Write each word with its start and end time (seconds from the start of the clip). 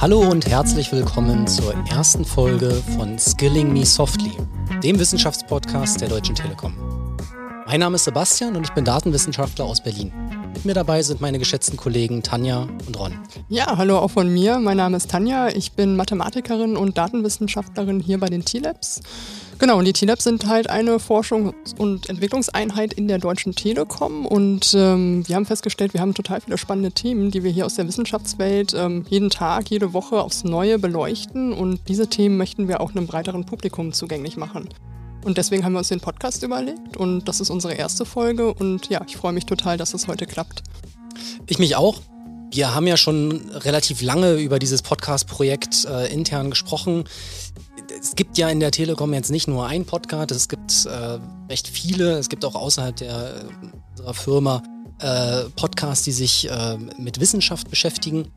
Hallo 0.00 0.20
und 0.20 0.48
herzlich 0.48 0.90
willkommen 0.90 1.46
zur 1.46 1.74
ersten 1.90 2.24
Folge 2.24 2.70
von 2.96 3.18
Skilling 3.18 3.70
Me 3.72 3.84
Softly, 3.84 4.32
dem 4.82 4.98
Wissenschaftspodcast 4.98 6.00
der 6.00 6.08
Deutschen 6.08 6.34
Telekom. 6.34 6.74
Mein 7.66 7.80
Name 7.80 7.96
ist 7.96 8.04
Sebastian 8.04 8.56
und 8.56 8.64
ich 8.64 8.72
bin 8.72 8.86
Datenwissenschaftler 8.86 9.66
aus 9.66 9.82
Berlin. 9.82 10.12
Mit 10.54 10.64
mir 10.64 10.74
dabei 10.74 11.02
sind 11.02 11.20
meine 11.20 11.40
geschätzten 11.40 11.76
Kollegen 11.76 12.22
Tanja 12.22 12.68
und 12.86 12.98
Ron. 12.98 13.18
Ja, 13.48 13.76
hallo 13.76 13.98
auch 13.98 14.12
von 14.12 14.32
mir. 14.32 14.60
Mein 14.60 14.76
Name 14.76 14.96
ist 14.96 15.10
Tanja. 15.10 15.48
Ich 15.48 15.72
bin 15.72 15.96
Mathematikerin 15.96 16.76
und 16.76 16.96
Datenwissenschaftlerin 16.96 17.98
hier 17.98 18.18
bei 18.18 18.28
den 18.28 18.44
T-Labs. 18.44 19.00
Genau, 19.58 19.78
und 19.78 19.84
die 19.84 19.92
T-Labs 19.92 20.22
sind 20.22 20.46
halt 20.46 20.70
eine 20.70 20.98
Forschungs- 20.98 21.76
und 21.76 22.08
Entwicklungseinheit 22.08 22.94
in 22.94 23.08
der 23.08 23.18
Deutschen 23.18 23.54
Telekom 23.54 24.26
und 24.26 24.74
ähm, 24.78 25.26
wir 25.26 25.36
haben 25.36 25.44
festgestellt, 25.44 25.92
wir 25.92 26.00
haben 26.00 26.14
total 26.14 26.40
viele 26.40 26.56
spannende 26.56 26.92
Themen, 26.92 27.32
die 27.32 27.42
wir 27.42 27.50
hier 27.50 27.66
aus 27.66 27.74
der 27.74 27.86
Wissenschaftswelt 27.88 28.74
ähm, 28.74 29.04
jeden 29.10 29.30
Tag, 29.30 29.70
jede 29.70 29.92
Woche 29.92 30.22
aufs 30.22 30.44
Neue 30.44 30.78
beleuchten 30.78 31.52
und 31.52 31.80
diese 31.88 32.06
Themen 32.06 32.36
möchten 32.36 32.68
wir 32.68 32.80
auch 32.80 32.92
einem 32.92 33.06
breiteren 33.06 33.44
Publikum 33.44 33.92
zugänglich 33.92 34.36
machen. 34.36 34.68
Und 35.24 35.38
deswegen 35.38 35.64
haben 35.64 35.72
wir 35.72 35.78
uns 35.78 35.88
den 35.88 36.00
Podcast 36.00 36.42
überlegt 36.42 36.96
und 36.96 37.24
das 37.24 37.40
ist 37.40 37.50
unsere 37.50 37.74
erste 37.74 38.04
Folge 38.04 38.52
und 38.52 38.88
ja, 38.90 39.00
ich 39.06 39.16
freue 39.16 39.32
mich 39.32 39.46
total, 39.46 39.78
dass 39.78 39.94
es 39.94 40.06
heute 40.06 40.26
klappt. 40.26 40.62
Ich 41.46 41.58
mich 41.58 41.76
auch. 41.76 42.00
Wir 42.50 42.74
haben 42.74 42.86
ja 42.86 42.96
schon 42.96 43.50
relativ 43.50 44.02
lange 44.02 44.34
über 44.34 44.58
dieses 44.58 44.82
Podcast-Projekt 44.82 45.86
äh, 45.86 46.12
intern 46.12 46.50
gesprochen 46.50 47.04
es 48.00 48.16
gibt 48.16 48.38
ja 48.38 48.48
in 48.48 48.60
der 48.60 48.70
Telekom 48.70 49.12
jetzt 49.14 49.30
nicht 49.30 49.48
nur 49.48 49.66
einen 49.66 49.84
Podcast, 49.84 50.30
es 50.30 50.48
gibt 50.48 50.86
äh, 50.86 51.18
recht 51.48 51.68
viele, 51.68 52.18
es 52.18 52.28
gibt 52.28 52.44
auch 52.44 52.54
außerhalb 52.54 52.96
der, 52.96 53.44
unserer 53.90 54.14
Firma 54.14 54.62
äh, 55.00 55.44
Podcasts, 55.56 56.04
die 56.04 56.12
sich 56.12 56.50
äh, 56.50 56.76
mit 56.98 57.20
Wissenschaft 57.20 57.70
beschäftigen. 57.70 58.28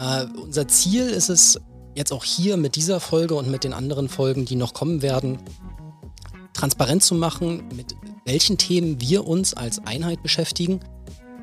Äh, 0.00 0.26
unser 0.40 0.68
Ziel 0.68 1.08
ist 1.08 1.28
es, 1.28 1.60
jetzt 1.94 2.12
auch 2.12 2.24
hier 2.24 2.56
mit 2.56 2.76
dieser 2.76 3.00
Folge 3.00 3.34
und 3.34 3.50
mit 3.50 3.64
den 3.64 3.72
anderen 3.74 4.08
Folgen, 4.08 4.44
die 4.46 4.56
noch 4.56 4.72
kommen 4.72 5.02
werden, 5.02 5.38
transparent 6.52 7.02
zu 7.02 7.14
machen, 7.14 7.64
mit 7.74 7.94
welchen 8.24 8.58
Themen 8.58 9.00
wir 9.00 9.26
uns 9.26 9.54
als 9.54 9.78
Einheit 9.86 10.22
beschäftigen. 10.22 10.80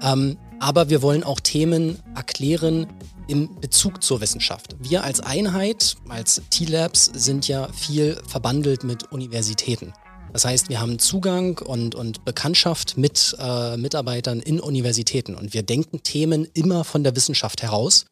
Ähm, 0.01 0.37
aber 0.59 0.89
wir 0.89 1.01
wollen 1.01 1.23
auch 1.23 1.39
Themen 1.39 1.99
erklären, 2.15 2.87
im 3.29 3.59
Bezug 3.61 4.03
zur 4.03 4.21
Wissenschaft. 4.21 4.75
Wir 4.79 5.03
als 5.03 5.19
Einheit, 5.19 5.95
als 6.09 6.41
T-Labs, 6.49 7.11
sind 7.13 7.47
ja 7.47 7.71
viel 7.71 8.19
verbandelt 8.27 8.83
mit 8.83 9.11
Universitäten. 9.11 9.93
Das 10.33 10.45
heißt, 10.45 10.69
wir 10.69 10.81
haben 10.81 10.99
Zugang 10.99 11.59
und, 11.59 11.95
und 11.95 12.25
Bekanntschaft 12.25 12.97
mit 12.97 13.35
äh, 13.39 13.77
Mitarbeitern 13.77 14.39
in 14.39 14.59
Universitäten 14.59 15.35
und 15.35 15.53
wir 15.53 15.63
denken 15.63 16.03
Themen 16.03 16.47
immer 16.53 16.83
von 16.83 17.03
der 17.03 17.15
Wissenschaft 17.15 17.61
heraus. 17.61 18.05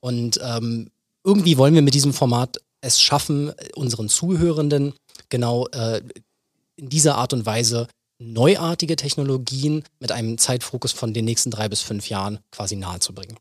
Und 0.00 0.40
ähm, 0.42 0.90
irgendwie 1.24 1.58
wollen 1.58 1.74
wir 1.74 1.82
mit 1.82 1.94
diesem 1.94 2.12
Format 2.12 2.58
es 2.86 3.00
schaffen, 3.00 3.52
unseren 3.74 4.08
Zuhörenden 4.08 4.94
genau 5.28 5.66
äh, 5.68 6.02
in 6.76 6.88
dieser 6.88 7.16
Art 7.16 7.32
und 7.32 7.46
Weise 7.46 7.88
neuartige 8.18 8.96
Technologien 8.96 9.84
mit 10.00 10.12
einem 10.12 10.38
Zeitfokus 10.38 10.92
von 10.92 11.12
den 11.12 11.24
nächsten 11.24 11.50
drei 11.50 11.68
bis 11.68 11.82
fünf 11.82 12.08
Jahren 12.08 12.38
quasi 12.50 12.76
nahezubringen. 12.76 13.36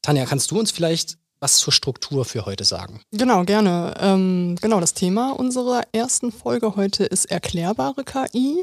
Tanja, 0.00 0.26
kannst 0.26 0.50
du 0.50 0.58
uns 0.58 0.70
vielleicht 0.70 1.16
was 1.40 1.58
zur 1.58 1.72
Struktur 1.72 2.24
für 2.24 2.46
heute 2.46 2.62
sagen? 2.62 3.00
Genau, 3.10 3.42
gerne. 3.44 3.94
Ähm, 3.98 4.56
genau, 4.60 4.78
das 4.78 4.94
Thema 4.94 5.32
unserer 5.32 5.82
ersten 5.92 6.30
Folge 6.30 6.76
heute 6.76 7.04
ist 7.04 7.24
erklärbare 7.24 8.04
KI 8.04 8.62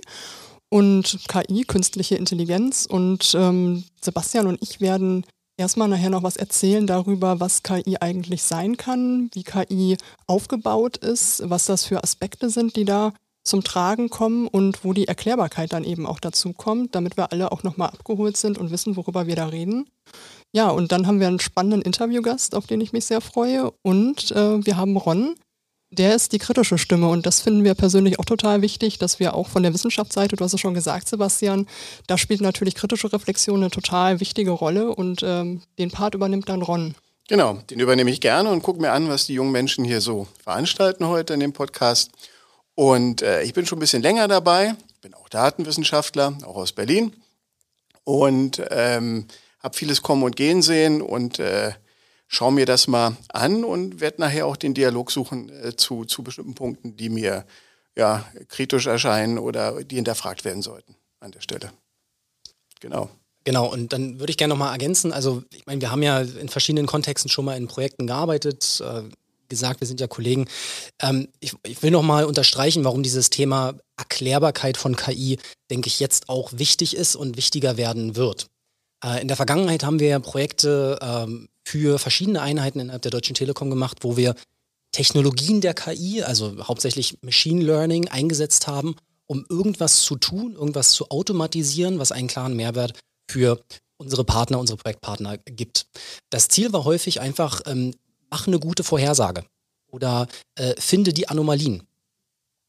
und 0.70 1.20
KI, 1.28 1.66
künstliche 1.66 2.16
Intelligenz. 2.16 2.86
Und 2.86 3.34
ähm, 3.36 3.84
Sebastian 4.02 4.48
und 4.48 4.62
ich 4.62 4.80
werden 4.80 5.26
erstmal 5.60 5.90
nachher 5.90 6.10
noch 6.10 6.24
was 6.24 6.38
erzählen 6.38 6.88
darüber, 6.88 7.40
was 7.40 7.64
KI 7.64 7.98
eigentlich 8.00 8.44
sein 8.44 8.78
kann, 8.78 9.30
wie 9.34 9.44
KI 9.44 9.98
aufgebaut 10.26 10.98
ist, 10.98 11.48
was 11.50 11.66
das 11.66 11.86
für 11.86 12.04
Aspekte 12.04 12.50
sind, 12.50 12.76
die 12.76 12.86
da 12.86 13.14
zum 13.44 13.64
Tragen 13.64 14.10
kommen 14.10 14.48
und 14.48 14.84
wo 14.84 14.94
die 14.94 15.08
Erklärbarkeit 15.08 15.74
dann 15.74 15.84
eben 15.84 16.06
auch 16.06 16.20
dazu 16.20 16.54
kommt, 16.54 16.96
damit 16.96 17.18
wir 17.18 17.32
alle 17.32 17.52
auch 17.52 17.64
nochmal 17.64 17.90
abgeholt 17.90 18.38
sind 18.38 18.58
und 18.58 18.72
wissen, 18.72 18.96
worüber 18.96 19.28
wir 19.28 19.36
da 19.36 19.48
reden. 19.48 19.90
Ja, 20.54 20.70
und 20.70 20.92
dann 20.92 21.08
haben 21.08 21.20
wir 21.20 21.28
einen 21.28 21.40
spannenden 21.40 21.82
Interviewgast, 21.82 22.56
auf 22.56 22.68
den 22.68 22.82
ich 22.82 22.94
mich 22.94 23.06
sehr 23.06 23.22
freue. 23.22 23.72
Und 23.82 24.32
äh, 24.32 24.66
wir 24.66 24.78
haben 24.78 24.98
Ron, 24.98 25.36
der 25.92 26.16
ist 26.16 26.32
die 26.34 26.40
kritische 26.40 26.78
Stimme. 26.78 27.08
Und 27.08 27.26
das 27.26 27.42
finden 27.42 27.64
wir 27.64 27.74
persönlich 27.74 28.20
auch 28.20 28.26
total 28.26 28.62
wichtig, 28.62 29.00
dass 29.00 29.20
wir 29.20 29.34
auch 29.34 29.48
von 29.48 29.64
der 29.64 29.74
Wissenschaftsseite, 29.74 30.36
du 30.36 30.44
hast 30.44 30.54
es 30.54 30.60
schon 30.60 30.74
gesagt, 30.74 31.08
Sebastian, 31.08 31.68
da 32.08 32.18
spielt 32.18 32.42
natürlich 32.42 32.76
kritische 32.76 33.12
Reflexion 33.12 33.62
eine 33.62 33.72
total 33.72 34.20
wichtige 34.20 34.52
Rolle. 34.52 34.94
Und 34.94 35.22
ähm, 35.24 35.62
den 35.78 35.92
Part 35.92 36.16
übernimmt 36.16 36.50
dann 36.50 36.62
Ron. 36.62 36.96
Genau, 37.28 37.60
den 37.70 37.80
übernehme 37.80 38.10
ich 38.10 38.22
gerne 38.22 38.50
und 38.50 38.64
gucke 38.64 38.82
mir 38.82 38.92
an, 38.92 39.08
was 39.10 39.28
die 39.28 39.34
jungen 39.34 39.52
Menschen 39.52 39.86
hier 39.86 40.02
so 40.02 40.28
veranstalten 40.44 41.08
heute 41.08 41.34
in 41.34 41.40
dem 41.40 41.54
Podcast. 41.54 42.12
Und 42.76 43.22
äh, 43.22 43.44
ich 43.44 43.54
bin 43.54 43.66
schon 43.66 43.78
ein 43.78 43.82
bisschen 43.82 44.02
länger 44.02 44.28
dabei, 44.28 44.76
bin 45.02 45.14
auch 45.14 45.30
Datenwissenschaftler, 45.30 46.38
auch 46.44 46.56
aus 46.56 46.72
Berlin. 46.72 47.14
Und 48.04 48.64
ähm, 48.72 49.28
habe 49.60 49.78
vieles 49.78 50.02
kommen 50.02 50.24
und 50.24 50.36
gehen 50.36 50.62
sehen 50.62 51.02
und 51.02 51.40
äh, 51.40 51.74
schaue 52.30 52.54
mir 52.54 52.66
das 52.66 52.88
mal 52.88 53.18
an 53.28 53.64
und 53.66 54.00
werde 54.00 54.22
nachher 54.22 54.46
auch 54.46 54.56
den 54.56 54.76
Dialog 54.76 55.12
suchen 55.12 55.50
äh, 55.50 55.76
zu, 55.76 56.06
zu 56.06 56.24
bestimmten 56.24 56.54
Punkten, 56.54 56.96
die 56.96 57.10
mir 57.10 57.44
ja, 57.98 58.24
kritisch 58.48 58.86
erscheinen 58.86 59.40
oder 59.40 59.84
die 59.84 59.96
hinterfragt 59.96 60.46
werden 60.46 60.62
sollten 60.62 60.96
an 61.20 61.32
der 61.32 61.42
Stelle. 61.42 61.74
Genau. 62.80 63.10
Genau, 63.46 63.66
und 63.66 63.92
dann 63.94 64.20
würde 64.20 64.30
ich 64.30 64.38
gerne 64.38 64.54
nochmal 64.54 64.72
ergänzen, 64.74 65.12
also 65.12 65.44
ich 65.52 65.66
meine, 65.66 65.82
wir 65.82 65.92
haben 65.92 66.04
ja 66.04 66.20
in 66.20 66.50
verschiedenen 66.50 66.86
Kontexten 66.86 67.30
schon 67.30 67.46
mal 67.46 67.58
in 67.58 67.68
Projekten 67.68 68.06
gearbeitet, 68.06 68.82
äh, 68.86 69.04
gesagt, 69.48 69.80
wir 69.80 69.88
sind 69.88 70.00
ja 70.00 70.08
Kollegen. 70.08 70.48
Ähm, 71.02 71.30
ich, 71.40 71.56
ich 71.66 71.82
will 71.82 71.90
nochmal 71.90 72.26
unterstreichen, 72.26 72.84
warum 72.84 73.02
dieses 73.02 73.32
Thema 73.32 73.74
Erklärbarkeit 73.98 74.78
von 74.78 74.96
KI, 74.96 75.40
denke 75.72 75.88
ich, 75.88 76.00
jetzt 76.00 76.30
auch 76.30 76.52
wichtig 76.54 76.96
ist 76.96 77.16
und 77.16 77.38
wichtiger 77.38 77.76
werden 77.76 78.16
wird. 78.16 78.48
Äh, 79.04 79.22
in 79.22 79.28
der 79.28 79.38
Vergangenheit 79.38 79.84
haben 79.84 80.00
wir 80.00 80.10
ja 80.10 80.20
Projekte 80.20 81.00
ähm, 81.02 81.50
für 81.70 82.00
verschiedene 82.00 82.42
Einheiten 82.42 82.80
innerhalb 82.80 83.04
der 83.04 83.12
Deutschen 83.12 83.36
Telekom 83.36 83.70
gemacht, 83.70 84.00
wo 84.02 84.18
wir 84.18 84.34
Technologien 84.92 85.62
der 85.62 85.76
KI, 85.76 86.24
also 86.24 86.68
hauptsächlich 86.68 87.20
Machine 87.22 87.64
Learning, 87.64 88.08
eingesetzt 88.08 88.66
haben, 88.66 88.96
um 89.28 89.46
irgendwas 89.50 90.02
zu 90.02 90.16
tun, 90.16 90.54
irgendwas 90.54 90.92
zu 90.94 91.12
automatisieren, 91.12 92.00
was 92.00 92.12
einen 92.12 92.28
klaren 92.28 92.56
Mehrwert 92.56 93.00
für 93.30 93.62
unsere 93.98 94.24
Partner, 94.24 94.58
unsere 94.60 94.78
Projektpartner 94.78 95.38
gibt. 95.38 95.86
Das 96.32 96.48
Ziel 96.48 96.74
war 96.74 96.86
häufig 96.86 97.22
einfach, 97.22 97.62
ähm, 97.68 97.94
mach 98.32 98.48
eine 98.48 98.60
gute 98.60 98.84
Vorhersage 98.84 99.46
oder 99.92 100.28
äh, 100.56 100.74
finde 100.80 101.14
die 101.14 101.28
Anomalien. 101.28 101.84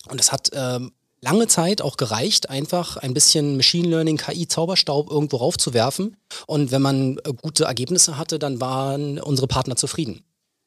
Und 0.09 0.21
das 0.21 0.31
hat 0.31 0.51
ähm, 0.53 0.93
lange 1.23 1.47
Zeit 1.49 1.83
auch 1.83 1.97
gereicht, 1.97 2.51
einfach 2.51 2.97
ein 2.97 3.15
bisschen 3.15 3.57
Machine 3.57 3.89
Learning, 3.89 4.17
KI, 4.17 4.49
Zauberstaub 4.49 5.11
irgendwo 5.11 5.37
raufzuwerfen. 5.37 6.17
Und 6.47 6.71
wenn 6.71 6.83
man 6.83 7.19
äh, 7.19 7.33
gute 7.33 7.65
Ergebnisse 7.65 8.17
hatte, 8.17 8.39
dann 8.39 8.61
waren 8.61 9.19
unsere 9.21 9.47
Partner 9.47 9.77
zufrieden. 9.77 10.25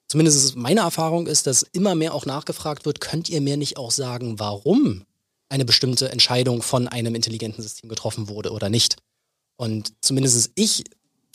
Zumindest 0.08 0.56
meine 0.56 0.82
Erfahrung 0.82 1.28
ist, 1.28 1.48
dass 1.48 1.64
immer 1.64 1.96
mehr 1.96 2.14
auch 2.14 2.26
nachgefragt 2.26 2.86
wird, 2.86 3.02
könnt 3.02 3.30
ihr 3.30 3.42
mir 3.42 3.58
nicht 3.58 3.78
auch 3.78 3.92
sagen, 3.92 4.40
warum 4.40 5.06
eine 5.50 5.66
bestimmte 5.66 6.12
Entscheidung 6.12 6.62
von 6.62 6.88
einem 6.88 7.16
intelligenten 7.16 7.62
System 7.64 7.90
getroffen 7.90 8.28
wurde 8.28 8.52
oder 8.52 8.70
nicht? 8.70 8.98
Und 9.56 9.94
zumindest 10.02 10.52
ich 10.56 10.84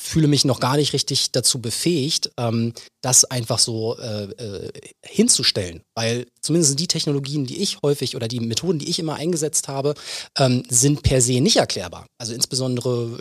fühle 0.01 0.29
mich 0.29 0.45
noch 0.45 0.61
gar 0.61 0.77
nicht 0.77 0.93
richtig 0.93 1.33
dazu 1.33 1.61
befähigt, 1.61 2.31
ähm, 2.39 2.73
das 3.01 3.25
einfach 3.25 3.59
so 3.59 3.99
äh, 3.99 4.25
äh, 4.25 4.71
hinzustellen. 5.05 5.83
Weil 5.95 6.27
zumindest 6.41 6.79
die 6.79 6.87
Technologien, 6.87 7.47
die 7.47 7.61
ich 7.61 7.79
häufig 7.83 8.17
oder 8.17 8.29
die 8.29 8.41
Methoden, 8.41 8.79
die 8.79 8.89
ich 8.89 8.99
immer 8.99 9.17
eingesetzt 9.17 9.69
habe, 9.69 9.95
ähm, 10.39 10.63
sind 10.69 11.03
per 11.03 11.21
se 11.21 11.41
nicht 11.41 11.57
erklärbar. 11.57 12.07
Also 12.19 12.33
insbesondere 12.33 13.19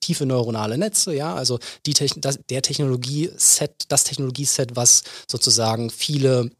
tiefe 0.00 0.26
neuronale 0.26 0.78
Netze, 0.78 1.14
ja, 1.14 1.34
also 1.34 1.58
die 1.86 1.94
Techn 1.94 2.20
das, 2.20 2.38
der 2.50 2.62
Technologie-Set, 2.62 3.84
das 3.88 4.04
Technologieset, 4.04 4.76
was 4.76 5.04
sozusagen 5.30 5.90
viele 5.90 6.50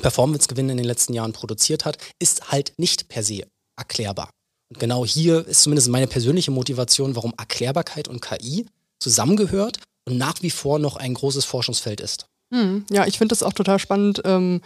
Performance-Gewinne 0.00 0.72
in 0.72 0.78
den 0.78 0.86
letzten 0.86 1.12
Jahren 1.12 1.32
produziert 1.32 1.84
hat, 1.84 1.98
ist 2.18 2.50
halt 2.50 2.72
nicht 2.78 3.08
per 3.08 3.22
se 3.22 3.46
erklärbar. 3.76 4.30
Und 4.68 4.80
genau 4.80 5.04
hier 5.04 5.46
ist 5.46 5.62
zumindest 5.62 5.88
meine 5.88 6.06
persönliche 6.06 6.50
Motivation, 6.50 7.14
warum 7.16 7.34
Erklärbarkeit 7.38 8.08
und 8.08 8.20
KI 8.20 8.66
zusammengehört 8.98 9.78
und 10.06 10.18
nach 10.18 10.42
wie 10.42 10.50
vor 10.50 10.78
noch 10.78 10.96
ein 10.96 11.14
großes 11.14 11.44
Forschungsfeld 11.44 12.00
ist. 12.00 12.26
Hm, 12.52 12.84
ja, 12.90 13.06
ich 13.06 13.18
finde 13.18 13.32
das 13.32 13.42
auch 13.42 13.52
total 13.52 13.80
spannend. 13.80 14.22
Ähm, 14.24 14.60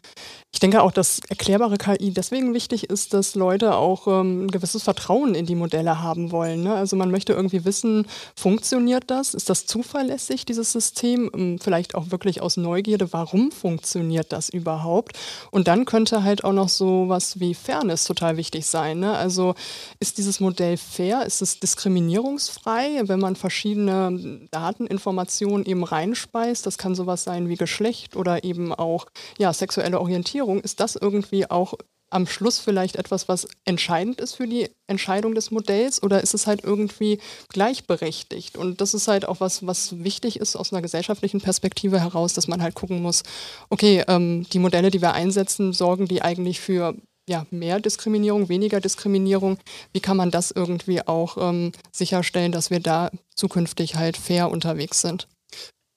ich 0.52 0.58
denke 0.58 0.82
auch, 0.82 0.92
dass 0.92 1.20
erklärbare 1.30 1.78
KI 1.78 2.12
deswegen 2.12 2.52
wichtig 2.52 2.90
ist, 2.90 3.14
dass 3.14 3.34
Leute 3.36 3.76
auch 3.76 4.06
ähm, 4.06 4.44
ein 4.44 4.50
gewisses 4.50 4.82
Vertrauen 4.82 5.34
in 5.34 5.46
die 5.46 5.54
Modelle 5.54 6.02
haben 6.02 6.30
wollen. 6.30 6.62
Ne? 6.62 6.74
Also 6.74 6.96
man 6.96 7.10
möchte 7.10 7.32
irgendwie 7.32 7.64
wissen, 7.64 8.06
funktioniert 8.36 9.04
das? 9.06 9.32
Ist 9.32 9.48
das 9.48 9.64
zuverlässig, 9.64 10.44
dieses 10.44 10.72
System? 10.72 11.30
Ähm, 11.34 11.58
vielleicht 11.58 11.94
auch 11.94 12.10
wirklich 12.10 12.42
aus 12.42 12.58
Neugierde, 12.58 13.14
warum 13.14 13.50
funktioniert 13.50 14.32
das 14.32 14.50
überhaupt? 14.50 15.18
Und 15.50 15.66
dann 15.66 15.86
könnte 15.86 16.22
halt 16.22 16.44
auch 16.44 16.52
noch 16.52 16.68
so 16.68 17.08
was 17.08 17.40
wie 17.40 17.54
Fairness 17.54 18.04
total 18.04 18.36
wichtig 18.36 18.66
sein. 18.66 18.98
Ne? 18.98 19.16
Also 19.16 19.54
ist 20.00 20.18
dieses 20.18 20.40
Modell 20.40 20.76
fair? 20.76 21.24
Ist 21.24 21.40
es 21.40 21.60
diskriminierungsfrei, 21.60 23.02
wenn 23.04 23.20
man 23.20 23.36
verschiedene 23.36 24.48
Dateninformationen 24.50 25.64
eben 25.64 25.84
reinspeist? 25.84 26.66
Das 26.66 26.76
kann 26.76 26.94
sowas 26.94 27.24
sein 27.24 27.48
wie 27.48 27.56
Geschlecht 27.70 28.16
oder 28.16 28.42
eben 28.42 28.74
auch 28.74 29.06
ja, 29.38 29.52
sexuelle 29.52 30.00
Orientierung 30.00 30.60
ist 30.60 30.80
das 30.80 30.96
irgendwie 30.96 31.48
auch 31.48 31.74
am 32.12 32.26
Schluss 32.26 32.58
vielleicht 32.58 32.96
etwas, 32.96 33.28
was 33.28 33.46
entscheidend 33.64 34.20
ist 34.20 34.34
für 34.34 34.48
die 34.48 34.68
Entscheidung 34.88 35.36
des 35.36 35.52
Modells 35.52 36.02
oder 36.02 36.20
ist 36.20 36.34
es 36.34 36.48
halt 36.48 36.64
irgendwie 36.64 37.20
gleichberechtigt? 37.50 38.56
Und 38.56 38.80
das 38.80 38.94
ist 38.94 39.06
halt 39.06 39.24
auch 39.24 39.38
was, 39.38 39.64
was 39.64 40.02
wichtig 40.02 40.40
ist 40.40 40.56
aus 40.56 40.72
einer 40.72 40.82
gesellschaftlichen 40.82 41.40
Perspektive 41.40 42.00
heraus, 42.00 42.34
dass 42.34 42.48
man 42.48 42.60
halt 42.60 42.74
gucken 42.74 43.00
muss, 43.00 43.22
okay, 43.68 44.02
ähm, 44.08 44.44
die 44.52 44.58
Modelle, 44.58 44.90
die 44.90 45.00
wir 45.00 45.12
einsetzen, 45.12 45.72
sorgen 45.72 46.08
die 46.08 46.22
eigentlich 46.22 46.58
für 46.58 46.96
ja, 47.28 47.46
mehr 47.50 47.78
Diskriminierung, 47.78 48.48
weniger 48.48 48.80
Diskriminierung? 48.80 49.58
Wie 49.92 50.00
kann 50.00 50.16
man 50.16 50.32
das 50.32 50.50
irgendwie 50.50 51.06
auch 51.06 51.36
ähm, 51.38 51.70
sicherstellen, 51.92 52.50
dass 52.50 52.70
wir 52.70 52.80
da 52.80 53.12
zukünftig 53.36 53.94
halt 53.94 54.16
fair 54.16 54.50
unterwegs 54.50 55.00
sind? 55.00 55.28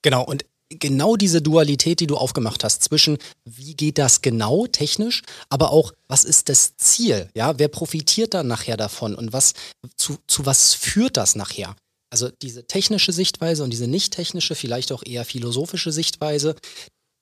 Genau, 0.04 0.24
und 0.24 0.46
genau 0.80 1.16
diese 1.16 1.42
Dualität, 1.42 2.00
die 2.00 2.08
du 2.08 2.18
aufgemacht 2.18 2.64
hast, 2.64 2.84
zwischen 2.84 3.18
wie 3.46 3.76
geht 3.76 3.98
das 3.98 4.22
genau 4.22 4.68
technisch, 4.68 5.22
aber 5.50 5.72
auch 5.72 5.94
was 6.08 6.24
ist 6.24 6.50
das 6.50 6.76
Ziel, 6.78 7.30
ja, 7.36 7.58
wer 7.60 7.68
profitiert 7.68 8.34
dann 8.34 8.48
nachher 8.48 8.78
davon 8.78 9.16
und 9.16 9.34
was 9.34 9.54
zu, 9.98 10.18
zu 10.28 10.46
was 10.46 10.74
führt 10.74 11.18
das 11.18 11.36
nachher? 11.36 11.76
Also 12.10 12.30
diese 12.42 12.68
technische 12.68 13.12
Sichtweise 13.12 13.64
und 13.64 13.72
diese 13.72 13.88
nicht 13.88 14.14
technische, 14.14 14.54
vielleicht 14.56 14.92
auch 14.92 15.04
eher 15.04 15.26
philosophische 15.26 15.92
Sichtweise, 15.92 16.56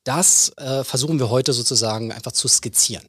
das 0.04 0.52
äh, 0.58 0.84
versuchen 0.84 1.20
wir 1.20 1.30
heute 1.30 1.54
sozusagen 1.54 2.12
einfach 2.12 2.32
zu 2.34 2.48
skizzieren. 2.48 3.06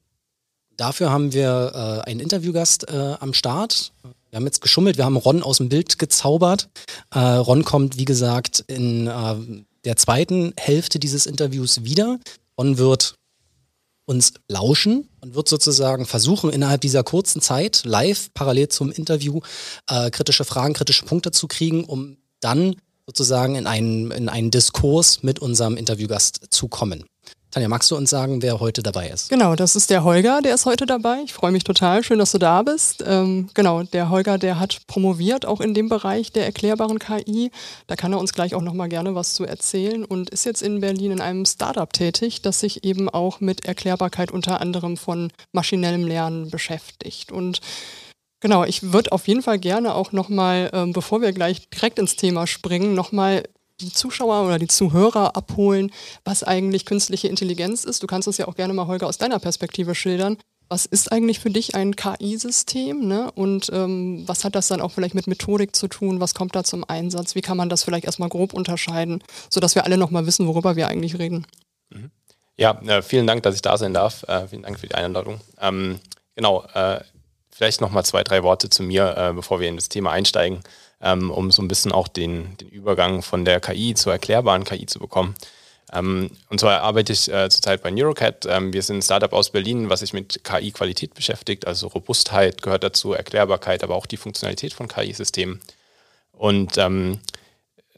Dafür 0.76 1.10
haben 1.10 1.32
wir 1.32 2.02
äh, 2.06 2.10
einen 2.10 2.20
Interviewgast 2.20 2.88
äh, 2.88 3.16
am 3.18 3.34
Start. 3.34 3.92
Wir 4.30 4.36
haben 4.36 4.46
jetzt 4.46 4.60
geschummelt, 4.60 4.96
wir 4.96 5.04
haben 5.04 5.16
Ron 5.16 5.42
aus 5.42 5.58
dem 5.58 5.68
Bild 5.68 5.98
gezaubert. 5.98 6.68
Äh, 7.10 7.18
Ron 7.18 7.64
kommt, 7.64 7.98
wie 7.98 8.04
gesagt, 8.04 8.64
in 8.66 9.06
äh, 9.06 9.64
der 9.84 9.96
zweiten 9.96 10.52
Hälfte 10.56 10.98
dieses 10.98 11.26
Interviews 11.26 11.84
wieder. 11.84 12.18
On 12.56 12.78
wird 12.78 13.16
uns 14.04 14.34
lauschen 14.48 15.08
und 15.20 15.34
wird 15.34 15.48
sozusagen 15.48 16.06
versuchen, 16.06 16.50
innerhalb 16.50 16.80
dieser 16.80 17.04
kurzen 17.04 17.40
Zeit 17.40 17.82
live 17.84 18.30
parallel 18.34 18.68
zum 18.68 18.90
Interview 18.90 19.40
äh, 19.88 20.10
kritische 20.10 20.44
Fragen, 20.44 20.74
kritische 20.74 21.04
Punkte 21.04 21.30
zu 21.30 21.46
kriegen, 21.46 21.84
um 21.84 22.16
dann 22.40 22.76
sozusagen 23.06 23.56
in 23.56 23.66
einen, 23.66 24.10
in 24.10 24.28
einen 24.28 24.50
Diskurs 24.50 25.22
mit 25.22 25.38
unserem 25.38 25.76
Interviewgast 25.76 26.46
zu 26.50 26.68
kommen. 26.68 27.04
Tanja, 27.52 27.68
magst 27.68 27.90
du 27.90 27.96
uns 27.96 28.08
sagen, 28.08 28.40
wer 28.40 28.60
heute 28.60 28.82
dabei 28.82 29.08
ist? 29.08 29.28
Genau, 29.28 29.54
das 29.54 29.76
ist 29.76 29.90
der 29.90 30.04
Holger, 30.04 30.40
der 30.40 30.54
ist 30.54 30.64
heute 30.64 30.86
dabei. 30.86 31.20
Ich 31.22 31.34
freue 31.34 31.52
mich 31.52 31.64
total, 31.64 32.02
schön, 32.02 32.18
dass 32.18 32.32
du 32.32 32.38
da 32.38 32.62
bist. 32.62 33.04
Ähm, 33.06 33.50
genau, 33.52 33.82
der 33.82 34.08
Holger, 34.08 34.38
der 34.38 34.58
hat 34.58 34.78
promoviert, 34.86 35.44
auch 35.44 35.60
in 35.60 35.74
dem 35.74 35.90
Bereich 35.90 36.32
der 36.32 36.46
erklärbaren 36.46 36.98
KI. 36.98 37.50
Da 37.88 37.94
kann 37.94 38.14
er 38.14 38.20
uns 38.20 38.32
gleich 38.32 38.54
auch 38.54 38.62
nochmal 38.62 38.88
gerne 38.88 39.14
was 39.14 39.34
zu 39.34 39.44
erzählen 39.44 40.02
und 40.02 40.30
ist 40.30 40.46
jetzt 40.46 40.62
in 40.62 40.80
Berlin 40.80 41.12
in 41.12 41.20
einem 41.20 41.44
Startup 41.44 41.92
tätig, 41.92 42.40
das 42.40 42.58
sich 42.58 42.84
eben 42.84 43.10
auch 43.10 43.40
mit 43.40 43.66
Erklärbarkeit 43.66 44.30
unter 44.30 44.62
anderem 44.62 44.96
von 44.96 45.30
maschinellem 45.52 46.06
Lernen 46.06 46.50
beschäftigt. 46.50 47.32
Und 47.32 47.60
Genau, 48.40 48.64
ich 48.64 48.92
würde 48.92 49.12
auf 49.12 49.28
jeden 49.28 49.40
Fall 49.40 49.60
gerne 49.60 49.94
auch 49.94 50.10
nochmal, 50.10 50.68
ähm, 50.72 50.92
bevor 50.92 51.20
wir 51.20 51.32
gleich 51.32 51.68
direkt 51.68 52.00
ins 52.00 52.16
Thema 52.16 52.48
springen, 52.48 52.92
nochmal 52.92 53.44
die 53.82 53.92
Zuschauer 53.92 54.46
oder 54.46 54.58
die 54.58 54.68
Zuhörer 54.68 55.36
abholen, 55.36 55.90
was 56.24 56.42
eigentlich 56.42 56.86
künstliche 56.86 57.28
Intelligenz 57.28 57.84
ist. 57.84 58.02
Du 58.02 58.06
kannst 58.06 58.28
uns 58.28 58.38
ja 58.38 58.48
auch 58.48 58.54
gerne 58.54 58.72
mal, 58.72 58.86
Holger, 58.86 59.06
aus 59.06 59.18
deiner 59.18 59.38
Perspektive 59.38 59.94
schildern. 59.94 60.38
Was 60.68 60.86
ist 60.86 61.12
eigentlich 61.12 61.38
für 61.38 61.50
dich 61.50 61.74
ein 61.74 61.96
KI-System 61.96 63.06
ne? 63.06 63.30
und 63.32 63.68
ähm, 63.74 64.22
was 64.26 64.44
hat 64.44 64.54
das 64.54 64.68
dann 64.68 64.80
auch 64.80 64.90
vielleicht 64.90 65.14
mit 65.14 65.26
Methodik 65.26 65.76
zu 65.76 65.86
tun? 65.86 66.20
Was 66.20 66.34
kommt 66.34 66.56
da 66.56 66.64
zum 66.64 66.84
Einsatz? 66.88 67.34
Wie 67.34 67.42
kann 67.42 67.58
man 67.58 67.68
das 67.68 67.84
vielleicht 67.84 68.06
erstmal 68.06 68.30
grob 68.30 68.54
unterscheiden, 68.54 69.22
sodass 69.50 69.74
wir 69.74 69.84
alle 69.84 69.98
nochmal 69.98 70.24
wissen, 70.26 70.46
worüber 70.46 70.74
wir 70.76 70.88
eigentlich 70.88 71.18
reden? 71.18 71.46
Mhm. 71.90 72.10
Ja, 72.56 72.80
äh, 72.86 73.02
vielen 73.02 73.26
Dank, 73.26 73.42
dass 73.42 73.54
ich 73.54 73.62
da 73.62 73.76
sein 73.76 73.92
darf. 73.92 74.22
Äh, 74.28 74.48
vielen 74.48 74.62
Dank 74.62 74.78
für 74.78 74.86
die 74.86 74.94
Einladung. 74.94 75.40
Ähm, 75.60 76.00
genau, 76.36 76.64
äh, 76.74 77.00
vielleicht 77.50 77.80
nochmal 77.80 78.04
zwei, 78.04 78.22
drei 78.24 78.42
Worte 78.42 78.70
zu 78.70 78.82
mir, 78.82 79.14
äh, 79.16 79.32
bevor 79.34 79.60
wir 79.60 79.68
in 79.68 79.76
das 79.76 79.88
Thema 79.90 80.12
einsteigen 80.12 80.62
ähm, 81.02 81.30
um 81.30 81.50
so 81.50 81.62
ein 81.62 81.68
bisschen 81.68 81.92
auch 81.92 82.08
den, 82.08 82.56
den 82.58 82.68
Übergang 82.68 83.22
von 83.22 83.44
der 83.44 83.60
KI 83.60 83.94
zur 83.94 84.12
erklärbaren 84.12 84.64
KI 84.64 84.86
zu 84.86 84.98
bekommen. 84.98 85.34
Ähm, 85.92 86.30
und 86.48 86.60
zwar 86.60 86.80
arbeite 86.80 87.12
ich 87.12 87.30
äh, 87.30 87.50
zurzeit 87.50 87.82
bei 87.82 87.90
Neurocat. 87.90 88.46
Ähm, 88.46 88.72
wir 88.72 88.82
sind 88.82 88.98
ein 88.98 89.02
Startup 89.02 89.32
aus 89.32 89.50
Berlin, 89.50 89.90
was 89.90 90.00
sich 90.00 90.12
mit 90.12 90.42
KI-Qualität 90.44 91.14
beschäftigt. 91.14 91.66
Also 91.66 91.88
Robustheit 91.88 92.62
gehört 92.62 92.84
dazu, 92.84 93.12
Erklärbarkeit, 93.12 93.84
aber 93.84 93.94
auch 93.94 94.06
die 94.06 94.16
Funktionalität 94.16 94.72
von 94.72 94.88
KI-Systemen. 94.88 95.60
Und 96.32 96.78
ähm, 96.78 97.20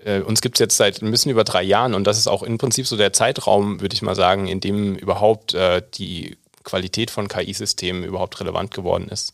äh, 0.04 0.20
uns 0.20 0.40
gibt 0.40 0.56
es 0.56 0.60
jetzt 0.60 0.76
seit 0.76 1.02
ein 1.02 1.10
bisschen 1.10 1.30
über 1.30 1.44
drei 1.44 1.62
Jahren 1.62 1.94
und 1.94 2.04
das 2.04 2.18
ist 2.18 2.26
auch 2.26 2.42
im 2.42 2.58
Prinzip 2.58 2.86
so 2.86 2.96
der 2.96 3.12
Zeitraum, 3.12 3.80
würde 3.80 3.94
ich 3.94 4.02
mal 4.02 4.16
sagen, 4.16 4.48
in 4.48 4.60
dem 4.60 4.96
überhaupt 4.96 5.54
äh, 5.54 5.82
die 5.94 6.36
Qualität 6.64 7.10
von 7.10 7.28
KI-Systemen 7.28 8.04
überhaupt 8.04 8.40
relevant 8.40 8.72
geworden 8.72 9.08
ist. 9.08 9.32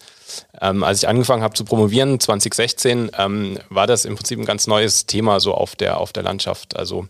Ähm, 0.60 0.82
als 0.82 1.02
ich 1.02 1.08
angefangen 1.08 1.42
habe 1.42 1.54
zu 1.54 1.64
promovieren, 1.64 2.20
2016, 2.20 3.12
ähm, 3.16 3.58
war 3.68 3.86
das 3.86 4.04
im 4.04 4.16
Prinzip 4.16 4.38
ein 4.38 4.44
ganz 4.44 4.66
neues 4.66 5.06
Thema 5.06 5.40
so 5.40 5.54
auf 5.54 5.76
der, 5.76 5.98
auf 5.98 6.12
der 6.12 6.22
Landschaft. 6.22 6.76
Also 6.76 7.06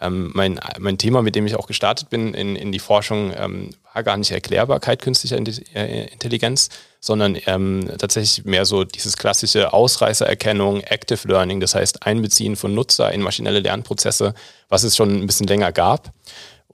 ähm, 0.00 0.32
mein, 0.34 0.60
mein 0.78 0.98
Thema, 0.98 1.22
mit 1.22 1.36
dem 1.36 1.46
ich 1.46 1.56
auch 1.56 1.66
gestartet 1.66 2.10
bin 2.10 2.34
in, 2.34 2.56
in 2.56 2.72
die 2.72 2.78
Forschung, 2.78 3.32
ähm, 3.36 3.70
war 3.92 4.02
gar 4.02 4.16
nicht 4.16 4.30
Erklärbarkeit 4.32 5.02
künstlicher 5.02 5.36
äh, 5.36 6.06
Intelligenz, 6.06 6.68
sondern 7.00 7.38
ähm, 7.46 7.88
tatsächlich 7.98 8.44
mehr 8.44 8.64
so 8.64 8.82
dieses 8.84 9.16
klassische 9.16 9.72
Ausreißererkennung, 9.72 10.80
Active 10.80 11.28
Learning, 11.28 11.60
das 11.60 11.74
heißt 11.74 12.04
Einbeziehen 12.04 12.56
von 12.56 12.74
Nutzer 12.74 13.12
in 13.12 13.22
maschinelle 13.22 13.60
Lernprozesse, 13.60 14.34
was 14.68 14.82
es 14.82 14.96
schon 14.96 15.10
ein 15.22 15.26
bisschen 15.26 15.46
länger 15.46 15.70
gab. 15.70 16.12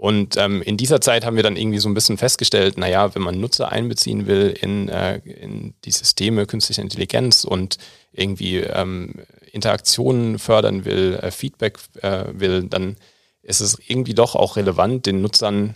Und 0.00 0.38
ähm, 0.38 0.62
in 0.62 0.78
dieser 0.78 1.02
Zeit 1.02 1.26
haben 1.26 1.36
wir 1.36 1.42
dann 1.42 1.58
irgendwie 1.58 1.78
so 1.78 1.86
ein 1.86 1.92
bisschen 1.92 2.16
festgestellt, 2.16 2.78
naja, 2.78 3.14
wenn 3.14 3.20
man 3.20 3.38
Nutzer 3.38 3.70
einbeziehen 3.70 4.26
will 4.26 4.56
in, 4.58 4.88
äh, 4.88 5.18
in 5.18 5.74
die 5.84 5.90
Systeme 5.90 6.46
künstlicher 6.46 6.80
Intelligenz 6.80 7.44
und 7.44 7.76
irgendwie 8.10 8.60
ähm, 8.60 9.16
Interaktionen 9.52 10.38
fördern 10.38 10.86
will, 10.86 11.18
äh, 11.20 11.30
Feedback 11.30 11.78
äh, 12.00 12.24
will, 12.32 12.62
dann 12.62 12.96
ist 13.42 13.60
es 13.60 13.76
irgendwie 13.86 14.14
doch 14.14 14.36
auch 14.36 14.56
relevant, 14.56 15.04
den 15.04 15.20
Nutzern 15.20 15.74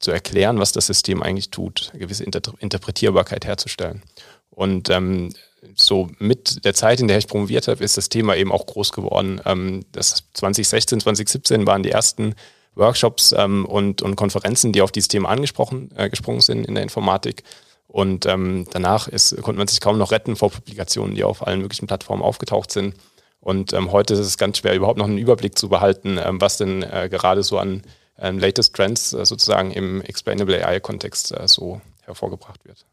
zu 0.00 0.10
erklären, 0.10 0.58
was 0.58 0.72
das 0.72 0.88
System 0.88 1.22
eigentlich 1.22 1.50
tut, 1.50 1.90
eine 1.92 2.00
gewisse 2.00 2.24
Inter 2.24 2.40
Interpretierbarkeit 2.58 3.44
herzustellen. 3.44 4.02
Und 4.50 4.90
ähm, 4.90 5.32
so 5.76 6.10
mit 6.18 6.64
der 6.64 6.74
Zeit, 6.74 6.98
in 6.98 7.06
der 7.06 7.18
ich 7.18 7.28
promoviert 7.28 7.68
habe, 7.68 7.84
ist 7.84 7.96
das 7.96 8.08
Thema 8.08 8.34
eben 8.34 8.50
auch 8.50 8.66
groß 8.66 8.90
geworden. 8.90 9.40
Ähm, 9.44 9.84
das 9.92 10.24
2016, 10.34 10.98
2017 10.98 11.64
waren 11.64 11.84
die 11.84 11.92
ersten 11.92 12.34
Workshops 12.76 13.34
ähm, 13.36 13.66
und, 13.66 14.02
und 14.02 14.16
Konferenzen, 14.16 14.72
die 14.72 14.82
auf 14.82 14.92
dieses 14.92 15.08
Thema 15.08 15.30
angesprochen 15.30 15.90
äh, 15.96 16.08
gesprungen 16.08 16.40
sind 16.40 16.66
in 16.66 16.74
der 16.74 16.84
Informatik. 16.84 17.42
Und 17.88 18.26
ähm, 18.26 18.66
danach 18.70 19.08
ist, 19.08 19.34
konnte 19.42 19.58
man 19.58 19.68
sich 19.68 19.80
kaum 19.80 19.98
noch 19.98 20.12
retten 20.12 20.36
vor 20.36 20.50
Publikationen, 20.50 21.14
die 21.14 21.24
auf 21.24 21.46
allen 21.46 21.62
möglichen 21.62 21.86
Plattformen 21.86 22.22
aufgetaucht 22.22 22.70
sind. 22.70 22.94
Und 23.40 23.72
ähm, 23.72 23.92
heute 23.92 24.14
ist 24.14 24.20
es 24.20 24.38
ganz 24.38 24.58
schwer, 24.58 24.74
überhaupt 24.74 24.98
noch 24.98 25.06
einen 25.06 25.18
Überblick 25.18 25.56
zu 25.56 25.68
behalten, 25.68 26.18
ähm, 26.22 26.40
was 26.40 26.58
denn 26.58 26.82
äh, 26.82 27.08
gerade 27.10 27.42
so 27.42 27.58
an 27.58 27.82
ähm, 28.18 28.38
latest 28.38 28.74
Trends 28.74 29.12
äh, 29.12 29.24
sozusagen 29.24 29.70
im 29.70 30.00
Explainable 30.02 30.66
AI-Kontext 30.66 31.32
äh, 31.32 31.46
so 31.46 31.80
hervorgebracht 32.02 32.64
wird. 32.64 32.84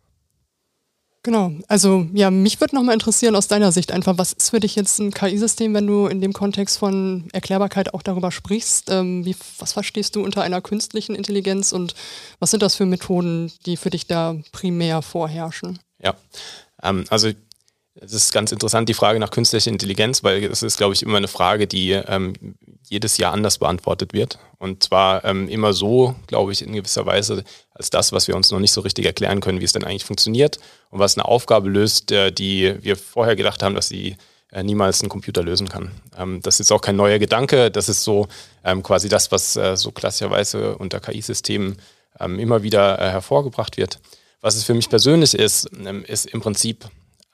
Genau, 1.25 1.53
also 1.69 2.05
ja, 2.13 2.29
mich 2.29 2.59
würde 2.59 2.75
nochmal 2.75 2.95
interessieren 2.95 3.37
aus 3.37 3.47
deiner 3.47 3.71
Sicht 3.71 3.93
einfach, 3.93 4.17
was 4.17 4.33
ist 4.33 4.49
für 4.49 4.59
dich 4.59 4.75
jetzt 4.75 4.99
ein 4.99 5.11
KI-System, 5.11 5.73
wenn 5.73 5.87
du 5.87 6.07
in 6.07 6.19
dem 6.19 6.33
Kontext 6.33 6.77
von 6.77 7.29
Erklärbarkeit 7.31 7.93
auch 7.93 8.01
darüber 8.01 8.29
sprichst? 8.29 8.89
Ähm, 8.89 9.23
wie, 9.23 9.33
was 9.57 9.71
verstehst 9.71 10.17
du 10.17 10.21
unter 10.21 10.41
einer 10.41 10.59
künstlichen 10.59 11.15
Intelligenz 11.15 11.71
und 11.71 11.95
was 12.39 12.51
sind 12.51 12.61
das 12.61 12.75
für 12.75 12.85
Methoden, 12.85 13.53
die 13.65 13.77
für 13.77 13.89
dich 13.89 14.05
da 14.05 14.35
primär 14.51 15.01
vorherrschen? 15.01 15.79
Ja, 16.03 16.15
ähm, 16.81 17.05
also 17.09 17.29
es 17.95 18.13
ist 18.13 18.33
ganz 18.33 18.51
interessant, 18.51 18.89
die 18.89 18.93
Frage 18.93 19.19
nach 19.19 19.29
künstlicher 19.29 19.69
Intelligenz, 19.69 20.23
weil 20.23 20.43
es 20.45 20.63
ist, 20.63 20.77
glaube 20.77 20.93
ich, 20.93 21.03
immer 21.03 21.17
eine 21.17 21.27
Frage, 21.27 21.67
die 21.67 21.91
ähm, 21.91 22.33
jedes 22.89 23.17
Jahr 23.17 23.33
anders 23.33 23.59
beantwortet 23.59 24.13
wird. 24.13 24.39
Und 24.57 24.83
zwar 24.83 25.23
ähm, 25.25 25.47
immer 25.47 25.73
so, 25.73 26.15
glaube 26.27 26.51
ich, 26.51 26.63
in 26.63 26.73
gewisser 26.73 27.05
Weise 27.05 27.43
als 27.73 27.91
das, 27.91 28.11
was 28.11 28.27
wir 28.27 28.35
uns 28.35 28.51
noch 28.51 28.59
nicht 28.59 28.71
so 28.71 28.81
richtig 28.81 29.05
erklären 29.05 29.41
können, 29.41 29.59
wie 29.59 29.65
es 29.65 29.73
denn 29.73 29.83
eigentlich 29.83 30.05
funktioniert 30.05 30.59
und 30.89 30.99
was 30.99 31.17
eine 31.17 31.25
Aufgabe 31.25 31.69
löst, 31.69 32.11
äh, 32.11 32.31
die 32.31 32.75
wir 32.81 32.97
vorher 32.97 33.35
gedacht 33.35 33.61
haben, 33.61 33.75
dass 33.75 33.89
sie 33.89 34.17
äh, 34.51 34.63
niemals 34.63 35.03
ein 35.03 35.09
Computer 35.09 35.43
lösen 35.43 35.69
kann. 35.69 35.91
Ähm, 36.17 36.41
das 36.41 36.59
ist 36.59 36.71
auch 36.71 36.81
kein 36.81 36.95
neuer 36.95 37.19
Gedanke, 37.19 37.69
das 37.69 37.89
ist 37.89 38.03
so 38.03 38.27
ähm, 38.63 38.81
quasi 38.81 39.07
das, 39.07 39.31
was 39.31 39.55
äh, 39.55 39.77
so 39.77 39.91
klassischerweise 39.91 40.77
unter 40.77 40.99
KI-Systemen 40.99 41.77
ähm, 42.19 42.39
immer 42.39 42.63
wieder 42.63 42.99
äh, 42.99 43.09
hervorgebracht 43.11 43.77
wird. 43.77 43.99
Was 44.41 44.55
es 44.55 44.63
für 44.63 44.73
mich 44.73 44.89
persönlich 44.89 45.35
ist, 45.35 45.69
ähm, 45.85 46.03
ist 46.05 46.25
im 46.25 46.41
Prinzip 46.41 46.85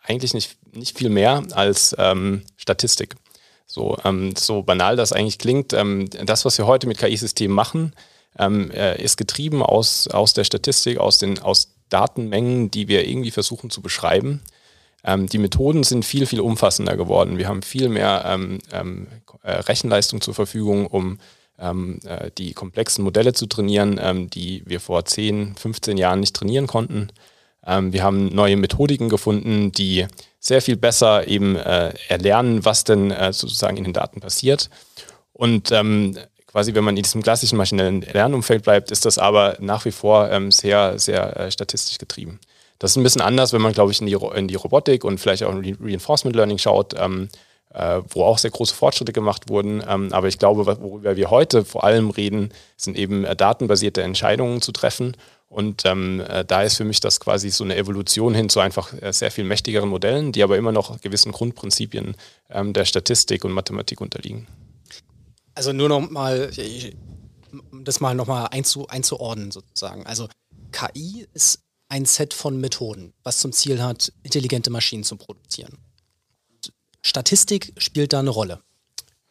eigentlich 0.03 0.33
nicht, 0.33 0.57
nicht 0.73 0.97
viel 0.97 1.09
mehr 1.09 1.43
als 1.51 1.95
ähm, 1.97 2.43
Statistik. 2.57 3.15
So, 3.65 3.97
ähm, 4.03 4.35
so 4.35 4.63
banal 4.63 4.95
das 4.95 5.13
eigentlich 5.13 5.37
klingt, 5.37 5.73
das, 5.73 6.45
was 6.45 6.57
wir 6.57 6.65
heute 6.65 6.87
mit 6.87 6.97
KI-Systemen 6.97 7.53
machen, 7.53 7.93
äh, 8.37 9.03
ist 9.03 9.17
getrieben 9.17 9.61
aus, 9.61 10.07
aus 10.07 10.33
der 10.33 10.43
Statistik, 10.43 10.97
aus, 10.97 11.19
den, 11.19 11.39
aus 11.39 11.75
Datenmengen, 11.89 12.71
die 12.71 12.87
wir 12.87 13.07
irgendwie 13.07 13.31
versuchen 13.31 13.69
zu 13.69 13.81
beschreiben. 13.81 14.41
Ähm, 15.03 15.27
die 15.27 15.37
Methoden 15.37 15.83
sind 15.83 16.05
viel, 16.05 16.25
viel 16.25 16.41
umfassender 16.41 16.97
geworden. 16.97 17.37
Wir 17.37 17.47
haben 17.47 17.61
viel 17.61 17.89
mehr 17.89 18.23
ähm, 18.25 18.59
ähm, 18.71 19.07
äh, 19.43 19.51
Rechenleistung 19.51 20.21
zur 20.21 20.33
Verfügung, 20.33 20.87
um 20.87 21.19
ähm, 21.57 21.99
äh, 22.05 22.31
die 22.37 22.53
komplexen 22.53 23.03
Modelle 23.03 23.33
zu 23.33 23.45
trainieren, 23.45 23.99
ähm, 24.01 24.29
die 24.29 24.63
wir 24.65 24.79
vor 24.79 25.05
10, 25.05 25.55
15 25.55 25.97
Jahren 25.97 26.19
nicht 26.19 26.35
trainieren 26.35 26.67
konnten. 26.67 27.09
Ähm, 27.69 27.93
wir 27.93 28.03
haben 28.03 28.33
neue 28.33 28.57
Methodiken 28.57 29.09
gefunden, 29.09 29.71
die 29.71 30.07
sehr 30.39 30.61
viel 30.61 30.75
besser 30.75 31.27
eben 31.27 31.55
äh, 31.55 31.93
erlernen, 32.07 32.65
was 32.65 32.83
denn 32.83 33.11
äh, 33.11 33.31
sozusagen 33.31 33.77
in 33.77 33.83
den 33.83 33.93
Daten 33.93 34.19
passiert. 34.19 34.69
Und 35.33 35.71
quasi, 36.47 36.73
wenn 36.73 36.83
man 36.83 36.97
in 36.97 37.03
diesem 37.03 37.23
klassischen 37.23 37.57
maschinellen 37.57 38.01
Lernumfeld 38.01 38.63
bleibt, 38.63 38.91
ist 38.91 39.05
das 39.05 39.17
aber 39.17 39.55
nach 39.61 39.85
wie 39.85 39.91
vor 39.91 40.29
sehr, 40.51 40.99
sehr 40.99 41.37
äh, 41.37 41.49
statistisch 41.49 41.97
getrieben. 41.97 42.41
Das 42.77 42.91
ist 42.91 42.97
ein 42.97 43.03
bisschen 43.03 43.21
anders, 43.21 43.53
wenn 43.53 43.61
man, 43.61 43.71
glaube 43.71 43.93
ich, 43.93 44.01
in 44.01 44.07
die, 44.07 44.17
in 44.35 44.49
die 44.49 44.55
Robotik 44.55 45.05
und 45.05 45.17
vielleicht 45.17 45.43
auch 45.43 45.53
in 45.53 45.77
Reinforcement 45.79 46.35
Learning 46.35 46.57
schaut, 46.57 46.93
ähm, 46.97 47.29
äh, 47.73 48.01
wo 48.09 48.23
auch 48.23 48.37
sehr 48.37 48.51
große 48.51 48.73
Fortschritte 48.73 49.13
gemacht 49.13 49.49
wurden. 49.49 49.83
Ähm, 49.87 50.11
aber 50.11 50.27
ich 50.27 50.39
glaube, 50.39 50.65
worüber 50.65 51.15
wir 51.15 51.29
heute 51.29 51.65
vor 51.65 51.83
allem 51.83 52.09
reden, 52.09 52.51
sind 52.77 52.97
eben 52.97 53.25
äh, 53.25 53.35
datenbasierte 53.35 54.01
Entscheidungen 54.01 54.61
zu 54.61 54.71
treffen. 54.71 55.15
Und 55.47 55.83
ähm, 55.85 56.21
äh, 56.27 56.45
da 56.45 56.63
ist 56.63 56.77
für 56.77 56.83
mich 56.83 56.99
das 56.99 57.19
quasi 57.19 57.49
so 57.49 57.63
eine 57.63 57.75
Evolution 57.75 58.35
hin 58.35 58.49
zu 58.49 58.59
einfach 58.59 58.93
äh, 59.01 59.11
sehr 59.11 59.31
viel 59.31 59.43
mächtigeren 59.43 59.89
Modellen, 59.89 60.31
die 60.31 60.43
aber 60.43 60.57
immer 60.57 60.71
noch 60.71 61.01
gewissen 61.01 61.31
Grundprinzipien 61.31 62.15
ähm, 62.49 62.73
der 62.73 62.85
Statistik 62.85 63.43
und 63.45 63.51
Mathematik 63.51 63.99
unterliegen. 64.01 64.47
Also 65.55 65.73
nur 65.73 65.89
noch 65.89 66.09
mal, 66.09 66.51
um 67.71 67.83
das 67.83 67.99
mal 67.99 68.13
nochmal 68.13 68.47
einzu, 68.51 68.87
einzuordnen 68.87 69.51
sozusagen. 69.51 70.05
Also 70.05 70.27
KI 70.71 71.27
ist 71.33 71.63
ein 71.89 72.05
Set 72.05 72.35
von 72.35 72.61
Methoden, 72.61 73.13
was 73.23 73.39
zum 73.39 73.51
Ziel 73.51 73.81
hat, 73.81 74.13
intelligente 74.21 74.69
Maschinen 74.69 75.03
zu 75.03 75.17
produzieren. 75.17 75.79
Statistik 77.01 77.73
spielt 77.77 78.13
da 78.13 78.19
eine 78.19 78.29
Rolle. 78.29 78.61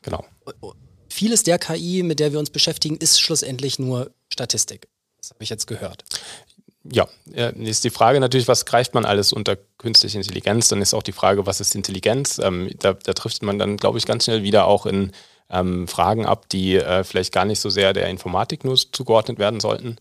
Genau. 0.03 0.25
Vieles 1.09 1.43
der 1.43 1.59
KI, 1.59 2.03
mit 2.03 2.21
der 2.21 2.33
wir 2.33 2.39
uns 2.39 2.51
beschäftigen, 2.51 2.97
ist 2.97 3.21
schlussendlich 3.21 3.79
nur 3.79 4.11
Statistik. 4.33 4.89
Das 5.19 5.31
habe 5.31 5.43
ich 5.43 5.51
jetzt 5.51 5.67
gehört. 5.67 6.05
Ja, 6.91 7.07
ist 7.27 7.85
die 7.85 7.91
Frage 7.91 8.21
natürlich, 8.21 8.49
was 8.49 8.65
greift 8.65 8.95
man 8.95 9.05
alles 9.05 9.33
unter 9.33 9.57
künstliche 9.57 10.17
Intelligenz? 10.17 10.69
Dann 10.69 10.81
ist 10.81 10.95
auch 10.95 11.03
die 11.03 11.13
Frage, 11.13 11.45
was 11.45 11.61
ist 11.61 11.75
Intelligenz? 11.75 12.39
Ähm, 12.39 12.71
da, 12.79 12.95
da 12.95 13.13
trifft 13.13 13.43
man 13.43 13.59
dann, 13.59 13.77
glaube 13.77 13.99
ich, 13.99 14.07
ganz 14.07 14.25
schnell 14.25 14.43
wieder 14.43 14.67
auch 14.67 14.87
in 14.87 15.13
ähm, 15.51 15.89
Fragen 15.89 16.25
ab, 16.25 16.49
die 16.49 16.77
äh, 16.77 17.05
vielleicht 17.05 17.33
gar 17.33 17.45
nicht 17.45 17.61
so 17.61 17.69
sehr 17.69 17.93
der 17.93 18.09
Informatik 18.09 18.65
nur 18.65 18.77
zugeordnet 18.77 19.39
werden 19.39 19.61
sollten. 19.61 19.97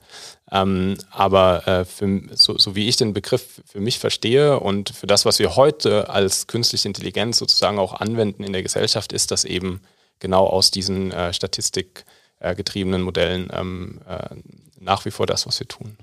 Ähm, 0.51 0.98
aber 1.10 1.68
äh, 1.68 1.86
für, 1.86 2.22
so, 2.34 2.58
so, 2.58 2.75
wie 2.75 2.88
ich 2.88 2.96
den 2.96 3.13
Begriff 3.13 3.62
für 3.66 3.82
mich 3.82 4.00
verstehe 4.00 4.60
und 4.60 4.89
für 4.89 5.08
das, 5.08 5.25
was 5.25 5.39
wir 5.39 5.56
heute 5.56 6.10
als 6.10 6.48
künstliche 6.48 6.88
Intelligenz 6.88 7.38
sozusagen 7.38 7.80
auch 7.80 7.94
anwenden 7.94 8.44
in 8.44 8.54
der 8.54 8.63
Gesellschaft, 8.63 9.12
ist 9.12 9.32
das 9.32 9.44
eben 9.44 9.82
genau 10.20 10.48
aus 10.48 10.72
diesen 10.72 11.12
äh, 11.12 11.34
statistikgetriebenen 11.34 13.01
Modellen 13.01 13.50
ähm, 13.51 14.00
äh, 14.08 14.36
nach 14.80 15.04
wie 15.06 15.12
vor 15.12 15.25
das, 15.25 15.46
was 15.46 15.60
wir 15.60 15.68
tun. 15.68 15.98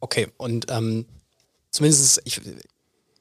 Okay, 0.00 0.28
und 0.36 0.66
ähm, 0.68 1.06
zumindest 1.70 2.20
ich, 2.24 2.42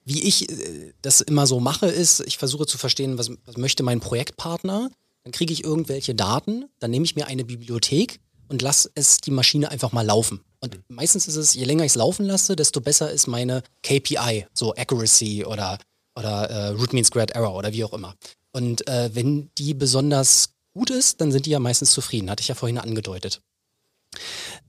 wie 0.03 0.23
ich 0.23 0.49
äh, 0.49 0.93
das 1.01 1.21
immer 1.21 1.47
so 1.47 1.61
mache, 1.61 1.87
ist, 1.87 2.19
ich 2.19 2.37
versuche 2.37 2.65
zu 2.65 2.77
verstehen, 2.77 3.17
was, 3.17 3.31
was 3.45 3.55
möchte 3.55 3.81
mein 3.83 4.01
Projektpartner 4.01 4.89
dann 5.25 5.31
kriege 5.31 5.51
ich 5.51 5.63
irgendwelche 5.63 6.13
Daten, 6.13 6.65
dann 6.79 6.91
nehme 6.91 7.03
ich 7.03 7.15
mir 7.15 7.25
eine 7.25 7.43
Bibliothek 7.43 8.19
und 8.47 8.61
lasse 8.61 8.91
es 8.93 9.17
die 9.17 9.31
Maschine 9.31 9.71
einfach 9.71 9.91
mal 9.91 10.05
laufen. 10.05 10.39
Und 10.59 10.79
meistens 10.87 11.27
ist 11.27 11.35
es, 11.35 11.53
je 11.53 11.65
länger 11.65 11.83
ich 11.83 11.91
es 11.91 11.95
laufen 11.95 12.25
lasse, 12.25 12.55
desto 12.55 12.81
besser 12.81 13.11
ist 13.11 13.27
meine 13.27 13.63
KPI, 13.83 14.47
so 14.53 14.73
Accuracy 14.75 15.45
oder, 15.45 15.77
oder 16.15 16.49
äh, 16.49 16.67
Root 16.69 16.93
Mean 16.93 17.05
Squared 17.05 17.31
Error 17.31 17.55
oder 17.55 17.73
wie 17.73 17.83
auch 17.83 17.93
immer. 17.93 18.15
Und 18.51 18.87
äh, 18.87 19.09
wenn 19.13 19.49
die 19.57 19.73
besonders 19.73 20.49
gut 20.73 20.89
ist, 20.89 21.21
dann 21.21 21.31
sind 21.31 21.45
die 21.45 21.51
ja 21.51 21.59
meistens 21.59 21.91
zufrieden, 21.91 22.29
hatte 22.29 22.41
ich 22.41 22.47
ja 22.47 22.55
vorhin 22.55 22.77
angedeutet. 22.77 23.41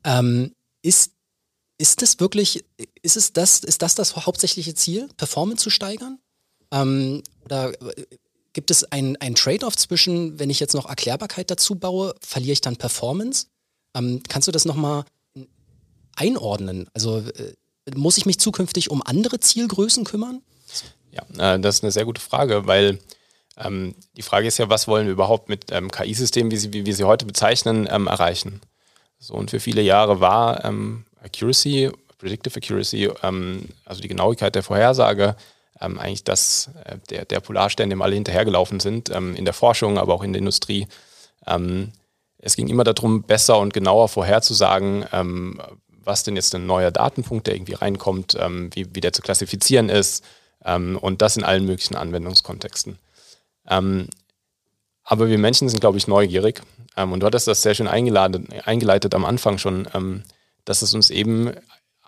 Ähm, 0.05 0.53
ist, 0.83 1.13
ist 1.79 2.03
es 2.03 2.21
wirklich, 2.21 2.65
ist 3.03 3.17
es 3.17 3.33
das, 3.33 3.61
ist 3.61 3.83
das 3.83 3.95
das 3.95 4.17
hauptsächliche 4.17 4.75
Ziel, 4.75 5.09
Performance 5.17 5.63
zu 5.63 5.71
steigern? 5.71 6.19
Ähm, 6.73 7.23
oder 7.45 7.81
äh, 7.81 8.07
Gibt 8.57 8.71
es 8.71 8.91
ein, 8.91 9.19
ein 9.19 9.35
Trade-off 9.35 9.77
zwischen, 9.77 10.39
wenn 10.39 10.49
ich 10.49 10.61
jetzt 10.61 10.73
noch 10.73 10.89
Erklärbarkeit 10.89 11.51
dazu 11.51 11.75
baue, 11.75 12.15
verliere 12.23 12.55
ich 12.55 12.63
dann 12.63 12.79
Performance? 12.79 13.49
Ähm, 13.95 14.23
kannst 14.31 14.49
du 14.49 14.53
das 14.53 14.65
nochmal 14.65 15.05
einordnen? 16.17 16.89
Also 16.93 17.19
äh, 17.19 17.55
muss 17.95 18.19
ich 18.19 18.27
mich 18.27 18.41
zukünftig 18.41 18.91
um 18.91 19.03
andere 19.03 19.39
Zielgrößen 19.39 20.05
kümmern? 20.05 20.43
Ja, 21.13 21.55
äh, 21.55 21.61
das 21.61 21.77
ist 21.77 21.85
eine 21.85 21.93
sehr 21.93 22.05
gute 22.05 22.21
Frage, 22.21 22.67
weil 22.67 22.99
ähm, 23.57 23.95
die 24.17 24.23
Frage 24.23 24.47
ist 24.47 24.59
ja, 24.59 24.69
was 24.69 24.87
wollen 24.89 25.07
wir 25.07 25.13
überhaupt 25.13 25.49
mit 25.49 25.73
ähm, 25.73 25.91
KI-Systemen, 25.91 26.51
wie, 26.51 26.73
wie 26.73 26.87
wir 26.87 26.95
sie 26.95 27.05
heute 27.05 27.25
bezeichnen, 27.25 27.89
ähm, 27.91 28.07
erreichen? 28.07 28.61
So, 29.19 29.35
und 29.35 29.51
für 29.51 29.61
viele 29.61 29.83
Jahre 29.83 30.21
war 30.21 30.65
ähm, 30.65 31.05
Accuracy, 31.23 31.91
Predictive 32.19 32.57
Accuracy, 32.57 33.11
ähm, 33.23 33.69
also 33.85 34.03
die 34.03 34.09
Genauigkeit 34.09 34.55
der 34.55 34.63
Vorhersage, 34.63 35.37
ähm, 35.81 35.99
eigentlich 35.99 36.25
das, 36.25 36.71
äh, 36.85 36.99
der, 37.09 37.25
der 37.25 37.41
Polarstern, 37.41 37.89
dem 37.89 38.03
alle 38.03 38.15
hinterhergelaufen 38.15 38.81
sind, 38.81 39.09
in 39.09 39.45
der 39.45 39.55
Forschung, 39.55 39.99
aber 39.99 40.15
auch 40.15 40.23
in 40.23 40.33
der 40.33 40.41
Industrie. 40.41 40.87
Es 42.39 42.57
ging 42.57 42.69
immer 42.69 42.83
darum, 42.83 43.23
besser 43.23 43.59
und 43.59 43.73
genauer 43.73 44.09
vorherzusagen, 44.09 45.05
was 46.07 46.23
denn 46.23 46.37
jetzt 46.37 46.55
ein 46.55 46.67
neuer 46.67 46.91
Datenpunkt, 46.91 47.47
der 47.47 47.55
irgendwie 47.55 47.75
reinkommt, 47.75 48.37
ähm, 48.39 48.71
wie, 48.73 48.95
wie 48.95 49.01
der 49.01 49.13
zu 49.13 49.23
klassifizieren 49.23 49.89
ist 49.89 50.25
ähm, 50.65 50.99
und 50.99 51.23
das 51.23 51.37
in 51.37 51.45
allen 51.45 51.65
möglichen 51.65 51.97
Anwendungskontexten. 51.97 52.99
aber 53.69 55.29
wir 55.29 55.39
Menschen 55.39 55.69
sind, 55.69 55.81
glaube 55.81 55.99
ich, 55.99 56.07
neugierig 56.07 56.63
und 56.97 57.19
du 57.19 57.27
hattest 57.27 57.49
das 57.49 57.63
sehr 57.63 57.75
schön 57.75 57.89
eingeleitet 57.89 59.15
am 59.15 59.25
Anfang 59.25 59.59
schon, 59.59 59.89
dass 60.65 60.83
es 60.83 60.95
uns 60.95 61.11
eben 61.11 61.53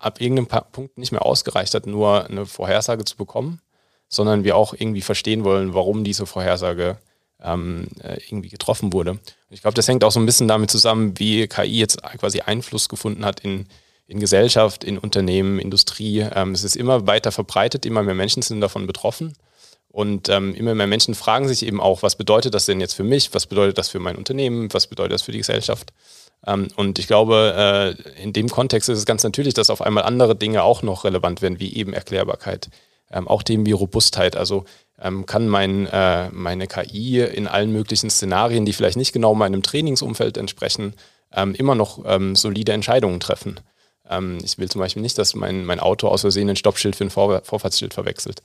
ab 0.01 0.21
irgendeinem 0.21 0.65
Punkt 0.71 0.99
nicht 0.99 1.13
mehr 1.13 1.25
ausgereicht 1.25 1.75
hat, 1.75 1.87
nur 1.87 2.27
eine 2.27 2.47
Vorhersage 2.47 3.05
zu 3.05 3.17
bekommen, 3.17 3.61
sondern 4.09 4.45
wir 4.45 4.57
auch 4.57 4.75
irgendwie 4.75 5.03
verstehen 5.03 5.45
wollen, 5.45 5.75
warum 5.75 6.05
diese 6.05 6.27
Vorhersage 6.27 6.99
ähm, 7.43 7.89
äh, 8.03 8.19
irgendwie 8.29 8.49
getroffen 8.49 8.93
wurde. 8.93 9.19
ich 9.51 9.63
glaube, 9.63 9.75
das 9.75 9.87
hängt 9.87 10.03
auch 10.03 10.11
so 10.11 10.21
ein 10.21 10.27
bisschen 10.27 10.49
damit 10.49 10.71
zusammen, 10.71 11.19
wie 11.19 11.47
KI 11.47 11.79
jetzt 11.79 12.03
quasi 12.19 12.41
Einfluss 12.41 12.89
gefunden 12.89 13.25
hat 13.25 13.41
in, 13.41 13.67
in 14.09 14.21
Gesellschaft, 14.21 14.83
in 14.83 14.99
Unternehmen, 14.99 15.59
Industrie. 15.59 16.21
Ähm, 16.35 16.53
es 16.53 16.65
ist 16.65 16.77
immer 16.77 17.07
weiter 17.07 17.31
verbreitet, 17.31 17.87
immer 17.87 18.03
mehr 18.03 18.15
Menschen 18.15 18.43
sind 18.43 18.61
davon 18.61 18.87
betroffen. 18.87 19.35
Und 19.91 20.29
ähm, 20.29 20.55
immer 20.55 20.75
mehr 20.75 20.87
Menschen 20.87 21.15
fragen 21.15 21.47
sich 21.47 21.65
eben 21.65 21.81
auch, 21.81 22.03
was 22.03 22.17
bedeutet 22.17 22.55
das 22.55 22.67
denn 22.67 22.81
jetzt 22.81 22.95
für 22.95 23.05
mich? 23.05 23.33
Was 23.35 23.47
bedeutet 23.47 23.79
das 23.79 23.89
für 23.89 23.99
mein 23.99 24.17
Unternehmen? 24.17 24.73
Was 24.73 24.87
bedeutet 24.87 25.13
das 25.13 25.23
für 25.23 25.33
die 25.33 25.39
Gesellschaft? 25.39 25.93
Ähm, 26.47 26.69
und 26.77 26.99
ich 26.99 27.07
glaube, 27.07 27.97
äh, 28.17 28.23
in 28.23 28.33
dem 28.33 28.49
Kontext 28.49 28.89
ist 28.89 28.99
es 28.99 29.07
ganz 29.07 29.25
natürlich, 29.25 29.55
dass 29.55 29.71
auf 29.71 29.83
einmal 29.83 30.05
andere 30.05 30.35
Dinge 30.35 30.63
auch 30.63 30.83
noch 30.83 31.05
relevant 31.05 31.43
werden, 31.43 31.61
wie 31.61 31.75
eben 31.75 31.93
Erklärbarkeit. 31.93 32.71
Ähm, 33.11 33.29
auch 33.29 33.43
Themen 33.43 33.67
wie 33.67 33.73
Robustheit. 33.73 34.37
Also 34.37 34.65
ähm, 35.01 35.27
kann 35.27 35.49
mein, 35.49 35.87
äh, 35.87 36.31
meine 36.31 36.67
KI 36.67 37.21
in 37.21 37.47
allen 37.47 37.73
möglichen 37.73 38.11
Szenarien, 38.11 38.65
die 38.65 38.73
vielleicht 38.73 38.97
nicht 38.97 39.13
genau 39.13 39.35
meinem 39.35 39.63
Trainingsumfeld 39.63 40.37
entsprechen, 40.39 40.95
ähm, 41.33 41.55
immer 41.55 41.75
noch 41.75 42.05
ähm, 42.07 42.37
solide 42.37 42.73
Entscheidungen 42.73 43.21
treffen. 43.21 43.61
Ähm, 44.09 44.39
ich 44.43 44.59
will 44.59 44.69
zum 44.69 44.81
Beispiel 44.81 45.03
nicht, 45.03 45.19
dass 45.19 45.35
mein, 45.35 45.65
mein 45.65 45.81
Auto 45.81 46.09
aus 46.09 46.23
Versehen 46.23 46.49
ein 46.49 46.57
Stoppschild 46.57 46.97
für 46.97 47.05
ein 47.05 47.11
Vor 47.11 47.43
Vorfahrtsschild 47.45 47.95
verwechselt. 47.95 48.43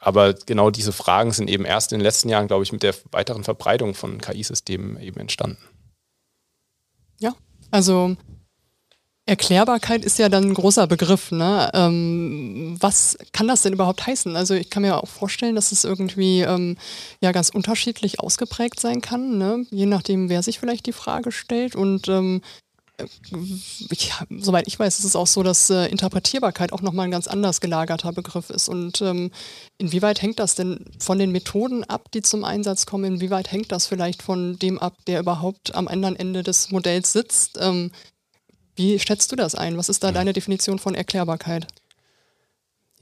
aber 0.00 0.34
genau 0.34 0.70
diese 0.70 0.92
Fragen 0.92 1.32
sind 1.32 1.50
eben 1.50 1.64
erst 1.64 1.92
in 1.92 1.98
den 1.98 2.04
letzten 2.04 2.28
Jahren, 2.28 2.46
glaube 2.46 2.62
ich, 2.62 2.72
mit 2.72 2.82
der 2.82 2.94
weiteren 3.10 3.44
Verbreitung 3.44 3.94
von 3.94 4.20
KI-Systemen 4.20 5.00
eben 5.00 5.20
entstanden. 5.20 5.58
Ja, 7.18 7.34
also 7.70 8.16
Erklärbarkeit 9.28 10.06
ist 10.06 10.18
ja 10.18 10.30
dann 10.30 10.44
ein 10.44 10.54
großer 10.54 10.86
Begriff. 10.86 11.30
Ne? 11.32 11.70
Ähm, 11.74 12.76
was 12.80 13.18
kann 13.32 13.46
das 13.46 13.60
denn 13.60 13.74
überhaupt 13.74 14.06
heißen? 14.06 14.34
Also 14.36 14.54
ich 14.54 14.70
kann 14.70 14.82
mir 14.82 14.96
auch 14.96 15.06
vorstellen, 15.06 15.54
dass 15.54 15.70
es 15.70 15.84
irgendwie 15.84 16.40
ähm, 16.40 16.78
ja 17.20 17.32
ganz 17.32 17.50
unterschiedlich 17.50 18.20
ausgeprägt 18.20 18.80
sein 18.80 19.02
kann, 19.02 19.36
ne? 19.36 19.66
je 19.70 19.84
nachdem, 19.84 20.30
wer 20.30 20.42
sich 20.42 20.58
vielleicht 20.58 20.86
die 20.86 20.92
Frage 20.92 21.30
stellt. 21.30 21.76
Und 21.76 22.08
ähm, 22.08 22.40
ich, 23.90 24.12
soweit 24.38 24.66
ich 24.66 24.78
weiß, 24.78 24.98
ist 24.98 25.04
es 25.04 25.16
auch 25.16 25.26
so, 25.26 25.42
dass 25.42 25.70
äh, 25.70 25.86
Interpretierbarkeit 25.86 26.72
auch 26.72 26.82
nochmal 26.82 27.06
ein 27.06 27.10
ganz 27.10 27.28
anders 27.28 27.60
gelagerter 27.60 28.12
Begriff 28.12 28.50
ist. 28.50 28.68
Und 28.68 29.00
ähm, 29.00 29.30
inwieweit 29.78 30.20
hängt 30.20 30.38
das 30.38 30.54
denn 30.54 30.84
von 30.98 31.18
den 31.18 31.30
Methoden 31.30 31.84
ab, 31.84 32.10
die 32.12 32.22
zum 32.22 32.44
Einsatz 32.44 32.86
kommen? 32.86 33.04
Inwieweit 33.04 33.52
hängt 33.52 33.70
das 33.70 33.86
vielleicht 33.86 34.22
von 34.22 34.58
dem 34.58 34.78
ab, 34.78 34.94
der 35.06 35.20
überhaupt 35.20 35.74
am 35.74 35.86
anderen 35.86 36.16
Ende 36.16 36.42
des 36.42 36.70
Modells 36.70 37.12
sitzt? 37.12 37.58
Ähm, 37.60 37.92
wie 38.74 38.98
schätzt 38.98 39.30
du 39.32 39.36
das 39.36 39.54
ein? 39.54 39.76
Was 39.76 39.88
ist 39.88 40.02
da 40.02 40.12
deine 40.12 40.32
Definition 40.32 40.78
von 40.78 40.94
Erklärbarkeit? 40.94 41.66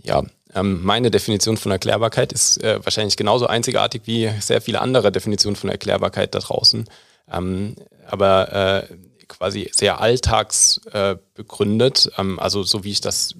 Ja, 0.02 0.24
ähm, 0.54 0.82
meine 0.82 1.10
Definition 1.10 1.56
von 1.56 1.72
Erklärbarkeit 1.72 2.32
ist 2.32 2.62
äh, 2.62 2.84
wahrscheinlich 2.84 3.16
genauso 3.16 3.46
einzigartig 3.46 4.02
wie 4.04 4.30
sehr 4.40 4.60
viele 4.60 4.80
andere 4.80 5.10
Definitionen 5.10 5.56
von 5.56 5.70
Erklärbarkeit 5.70 6.34
da 6.34 6.38
draußen. 6.38 6.88
Ähm, 7.32 7.76
aber 8.06 8.88
äh, 8.88 8.96
quasi 9.28 9.70
sehr 9.72 10.00
alltagsbegründet. 10.00 12.06
Äh, 12.06 12.20
ähm, 12.20 12.38
also 12.38 12.62
so 12.62 12.84
wie 12.84 12.92
ich 12.92 13.00
das 13.00 13.34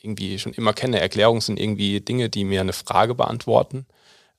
irgendwie 0.00 0.38
schon 0.38 0.52
immer 0.52 0.72
kenne. 0.72 1.00
Erklärungen 1.00 1.40
sind 1.40 1.58
irgendwie 1.58 2.00
Dinge, 2.00 2.28
die 2.28 2.44
mir 2.44 2.60
eine 2.60 2.72
Frage 2.72 3.14
beantworten, 3.14 3.86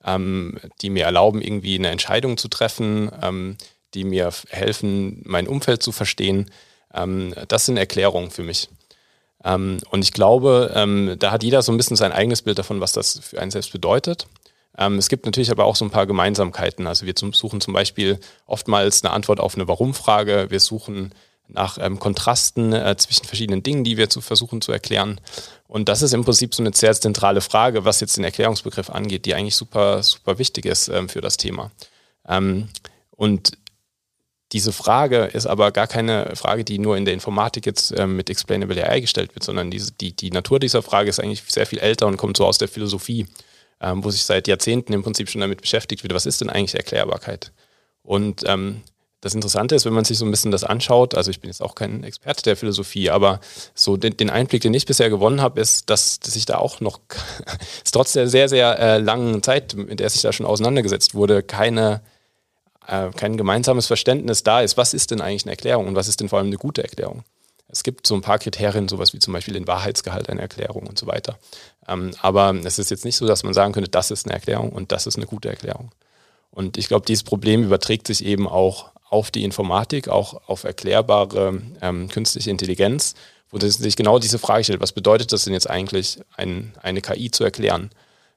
ähm, 0.04 0.58
die 0.80 0.90
mir 0.90 1.04
erlauben, 1.04 1.42
irgendwie 1.42 1.76
eine 1.76 1.90
Entscheidung 1.90 2.38
zu 2.38 2.48
treffen, 2.48 3.10
ähm, 3.22 3.56
die 3.94 4.04
mir 4.04 4.32
helfen, 4.48 5.22
mein 5.26 5.46
Umfeld 5.46 5.82
zu 5.82 5.92
verstehen. 5.92 6.50
Ähm, 6.94 7.34
das 7.48 7.66
sind 7.66 7.76
Erklärungen 7.76 8.30
für 8.30 8.42
mich. 8.42 8.68
Ähm, 9.44 9.78
und 9.90 10.02
ich 10.02 10.12
glaube, 10.12 10.72
ähm, 10.74 11.16
da 11.18 11.30
hat 11.30 11.42
jeder 11.42 11.62
so 11.62 11.70
ein 11.70 11.76
bisschen 11.76 11.96
sein 11.96 12.12
eigenes 12.12 12.42
Bild 12.42 12.58
davon, 12.58 12.80
was 12.80 12.92
das 12.92 13.20
für 13.20 13.40
einen 13.40 13.50
selbst 13.50 13.72
bedeutet. 13.72 14.26
Ähm, 14.78 14.96
es 14.96 15.08
gibt 15.08 15.26
natürlich 15.26 15.50
aber 15.50 15.64
auch 15.64 15.76
so 15.76 15.84
ein 15.84 15.90
paar 15.90 16.06
Gemeinsamkeiten. 16.06 16.86
Also 16.86 17.04
wir 17.04 17.16
zum, 17.16 17.32
suchen 17.32 17.60
zum 17.60 17.74
Beispiel 17.74 18.18
oftmals 18.46 19.04
eine 19.04 19.12
Antwort 19.12 19.40
auf 19.40 19.56
eine 19.56 19.68
Warum-Frage. 19.68 20.46
Wir 20.50 20.60
suchen 20.60 21.12
nach 21.48 21.78
ähm, 21.80 21.98
Kontrasten 21.98 22.72
äh, 22.72 22.96
zwischen 22.96 23.24
verschiedenen 23.24 23.62
Dingen, 23.62 23.82
die 23.82 23.96
wir 23.96 24.08
zu 24.08 24.20
versuchen 24.20 24.60
zu 24.60 24.70
erklären. 24.70 25.20
Und 25.66 25.88
das 25.88 26.02
ist 26.02 26.12
im 26.12 26.24
Prinzip 26.24 26.54
so 26.54 26.62
eine 26.62 26.72
sehr 26.72 26.94
zentrale 26.94 27.40
Frage, 27.40 27.84
was 27.84 28.00
jetzt 28.00 28.16
den 28.16 28.24
Erklärungsbegriff 28.24 28.90
angeht, 28.90 29.24
die 29.26 29.34
eigentlich 29.34 29.56
super, 29.56 30.02
super 30.02 30.38
wichtig 30.38 30.66
ist 30.66 30.88
ähm, 30.88 31.08
für 31.08 31.20
das 31.20 31.36
Thema. 31.36 31.70
Ähm, 32.26 32.68
und 33.10 33.52
diese 34.52 34.72
Frage 34.72 35.24
ist 35.24 35.46
aber 35.46 35.72
gar 35.72 35.86
keine 35.86 36.34
Frage, 36.36 36.64
die 36.64 36.78
nur 36.78 36.96
in 36.96 37.04
der 37.04 37.14
Informatik 37.14 37.66
jetzt 37.66 37.92
ähm, 37.98 38.16
mit 38.16 38.30
Explainable 38.30 38.82
AI 38.82 39.00
gestellt 39.00 39.34
wird, 39.34 39.44
sondern 39.44 39.70
diese, 39.70 39.92
die, 39.92 40.14
die 40.14 40.30
Natur 40.30 40.58
dieser 40.58 40.82
Frage 40.82 41.10
ist 41.10 41.20
eigentlich 41.20 41.42
sehr 41.48 41.66
viel 41.66 41.78
älter 41.78 42.06
und 42.06 42.16
kommt 42.16 42.36
so 42.36 42.46
aus 42.46 42.58
der 42.58 42.68
Philosophie, 42.68 43.26
ähm, 43.80 44.04
wo 44.04 44.10
sich 44.10 44.24
seit 44.24 44.48
Jahrzehnten 44.48 44.92
im 44.92 45.02
Prinzip 45.02 45.28
schon 45.28 45.40
damit 45.40 45.60
beschäftigt 45.60 46.02
wird, 46.02 46.14
was 46.14 46.26
ist 46.26 46.40
denn 46.40 46.50
eigentlich 46.50 46.74
Erklärbarkeit? 46.74 47.52
Und 48.02 48.42
ähm, 48.46 48.82
das 49.20 49.34
Interessante 49.34 49.74
ist, 49.74 49.84
wenn 49.84 49.92
man 49.92 50.04
sich 50.04 50.16
so 50.16 50.24
ein 50.24 50.30
bisschen 50.30 50.52
das 50.52 50.62
anschaut, 50.62 51.14
also 51.14 51.30
ich 51.30 51.40
bin 51.40 51.50
jetzt 51.50 51.60
auch 51.60 51.74
kein 51.74 52.04
Experte 52.04 52.42
der 52.42 52.56
Philosophie, 52.56 53.10
aber 53.10 53.40
so 53.74 53.96
den, 53.96 54.16
den 54.16 54.30
Einblick, 54.30 54.62
den 54.62 54.74
ich 54.74 54.86
bisher 54.86 55.10
gewonnen 55.10 55.40
habe, 55.40 55.60
ist, 55.60 55.90
dass, 55.90 56.20
dass 56.20 56.36
ich 56.36 56.44
da 56.44 56.58
auch 56.58 56.80
noch, 56.80 57.00
trotz 57.92 58.12
der 58.12 58.28
sehr, 58.28 58.48
sehr 58.48 58.78
äh, 58.78 58.98
langen 58.98 59.42
Zeit, 59.42 59.74
in 59.74 59.96
der 59.96 60.08
sich 60.08 60.22
da 60.22 60.32
schon 60.32 60.46
auseinandergesetzt 60.46 61.14
wurde, 61.14 61.42
keine 61.42 62.00
äh, 62.88 63.10
kein 63.10 63.36
gemeinsames 63.36 63.86
Verständnis 63.86 64.42
da 64.42 64.62
ist, 64.62 64.76
was 64.76 64.94
ist 64.94 65.10
denn 65.10 65.20
eigentlich 65.20 65.44
eine 65.44 65.52
Erklärung 65.52 65.86
und 65.86 65.94
was 65.94 66.08
ist 66.08 66.20
denn 66.20 66.28
vor 66.28 66.38
allem 66.38 66.48
eine 66.48 66.56
gute 66.56 66.82
Erklärung. 66.82 67.22
Es 67.70 67.82
gibt 67.82 68.06
so 68.06 68.14
ein 68.14 68.22
paar 68.22 68.38
Kriterien, 68.38 68.88
sowas 68.88 69.12
wie 69.12 69.18
zum 69.18 69.34
Beispiel 69.34 69.54
den 69.54 69.66
Wahrheitsgehalt 69.66 70.30
einer 70.30 70.40
Erklärung 70.40 70.86
und 70.86 70.98
so 70.98 71.06
weiter. 71.06 71.38
Ähm, 71.86 72.12
aber 72.20 72.54
es 72.64 72.78
ist 72.78 72.90
jetzt 72.90 73.04
nicht 73.04 73.16
so, 73.16 73.26
dass 73.26 73.44
man 73.44 73.54
sagen 73.54 73.72
könnte, 73.72 73.90
das 73.90 74.10
ist 74.10 74.26
eine 74.26 74.34
Erklärung 74.34 74.70
und 74.70 74.90
das 74.92 75.06
ist 75.06 75.16
eine 75.16 75.26
gute 75.26 75.48
Erklärung. 75.48 75.90
Und 76.50 76.78
ich 76.78 76.88
glaube, 76.88 77.06
dieses 77.06 77.24
Problem 77.24 77.62
überträgt 77.62 78.06
sich 78.06 78.24
eben 78.24 78.48
auch 78.48 78.90
auf 79.10 79.30
die 79.30 79.44
Informatik, 79.44 80.08
auch 80.08 80.48
auf 80.48 80.64
erklärbare 80.64 81.60
ähm, 81.80 82.08
künstliche 82.08 82.50
Intelligenz, 82.50 83.14
wo 83.50 83.58
sich 83.58 83.96
genau 83.96 84.18
diese 84.18 84.38
Frage 84.38 84.64
stellt, 84.64 84.80
was 84.80 84.92
bedeutet 84.92 85.32
das 85.32 85.44
denn 85.44 85.54
jetzt 85.54 85.68
eigentlich, 85.68 86.20
ein, 86.36 86.72
eine 86.82 87.00
KI 87.00 87.30
zu 87.30 87.44
erklären? 87.44 87.90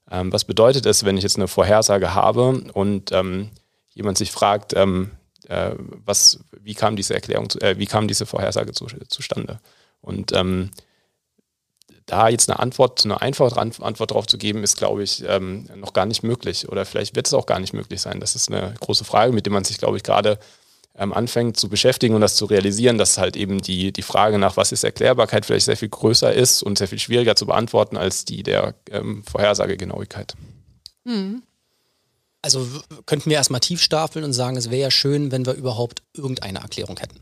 Ähm, 0.10 0.32
was 0.32 0.46
bedeutet 0.46 0.86
es, 0.86 1.04
wenn 1.04 1.18
ich 1.18 1.24
jetzt 1.24 1.38
eine 1.38 1.48
Vorhersage 1.48 2.14
habe 2.14 2.64
und 2.74 3.12
ähm, 3.12 3.50
jemand 3.94 4.18
sich 4.18 4.32
fragt, 4.32 4.74
ähm, 4.76 5.12
äh, 5.48 5.72
was, 5.78 6.40
wie 6.60 6.74
kam 6.74 6.96
diese 6.96 7.14
Erklärung, 7.14 7.50
äh, 7.62 7.78
wie 7.78 7.86
kam 7.86 8.08
diese 8.08 8.26
Vorhersage 8.26 8.72
zu, 8.74 8.88
zustande? 9.08 9.60
Und 10.02 10.32
ähm, 10.34 10.72
da 12.06 12.28
jetzt 12.30 12.50
eine 12.50 12.60
Antwort, 12.60 13.06
eine 13.06 13.22
einfache 13.22 13.58
Antwort 13.58 14.12
darauf 14.12 14.28
zu 14.28 14.38
geben, 14.38 14.64
ist, 14.64 14.78
glaube 14.78 15.04
ich, 15.04 15.24
ähm, 15.28 15.70
noch 15.76 15.94
gar 15.94 16.06
nicht 16.06 16.24
möglich. 16.24 16.68
Oder 16.68 16.86
vielleicht 16.86 17.16
wird 17.16 17.28
es 17.28 17.34
auch 17.34 17.46
gar 17.46 17.60
nicht 17.60 17.74
möglich 17.74 18.02
sein. 18.02 18.20
Das 18.20 18.36
ist 18.36 18.52
eine 18.52 18.74
große 18.80 19.06
Frage, 19.06 19.32
mit 19.32 19.46
der 19.46 19.54
man 19.54 19.64
sich, 19.64 19.78
glaube 19.78 19.98
ich, 19.98 20.04
gerade 20.04 20.38
ähm, 20.96 21.14
anfängt 21.14 21.58
zu 21.58 21.70
beschäftigen 21.70 22.16
und 22.16 22.22
das 22.22 22.36
zu 22.36 22.46
realisieren, 22.46 22.98
dass 22.98 23.18
halt 23.18 23.38
eben 23.38 23.62
die, 23.62 23.94
die 23.94 24.02
Frage 24.02 24.38
nach, 24.38 24.58
was 24.58 24.72
ist 24.72 24.84
Erklärbarkeit, 24.84 25.46
vielleicht 25.46 25.66
sehr 25.66 25.78
viel 25.78 25.90
größer 25.90 26.34
ist 26.34 26.64
und 26.64 26.78
sehr 26.78 26.88
viel 26.88 27.00
schwieriger 27.00 27.36
zu 27.36 27.46
beantworten 27.46 27.98
als 27.98 28.26
die 28.26 28.44
der 28.44 28.76
ähm, 28.90 29.24
Vorhersagegenauigkeit. 29.24 30.36
Mhm. 31.06 31.44
Also 32.42 32.68
könnten 33.06 33.30
wir 33.30 33.38
erstmal 33.38 33.60
tief 33.60 33.82
stapeln 33.82 34.26
und 34.26 34.34
sagen, 34.34 34.58
es 34.58 34.70
wäre 34.70 34.82
ja 34.82 34.92
schön, 34.92 35.32
wenn 35.32 35.46
wir 35.46 35.54
überhaupt 35.54 36.02
irgendeine 36.16 36.60
Erklärung 36.60 36.98
hätten. 36.98 37.20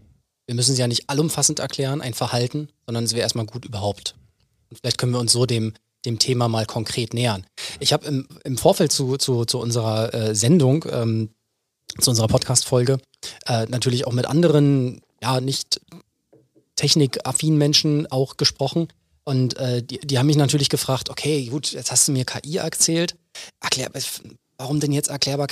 Wir 0.48 0.56
müssen 0.56 0.74
sie 0.74 0.82
ja 0.82 0.88
nicht 0.88 1.10
allumfassend 1.10 1.60
erklären, 1.60 2.02
ein 2.02 2.14
Verhalten, 2.14 2.70
sondern 2.86 3.04
es 3.04 3.12
wäre 3.12 3.22
erstmal 3.22 3.46
gut 3.46 3.66
überhaupt. 3.66 4.16
Und 4.70 4.78
vielleicht 4.80 4.98
können 4.98 5.12
wir 5.12 5.20
uns 5.20 5.32
so 5.32 5.46
dem, 5.46 5.74
dem 6.06 6.20
Thema 6.20 6.48
mal 6.48 6.66
konkret 6.66 7.14
nähern. 7.14 7.46
Ich 7.80 7.94
habe 7.94 8.08
im, 8.08 8.28
im 8.44 8.58
Vorfeld 8.58 8.92
zu, 8.92 9.18
zu, 9.18 9.46
zu 9.46 9.60
unserer 9.60 10.14
äh, 10.14 10.36
Sendung, 10.36 10.86
ähm, 10.90 11.30
zu 12.00 12.10
unserer 12.12 12.28
Podcast-Folge, 12.28 13.00
äh, 13.46 13.66
natürlich 13.68 14.08
auch 14.08 14.14
mit 14.14 14.26
anderen, 14.26 15.02
ja, 15.22 15.42
nicht 15.42 15.82
technikaffinen 16.76 17.58
Menschen 17.58 18.08
auch 18.08 18.38
gesprochen. 18.38 18.88
Und 19.26 19.58
äh, 19.58 19.84
die, 19.84 20.00
die 20.00 20.18
haben 20.18 20.28
mich 20.28 20.38
natürlich 20.38 20.70
gefragt, 20.70 21.10
okay, 21.10 21.46
gut, 21.46 21.74
jetzt 21.74 21.92
hast 21.92 22.08
du 22.08 22.12
mir 22.12 22.26
KI 22.26 22.58
erzählt. 22.58 23.16
Erklär, 23.60 23.90
warum 24.60 24.80
denn 24.80 24.92
jetzt 24.92 25.10
erklärbar? 25.10 25.48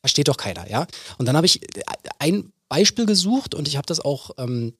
Versteht 0.00 0.28
doch 0.28 0.36
keiner, 0.36 0.68
ja? 0.68 0.86
Und 1.18 1.26
dann 1.26 1.36
habe 1.36 1.46
ich 1.46 1.60
ein 2.18 2.52
Beispiel 2.68 3.06
gesucht 3.06 3.54
und 3.54 3.68
ich 3.68 3.76
habe 3.76 3.86
das 3.86 4.00
auch, 4.00 4.30
ähm, 4.38 4.74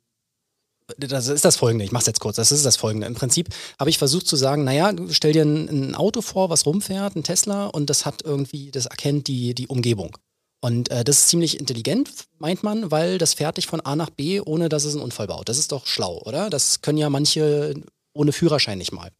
das 0.98 1.28
ist 1.28 1.44
das 1.44 1.56
folgende, 1.56 1.84
ich 1.84 1.92
mache 1.92 2.02
es 2.02 2.06
jetzt 2.06 2.20
kurz, 2.20 2.36
das 2.36 2.52
ist 2.52 2.64
das 2.64 2.76
folgende. 2.76 3.06
Im 3.06 3.14
Prinzip 3.14 3.48
habe 3.78 3.90
ich 3.90 3.98
versucht 3.98 4.26
zu 4.26 4.36
sagen, 4.36 4.64
naja, 4.64 4.92
stell 5.10 5.32
dir 5.32 5.44
ein, 5.44 5.68
ein, 5.68 5.94
Auto 5.94 6.22
vor, 6.22 6.48
was 6.48 6.64
rumfährt, 6.64 7.16
ein 7.16 7.24
Tesla, 7.24 7.66
und 7.66 7.90
das 7.90 8.06
hat 8.06 8.22
irgendwie, 8.22 8.70
das 8.70 8.86
erkennt 8.86 9.28
die, 9.28 9.54
die 9.54 9.68
Umgebung. 9.68 10.16
Und 10.60 10.90
äh, 10.90 11.04
das 11.04 11.18
ist 11.18 11.28
ziemlich 11.28 11.60
intelligent, 11.60 12.10
meint 12.38 12.62
man, 12.62 12.90
weil 12.90 13.18
das 13.18 13.34
fährt 13.34 13.56
dich 13.56 13.66
von 13.66 13.80
A 13.80 13.94
nach 13.94 14.10
B, 14.10 14.40
ohne 14.40 14.68
dass 14.68 14.84
es 14.84 14.94
einen 14.94 15.02
Unfall 15.02 15.26
baut. 15.26 15.48
Das 15.48 15.58
ist 15.58 15.72
doch 15.72 15.86
schlau, 15.86 16.22
oder? 16.24 16.50
Das 16.50 16.80
können 16.80 16.98
ja 16.98 17.10
manche 17.10 17.74
ohne 18.14 18.32
Führerschein 18.32 18.78
nicht 18.78 18.92
mal 18.92 19.10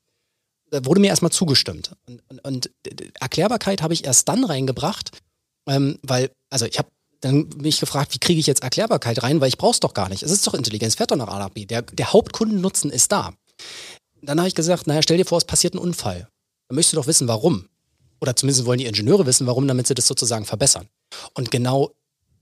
wurde 0.70 1.00
mir 1.00 1.08
erstmal 1.08 1.32
zugestimmt. 1.32 1.92
Und, 2.06 2.22
und, 2.28 2.44
und 2.44 2.70
Erklärbarkeit 3.20 3.82
habe 3.82 3.94
ich 3.94 4.04
erst 4.04 4.28
dann 4.28 4.44
reingebracht, 4.44 5.18
ähm, 5.68 5.98
weil, 6.02 6.30
also 6.50 6.66
ich 6.66 6.78
habe 6.78 6.88
dann 7.20 7.48
mich 7.56 7.80
gefragt, 7.80 8.14
wie 8.14 8.18
kriege 8.18 8.40
ich 8.40 8.46
jetzt 8.46 8.62
Erklärbarkeit 8.62 9.22
rein, 9.22 9.40
weil 9.40 9.48
ich 9.48 9.58
brauche 9.58 9.72
es 9.72 9.80
doch 9.80 9.94
gar 9.94 10.08
nicht. 10.08 10.22
Es 10.22 10.30
ist 10.30 10.46
doch 10.46 10.54
Intelligenz, 10.54 10.94
fährt 10.94 11.10
doch 11.10 11.16
nach 11.16 11.28
A 11.28 11.38
nach 11.38 11.50
B. 11.50 11.66
Der, 11.66 11.82
der 11.82 12.12
Hauptkundennutzen 12.12 12.90
ist 12.90 13.12
da. 13.12 13.32
Dann 14.22 14.38
habe 14.38 14.48
ich 14.48 14.54
gesagt, 14.54 14.86
naja, 14.86 15.02
stell 15.02 15.16
dir 15.16 15.24
vor, 15.24 15.38
es 15.38 15.44
passiert 15.44 15.74
ein 15.74 15.78
Unfall. 15.78 16.28
Dann 16.68 16.76
möchtest 16.76 16.94
du 16.94 16.96
doch 16.98 17.06
wissen, 17.06 17.28
warum. 17.28 17.68
Oder 18.20 18.34
zumindest 18.34 18.66
wollen 18.66 18.78
die 18.78 18.86
Ingenieure 18.86 19.26
wissen, 19.26 19.46
warum, 19.46 19.68
damit 19.68 19.86
sie 19.86 19.94
das 19.94 20.06
sozusagen 20.06 20.44
verbessern. 20.44 20.88
Und 21.34 21.50
genau 21.50 21.92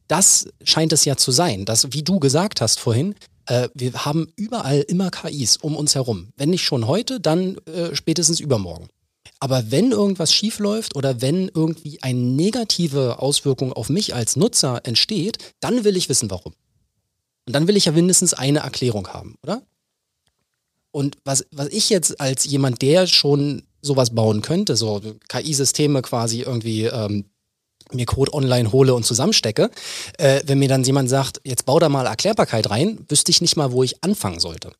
das 0.09 0.49
scheint 0.63 0.93
es 0.93 1.05
ja 1.05 1.17
zu 1.17 1.31
sein, 1.31 1.65
dass, 1.65 1.93
wie 1.93 2.03
du 2.03 2.21
gesagt 2.21 2.61
hast 2.61 2.79
vorhin, 2.79 3.15
äh, 3.47 3.69
wir 3.75 4.05
haben 4.05 4.33
überall 4.37 4.81
immer 4.81 5.11
KIs 5.11 5.57
um 5.57 5.77
uns 5.77 5.95
herum. 5.95 6.33
Wenn 6.37 6.51
nicht 6.51 6.65
schon 6.65 6.87
heute, 6.87 7.21
dann 7.21 7.59
äh, 7.67 7.95
spätestens 7.95 8.41
übermorgen. 8.41 8.89
Aber 9.41 9.71
wenn 9.71 9.91
irgendwas 9.91 10.33
schief 10.33 10.59
läuft 10.59 10.97
oder 10.97 11.21
wenn 11.21 11.49
irgendwie 11.49 12.03
eine 12.03 12.19
negative 12.19 13.19
Auswirkung 13.21 13.73
auf 13.73 13.89
mich 13.89 14.15
als 14.15 14.37
Nutzer 14.37 14.81
entsteht, 14.85 15.39
dann 15.61 15.85
will 15.85 15.97
ich 15.97 16.09
wissen, 16.09 16.31
warum. 16.31 16.55
Und 17.47 17.55
dann 17.55 17.69
will 17.69 17.77
ich 17.77 17.85
ja 17.85 17.93
mindestens 17.93 18.33
eine 18.33 18.61
Erklärung 18.61 19.09
haben, 19.09 19.37
oder? 19.43 19.63
Und 20.91 21.19
was, 21.25 21.45
was 21.51 21.69
ich 21.69 21.91
jetzt 21.91 22.21
als 22.21 22.45
jemand, 22.45 22.81
der 22.81 23.07
schon 23.07 23.65
sowas 23.83 24.15
bauen 24.15 24.43
könnte, 24.43 24.77
so 24.77 25.03
KI-Systeme 25.29 26.03
quasi 26.03 26.43
irgendwie 26.43 26.85
ähm, 26.85 27.25
mir 27.93 28.07
Code 28.07 28.33
online 28.33 28.73
hole 28.73 28.95
und 28.95 29.05
zusammenstecke, 29.05 29.71
äh, 30.19 30.43
wenn 30.47 30.59
mir 30.59 30.69
dann 30.69 30.85
jemand 30.85 31.09
sagt, 31.11 31.41
jetzt 31.45 31.67
bau 31.67 31.79
da 31.79 31.89
mal 31.89 32.07
Erklärbarkeit 32.07 32.71
rein, 32.71 33.05
wüsste 33.09 33.31
ich 33.31 33.41
nicht 33.41 33.57
mal, 33.57 33.73
wo 33.73 33.83
ich 33.83 34.03
anfangen 34.03 34.41
sollte. 34.41 34.73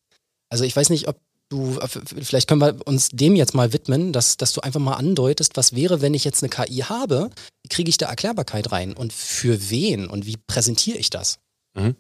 Also 0.49 0.65
ich 0.65 0.75
weiß 0.75 0.91
nicht, 0.91 1.09
ob 1.09 1.17
du, 1.49 1.79
äh, 1.79 1.89
vielleicht 1.89 2.49
können 2.49 2.61
wir 2.61 2.77
uns 2.87 3.11
dem 3.11 3.37
jetzt 3.37 3.55
mal 3.55 3.73
widmen, 3.73 4.13
dass, 4.13 4.37
dass 4.37 4.53
du 4.53 4.61
einfach 4.61 4.81
mal 4.81 4.95
andeutest, 4.95 5.57
was 5.57 5.75
wäre, 5.75 6.01
wenn 6.01 6.15
ich 6.15 6.25
jetzt 6.25 6.43
eine 6.43 6.51
KI 6.51 6.79
habe, 6.81 7.31
kriege 7.71 7.89
ich 7.89 7.99
da 7.99 8.07
Erklärbarkeit 8.07 8.73
rein 8.73 8.95
und 8.95 9.13
für 9.13 9.71
wen 9.71 10.07
und 10.07 10.27
wie 10.27 10.37
präsentiere 10.37 10.99
ich 10.99 11.11
das? 11.11 11.39
Mhm. 11.75 11.97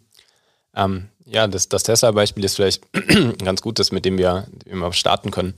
Ähm, 0.75 1.09
ja, 1.27 1.47
das, 1.47 1.69
das 1.69 1.85
Tesla-Beispiel 1.85 2.45
ist 2.45 2.57
vielleicht 2.57 2.83
ganz 3.45 3.63
gut, 3.63 3.79
das 3.79 3.93
mit 3.93 4.05
dem 4.05 4.19
wir, 4.19 4.47
wir 4.65 4.93
starten 4.93 5.31
können. 5.31 5.55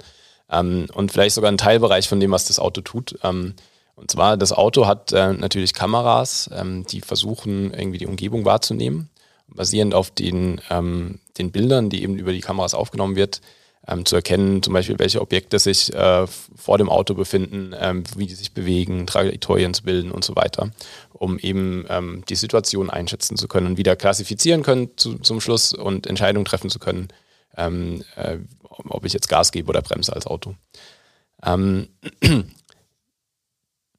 Ähm, 0.50 0.86
und 0.92 1.10
vielleicht 1.10 1.34
sogar 1.34 1.50
ein 1.50 1.58
Teilbereich 1.58 2.08
von 2.08 2.20
dem, 2.20 2.30
was 2.30 2.46
das 2.46 2.58
Auto 2.58 2.80
tut. 2.80 3.18
Ähm, 3.22 3.54
und 3.96 4.10
zwar, 4.10 4.36
das 4.36 4.52
Auto 4.52 4.86
hat 4.86 5.12
äh, 5.12 5.32
natürlich 5.32 5.72
Kameras, 5.72 6.50
ähm, 6.52 6.84
die 6.86 7.00
versuchen, 7.00 7.72
irgendwie 7.72 7.98
die 7.98 8.06
Umgebung 8.06 8.44
wahrzunehmen. 8.44 9.08
basierend 9.48 9.94
auf 9.94 10.10
den, 10.10 10.60
ähm, 10.70 11.20
den 11.38 11.50
Bildern, 11.50 11.88
die 11.88 12.02
eben 12.02 12.18
über 12.18 12.32
die 12.32 12.40
Kameras 12.40 12.74
aufgenommen 12.74 13.16
wird, 13.16 13.40
ähm, 13.88 14.04
zu 14.04 14.16
erkennen, 14.16 14.62
zum 14.62 14.72
Beispiel, 14.74 14.98
welche 14.98 15.20
Objekte 15.20 15.58
sich 15.58 15.94
äh, 15.94 16.26
vor 16.26 16.78
dem 16.78 16.88
Auto 16.88 17.14
befinden, 17.14 17.72
ähm, 17.78 18.04
wie 18.16 18.26
die 18.26 18.34
sich 18.34 18.52
bewegen, 18.52 19.06
Trajektorien 19.06 19.72
zu 19.72 19.84
bilden 19.84 20.10
und 20.10 20.24
so 20.24 20.36
weiter, 20.36 20.70
um 21.12 21.38
eben 21.38 21.86
ähm, 21.88 22.24
die 22.28 22.34
Situation 22.34 22.90
einschätzen 22.90 23.36
zu 23.36 23.48
können 23.48 23.66
und 23.66 23.78
wieder 23.78 23.96
klassifizieren 23.96 24.62
können 24.62 24.90
zu, 24.96 25.18
zum 25.18 25.40
Schluss 25.40 25.72
und 25.72 26.06
Entscheidungen 26.06 26.44
treffen 26.44 26.70
zu 26.70 26.78
können, 26.78 27.08
ähm, 27.56 28.02
äh, 28.16 28.38
ob 28.68 29.04
ich 29.04 29.12
jetzt 29.12 29.28
Gas 29.28 29.52
gebe 29.52 29.68
oder 29.68 29.82
bremse 29.82 30.12
als 30.12 30.26
Auto. 30.26 30.54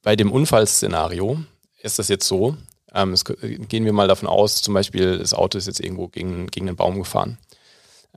Bei 0.07 0.15
dem 0.15 0.31
Unfallszenario 0.31 1.37
ist 1.81 1.99
das 1.99 2.07
jetzt 2.07 2.25
so, 2.29 2.55
ähm, 2.93 3.11
es, 3.11 3.25
gehen 3.25 3.83
wir 3.83 3.91
mal 3.91 4.07
davon 4.07 4.29
aus, 4.29 4.61
zum 4.61 4.73
Beispiel 4.73 5.17
das 5.17 5.33
Auto 5.33 5.57
ist 5.57 5.67
jetzt 5.67 5.81
irgendwo 5.81 6.07
gegen, 6.07 6.47
gegen 6.47 6.69
einen 6.69 6.77
Baum 6.77 6.99
gefahren. 6.99 7.37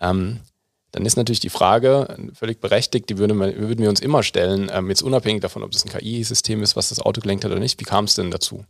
Ähm, 0.01 0.39
dann 0.93 1.05
ist 1.05 1.17
natürlich 1.17 1.41
die 1.41 1.51
Frage, 1.51 2.17
völlig 2.33 2.61
berechtigt, 2.61 3.11
die 3.11 3.19
würden 3.19 3.37
wir, 3.39 3.59
würden 3.59 3.83
wir 3.83 3.89
uns 3.89 3.99
immer 3.99 4.23
stellen, 4.23 4.71
ähm, 4.73 4.89
jetzt 4.89 5.03
unabhängig 5.03 5.43
davon, 5.43 5.65
ob 5.65 5.73
das 5.73 5.85
ein 5.85 5.91
KI-System 5.91 6.63
ist, 6.63 6.77
was 6.77 6.91
das 6.91 7.01
Auto 7.01 7.23
gelenkt 7.23 7.45
hat 7.45 7.51
oder 7.51 7.59
nicht, 7.59 7.81
wie 7.81 7.85
kam 7.85 8.05
es 8.05 8.15
denn 8.15 8.31
dazu? 8.31 8.65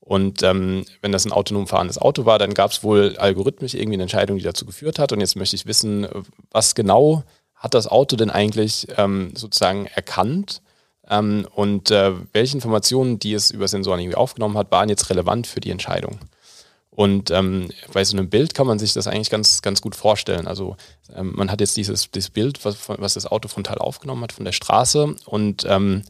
Und 0.00 0.42
ähm, 0.42 0.84
wenn 1.02 1.12
das 1.12 1.26
ein 1.26 1.32
autonom 1.32 1.68
fahrendes 1.68 1.98
Auto 1.98 2.24
war, 2.24 2.40
dann 2.40 2.54
gab 2.54 2.72
es 2.72 2.82
wohl 2.82 3.16
algorithmisch 3.16 3.74
irgendwie 3.74 3.94
eine 3.94 4.02
Entscheidung, 4.02 4.38
die 4.38 4.42
dazu 4.42 4.66
geführt 4.66 4.98
hat. 4.98 5.12
Und 5.12 5.20
jetzt 5.20 5.36
möchte 5.36 5.54
ich 5.54 5.66
wissen, 5.66 6.08
was 6.50 6.74
genau 6.74 7.22
hat 7.54 7.74
das 7.74 7.86
Auto 7.86 8.16
denn 8.16 8.30
eigentlich 8.30 8.88
ähm, 8.96 9.36
sozusagen 9.36 9.86
erkannt? 9.86 10.62
Ähm, 11.10 11.46
und 11.54 11.90
äh, 11.90 12.12
welche 12.32 12.56
Informationen, 12.56 13.18
die 13.18 13.34
es 13.34 13.50
über 13.50 13.68
Sensoren 13.68 14.00
irgendwie 14.00 14.16
aufgenommen 14.16 14.56
hat, 14.56 14.70
waren 14.70 14.88
jetzt 14.88 15.10
relevant 15.10 15.46
für 15.46 15.60
die 15.60 15.70
Entscheidung? 15.70 16.20
Und 16.90 17.30
ähm, 17.30 17.70
bei 17.92 18.04
so 18.04 18.16
einem 18.16 18.30
Bild 18.30 18.54
kann 18.54 18.66
man 18.66 18.78
sich 18.78 18.92
das 18.92 19.06
eigentlich 19.06 19.30
ganz, 19.30 19.62
ganz 19.62 19.80
gut 19.80 19.96
vorstellen. 19.96 20.46
Also 20.46 20.76
ähm, 21.14 21.32
man 21.34 21.50
hat 21.50 21.60
jetzt 21.60 21.76
dieses, 21.76 22.10
dieses 22.10 22.30
Bild, 22.30 22.64
was, 22.64 22.88
was, 22.88 23.14
das 23.14 23.26
Auto 23.26 23.48
frontal 23.48 23.78
aufgenommen 23.78 24.22
hat 24.22 24.32
von 24.32 24.44
der 24.44 24.52
Straße 24.52 25.16
und 25.24 25.64
ähm, 25.68 26.02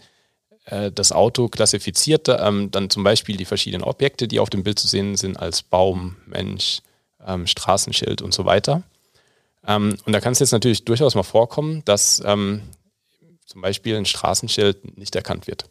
äh, 0.66 0.90
das 0.90 1.12
Auto 1.12 1.48
klassifiziert 1.48 2.28
ähm, 2.28 2.70
dann 2.70 2.90
zum 2.90 3.04
Beispiel 3.04 3.36
die 3.36 3.44
verschiedenen 3.44 3.84
Objekte, 3.84 4.26
die 4.26 4.40
auf 4.40 4.50
dem 4.50 4.64
Bild 4.64 4.78
zu 4.78 4.88
sehen 4.88 5.16
sind, 5.16 5.38
als 5.38 5.62
Baum, 5.62 6.16
Mensch, 6.26 6.80
ähm, 7.26 7.46
Straßenschild 7.46 8.20
und 8.20 8.34
so 8.34 8.44
weiter. 8.44 8.82
Ähm, 9.66 9.96
und 10.04 10.12
da 10.12 10.20
kann 10.20 10.32
es 10.32 10.40
jetzt 10.40 10.52
natürlich 10.52 10.84
durchaus 10.84 11.14
mal 11.14 11.22
vorkommen, 11.22 11.82
dass 11.84 12.22
zum 13.50 13.62
Beispiel 13.62 13.96
ein 13.96 14.06
Straßenschild 14.06 14.96
nicht 14.96 15.16
erkannt 15.16 15.48
wird 15.48 15.64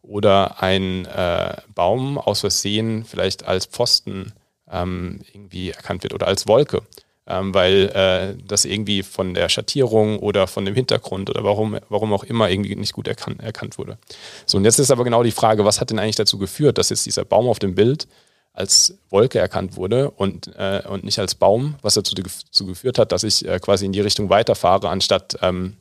oder 0.00 0.62
ein 0.62 1.04
äh, 1.04 1.56
Baum 1.74 2.16
aus 2.16 2.40
Versehen 2.40 3.04
vielleicht 3.04 3.44
als 3.44 3.66
Pfosten 3.66 4.32
ähm, 4.70 5.20
irgendwie 5.32 5.70
erkannt 5.70 6.02
wird 6.02 6.14
oder 6.14 6.26
als 6.26 6.48
Wolke, 6.48 6.80
ähm, 7.26 7.52
weil 7.52 7.90
äh, 7.90 8.42
das 8.46 8.64
irgendwie 8.64 9.02
von 9.02 9.34
der 9.34 9.50
Schattierung 9.50 10.18
oder 10.18 10.46
von 10.46 10.64
dem 10.64 10.74
Hintergrund 10.74 11.28
oder 11.28 11.44
warum, 11.44 11.78
warum 11.90 12.14
auch 12.14 12.24
immer 12.24 12.48
irgendwie 12.48 12.74
nicht 12.74 12.94
gut 12.94 13.06
erkan 13.06 13.38
erkannt 13.38 13.76
wurde. 13.76 13.98
So, 14.46 14.56
und 14.56 14.64
jetzt 14.64 14.78
ist 14.78 14.90
aber 14.90 15.04
genau 15.04 15.22
die 15.22 15.30
Frage, 15.30 15.64
was 15.66 15.80
hat 15.80 15.90
denn 15.90 15.98
eigentlich 15.98 16.16
dazu 16.16 16.38
geführt, 16.38 16.78
dass 16.78 16.88
jetzt 16.88 17.04
dieser 17.04 17.26
Baum 17.26 17.48
auf 17.48 17.58
dem 17.58 17.74
Bild 17.74 18.08
als 18.54 18.96
Wolke 19.10 19.38
erkannt 19.38 19.76
wurde 19.76 20.10
und, 20.10 20.50
äh, 20.56 20.82
und 20.88 21.04
nicht 21.04 21.18
als 21.18 21.34
Baum, 21.34 21.74
was 21.82 21.94
dazu, 21.94 22.14
dazu 22.14 22.64
geführt 22.64 22.98
hat, 22.98 23.12
dass 23.12 23.22
ich 23.22 23.46
äh, 23.46 23.58
quasi 23.58 23.84
in 23.84 23.92
die 23.92 24.00
Richtung 24.00 24.30
weiterfahre, 24.30 24.88
anstatt 24.88 25.36
ähm, 25.42 25.76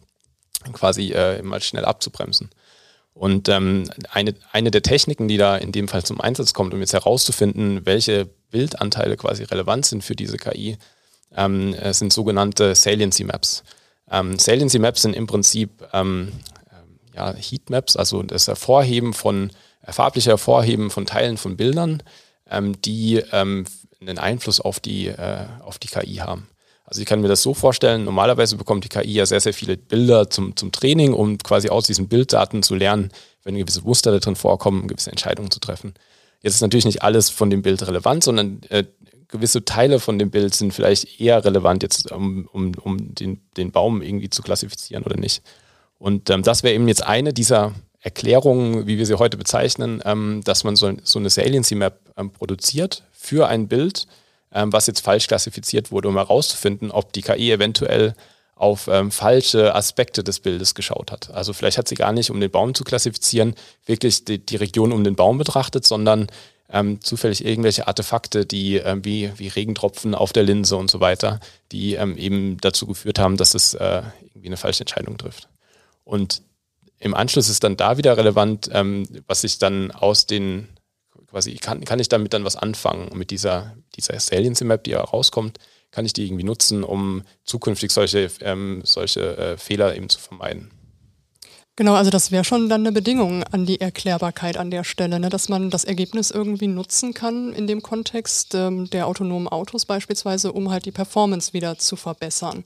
quasi 0.73 1.11
äh, 1.11 1.41
mal 1.41 1.61
schnell 1.61 1.85
abzubremsen. 1.85 2.49
Und 3.13 3.47
ähm, 3.47 3.89
eine, 4.11 4.35
eine 4.51 4.71
der 4.71 4.81
Techniken, 4.81 5.29
die 5.29 5.37
da 5.37 5.55
in 5.55 5.71
dem 5.71 5.87
Fall 5.87 6.03
zum 6.03 6.19
Einsatz 6.19 6.53
kommt, 6.53 6.73
um 6.73 6.81
jetzt 6.81 6.91
herauszufinden, 6.91 7.85
welche 7.85 8.25
Bildanteile 8.51 9.15
quasi 9.15 9.43
relevant 9.43 9.85
sind 9.85 10.03
für 10.03 10.17
diese 10.17 10.37
KI, 10.37 10.77
ähm, 11.33 11.73
äh, 11.73 11.93
sind 11.93 12.11
sogenannte 12.11 12.75
Saliency 12.75 13.23
Maps. 13.23 13.63
Ähm, 14.11 14.37
Saliency 14.37 14.79
Maps 14.79 15.01
sind 15.01 15.15
im 15.15 15.27
Prinzip 15.27 15.87
ähm, 15.93 16.33
äh, 16.69 17.15
ja, 17.15 17.33
Heatmaps, 17.33 17.95
also 17.95 18.21
das 18.21 18.47
Hervorheben 18.47 19.13
von, 19.13 19.51
äh, 19.81 19.93
farbliche 19.93 20.31
Hervorheben 20.31 20.91
von 20.91 21.05
Teilen 21.05 21.37
von 21.37 21.55
Bildern, 21.55 22.03
ähm, 22.49 22.79
die 22.81 23.23
ähm, 23.31 23.65
einen 24.01 24.19
Einfluss 24.19 24.59
auf 24.59 24.81
die, 24.81 25.07
äh, 25.07 25.45
auf 25.61 25.79
die 25.79 25.87
KI 25.87 26.15
haben. 26.15 26.49
Also 26.85 27.01
ich 27.01 27.07
kann 27.07 27.21
mir 27.21 27.27
das 27.27 27.41
so 27.41 27.53
vorstellen, 27.53 28.03
normalerweise 28.03 28.57
bekommt 28.57 28.83
die 28.83 28.89
KI 28.89 29.13
ja 29.13 29.25
sehr, 29.25 29.39
sehr 29.39 29.53
viele 29.53 29.75
Bilder 29.75 30.29
zum, 30.29 30.55
zum 30.55 30.71
Training, 30.71 31.13
um 31.13 31.37
quasi 31.39 31.69
aus 31.69 31.87
diesen 31.87 32.07
Bilddaten 32.07 32.61
zu 32.61 32.75
lernen, 32.75 33.09
wenn 33.43 33.55
gewisse 33.55 33.81
Muster 33.81 34.11
da 34.11 34.19
drin 34.19 34.35
vorkommen, 34.35 34.87
gewisse 34.87 35.09
Entscheidungen 35.09 35.49
zu 35.49 35.59
treffen. 35.59 35.95
Jetzt 36.41 36.55
ist 36.55 36.61
natürlich 36.61 36.85
nicht 36.85 37.01
alles 37.01 37.31
von 37.31 37.49
dem 37.49 37.63
Bild 37.63 37.87
relevant, 37.87 38.23
sondern 38.23 38.61
äh, 38.69 38.83
gewisse 39.27 39.65
Teile 39.65 39.99
von 39.99 40.19
dem 40.19 40.29
Bild 40.29 40.53
sind 40.53 40.73
vielleicht 40.73 41.19
eher 41.19 41.43
relevant, 41.43 41.81
jetzt 41.81 42.11
um, 42.11 42.47
um, 42.51 42.73
um 42.83 43.15
den, 43.15 43.41
den 43.57 43.71
Baum 43.71 44.03
irgendwie 44.03 44.29
zu 44.29 44.43
klassifizieren 44.43 45.03
oder 45.03 45.17
nicht. 45.17 45.41
Und 45.97 46.29
ähm, 46.29 46.43
das 46.43 46.61
wäre 46.61 46.75
eben 46.75 46.87
jetzt 46.87 47.03
eine 47.03 47.33
dieser 47.33 47.73
Erklärungen, 47.99 48.85
wie 48.85 48.99
wir 48.99 49.07
sie 49.07 49.17
heute 49.17 49.37
bezeichnen, 49.37 50.01
ähm, 50.05 50.41
dass 50.43 50.63
man 50.63 50.75
so, 50.75 50.93
so 51.03 51.17
eine 51.17 51.31
Saliency 51.31 51.73
Map 51.73 51.99
ähm, 52.15 52.29
produziert 52.29 53.03
für 53.11 53.47
ein 53.47 53.67
Bild, 53.67 54.05
ähm, 54.55 54.73
was 54.73 54.87
jetzt 54.87 55.01
falsch 55.01 55.27
klassifiziert 55.27 55.91
wurde, 55.91 56.07
um 56.07 56.15
herauszufinden, 56.15 56.89
ob 56.89 57.13
die 57.13 57.21
KI 57.21 57.51
eventuell 57.51 58.15
auf 58.55 58.87
ähm, 58.87 59.11
falsche 59.11 59.75
Aspekte 59.75 60.23
des 60.23 60.39
Bildes 60.39 60.75
geschaut 60.75 61.11
hat. 61.11 61.29
Also 61.31 61.51
vielleicht 61.51 61.77
hat 61.77 61.89
sie 61.89 61.95
gar 61.95 62.13
nicht, 62.13 62.31
um 62.31 62.39
den 62.39 62.49
Baum 62.49 62.73
zu 62.73 62.85
klassifizieren, 62.85 63.53
wirklich 63.85 64.23
die, 64.23 64.43
die 64.43 64.55
Region 64.55 64.93
um 64.93 65.03
den 65.03 65.17
Baum 65.17 65.37
betrachtet, 65.37 65.85
sondern 65.85 66.27
ähm, 66.69 67.01
zufällig 67.01 67.45
irgendwelche 67.45 67.87
Artefakte, 67.87 68.45
die 68.45 68.77
ähm, 68.77 69.03
wie, 69.03 69.31
wie 69.35 69.49
Regentropfen 69.49 70.15
auf 70.15 70.31
der 70.31 70.43
Linse 70.43 70.77
und 70.77 70.89
so 70.89 71.01
weiter, 71.01 71.41
die 71.73 71.95
ähm, 71.95 72.17
eben 72.17 72.57
dazu 72.61 72.87
geführt 72.87 73.19
haben, 73.19 73.35
dass 73.35 73.55
es 73.55 73.73
äh, 73.73 74.03
irgendwie 74.23 74.47
eine 74.47 74.57
falsche 74.57 74.81
Entscheidung 74.81 75.17
trifft. 75.17 75.49
Und 76.05 76.41
im 76.99 77.13
Anschluss 77.13 77.49
ist 77.49 77.63
dann 77.65 77.75
da 77.75 77.97
wieder 77.97 78.15
relevant, 78.15 78.69
ähm, 78.71 79.05
was 79.27 79.41
sich 79.41 79.59
dann 79.59 79.91
aus 79.91 80.27
den 80.27 80.69
quasi, 81.35 81.55
kann, 81.55 81.83
kann 81.83 81.99
ich 81.99 82.07
damit 82.07 82.31
dann 82.31 82.45
was 82.45 82.55
anfangen 82.55 83.09
mit 83.17 83.29
dieser, 83.29 83.75
dieser 83.97 84.17
Saliency 84.17 84.63
Map, 84.63 84.85
die 84.85 84.91
ja 84.91 85.01
rauskommt, 85.01 85.57
kann 85.91 86.05
ich 86.05 86.13
die 86.13 86.25
irgendwie 86.25 86.45
nutzen, 86.45 86.81
um 86.81 87.23
zukünftig 87.43 87.91
solche, 87.91 88.31
ähm, 88.39 88.79
solche 88.85 89.37
äh, 89.37 89.57
Fehler 89.57 89.97
eben 89.97 90.07
zu 90.07 90.17
vermeiden. 90.17 90.71
Genau, 91.77 91.95
also 91.95 92.09
das 92.09 92.31
wäre 92.31 92.45
schon 92.45 92.69
dann 92.69 92.81
eine 92.81 92.93
Bedingung 92.93 93.43
an 93.43 93.65
die 93.65 93.81
Erklärbarkeit 93.81 94.55
an 94.55 94.71
der 94.71 94.85
Stelle, 94.85 95.19
ne? 95.19 95.27
dass 95.27 95.49
man 95.49 95.69
das 95.69 95.83
Ergebnis 95.83 96.31
irgendwie 96.31 96.67
nutzen 96.67 97.13
kann 97.13 97.51
in 97.51 97.67
dem 97.67 97.81
Kontext 97.81 98.55
ähm, 98.55 98.89
der 98.89 99.07
autonomen 99.07 99.49
Autos 99.49 99.85
beispielsweise, 99.85 100.53
um 100.53 100.71
halt 100.71 100.85
die 100.85 100.93
Performance 100.93 101.51
wieder 101.51 101.77
zu 101.77 101.97
verbessern. 101.97 102.63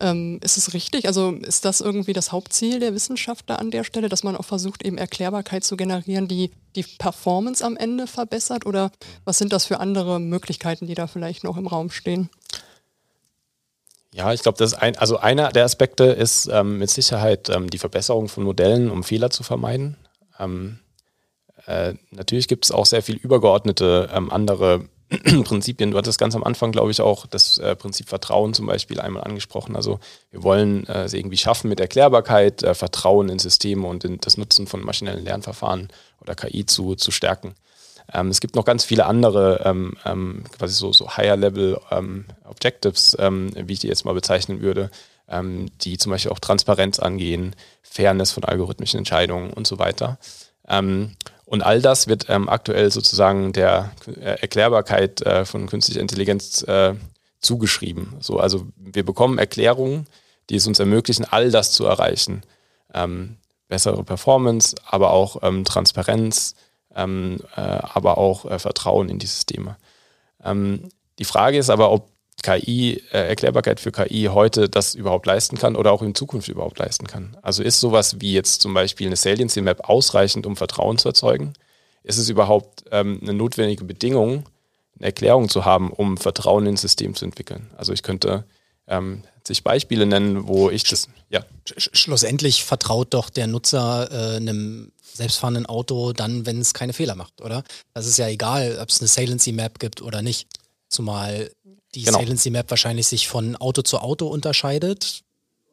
Ähm, 0.00 0.40
ist 0.42 0.58
es 0.58 0.74
richtig? 0.74 1.06
Also 1.06 1.30
ist 1.34 1.64
das 1.64 1.80
irgendwie 1.80 2.12
das 2.12 2.32
Hauptziel 2.32 2.80
der 2.80 2.94
Wissenschaftler 2.94 3.60
an 3.60 3.70
der 3.70 3.84
Stelle, 3.84 4.08
dass 4.08 4.24
man 4.24 4.36
auch 4.36 4.44
versucht, 4.44 4.84
eben 4.84 4.98
Erklärbarkeit 4.98 5.62
zu 5.62 5.76
generieren, 5.76 6.26
die 6.26 6.50
die 6.74 6.84
Performance 6.98 7.64
am 7.64 7.76
Ende 7.76 8.08
verbessert? 8.08 8.66
Oder 8.66 8.90
was 9.24 9.38
sind 9.38 9.52
das 9.52 9.66
für 9.66 9.78
andere 9.78 10.18
Möglichkeiten, 10.18 10.88
die 10.88 10.96
da 10.96 11.06
vielleicht 11.06 11.44
noch 11.44 11.58
im 11.58 11.68
Raum 11.68 11.90
stehen? 11.90 12.28
Ja, 14.18 14.32
ich 14.32 14.42
glaube, 14.42 14.58
das 14.58 14.74
ein, 14.74 14.98
also 14.98 15.18
einer 15.18 15.50
der 15.50 15.64
Aspekte 15.64 16.02
ist 16.06 16.48
ähm, 16.52 16.78
mit 16.78 16.90
Sicherheit 16.90 17.48
ähm, 17.50 17.70
die 17.70 17.78
Verbesserung 17.78 18.26
von 18.26 18.42
Modellen, 18.42 18.90
um 18.90 19.04
Fehler 19.04 19.30
zu 19.30 19.44
vermeiden. 19.44 19.96
Ähm, 20.40 20.80
äh, 21.66 21.94
natürlich 22.10 22.48
gibt 22.48 22.64
es 22.64 22.72
auch 22.72 22.84
sehr 22.84 23.02
viel 23.02 23.14
übergeordnete 23.14 24.10
ähm, 24.12 24.32
andere 24.32 24.88
Prinzipien. 25.44 25.92
Du 25.92 25.98
hattest 25.98 26.18
ganz 26.18 26.34
am 26.34 26.42
Anfang, 26.42 26.72
glaube 26.72 26.90
ich, 26.90 27.00
auch 27.00 27.26
das 27.26 27.58
äh, 27.58 27.76
Prinzip 27.76 28.08
Vertrauen 28.08 28.54
zum 28.54 28.66
Beispiel 28.66 29.00
einmal 29.00 29.22
angesprochen. 29.22 29.76
Also 29.76 30.00
wir 30.32 30.42
wollen 30.42 30.84
äh, 30.88 31.04
es 31.04 31.14
irgendwie 31.14 31.36
schaffen 31.36 31.68
mit 31.68 31.78
Erklärbarkeit, 31.78 32.64
äh, 32.64 32.74
Vertrauen 32.74 33.28
in 33.28 33.38
Systeme 33.38 33.86
und 33.86 34.02
in 34.02 34.18
das 34.18 34.36
Nutzen 34.36 34.66
von 34.66 34.84
maschinellen 34.84 35.24
Lernverfahren 35.24 35.90
oder 36.20 36.34
KI 36.34 36.66
zu, 36.66 36.96
zu 36.96 37.12
stärken. 37.12 37.54
Ähm, 38.12 38.28
es 38.28 38.40
gibt 38.40 38.56
noch 38.56 38.64
ganz 38.64 38.84
viele 38.84 39.06
andere, 39.06 39.62
ähm, 39.64 39.94
ähm, 40.04 40.44
quasi 40.56 40.74
so, 40.74 40.92
so 40.92 41.16
Higher-Level 41.16 41.78
ähm, 41.90 42.24
Objectives, 42.44 43.16
ähm, 43.18 43.50
wie 43.54 43.74
ich 43.74 43.80
die 43.80 43.88
jetzt 43.88 44.04
mal 44.04 44.14
bezeichnen 44.14 44.60
würde, 44.60 44.90
ähm, 45.28 45.70
die 45.82 45.98
zum 45.98 46.10
Beispiel 46.10 46.32
auch 46.32 46.38
Transparenz 46.38 46.98
angehen, 46.98 47.54
Fairness 47.82 48.32
von 48.32 48.44
algorithmischen 48.44 48.98
Entscheidungen 48.98 49.52
und 49.52 49.66
so 49.66 49.78
weiter. 49.78 50.18
und 51.46 51.62
all 51.62 51.80
das 51.80 52.08
wird 52.08 52.28
aktuell 52.28 52.90
sozusagen 52.90 53.54
der 53.54 53.92
äh, 54.06 54.38
Erklärbarkeit 54.40 55.22
äh, 55.22 55.46
von 55.46 55.66
künstlicher 55.66 56.00
Intelligenz 56.00 56.62
äh, 56.62 56.94
zugeschrieben. 57.40 58.16
So, 58.20 58.38
also 58.38 58.66
wir 58.76 59.04
bekommen 59.04 59.38
Erklärungen, 59.38 60.06
die 60.50 60.56
es 60.56 60.66
uns 60.66 60.78
ermöglichen, 60.78 61.24
all 61.24 61.50
das 61.50 61.72
zu 61.72 61.86
erreichen. 61.86 62.42
bessere 63.68 64.02
Performance, 64.02 64.74
aber 64.86 65.10
auch 65.10 65.40
Transparenz, 65.64 66.54
ähm, 66.94 67.38
äh, 67.56 67.60
aber 67.60 68.18
auch 68.18 68.44
äh, 68.44 68.58
Vertrauen 68.58 69.08
in 69.08 69.18
die 69.18 69.26
Systeme. 69.26 69.76
Ähm, 70.42 70.88
die 71.18 71.24
Frage 71.24 71.58
ist 71.58 71.70
aber, 71.70 71.90
ob 71.90 72.10
KI, 72.42 73.02
äh, 73.10 73.28
Erklärbarkeit 73.28 73.80
für 73.80 73.90
KI 73.90 74.28
heute 74.32 74.68
das 74.68 74.94
überhaupt 74.94 75.26
leisten 75.26 75.58
kann 75.58 75.76
oder 75.76 75.92
auch 75.92 76.02
in 76.02 76.14
Zukunft 76.14 76.48
überhaupt 76.48 76.78
leisten 76.78 77.06
kann. 77.06 77.36
Also 77.42 77.62
ist 77.62 77.80
sowas 77.80 78.20
wie 78.20 78.32
jetzt 78.32 78.62
zum 78.62 78.74
Beispiel 78.74 79.08
eine 79.08 79.16
Saliency 79.16 79.60
Map 79.60 79.88
ausreichend, 79.88 80.46
um 80.46 80.56
Vertrauen 80.56 80.98
zu 80.98 81.08
erzeugen? 81.08 81.54
Ist 82.04 82.18
es 82.18 82.28
überhaupt 82.28 82.84
ähm, 82.92 83.18
eine 83.22 83.34
notwendige 83.34 83.84
Bedingung, 83.84 84.44
eine 84.98 85.06
Erklärung 85.06 85.48
zu 85.48 85.64
haben, 85.64 85.90
um 85.92 86.16
Vertrauen 86.16 86.66
ins 86.66 86.80
System 86.82 87.14
zu 87.14 87.24
entwickeln. 87.24 87.70
Also 87.76 87.92
ich 87.92 88.02
könnte 88.02 88.44
ähm, 88.86 89.22
sich 89.46 89.64
Beispiele 89.64 90.06
nennen, 90.06 90.46
wo 90.46 90.70
ich 90.70 90.84
das, 90.84 91.08
ja. 91.30 91.44
Schlussendlich 91.76 92.64
vertraut 92.64 93.14
doch 93.14 93.30
der 93.30 93.46
Nutzer 93.46 94.08
äh, 94.10 94.36
einem 94.36 94.92
selbstfahrenden 95.18 95.66
Auto 95.66 96.12
dann, 96.12 96.46
wenn 96.46 96.60
es 96.60 96.72
keine 96.72 96.94
Fehler 96.94 97.14
macht, 97.14 97.40
oder? 97.42 97.62
Das 97.92 98.06
ist 98.06 98.16
ja 98.16 98.28
egal, 98.28 98.78
ob 98.80 98.88
es 98.88 99.00
eine 99.00 99.08
Saliency 99.08 99.52
Map 99.52 99.78
gibt 99.78 100.00
oder 100.00 100.22
nicht. 100.22 100.48
Zumal 100.88 101.50
die 101.94 102.02
genau. 102.02 102.18
Saliency 102.18 102.50
Map 102.50 102.70
wahrscheinlich 102.70 103.06
sich 103.06 103.28
von 103.28 103.56
Auto 103.56 103.82
zu 103.82 103.98
Auto 103.98 104.26
unterscheidet, 104.26 105.22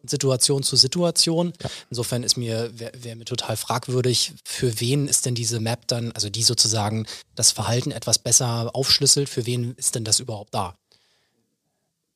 Situation 0.03 0.63
zu 0.63 0.75
Situation. 0.75 1.53
Ja. 1.61 1.69
Insofern 1.89 2.23
ist 2.23 2.37
mir, 2.37 2.77
wäre 2.77 2.91
wär 2.95 3.15
mir 3.15 3.25
total 3.25 3.57
fragwürdig, 3.57 4.33
für 4.43 4.79
wen 4.79 5.07
ist 5.07 5.25
denn 5.25 5.35
diese 5.35 5.59
Map 5.59 5.87
dann, 5.87 6.11
also 6.11 6.29
die 6.29 6.43
sozusagen 6.43 7.07
das 7.35 7.51
Verhalten 7.51 7.91
etwas 7.91 8.19
besser 8.19 8.71
aufschlüsselt, 8.73 9.29
für 9.29 9.45
wen 9.45 9.73
ist 9.75 9.95
denn 9.95 10.03
das 10.03 10.19
überhaupt 10.19 10.53
da? 10.53 10.75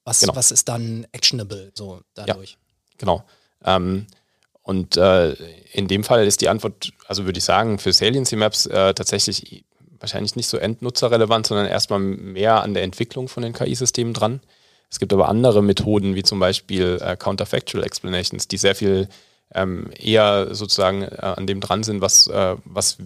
Was, 0.04 0.22
genau. 0.22 0.36
was 0.36 0.52
ist 0.52 0.68
dann 0.68 1.08
actionable 1.12 1.72
so 1.76 2.02
dadurch? 2.14 2.52
Ja, 2.52 2.58
genau. 2.98 3.24
Ähm, 3.64 4.08
und 4.70 4.98
äh, 4.98 5.32
in 5.72 5.88
dem 5.88 6.04
Fall 6.04 6.28
ist 6.28 6.42
die 6.42 6.48
Antwort, 6.48 6.94
also 7.08 7.26
würde 7.26 7.40
ich 7.40 7.44
sagen, 7.44 7.80
für 7.80 7.92
Saliency 7.92 8.36
Maps 8.36 8.68
äh, 8.68 8.94
tatsächlich 8.94 9.66
wahrscheinlich 10.00 10.36
nicht 10.36 10.46
so 10.46 10.58
endnutzerrelevant, 10.58 11.48
sondern 11.48 11.66
erstmal 11.66 11.98
mehr 11.98 12.62
an 12.62 12.76
der 12.76 12.84
Entwicklung 12.84 13.30
von 13.30 13.42
den 13.42 13.54
KI-Systemen 13.54 14.14
dran. 14.14 14.42
Es 14.92 15.00
gibt 15.00 15.12
aber 15.12 15.28
andere 15.28 15.64
Methoden, 15.64 16.14
wie 16.14 16.22
zum 16.22 16.38
Beispiel 16.38 17.00
äh, 17.02 17.18
Counterfactual 17.18 17.84
Explanations, 17.84 18.48
die 18.48 18.58
sehr 18.58 18.76
viel 18.76 19.10
ähm, 19.56 19.90
eher 19.98 20.54
sozusagen 20.54 21.02
äh, 21.02 21.16
an 21.16 21.48
dem 21.48 21.62
dran 21.62 21.82
sind, 21.82 22.02
was, 22.02 22.28
äh, 22.28 22.56
was 22.64 23.00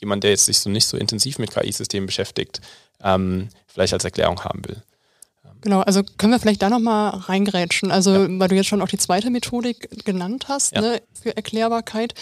jemand, 0.00 0.24
der 0.24 0.30
jetzt 0.30 0.46
sich 0.46 0.60
so 0.60 0.70
nicht 0.70 0.86
so 0.86 0.96
intensiv 0.96 1.38
mit 1.38 1.50
KI-Systemen 1.50 2.06
beschäftigt, 2.06 2.62
ähm, 3.04 3.50
vielleicht 3.66 3.92
als 3.92 4.04
Erklärung 4.04 4.42
haben 4.44 4.66
will. 4.66 4.82
Genau, 5.62 5.80
also 5.80 6.02
können 6.18 6.32
wir 6.32 6.40
vielleicht 6.40 6.60
da 6.60 6.68
nochmal 6.68 7.10
reingerätschen. 7.10 7.90
Also, 7.90 8.12
ja. 8.12 8.38
weil 8.38 8.48
du 8.48 8.56
jetzt 8.56 8.66
schon 8.66 8.82
auch 8.82 8.88
die 8.88 8.98
zweite 8.98 9.30
Methodik 9.30 10.04
genannt 10.04 10.46
hast, 10.48 10.72
ja. 10.72 10.80
ne, 10.80 11.02
für 11.14 11.34
Erklärbarkeit. 11.36 12.14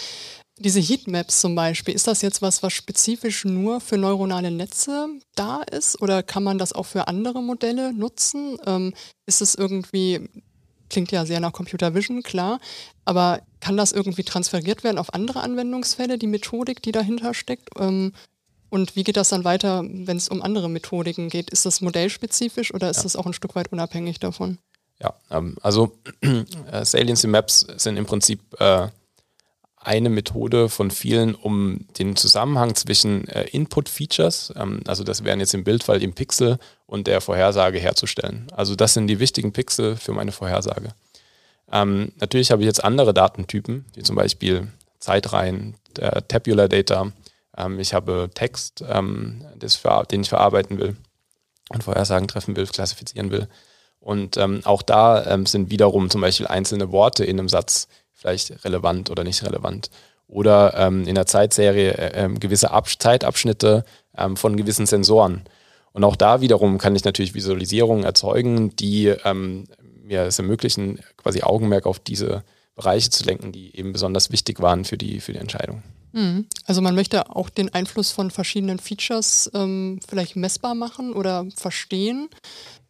Diese 0.59 0.79
Heatmaps 0.79 1.41
zum 1.41 1.55
Beispiel, 1.55 1.95
ist 1.95 2.05
das 2.05 2.21
jetzt 2.21 2.43
was, 2.43 2.61
was 2.61 2.71
spezifisch 2.71 3.45
nur 3.45 3.81
für 3.81 3.97
neuronale 3.97 4.51
Netze 4.51 5.07
da 5.33 5.63
ist 5.63 5.99
oder 6.01 6.21
kann 6.21 6.43
man 6.43 6.59
das 6.59 6.71
auch 6.71 6.85
für 6.85 7.07
andere 7.07 7.41
Modelle 7.41 7.93
nutzen? 7.93 8.57
Ähm, 8.67 8.93
ist 9.25 9.41
es 9.41 9.55
irgendwie, 9.55 10.29
klingt 10.91 11.11
ja 11.11 11.25
sehr 11.25 11.39
nach 11.39 11.51
Computer 11.51 11.95
Vision, 11.95 12.21
klar, 12.21 12.59
aber 13.05 13.41
kann 13.59 13.75
das 13.75 13.91
irgendwie 13.91 14.23
transferiert 14.23 14.83
werden 14.83 14.99
auf 14.99 15.15
andere 15.15 15.41
Anwendungsfälle, 15.41 16.19
die 16.19 16.27
Methodik, 16.27 16.83
die 16.83 16.91
dahinter 16.91 17.33
steckt? 17.33 17.69
Ähm, 17.79 18.13
und 18.71 18.95
wie 18.95 19.03
geht 19.03 19.17
das 19.17 19.29
dann 19.29 19.43
weiter, 19.43 19.83
wenn 19.83 20.15
es 20.15 20.29
um 20.29 20.41
andere 20.41 20.69
Methodiken 20.69 21.27
geht? 21.27 21.49
Ist 21.49 21.65
das 21.65 21.81
modellspezifisch 21.81 22.73
oder 22.73 22.89
ist 22.89 22.97
ja. 22.97 23.03
das 23.03 23.17
auch 23.17 23.25
ein 23.25 23.33
Stück 23.33 23.53
weit 23.55 23.71
unabhängig 23.71 24.19
davon? 24.19 24.59
Ja, 25.01 25.13
ähm, 25.29 25.57
also 25.61 25.97
äh, 26.71 26.85
Saliency 26.85 27.27
Maps 27.27 27.67
sind 27.75 27.97
im 27.97 28.05
Prinzip 28.05 28.39
äh, 28.61 28.87
eine 29.75 30.09
Methode 30.09 30.69
von 30.69 30.89
vielen, 30.89 31.35
um 31.35 31.85
den 31.99 32.15
Zusammenhang 32.15 32.73
zwischen 32.75 33.27
äh, 33.27 33.43
Input-Features, 33.49 34.53
ähm, 34.55 34.79
also 34.87 35.03
das 35.03 35.25
wären 35.25 35.41
jetzt 35.41 35.53
im 35.53 35.65
Bildfall 35.65 36.01
im 36.01 36.13
Pixel 36.13 36.57
und 36.85 37.07
der 37.07 37.19
Vorhersage 37.19 37.77
herzustellen. 37.77 38.47
Also 38.55 38.75
das 38.75 38.93
sind 38.93 39.07
die 39.07 39.19
wichtigen 39.19 39.51
Pixel 39.51 39.97
für 39.97 40.13
meine 40.13 40.31
Vorhersage. 40.31 40.93
Ähm, 41.73 42.13
natürlich 42.21 42.51
habe 42.51 42.61
ich 42.61 42.67
jetzt 42.67 42.83
andere 42.85 43.13
Datentypen, 43.13 43.83
wie 43.95 44.03
zum 44.03 44.15
Beispiel 44.15 44.67
Zeitreihen, 44.99 45.75
Tabular 46.29 46.69
Data. 46.69 47.11
Ähm, 47.61 47.79
ich 47.79 47.93
habe 47.93 48.29
Text, 48.33 48.83
ähm, 48.87 49.45
das, 49.57 49.81
den 50.11 50.21
ich 50.21 50.29
verarbeiten 50.29 50.79
will 50.79 50.95
und 51.69 51.83
Vorhersagen 51.83 52.27
treffen 52.27 52.55
will, 52.55 52.67
klassifizieren 52.67 53.31
will. 53.31 53.47
Und 53.99 54.37
ähm, 54.37 54.61
auch 54.63 54.81
da 54.81 55.25
ähm, 55.25 55.45
sind 55.45 55.69
wiederum 55.69 56.09
zum 56.09 56.21
Beispiel 56.21 56.47
einzelne 56.47 56.91
Worte 56.91 57.23
in 57.23 57.39
einem 57.39 57.49
Satz 57.49 57.87
vielleicht 58.13 58.65
relevant 58.65 59.09
oder 59.09 59.23
nicht 59.23 59.43
relevant. 59.43 59.89
Oder 60.27 60.73
ähm, 60.75 61.05
in 61.07 61.15
der 61.15 61.25
Zeitserie 61.27 61.91
äh, 61.91 62.25
äh, 62.25 62.33
gewisse 62.33 62.71
Ab 62.71 62.87
Zeitabschnitte 62.89 63.85
ähm, 64.17 64.37
von 64.37 64.57
gewissen 64.57 64.85
Sensoren. 64.85 65.43
Und 65.93 66.03
auch 66.03 66.15
da 66.15 66.41
wiederum 66.41 66.77
kann 66.77 66.95
ich 66.95 67.03
natürlich 67.03 67.33
Visualisierungen 67.33 68.05
erzeugen, 68.05 68.75
die 68.75 69.07
ähm, 69.07 69.65
mir 70.03 70.23
es 70.23 70.39
ermöglichen, 70.39 70.99
quasi 71.17 71.41
Augenmerk 71.41 71.85
auf 71.85 71.99
diese 71.99 72.43
Bereiche 72.75 73.09
zu 73.09 73.25
lenken, 73.25 73.51
die 73.51 73.75
eben 73.75 73.91
besonders 73.91 74.31
wichtig 74.31 74.61
waren 74.61 74.85
für 74.85 74.97
die, 74.97 75.19
für 75.19 75.33
die 75.33 75.39
Entscheidung. 75.39 75.83
Mhm. 76.13 76.47
Also 76.65 76.81
man 76.81 76.95
möchte 76.95 77.35
auch 77.35 77.49
den 77.49 77.73
Einfluss 77.73 78.11
von 78.11 78.31
verschiedenen 78.31 78.79
Features 78.79 79.49
ähm, 79.53 79.99
vielleicht 80.07 80.35
messbar 80.35 80.75
machen 80.75 81.13
oder 81.13 81.45
verstehen. 81.55 82.29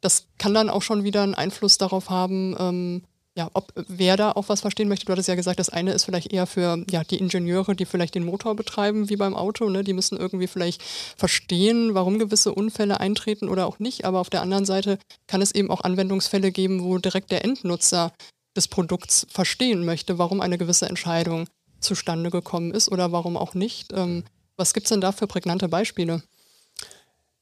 Das 0.01 0.27
kann 0.37 0.53
dann 0.53 0.69
auch 0.69 0.81
schon 0.81 1.03
wieder 1.03 1.21
einen 1.21 1.35
Einfluss 1.35 1.77
darauf 1.77 2.09
haben, 2.09 2.55
ähm, 2.59 3.03
ja, 3.37 3.49
ob 3.53 3.71
wer 3.87 4.17
da 4.17 4.33
auch 4.33 4.49
was 4.49 4.59
verstehen 4.61 4.89
möchte. 4.89 5.05
Du 5.05 5.13
hattest 5.13 5.29
ja 5.29 5.35
gesagt, 5.35 5.59
das 5.59 5.69
eine 5.69 5.93
ist 5.93 6.03
vielleicht 6.03 6.33
eher 6.33 6.45
für 6.45 6.83
ja, 6.89 7.03
die 7.03 7.17
Ingenieure, 7.17 7.75
die 7.75 7.85
vielleicht 7.85 8.15
den 8.15 8.25
Motor 8.25 8.55
betreiben, 8.55 9.09
wie 9.09 9.15
beim 9.15 9.35
Auto. 9.35 9.69
Ne? 9.69 9.85
Die 9.85 9.93
müssen 9.93 10.17
irgendwie 10.17 10.47
vielleicht 10.47 10.83
verstehen, 11.15 11.93
warum 11.93 12.19
gewisse 12.19 12.53
Unfälle 12.53 12.99
eintreten 12.99 13.47
oder 13.47 13.67
auch 13.67 13.79
nicht. 13.79 14.03
Aber 14.03 14.19
auf 14.19 14.29
der 14.29 14.41
anderen 14.41 14.65
Seite 14.65 14.99
kann 15.27 15.41
es 15.41 15.53
eben 15.53 15.71
auch 15.71 15.81
Anwendungsfälle 15.81 16.51
geben, 16.51 16.83
wo 16.83 16.97
direkt 16.97 17.31
der 17.31 17.45
Endnutzer 17.45 18.11
des 18.57 18.67
Produkts 18.67 19.25
verstehen 19.29 19.85
möchte, 19.85 20.17
warum 20.17 20.41
eine 20.41 20.57
gewisse 20.57 20.89
Entscheidung 20.89 21.47
zustande 21.81 22.29
gekommen 22.29 22.71
ist 22.71 22.89
oder 22.89 23.11
warum 23.11 23.37
auch 23.37 23.53
nicht. 23.53 23.93
Ähm, 23.93 24.23
was 24.57 24.73
gibt 24.73 24.85
es 24.85 24.89
denn 24.89 25.01
da 25.01 25.11
für 25.11 25.27
prägnante 25.27 25.67
Beispiele? 25.67 26.23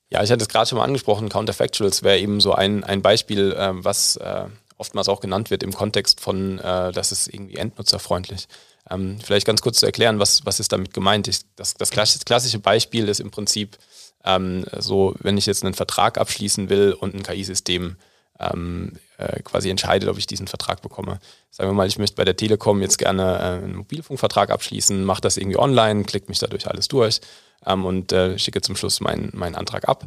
Ja, 0.09 0.23
ich 0.23 0.31
hatte 0.31 0.41
es 0.41 0.49
gerade 0.49 0.67
schon 0.67 0.77
mal 0.77 0.85
angesprochen, 0.85 1.29
Counterfactuals 1.29 2.01
wäre 2.01 2.17
eben 2.17 2.41
so 2.41 2.53
ein, 2.53 2.83
ein 2.83 3.01
Beispiel, 3.01 3.51
äh, 3.53 3.71
was 3.73 4.15
äh, 4.15 4.45
oftmals 4.77 5.09
auch 5.09 5.19
genannt 5.19 5.51
wird 5.51 5.61
im 5.61 5.73
Kontext 5.73 6.19
von, 6.19 6.57
äh, 6.59 6.91
das 6.91 7.11
ist 7.11 7.27
irgendwie 7.27 7.57
endnutzerfreundlich. 7.57 8.47
Ähm, 8.89 9.19
vielleicht 9.23 9.45
ganz 9.45 9.61
kurz 9.61 9.79
zu 9.79 9.85
erklären, 9.85 10.19
was, 10.19 10.45
was 10.45 10.59
ist 10.59 10.71
damit 10.71 10.93
gemeint. 10.93 11.27
Ich, 11.27 11.41
das, 11.55 11.75
das 11.75 11.91
klassische 11.91 12.59
Beispiel 12.59 13.07
ist 13.07 13.19
im 13.19 13.29
Prinzip 13.29 13.77
ähm, 14.23 14.65
so, 14.77 15.13
wenn 15.19 15.37
ich 15.37 15.45
jetzt 15.45 15.63
einen 15.63 15.75
Vertrag 15.75 16.17
abschließen 16.17 16.69
will 16.69 16.93
und 16.93 17.13
ein 17.13 17.23
KI-System 17.23 17.97
ähm, 18.39 18.93
äh, 19.17 19.41
quasi 19.43 19.69
entscheidet, 19.69 20.09
ob 20.09 20.17
ich 20.17 20.27
diesen 20.27 20.47
Vertrag 20.47 20.81
bekomme. 20.81 21.19
Sagen 21.51 21.69
wir 21.69 21.73
mal, 21.73 21.87
ich 21.87 21.97
möchte 21.97 22.15
bei 22.15 22.25
der 22.25 22.37
Telekom 22.37 22.81
jetzt 22.81 22.97
gerne 22.97 23.23
äh, 23.23 23.63
einen 23.63 23.75
Mobilfunkvertrag 23.75 24.49
abschließen, 24.49 25.03
mache 25.03 25.21
das 25.21 25.37
irgendwie 25.37 25.59
online, 25.59 26.03
klicke 26.03 26.29
mich 26.29 26.39
dadurch 26.39 26.67
alles 26.67 26.87
durch 26.87 27.21
ähm, 27.65 27.85
und 27.85 28.11
äh, 28.11 28.39
schicke 28.39 28.61
zum 28.61 28.75
Schluss 28.75 29.01
meinen, 29.01 29.31
meinen 29.33 29.55
Antrag 29.55 29.87
ab 29.87 30.05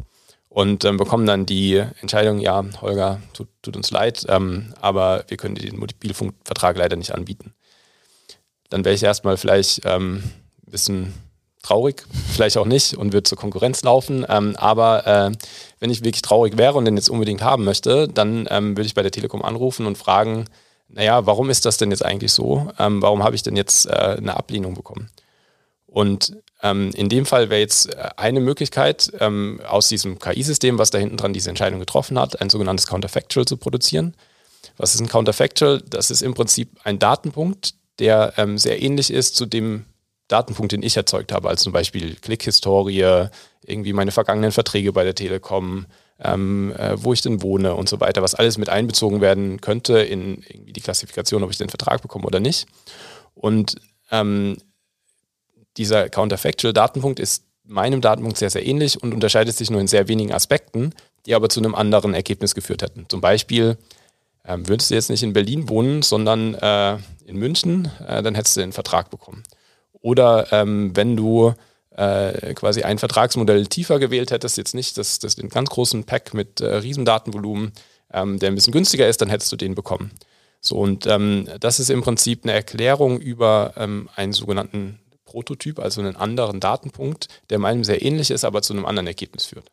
und 0.48 0.84
ähm, 0.84 0.96
bekommen 0.96 1.26
dann 1.26 1.46
die 1.46 1.76
Entscheidung, 2.00 2.38
ja, 2.38 2.64
Holger, 2.80 3.20
tut, 3.32 3.48
tut 3.62 3.76
uns 3.76 3.90
leid, 3.90 4.26
ähm, 4.28 4.74
aber 4.80 5.24
wir 5.28 5.36
können 5.36 5.54
dir 5.54 5.68
den 5.68 5.78
Mobilfunkvertrag 5.78 6.76
leider 6.76 6.96
nicht 6.96 7.14
anbieten. 7.14 7.54
Dann 8.68 8.84
wäre 8.84 8.94
ich 8.94 9.02
erstmal 9.02 9.36
vielleicht 9.36 9.82
ähm, 9.84 10.22
ein 10.66 10.70
bisschen 10.70 11.14
traurig, 11.62 12.04
vielleicht 12.32 12.56
auch 12.56 12.66
nicht 12.66 12.96
und 12.96 13.12
würde 13.12 13.24
zur 13.24 13.38
Konkurrenz 13.38 13.82
laufen. 13.82 14.26
Ähm, 14.28 14.56
aber 14.56 15.06
äh, 15.06 15.32
wenn 15.80 15.90
ich 15.90 16.04
wirklich 16.04 16.22
traurig 16.22 16.58
wäre 16.58 16.74
und 16.74 16.84
den 16.84 16.96
jetzt 16.96 17.10
unbedingt 17.10 17.42
haben 17.42 17.64
möchte, 17.64 18.08
dann 18.08 18.46
ähm, 18.50 18.76
würde 18.76 18.86
ich 18.86 18.94
bei 18.94 19.02
der 19.02 19.10
Telekom 19.10 19.42
anrufen 19.42 19.86
und 19.86 19.96
fragen, 19.96 20.46
naja, 20.88 21.26
warum 21.26 21.48
ist 21.48 21.64
das 21.64 21.78
denn 21.78 21.90
jetzt 21.90 22.04
eigentlich 22.04 22.32
so? 22.32 22.70
Ähm, 22.78 23.00
warum 23.00 23.22
habe 23.22 23.34
ich 23.34 23.42
denn 23.42 23.56
jetzt 23.56 23.86
äh, 23.86 24.16
eine 24.18 24.36
Ablehnung 24.36 24.74
bekommen? 24.74 25.08
Und 25.86 26.36
ähm, 26.62 26.90
in 26.94 27.08
dem 27.08 27.26
Fall 27.26 27.50
wäre 27.50 27.60
jetzt 27.60 27.94
äh, 27.94 28.10
eine 28.16 28.40
Möglichkeit, 28.40 29.12
ähm, 29.20 29.60
aus 29.66 29.88
diesem 29.88 30.18
KI-System, 30.18 30.78
was 30.78 30.90
da 30.90 30.98
hinten 30.98 31.16
dran 31.16 31.32
diese 31.32 31.50
Entscheidung 31.50 31.80
getroffen 31.80 32.18
hat, 32.18 32.40
ein 32.40 32.50
sogenanntes 32.50 32.86
Counterfactual 32.86 33.46
zu 33.46 33.56
produzieren. 33.56 34.14
Was 34.76 34.94
ist 34.94 35.00
ein 35.00 35.08
Counterfactual? 35.08 35.82
Das 35.88 36.10
ist 36.10 36.22
im 36.22 36.34
Prinzip 36.34 36.78
ein 36.84 36.98
Datenpunkt, 36.98 37.74
der 37.98 38.34
ähm, 38.36 38.58
sehr 38.58 38.80
ähnlich 38.80 39.12
ist 39.12 39.36
zu 39.36 39.44
dem 39.44 39.84
Datenpunkt, 40.32 40.72
den 40.72 40.82
ich 40.82 40.96
erzeugt 40.96 41.32
habe, 41.32 41.48
als 41.48 41.62
zum 41.62 41.72
Beispiel 41.72 42.16
Klickhistorie, 42.16 43.28
irgendwie 43.64 43.92
meine 43.92 44.10
vergangenen 44.10 44.52
Verträge 44.52 44.92
bei 44.92 45.04
der 45.04 45.14
Telekom, 45.14 45.86
ähm, 46.20 46.72
äh, 46.76 47.02
wo 47.02 47.12
ich 47.12 47.22
denn 47.22 47.42
wohne 47.42 47.74
und 47.74 47.88
so 47.88 48.00
weiter, 48.00 48.22
was 48.22 48.34
alles 48.34 48.58
mit 48.58 48.68
einbezogen 48.68 49.20
werden 49.20 49.60
könnte 49.60 49.98
in 49.98 50.44
die 50.52 50.80
Klassifikation, 50.80 51.42
ob 51.42 51.50
ich 51.50 51.58
den 51.58 51.68
Vertrag 51.68 52.02
bekomme 52.02 52.26
oder 52.26 52.40
nicht. 52.40 52.66
Und 53.34 53.76
ähm, 54.10 54.56
dieser 55.76 56.08
Counterfactual-Datenpunkt 56.08 57.18
ist 57.18 57.44
meinem 57.64 58.00
Datenpunkt 58.00 58.38
sehr, 58.38 58.50
sehr 58.50 58.66
ähnlich 58.66 59.02
und 59.02 59.14
unterscheidet 59.14 59.56
sich 59.56 59.70
nur 59.70 59.80
in 59.80 59.86
sehr 59.86 60.08
wenigen 60.08 60.32
Aspekten, 60.32 60.94
die 61.26 61.34
aber 61.34 61.48
zu 61.48 61.60
einem 61.60 61.74
anderen 61.74 62.14
Ergebnis 62.14 62.54
geführt 62.54 62.82
hätten. 62.82 63.06
Zum 63.08 63.20
Beispiel 63.20 63.78
ähm, 64.44 64.68
würdest 64.68 64.90
du 64.90 64.94
jetzt 64.94 65.10
nicht 65.10 65.22
in 65.22 65.32
Berlin 65.32 65.68
wohnen, 65.68 66.02
sondern 66.02 66.54
äh, 66.54 66.98
in 67.26 67.36
München, 67.36 67.90
äh, 68.06 68.22
dann 68.22 68.34
hättest 68.34 68.56
du 68.56 68.60
den 68.60 68.72
Vertrag 68.72 69.10
bekommen. 69.10 69.44
Oder 70.02 70.52
ähm, 70.52 70.94
wenn 70.94 71.16
du 71.16 71.54
äh, 71.96 72.54
quasi 72.54 72.82
ein 72.82 72.98
Vertragsmodell 72.98 73.66
tiefer 73.66 73.98
gewählt 73.98 74.30
hättest, 74.30 74.56
jetzt 74.56 74.74
nicht 74.74 74.98
das, 74.98 75.18
das 75.18 75.36
den 75.36 75.48
ganz 75.48 75.70
großen 75.70 76.04
Pack 76.04 76.34
mit 76.34 76.60
äh, 76.60 76.76
Riesendatenvolumen, 76.76 77.72
ähm, 78.12 78.38
der 78.38 78.50
ein 78.50 78.54
bisschen 78.54 78.72
günstiger 78.72 79.08
ist, 79.08 79.20
dann 79.20 79.30
hättest 79.30 79.52
du 79.52 79.56
den 79.56 79.74
bekommen. 79.74 80.10
So, 80.60 80.76
und 80.76 81.06
ähm, 81.06 81.48
das 81.60 81.80
ist 81.80 81.90
im 81.90 82.02
Prinzip 82.02 82.44
eine 82.44 82.52
Erklärung 82.52 83.20
über 83.20 83.74
ähm, 83.76 84.08
einen 84.14 84.32
sogenannten 84.32 85.00
Prototyp, 85.24 85.78
also 85.78 86.00
einen 86.00 86.16
anderen 86.16 86.60
Datenpunkt, 86.60 87.28
der 87.50 87.58
meinem 87.58 87.84
sehr 87.84 88.02
ähnlich 88.02 88.30
ist, 88.30 88.44
aber 88.44 88.62
zu 88.62 88.72
einem 88.72 88.86
anderen 88.86 89.06
Ergebnis 89.06 89.46
führt. 89.46 89.70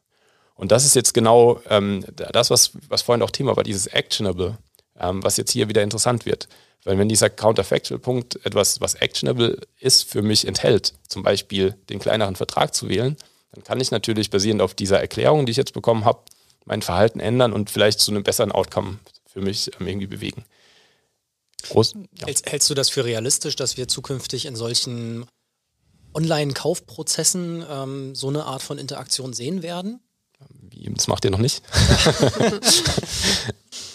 Und 0.55 0.71
das 0.71 0.85
ist 0.85 0.95
jetzt 0.95 1.13
genau 1.13 1.61
ähm, 1.69 2.03
das, 2.15 2.49
was, 2.49 2.71
was 2.87 3.01
vorhin 3.01 3.21
auch 3.21 3.31
Thema 3.31 3.55
war, 3.55 3.63
dieses 3.63 3.87
Actionable, 3.87 4.57
ähm, 4.99 5.23
was 5.23 5.37
jetzt 5.37 5.51
hier 5.51 5.69
wieder 5.69 5.83
interessant 5.83 6.25
wird. 6.25 6.47
Weil 6.85 6.97
wenn 6.97 7.09
dieser 7.09 7.29
Counterfactual-Punkt 7.29 8.45
etwas, 8.45 8.79
was 8.79 8.95
actionable 8.95 9.59
ist, 9.79 10.09
für 10.09 10.21
mich 10.21 10.47
enthält, 10.47 10.93
zum 11.07 11.23
Beispiel 11.23 11.75
den 11.89 11.99
kleineren 11.99 12.35
Vertrag 12.35 12.73
zu 12.73 12.87
wählen, 12.87 13.17
dann 13.51 13.63
kann 13.63 13.81
ich 13.81 13.91
natürlich 13.91 14.29
basierend 14.29 14.61
auf 14.61 14.73
dieser 14.73 14.99
Erklärung, 14.99 15.45
die 15.45 15.51
ich 15.51 15.57
jetzt 15.57 15.73
bekommen 15.73 16.05
habe, 16.05 16.21
mein 16.65 16.81
Verhalten 16.81 17.19
ändern 17.19 17.51
und 17.51 17.69
vielleicht 17.69 17.99
zu 17.99 18.11
einem 18.11 18.23
besseren 18.23 18.51
Outcome 18.51 18.99
für 19.25 19.41
mich 19.41 19.71
ähm, 19.79 19.87
irgendwie 19.87 20.07
bewegen. 20.07 20.45
Groß, 21.63 21.95
ja. 22.19 22.27
hältst, 22.27 22.69
du 22.69 22.73
das 22.73 22.89
für 22.89 23.03
realistisch, 23.03 23.55
dass 23.55 23.75
wir 23.75 23.87
zukünftig 23.87 24.45
in 24.45 24.55
solchen 24.55 25.25
Online-Kaufprozessen 26.13 27.65
ähm, 27.69 28.15
so 28.15 28.29
eine 28.29 28.45
Art 28.45 28.61
von 28.61 28.77
Interaktion 28.77 29.33
sehen 29.33 29.61
werden? 29.61 29.99
Das 30.95 31.07
macht 31.07 31.25
ihr 31.25 31.31
noch 31.31 31.39
nicht? 31.39 31.61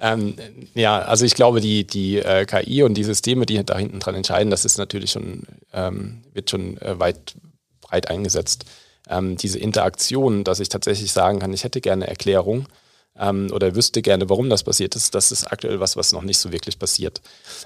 ähm, 0.00 0.36
ja, 0.74 1.00
also 1.00 1.24
ich 1.24 1.34
glaube, 1.34 1.60
die, 1.60 1.86
die 1.86 2.18
äh, 2.18 2.44
KI 2.46 2.82
und 2.82 2.94
die 2.94 3.04
Systeme, 3.04 3.46
die 3.46 3.64
da 3.64 3.76
hinten 3.76 4.00
dran 4.00 4.14
entscheiden, 4.14 4.50
das 4.50 4.64
ist 4.64 4.78
natürlich 4.78 5.12
schon, 5.12 5.42
ähm, 5.72 6.22
wird 6.32 6.50
schon 6.50 6.78
äh, 6.78 6.98
weit 6.98 7.34
breit 7.80 8.08
eingesetzt. 8.08 8.64
Ähm, 9.08 9.36
diese 9.36 9.58
Interaktion, 9.58 10.44
dass 10.44 10.60
ich 10.60 10.68
tatsächlich 10.68 11.12
sagen 11.12 11.38
kann, 11.40 11.52
ich 11.52 11.64
hätte 11.64 11.80
gerne 11.80 12.06
Erklärung, 12.06 12.66
ähm, 13.18 13.50
oder 13.52 13.74
wüsste 13.74 14.02
gerne, 14.02 14.28
warum 14.28 14.48
das 14.48 14.64
passiert 14.64 14.96
ist, 14.96 15.14
das 15.14 15.32
ist 15.32 15.50
aktuell 15.52 15.80
was, 15.80 15.96
was 15.96 16.12
noch 16.12 16.22
nicht 16.22 16.38
so 16.38 16.52
wirklich 16.52 16.78
passiert. 16.78 17.20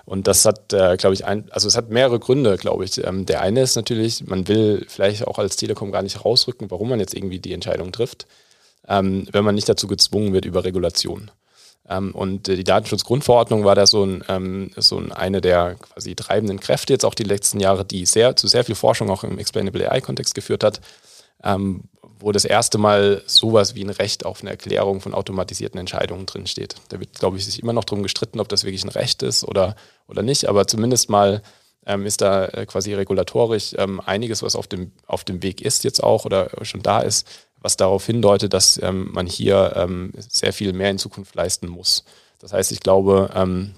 Und 0.05 0.27
das 0.27 0.45
hat, 0.45 0.73
äh, 0.73 0.97
glaube 0.97 1.15
ich, 1.15 1.25
ein, 1.25 1.51
also 1.51 1.69
es 1.69 1.77
hat 1.77 1.91
mehrere 1.91 2.19
Gründe, 2.19 2.57
glaube 2.57 2.85
ich. 2.85 3.03
Ähm, 3.05 3.27
der 3.27 3.41
eine 3.41 3.63
ist 3.63 3.77
natürlich, 3.77 4.27
man 4.27 4.49
will 4.49 4.85
vielleicht 4.89 5.27
auch 5.27 5.39
als 5.39 5.57
Telekom 5.57 5.93
gar 5.93 6.03
nicht 6.03 6.25
rausrücken, 6.25 6.71
warum 6.71 6.89
man 6.89 7.01
jetzt 7.01 7.15
irgendwie 7.15 7.39
die 7.39 7.53
Entscheidung 7.53 7.93
trifft, 7.93 8.27
ähm, 8.89 9.29
wenn 9.33 9.45
man 9.45 9.55
nicht 9.55 9.69
dazu 9.69 9.87
gezwungen 9.87 10.33
wird 10.33 10.45
über 10.45 10.65
Regulation. 10.65 11.31
Ähm, 11.89 12.13
und 12.15 12.47
die 12.47 12.65
Datenschutzgrundverordnung 12.65 13.65
war 13.65 13.75
da 13.75 13.87
so, 13.87 14.05
ein, 14.05 14.25
ähm, 14.29 14.71
so 14.77 14.99
ein, 14.99 15.13
eine 15.13 15.41
der 15.41 15.75
quasi 15.75 16.15
treibenden 16.15 16.61
Kräfte 16.61 16.93
jetzt 16.93 17.05
auch 17.05 17.15
die 17.15 17.25
letzten 17.25 17.61
Jahre, 17.61 17.85
die 17.85 18.07
sehr 18.07 18.37
zu 18.37 18.47
sehr 18.47 18.65
viel 18.65 18.75
Forschung 18.75 19.11
auch 19.11 19.25
im 19.25 19.39
Explainable 19.39 19.91
AI-Kontext 19.91 20.35
geführt 20.35 20.65
hat, 20.65 20.81
ähm, 21.43 21.85
wo 22.19 22.33
das 22.33 22.47
erste 22.47 22.79
Mal 22.79 23.23
sowas 23.27 23.75
wie 23.75 23.85
ein 23.85 23.91
Recht 23.91 24.25
auf 24.25 24.41
eine 24.41 24.51
Erklärung 24.51 25.01
von 25.01 25.13
automatisierten 25.13 25.79
Entscheidungen 25.79 26.25
drinsteht. 26.25 26.77
Da 26.89 27.01
wird, 27.01 27.19
glaube 27.19 27.37
ich, 27.37 27.45
sich 27.45 27.63
immer 27.63 27.75
noch 27.75 27.85
darum 27.85 28.03
gestritten, 28.03 28.41
ob 28.41 28.49
das 28.49 28.65
wirklich 28.65 28.85
ein 28.85 28.91
Recht 28.91 29.23
ist 29.23 29.45
oder, 29.45 29.77
oder 30.09 30.23
nicht, 30.23 30.49
aber 30.49 30.67
zumindest 30.67 31.11
mal 31.11 31.43
ist 32.07 32.23
da 32.23 32.47
äh, 32.47 32.65
quasi 32.65 32.95
regulatorisch 32.95 33.77
einiges, 33.77 34.43
was 34.43 34.57
auf 34.57 34.67
dem, 34.67 34.93
auf 35.07 35.23
dem 35.23 35.43
Weg 35.43 35.61
ist 35.61 35.85
jetzt 35.85 36.03
auch 36.03 36.25
oder 36.25 36.49
schon 36.63 36.81
da 36.81 37.01
ist, 37.01 37.29
was 37.65 37.79
darauf 37.79 38.05
hindeutet, 38.05 38.53
dass 38.53 38.81
ähm, 38.83 39.11
man 39.13 39.27
hier 39.27 39.73
ähm, 39.75 40.13
sehr 40.17 40.53
viel 40.53 40.75
mehr 40.75 40.91
in 40.91 40.99
Zukunft 40.99 41.35
leisten 41.35 41.67
muss. 41.67 42.05
Das 42.39 42.53
heißt, 42.53 42.71
ich 42.73 42.81
glaube, 42.81 43.31
ähm, 43.35 43.75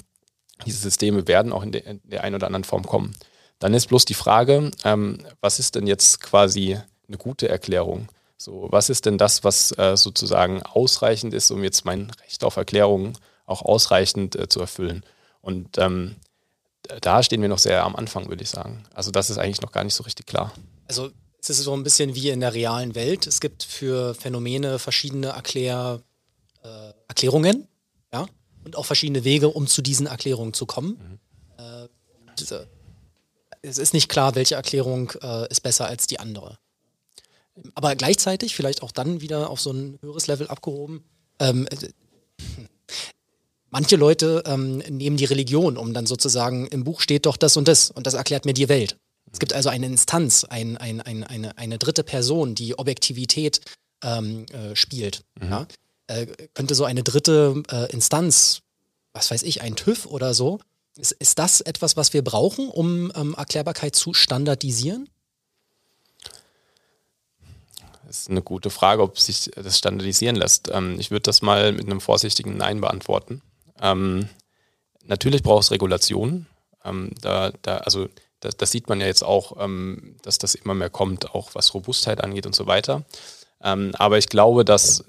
diese 0.66 0.79
Systeme 0.79 1.29
werden 1.29 1.53
auch 1.53 1.62
in 1.62 1.70
der, 1.70 1.87
in 1.87 2.01
der 2.03 2.25
einen 2.25 2.35
oder 2.35 2.49
anderen 2.49 2.64
Form 2.64 2.85
kommen. 2.85 3.14
Dann 3.61 3.75
ist 3.75 3.87
bloß 3.87 4.05
die 4.05 4.14
Frage, 4.14 4.72
ähm, 4.83 5.18
was 5.40 5.61
ist 5.61 5.77
denn 5.77 5.87
jetzt 5.87 6.20
quasi 6.20 6.77
eine 7.07 7.16
gute 7.16 7.49
Erklärung? 7.49 8.09
So, 8.37 8.66
was 8.70 8.90
ist 8.90 9.07
denn 9.07 9.18
das, 9.18 9.44
was 9.44 9.70
äh, 9.79 9.96
sozusagen 9.96 10.64
ausreichend 10.64 11.33
ist, 11.33 11.53
um 11.53 11.62
jetzt 11.62 11.85
mein 11.85 12.11
Recht 12.25 12.42
auf 12.42 12.57
Erklärung 12.57 13.16
auch 13.46 13.62
ausreichend 13.62 14.35
äh, 14.35 14.49
zu 14.49 14.61
erfüllen? 14.61 15.05
Und 15.42 15.79
ähm, 15.79 16.16
da 17.03 17.22
stehen 17.22 17.40
wir 17.40 17.49
noch 17.49 17.59
sehr 17.59 17.85
am 17.85 17.94
Anfang, 17.94 18.29
würde 18.29 18.42
ich 18.42 18.51
sagen. 18.51 18.83
Also 18.94 19.12
das 19.12 19.31
ist 19.31 19.38
eigentlich 19.38 19.62
noch 19.62 19.70
gar 19.70 19.85
nicht 19.85 19.94
so 19.94 20.03
richtig 20.03 20.27
klar. 20.27 20.51
Also 20.88 21.11
es 21.51 21.59
ist 21.59 21.65
so 21.65 21.75
ein 21.75 21.83
bisschen 21.83 22.15
wie 22.15 22.31
in 22.31 22.41
der 22.41 22.55
realen 22.55 22.95
Welt. 22.95 23.27
Es 23.27 23.41
gibt 23.41 23.63
für 23.63 24.15
Phänomene 24.15 24.79
verschiedene 24.79 25.29
Erklär, 25.29 26.03
äh, 26.63 26.93
Erklärungen, 27.09 27.69
ja, 28.13 28.27
und 28.65 28.77
auch 28.77 28.87
verschiedene 28.87 29.25
Wege, 29.25 29.49
um 29.49 29.67
zu 29.67 29.83
diesen 29.83 30.07
Erklärungen 30.07 30.55
zu 30.55 30.67
kommen. 30.67 31.21
Mhm. 31.59 31.65
Äh, 31.65 32.67
es 33.63 33.79
ist 33.79 33.95
nicht 33.95 34.09
klar, 34.09 34.35
welche 34.35 34.55
Erklärung 34.55 35.13
äh, 35.23 35.49
ist 35.49 35.61
besser 35.61 35.87
als 35.87 36.07
die 36.07 36.21
andere 36.21 36.59
aber 37.75 37.97
gleichzeitig 37.97 38.55
vielleicht 38.55 38.83
auch 38.83 38.93
dann 38.93 39.21
wieder 39.21 39.51
auf 39.51 39.61
so 39.61 39.73
ein 39.73 39.99
höheres 40.03 40.27
Level 40.27 40.49
abgehoben. 40.49 41.05
Ähm, 41.39 41.67
äh, 41.67 41.89
manche 43.71 43.97
Leute 43.97 44.43
ähm, 44.47 44.79
nehmen 44.79 45.17
die 45.17 45.25
Religion, 45.25 45.77
um 45.77 45.95
dann 45.95 46.07
sozusagen 46.07 46.67
im 46.69 46.85
Buch 46.85 47.01
steht 47.01 47.27
doch 47.27 47.37
das 47.37 47.57
und 47.57 47.69
das 47.69 47.91
und 47.91 48.07
das 48.07 48.15
erklärt 48.15 48.45
mir 48.45 48.55
die 48.55 48.69
Welt. 48.69 48.99
Es 49.37 49.38
gibt 49.38 49.53
also 49.53 49.68
eine 49.68 49.85
Instanz, 49.85 50.44
ein, 50.44 50.79
ein, 50.79 51.03
ein, 51.03 51.22
eine, 51.22 51.59
eine 51.59 51.77
dritte 51.77 52.03
Person, 52.03 52.55
die 52.55 52.79
Objektivität 52.79 53.61
ähm, 54.03 54.46
äh, 54.46 54.75
spielt. 54.75 55.25
Mhm. 55.38 55.51
Ja? 55.51 55.66
Äh, 56.07 56.27
könnte 56.55 56.75
so 56.75 56.87
eine 56.87 57.03
dritte 57.03 57.62
äh, 57.70 57.92
Instanz, 57.92 58.62
was 59.12 59.31
weiß 59.31 59.42
ich, 59.42 59.61
ein 59.61 59.77
TÜV 59.77 60.07
oder 60.07 60.33
so, 60.33 60.59
ist, 60.96 61.12
ist 61.12 61.38
das 61.38 61.61
etwas, 61.61 61.99
was 61.99 62.14
wir 62.14 62.25
brauchen, 62.25 62.70
um 62.70 63.12
ähm, 63.14 63.35
Erklärbarkeit 63.37 63.94
zu 63.94 64.14
standardisieren? 64.14 65.07
Das 68.07 68.20
ist 68.20 68.31
eine 68.31 68.40
gute 68.40 68.70
Frage, 68.70 69.03
ob 69.03 69.18
sich 69.18 69.51
das 69.55 69.77
standardisieren 69.77 70.37
lässt. 70.37 70.70
Ähm, 70.72 70.99
ich 70.99 71.11
würde 71.11 71.25
das 71.25 71.42
mal 71.42 71.72
mit 71.72 71.85
einem 71.85 72.01
vorsichtigen 72.01 72.57
Nein 72.57 72.81
beantworten. 72.81 73.42
Ähm, 73.83 74.31
natürlich 75.05 75.42
braucht 75.42 75.64
es 75.64 75.70
Regulationen. 75.72 76.46
Ähm, 76.87 77.11
da, 77.20 77.53
da, 77.61 77.77
also 77.79 78.09
das, 78.47 78.57
das, 78.57 78.71
sieht 78.71 78.89
man 78.89 79.01
ja 79.01 79.07
jetzt 79.07 79.25
auch, 79.25 79.57
ähm, 79.63 80.17
dass 80.23 80.39
das 80.39 80.55
immer 80.55 80.75
mehr 80.75 80.91
kommt, 80.91 81.35
auch 81.35 81.55
was 81.55 81.75
Robustheit 81.75 82.23
angeht 82.23 82.47
und 82.47 82.55
so 82.55 82.67
weiter. 82.67 83.05
Ähm, 83.63 83.93
aber 83.99 84.19
ich 84.19 84.29
glaube, 84.29 84.65
dass 84.65 85.05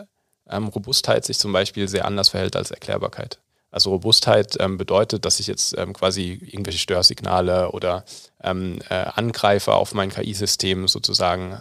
ähm, 0.50 0.67
Robustheit 0.67 1.26
sich 1.26 1.38
zum 1.38 1.54
Beispiel 1.54 1.88
sehr 1.88 2.06
anders 2.06 2.30
verhält 2.30 2.56
als 2.56 2.71
Erklärbarkeit. 2.71 3.39
Also 3.69 3.91
Robustheit 3.91 4.58
bedeutet, 4.78 5.26
dass 5.26 5.41
ich 5.41 5.45
jetzt 5.45 5.76
quasi 5.93 6.39
irgendwelche 6.41 6.80
Störsignale 6.80 7.71
oder 7.71 8.06
äh, 8.41 8.50
Angreifer 8.89 9.76
auf 9.76 9.93
mein 9.93 10.10
KI-System 10.10 10.88
sozusagen 10.88 11.60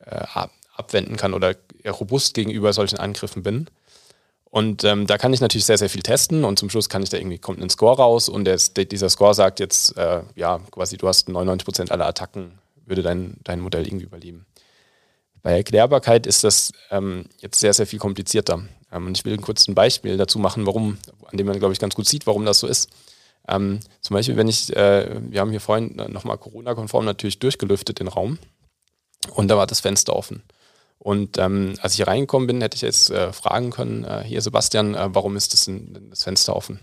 äh, 0.00 0.26
abwenden 0.74 1.16
kann 1.16 1.34
oder 1.34 1.54
robust 1.88 2.34
gegenüber 2.34 2.72
solchen 2.72 2.98
Angriffen 2.98 3.44
bin. 3.44 3.68
Und 4.50 4.82
ähm, 4.84 5.06
da 5.06 5.18
kann 5.18 5.32
ich 5.32 5.40
natürlich 5.40 5.66
sehr, 5.66 5.76
sehr 5.76 5.90
viel 5.90 6.02
testen 6.02 6.44
und 6.44 6.58
zum 6.58 6.70
Schluss 6.70 6.88
kann 6.88 7.02
ich 7.02 7.10
da 7.10 7.18
irgendwie, 7.18 7.38
kommt 7.38 7.60
ein 7.60 7.68
Score 7.68 7.96
raus 7.96 8.28
und 8.28 8.44
der, 8.44 8.56
dieser 8.56 9.10
Score 9.10 9.34
sagt 9.34 9.60
jetzt, 9.60 9.96
äh, 9.98 10.22
ja, 10.36 10.60
quasi 10.70 10.96
du 10.96 11.06
hast 11.06 11.28
99% 11.28 11.90
aller 11.90 12.06
Attacken, 12.06 12.58
würde 12.86 13.02
dein, 13.02 13.36
dein 13.44 13.60
Modell 13.60 13.86
irgendwie 13.86 14.06
überleben. 14.06 14.46
Bei 15.42 15.52
Erklärbarkeit 15.52 16.26
ist 16.26 16.44
das 16.44 16.72
ähm, 16.90 17.26
jetzt 17.40 17.60
sehr, 17.60 17.74
sehr 17.74 17.86
viel 17.86 17.98
komplizierter. 17.98 18.64
Ähm, 18.90 19.06
und 19.06 19.18
ich 19.18 19.24
will 19.24 19.36
kurz 19.38 19.68
ein 19.68 19.74
Beispiel 19.74 20.16
dazu 20.16 20.38
machen, 20.38 20.66
warum, 20.66 20.98
an 21.30 21.36
dem 21.36 21.46
man, 21.46 21.58
glaube 21.58 21.74
ich, 21.74 21.78
ganz 21.78 21.94
gut 21.94 22.06
sieht, 22.06 22.26
warum 22.26 22.44
das 22.44 22.58
so 22.58 22.66
ist. 22.66 22.90
Ähm, 23.46 23.80
zum 24.00 24.14
Beispiel, 24.14 24.36
wenn 24.36 24.48
ich, 24.48 24.74
äh, 24.76 25.20
wir 25.30 25.40
haben 25.40 25.50
hier 25.50 25.60
vorhin 25.60 25.96
nochmal 26.08 26.38
Corona-konform 26.38 27.04
natürlich 27.04 27.38
durchgelüftet 27.38 28.00
den 28.00 28.08
Raum. 28.08 28.38
Und 29.34 29.48
da 29.48 29.56
war 29.56 29.66
das 29.66 29.80
Fenster 29.80 30.16
offen. 30.16 30.42
Und 31.08 31.38
ähm, 31.38 31.74
als 31.80 31.94
ich 31.94 31.96
hier 31.96 32.06
reingekommen 32.06 32.46
bin, 32.46 32.60
hätte 32.60 32.74
ich 32.74 32.82
jetzt 32.82 33.08
äh, 33.08 33.32
fragen 33.32 33.70
können, 33.70 34.04
äh, 34.04 34.22
hier 34.24 34.42
Sebastian, 34.42 34.94
äh, 34.94 35.08
warum 35.14 35.38
ist 35.38 35.54
das, 35.54 35.66
ein, 35.66 36.10
das 36.10 36.24
Fenster 36.24 36.54
offen? 36.54 36.80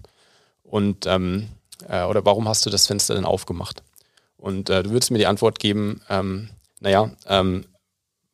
Und 0.63 1.05
ähm, 1.05 1.49
äh, 1.87 2.05
oder 2.05 2.25
warum 2.25 2.49
hast 2.49 2.65
du 2.65 2.71
das 2.71 2.87
Fenster 2.87 3.13
denn 3.13 3.23
aufgemacht? 3.23 3.83
Und 4.35 4.71
äh, 4.71 4.81
du 4.81 4.89
würdest 4.89 5.11
mir 5.11 5.19
die 5.19 5.27
Antwort 5.27 5.59
geben, 5.59 6.01
ähm, 6.09 6.49
naja, 6.79 7.11
ähm, 7.27 7.67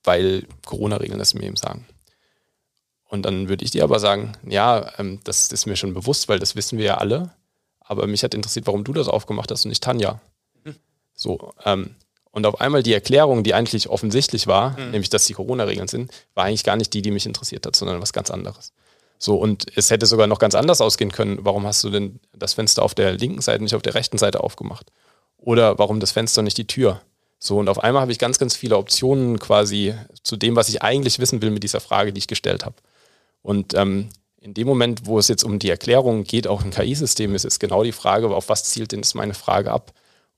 weil 0.06 0.47
Corona-Regeln 0.65 1.19
das 1.19 1.34
mir 1.34 1.43
eben 1.43 1.58
sagen. 1.58 1.86
Und 3.10 3.23
dann 3.23 3.49
würde 3.49 3.65
ich 3.65 3.71
dir 3.71 3.84
aber 3.84 3.99
sagen, 3.99 4.32
ja, 4.47 4.97
ähm, 4.97 5.19
das 5.25 5.51
ist 5.51 5.65
mir 5.65 5.75
schon 5.75 5.93
bewusst, 5.93 6.30
weil 6.30 6.39
das 6.39 6.56
wissen 6.56 6.77
wir 6.77 6.86
ja 6.86 6.97
alle. 6.99 7.32
Aber 7.82 8.08
mich 8.08 8.23
hat 8.23 8.34
interessiert, 8.34 8.65
warum 8.65 8.86
du 8.86 8.93
das 8.93 9.10
aufgemacht 9.10 9.51
hast 9.51 9.65
und 9.65 9.69
nicht 9.69 9.84
Tanja. 9.84 10.21
Mhm. 10.63 10.77
So, 11.15 11.54
ähm, 11.65 11.95
und 12.32 12.46
auf 12.46 12.62
einmal 12.62 12.82
die 12.82 12.94
Erklärung, 12.94 13.44
die 13.44 13.54
eigentlich 13.54 13.89
offensichtlich 13.89 14.48
war, 14.48 14.78
mhm. 14.78 14.91
nämlich 14.91 15.10
dass 15.10 15.26
die 15.26 15.34
Corona-Regeln 15.34 15.88
sind, 15.88 16.12
war 16.34 16.46
eigentlich 16.46 16.63
gar 16.63 16.78
nicht 16.78 16.94
die, 16.94 17.02
die 17.02 17.12
mich 17.12 17.26
interessiert 17.26 17.65
hat, 17.65 17.76
sondern 17.76 18.02
was 18.02 18.13
ganz 18.13 18.32
anderes. 18.32 18.74
So, 19.17 19.36
und 19.36 19.65
es 19.76 19.91
hätte 19.91 20.06
sogar 20.08 20.28
noch 20.28 20.39
ganz 20.39 20.56
anders 20.56 20.82
ausgehen 20.82 21.12
können. 21.12 21.39
Warum 21.41 21.67
hast 21.67 21.84
du 21.84 21.89
denn 21.89 22.20
das 22.34 22.56
Fenster 22.56 22.82
auf 22.82 22.96
der 22.96 23.13
linken 23.13 23.41
Seite 23.41 23.63
nicht 23.63 23.76
auf 23.76 23.84
der 23.84 23.94
rechten 23.94 24.17
Seite 24.17 24.39
aufgemacht? 24.39 24.91
Oder 25.38 25.78
warum 25.78 26.00
das 26.00 26.12
Fenster 26.12 26.41
nicht 26.41 26.58
die 26.58 26.65
Tür? 26.65 27.02
So, 27.38 27.60
und 27.60 27.70
auf 27.70 27.84
einmal 27.84 28.02
habe 28.02 28.12
ich 28.12 28.20
ganz, 28.20 28.39
ganz 28.39 28.56
viele 28.56 28.78
Optionen 28.78 29.38
quasi 29.39 29.94
zu 30.24 30.38
dem, 30.38 30.56
was 30.56 30.70
ich 30.70 30.82
eigentlich 30.82 31.20
wissen 31.20 31.41
will 31.41 31.52
mit 31.52 31.63
dieser 31.63 31.80
Frage, 31.80 32.13
die 32.13 32.20
ich 32.20 32.28
gestellt 32.28 32.65
habe. 32.65 32.76
Und 33.41 33.74
ähm, 33.74 34.10
in 34.39 34.54
dem 34.54 34.67
Moment, 34.67 35.06
wo 35.06 35.20
es 35.20 35.28
jetzt 35.28 35.44
um 35.44 35.60
die 35.60 35.70
Erklärung 35.70 36.24
geht, 36.24 36.48
auch 36.48 36.63
ein 36.63 36.72
KI-System, 36.72 37.36
ist 37.36 37.46
es 37.46 37.60
genau 37.60 37.84
die 37.84 37.91
Frage, 37.91 38.28
auf 38.30 38.50
was 38.50 38.63
zielt 38.63 38.91
denn 38.91 39.04
meine 39.13 39.34
Frage 39.34 39.72
ab? 39.72 39.91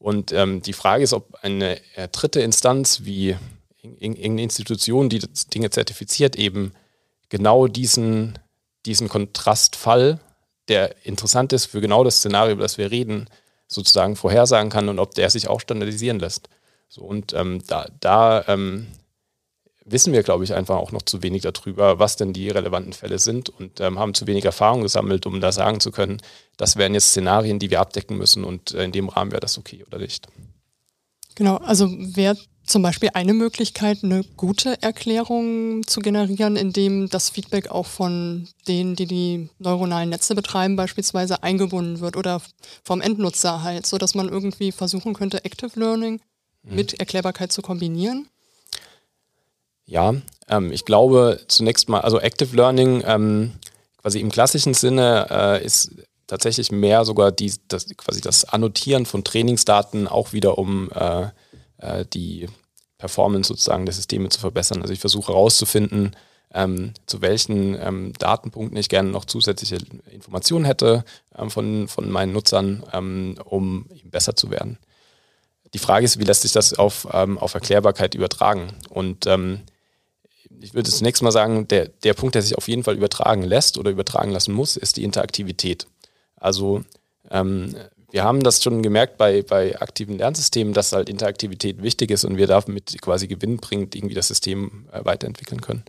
Und 0.04 0.34
ähm, 0.34 0.62
die 0.62 0.74
Frage 0.74 1.02
ist, 1.02 1.14
ob 1.14 1.34
eine 1.44 1.80
äh, 1.96 2.10
dritte 2.10 2.42
Instanz 2.42 3.06
wie 3.06 3.38
irgendeine 3.82 4.44
Institution, 4.44 5.08
die 5.08 5.20
Dinge 5.54 5.70
zertifiziert, 5.70 6.36
eben 6.36 6.74
genau 7.30 7.68
diesen, 7.68 8.38
diesen 8.86 9.08
Kontrastfall, 9.08 10.20
der 10.68 11.06
interessant 11.06 11.54
ist 11.54 11.68
für 11.68 11.80
genau 11.80 12.04
das 12.04 12.18
Szenario, 12.18 12.52
über 12.52 12.64
das 12.64 12.78
wir 12.78 12.92
reden, 12.92 13.30
sozusagen 13.68 14.18
vorhersagen 14.18 14.70
kann 14.70 14.90
und 14.90 15.00
ob 15.00 15.16
der 15.16 15.30
sich 15.30 15.48
auch 15.48 15.62
standardisieren 15.62 16.20
lässt. 16.20 16.50
So, 16.90 17.04
und 17.04 17.32
ähm, 17.32 17.62
da, 17.66 17.88
da 18.02 18.44
ähm, 18.50 18.88
wissen 19.86 20.14
wir, 20.14 20.24
glaube 20.24 20.44
ich, 20.44 20.54
einfach 20.54 20.76
auch 20.76 20.92
noch 20.92 21.02
zu 21.02 21.24
wenig 21.24 21.44
darüber, 21.44 22.00
was 22.00 22.16
denn 22.16 22.34
die 22.34 22.50
relevanten 22.50 22.94
Fälle 22.94 23.20
sind 23.20 23.50
und 23.50 23.80
ähm, 23.80 24.00
haben 24.00 24.14
zu 24.14 24.28
wenig 24.28 24.46
Erfahrung 24.46 24.82
gesammelt, 24.82 25.26
um 25.26 25.42
da 25.42 25.52
sagen 25.52 25.80
zu 25.80 25.92
können, 25.92 26.22
das 26.58 26.76
wären 26.76 26.94
jetzt 26.94 27.10
Szenarien, 27.10 27.60
die 27.60 27.70
wir 27.70 27.82
abdecken 27.82 28.18
müssen 28.18 28.44
und 28.44 28.74
äh, 28.74 28.84
in 28.84 28.92
dem 28.92 29.10
Rahmen 29.10 29.32
wäre 29.32 29.42
das 29.42 29.58
okay 29.58 29.84
oder 29.86 29.98
nicht. 29.98 30.28
Genau, 31.36 31.58
also 31.58 31.90
wäre 31.90 32.38
zum 32.66 32.82
Beispiel 32.82 33.10
eine 33.14 33.34
Möglichkeit, 33.34 34.04
eine 34.04 34.24
gute 34.38 34.82
Erklärung 34.82 35.86
zu 35.86 36.00
generieren, 36.00 36.56
indem 36.56 37.10
das 37.10 37.30
Feedback 37.30 37.70
auch 37.70 37.88
von 37.88 38.48
denen, 38.68 38.96
die 38.96 39.06
die 39.06 39.50
neuronalen 39.60 40.10
Netze 40.10 40.34
betreiben, 40.34 40.76
beispielsweise 40.76 41.44
eingebunden 41.44 42.00
wird 42.00 42.16
oder 42.16 42.42
vom 42.84 43.02
Endnutzer 43.02 43.64
halt, 43.64 43.86
so 43.86 43.98
dass 43.98 44.16
man 44.16 44.30
irgendwie 44.30 44.72
versuchen 44.72 45.14
könnte, 45.14 45.44
Active 45.44 45.78
Learning 45.78 46.22
mhm. 46.64 46.76
mit 46.76 46.94
Erklärbarkeit 47.00 47.52
zu 47.52 47.62
kombinieren. 47.62 48.28
Ja, 49.86 50.14
ähm, 50.48 50.72
ich 50.72 50.86
glaube 50.86 51.40
zunächst 51.48 51.90
mal, 51.90 52.02
also 52.02 52.20
Active 52.20 52.56
Learning 52.56 53.04
ähm, 53.06 53.54
quasi 53.98 54.20
im 54.20 54.30
klassischen 54.30 54.74
Sinne 54.74 55.28
äh, 55.30 55.66
ist 55.66 55.92
tatsächlich 56.28 56.72
mehr 56.72 57.06
sogar 57.06 57.32
die, 57.32 57.54
das, 57.68 57.88
quasi 57.98 58.22
das 58.22 58.46
Annotieren 58.46 59.06
von 59.06 59.24
Trainingsdaten 59.24 60.08
auch 60.08 60.34
wieder 60.34 60.58
um 60.58 60.90
äh, 60.92 61.28
äh, 61.78 62.06
die 62.06 62.48
Performance 62.98 63.50
sozusagen 63.50 63.86
der 63.86 63.94
Systeme 63.94 64.30
zu 64.30 64.40
verbessern. 64.40 64.82
Also 64.82 64.94
ich 64.94 65.00
versuche 65.00 65.34
herauszufinden, 65.34 66.16
ähm, 66.54 66.94
zu 67.06 67.22
welchen 67.22 67.76
ähm, 67.82 68.14
Datenpunkten 68.18 68.78
ich 68.78 68.90
gerne 68.90 69.10
noch 69.10 69.26
zusätzliche 69.26 69.78
Informationen 70.12 70.66
hätte 70.66 71.04
ähm, 71.38 71.50
von, 71.50 71.88
von 71.88 72.10
meinen 72.10 72.32
Nutzern, 72.32 72.84
ähm, 72.94 73.36
um 73.44 73.88
besser 74.06 74.36
zu 74.36 74.52
werden. 74.52 74.78
Die 75.74 75.80
Frage 75.80 76.06
ist, 76.06 76.20
wie 76.20 76.24
lässt 76.24 76.44
sich 76.44 76.52
das 76.52 76.74
auf, 76.74 77.08
ähm, 77.12 77.38
auf 77.40 77.56
Erklärbarkeit 77.56 78.14
übertragen? 78.14 78.74
Und 78.90 79.26
ähm, 79.26 79.62
ich 80.64 80.74
würde 80.74 80.90
zunächst 80.90 81.22
mal 81.22 81.32
sagen, 81.32 81.68
der, 81.68 81.90
der 81.90 82.14
Punkt, 82.14 82.36
der 82.36 82.42
sich 82.42 82.58
auf 82.58 82.70
jeden 82.70 82.84
Fall 82.84 82.96
übertragen 82.96 83.44
lässt 83.44 83.78
oder 83.78 83.92
übertragen 83.92 84.32
lassen 84.32 84.54
muss, 84.54 84.78
ist 84.78 84.96
die 84.96 85.04
Interaktivität. 85.04 85.88
Also 86.38 86.84
ähm, 87.30 87.76
wir 88.12 88.24
haben 88.24 88.42
das 88.44 88.64
schon 88.64 88.82
gemerkt 88.82 89.18
bei, 89.18 89.42
bei 89.42 89.80
aktiven 89.82 90.18
Lernsystemen, 90.18 90.74
dass 90.74 90.94
halt 90.94 91.10
Interaktivität 91.10 91.84
wichtig 91.84 92.12
ist 92.12 92.24
und 92.24 92.38
wir 92.38 92.48
damit 92.48 92.96
quasi 93.02 93.28
gewinnbringend 93.28 93.94
irgendwie 93.94 94.16
das 94.16 94.30
System 94.30 94.88
äh, 94.94 95.04
weiterentwickeln 95.04 95.60
können. 95.60 95.84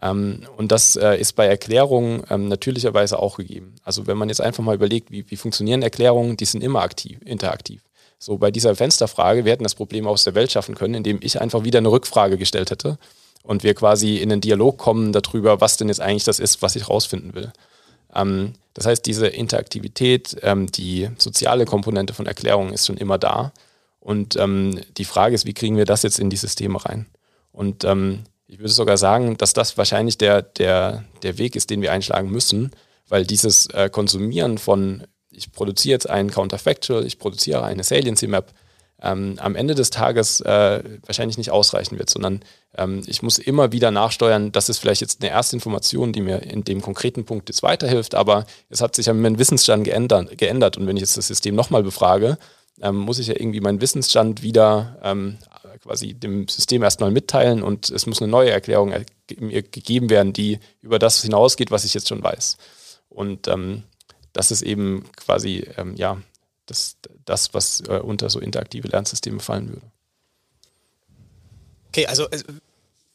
Ähm, 0.00 0.42
und 0.56 0.70
das 0.70 0.94
äh, 0.94 1.16
ist 1.16 1.32
bei 1.32 1.46
Erklärungen 1.46 2.22
ähm, 2.30 2.46
natürlicherweise 2.46 3.18
auch 3.18 3.38
gegeben. 3.38 3.74
Also 3.82 4.06
wenn 4.06 4.18
man 4.18 4.28
jetzt 4.28 4.40
einfach 4.40 4.62
mal 4.62 4.76
überlegt, 4.76 5.10
wie, 5.10 5.28
wie 5.28 5.36
funktionieren 5.36 5.82
Erklärungen, 5.82 6.36
die 6.36 6.44
sind 6.44 6.62
immer 6.62 6.82
aktiv, 6.82 7.18
interaktiv. 7.24 7.82
So 8.20 8.38
bei 8.38 8.52
dieser 8.52 8.76
Fensterfrage, 8.76 9.44
wir 9.44 9.50
hätten 9.50 9.64
das 9.64 9.74
Problem 9.74 10.06
aus 10.06 10.22
der 10.22 10.36
Welt 10.36 10.52
schaffen 10.52 10.76
können, 10.76 10.94
indem 10.94 11.18
ich 11.22 11.40
einfach 11.40 11.64
wieder 11.64 11.78
eine 11.78 11.90
Rückfrage 11.90 12.38
gestellt 12.38 12.70
hätte 12.70 12.98
und 13.46 13.62
wir 13.62 13.74
quasi 13.74 14.16
in 14.16 14.32
einen 14.32 14.40
Dialog 14.40 14.76
kommen 14.76 15.12
darüber, 15.12 15.60
was 15.60 15.76
denn 15.76 15.88
jetzt 15.88 16.00
eigentlich 16.00 16.24
das 16.24 16.40
ist, 16.40 16.62
was 16.62 16.74
ich 16.76 16.88
rausfinden 16.88 17.34
will. 17.34 17.52
Ähm, 18.14 18.54
das 18.74 18.86
heißt, 18.86 19.06
diese 19.06 19.28
Interaktivität, 19.28 20.36
ähm, 20.42 20.66
die 20.70 21.08
soziale 21.16 21.64
Komponente 21.64 22.12
von 22.12 22.26
Erklärungen 22.26 22.72
ist 22.72 22.86
schon 22.86 22.96
immer 22.96 23.18
da. 23.18 23.52
Und 24.00 24.36
ähm, 24.36 24.80
die 24.96 25.04
Frage 25.04 25.34
ist, 25.34 25.46
wie 25.46 25.54
kriegen 25.54 25.76
wir 25.76 25.84
das 25.84 26.02
jetzt 26.02 26.18
in 26.18 26.28
die 26.28 26.36
Systeme 26.36 26.84
rein? 26.84 27.06
Und 27.52 27.84
ähm, 27.84 28.24
ich 28.48 28.58
würde 28.58 28.72
sogar 28.72 28.96
sagen, 28.96 29.36
dass 29.36 29.52
das 29.52 29.78
wahrscheinlich 29.78 30.18
der, 30.18 30.42
der, 30.42 31.04
der 31.22 31.38
Weg 31.38 31.56
ist, 31.56 31.70
den 31.70 31.82
wir 31.82 31.92
einschlagen 31.92 32.30
müssen, 32.30 32.72
weil 33.08 33.24
dieses 33.24 33.66
äh, 33.68 33.88
Konsumieren 33.90 34.58
von, 34.58 35.04
ich 35.30 35.52
produziere 35.52 35.92
jetzt 35.94 36.10
einen 36.10 36.30
Counterfactual, 36.30 37.06
ich 37.06 37.18
produziere 37.18 37.64
eine 37.64 37.84
Saliency-Map, 37.84 38.52
ähm, 39.02 39.36
am 39.38 39.56
Ende 39.56 39.74
des 39.74 39.90
Tages 39.90 40.40
äh, 40.40 40.82
wahrscheinlich 41.04 41.38
nicht 41.38 41.50
ausreichen 41.50 41.98
wird, 41.98 42.08
sondern 42.08 42.40
ähm, 42.76 43.02
ich 43.06 43.22
muss 43.22 43.38
immer 43.38 43.72
wieder 43.72 43.90
nachsteuern, 43.90 44.52
das 44.52 44.68
ist 44.68 44.78
vielleicht 44.78 45.02
jetzt 45.02 45.22
eine 45.22 45.30
erste 45.30 45.56
Information, 45.56 46.12
die 46.12 46.22
mir 46.22 46.42
in 46.42 46.64
dem 46.64 46.80
konkreten 46.80 47.24
Punkt 47.24 47.48
jetzt 47.48 47.62
weiterhilft, 47.62 48.14
aber 48.14 48.46
es 48.70 48.80
hat 48.80 48.96
sich 48.96 49.06
ja 49.06 49.12
mein 49.12 49.38
Wissensstand 49.38 49.84
geändert, 49.84 50.38
geändert 50.38 50.76
und 50.76 50.86
wenn 50.86 50.96
ich 50.96 51.02
jetzt 51.02 51.16
das 51.16 51.26
System 51.26 51.54
nochmal 51.54 51.82
befrage, 51.82 52.38
ähm, 52.80 52.96
muss 52.96 53.18
ich 53.18 53.26
ja 53.26 53.34
irgendwie 53.34 53.60
meinen 53.60 53.80
Wissensstand 53.80 54.42
wieder 54.42 54.98
ähm, 55.02 55.38
quasi 55.82 56.14
dem 56.14 56.48
System 56.48 56.82
erstmal 56.82 57.10
mitteilen 57.10 57.62
und 57.62 57.90
es 57.90 58.06
muss 58.06 58.20
eine 58.20 58.30
neue 58.30 58.50
Erklärung 58.50 58.94
mir 59.38 59.62
gegeben 59.62 60.10
werden, 60.10 60.32
die 60.32 60.58
über 60.80 60.98
das 60.98 61.22
hinausgeht, 61.22 61.70
was 61.70 61.84
ich 61.84 61.94
jetzt 61.94 62.08
schon 62.08 62.22
weiß. 62.22 62.56
Und 63.08 63.48
ähm, 63.48 63.84
das 64.32 64.50
ist 64.50 64.62
eben 64.62 65.04
quasi 65.16 65.66
ähm, 65.76 65.94
ja 65.96 66.18
das, 66.66 66.96
das 67.24 67.54
was 67.54 67.80
äh, 67.88 67.98
unter 67.98 68.30
so 68.30 68.40
interaktive 68.40 68.88
Lernsysteme 68.88 69.40
fallen 69.40 69.68
würde. 69.68 69.90
Okay, 71.88 72.06
also, 72.06 72.28
also 72.28 72.44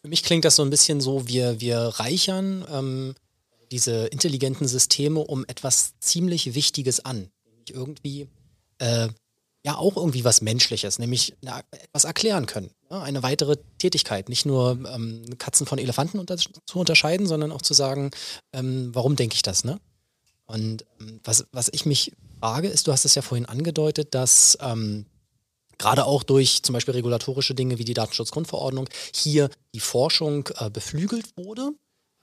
für 0.01 0.07
mich 0.07 0.23
klingt 0.23 0.45
das 0.45 0.55
so 0.55 0.63
ein 0.63 0.69
bisschen 0.69 1.01
so, 1.01 1.27
wir, 1.27 1.61
wir 1.61 1.79
reichern 1.79 2.65
ähm, 2.71 3.15
diese 3.71 4.07
intelligenten 4.07 4.67
Systeme 4.67 5.19
um 5.19 5.45
etwas 5.47 5.93
ziemlich 5.99 6.55
Wichtiges 6.55 6.99
an. 7.05 7.29
Irgendwie, 7.69 8.27
äh, 8.79 9.09
ja, 9.63 9.77
auch 9.77 9.95
irgendwie 9.95 10.23
was 10.23 10.41
Menschliches, 10.41 10.97
nämlich 10.97 11.35
na, 11.41 11.61
etwas 11.71 12.03
erklären 12.03 12.47
können. 12.47 12.71
Ja, 12.89 13.03
eine 13.03 13.21
weitere 13.21 13.57
Tätigkeit, 13.77 14.27
nicht 14.27 14.45
nur 14.45 14.79
ähm, 14.91 15.37
Katzen 15.37 15.67
von 15.67 15.77
Elefanten 15.77 16.19
unter 16.19 16.37
zu 16.37 16.79
unterscheiden, 16.79 17.27
sondern 17.27 17.51
auch 17.51 17.61
zu 17.61 17.73
sagen, 17.73 18.09
ähm, 18.53 18.89
warum 18.93 19.15
denke 19.15 19.35
ich 19.35 19.43
das, 19.43 19.63
ne? 19.63 19.79
Und 20.47 20.85
ähm, 20.99 21.21
was, 21.23 21.45
was 21.51 21.69
ich 21.71 21.85
mich 21.85 22.11
frage, 22.41 22.67
ist, 22.67 22.87
du 22.87 22.91
hast 22.91 23.05
es 23.05 23.15
ja 23.15 23.21
vorhin 23.21 23.45
angedeutet, 23.45 24.15
dass 24.15 24.57
ähm, 24.61 25.05
gerade 25.77 26.05
auch 26.05 26.23
durch 26.23 26.63
zum 26.63 26.73
Beispiel 26.73 26.93
regulatorische 26.93 27.55
Dinge 27.55 27.77
wie 27.77 27.85
die 27.85 27.93
Datenschutzgrundverordnung 27.93 28.89
hier 29.13 29.49
die 29.73 29.79
Forschung 29.79 30.49
äh, 30.57 30.69
beflügelt 30.69 31.37
wurde. 31.37 31.71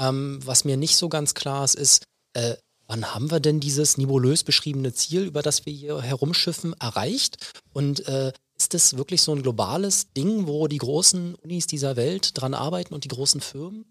Ähm, 0.01 0.41
was 0.45 0.65
mir 0.65 0.77
nicht 0.77 0.97
so 0.97 1.09
ganz 1.09 1.35
klar 1.35 1.65
ist, 1.65 1.75
ist, 1.75 2.05
äh, 2.35 2.55
wann 2.87 3.15
haben 3.15 3.31
wir 3.31 3.41
denn 3.41 3.61
dieses 3.61 3.97
nebulös 3.97 4.45
beschriebene 4.45 4.93
Ziel, 4.93 5.23
über 5.23 5.43
das 5.43 5.67
wir 5.67 5.73
hier 5.73 6.01
herumschiffen, 6.01 6.75
erreicht? 6.81 7.53
Und 7.73 8.07
äh, 8.09 8.33
ist 8.57 8.75
das 8.75 8.97
wirklich 8.97 9.23
so 9.23 9.33
ein 9.33 9.43
globales 9.43 10.13
Ding, 10.13 10.47
wo 10.47 10.67
die 10.67 10.79
großen 10.79 11.37
Unis 11.37 11.67
dieser 11.67 11.97
Welt 11.97 12.41
dran 12.41 12.55
arbeiten 12.55 12.95
und 12.95 13.05
die 13.05 13.09
großen 13.09 13.41
Firmen? 13.41 13.85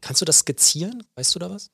Kannst 0.00 0.20
du 0.20 0.24
das 0.24 0.40
skizzieren? 0.40 1.04
Weißt 1.14 1.34
du 1.34 1.38
da 1.38 1.50
was? 1.50 1.70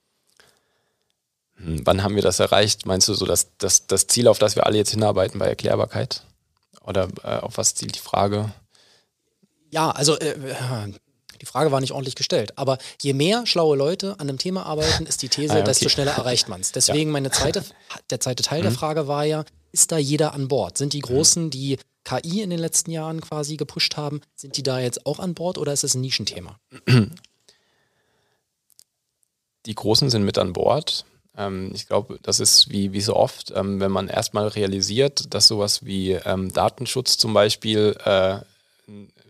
Hm, 1.59 1.83
wann 1.85 2.03
haben 2.03 2.15
wir 2.15 2.23
das 2.23 2.41
erreicht? 2.41 2.87
Meinst 2.87 3.09
du 3.09 3.15
so 3.15 3.27
das, 3.27 3.49
das, 3.59 3.87
das 3.87 4.07
Ziel, 4.07 4.29
auf 4.29 4.39
das 4.39 4.57
wir 4.57 4.67
alle 4.67 4.79
jetzt 4.79 4.91
hinarbeiten 4.91 5.39
bei 5.39 5.47
Erklärbarkeit? 5.47 6.23
Oder 6.83 7.09
äh, 7.23 7.39
auf 7.39 7.59
was 7.59 7.75
zielt 7.75 7.97
die 7.97 8.01
Frage? 8.01 8.53
Ja, 9.71 9.91
also 9.91 10.19
äh, 10.19 10.35
die 11.41 11.47
Frage 11.47 11.71
war 11.71 11.81
nicht 11.81 11.93
ordentlich 11.93 12.15
gestellt. 12.15 12.57
Aber 12.57 12.79
je 13.01 13.13
mehr 13.13 13.47
schlaue 13.47 13.77
Leute 13.77 14.13
an 14.19 14.29
einem 14.29 14.39
Thema 14.39 14.65
arbeiten, 14.65 15.07
ist 15.07 15.23
die 15.23 15.29
These, 15.29 15.53
ah, 15.53 15.57
okay. 15.57 15.65
desto 15.65 15.89
schneller 15.89 16.13
erreicht 16.13 16.49
man 16.49 16.61
es. 16.61 16.73
Deswegen 16.73 17.11
ja. 17.11 17.13
meine 17.13 17.31
zweite, 17.31 17.65
der 18.11 18.21
zweite 18.21 18.43
Teil 18.43 18.61
mhm. 18.61 18.65
der 18.65 18.73
Frage 18.73 19.07
war 19.09 19.25
ja, 19.25 19.45
ist 19.73 19.93
da 19.93 19.99
jeder 19.99 20.33
an 20.33 20.49
Bord? 20.49 20.79
Sind 20.79 20.95
die 20.95 21.01
Großen, 21.01 21.51
die 21.51 21.79
KI 22.05 22.41
in 22.41 22.51
den 22.51 22.59
letzten 22.59 22.91
Jahren 22.91 23.21
quasi 23.21 23.57
gepusht 23.57 23.97
haben, 23.97 24.23
sind 24.35 24.57
die 24.57 24.63
da 24.63 24.81
jetzt 24.81 25.05
auch 25.05 25.19
an 25.19 25.35
Bord 25.35 25.59
oder 25.59 25.73
ist 25.73 25.85
es 25.85 25.95
ein 25.95 26.01
Nischenthema? 26.01 26.59
Die 29.67 29.75
Großen 29.75 30.09
sind 30.09 30.25
mit 30.25 30.39
an 30.39 30.55
Bord. 30.55 31.05
Ähm, 31.39 31.71
ich 31.73 31.87
glaube, 31.87 32.19
das 32.23 32.41
ist 32.41 32.71
wie, 32.71 32.93
wie 32.93 33.01
so 33.01 33.17
oft, 33.17 33.53
ähm, 33.55 33.81
wenn 33.81 33.93
man 33.93 34.09
erstmal 34.09 34.49
realisiert, 34.49 35.33
dass 35.33 35.49
sowas 35.49 35.85
wie 35.85 36.13
ähm, 36.13 36.53
Datenschutz 36.53 37.17
zum 37.17 37.33
Beispiel 37.33 37.97
äh, 38.05 38.41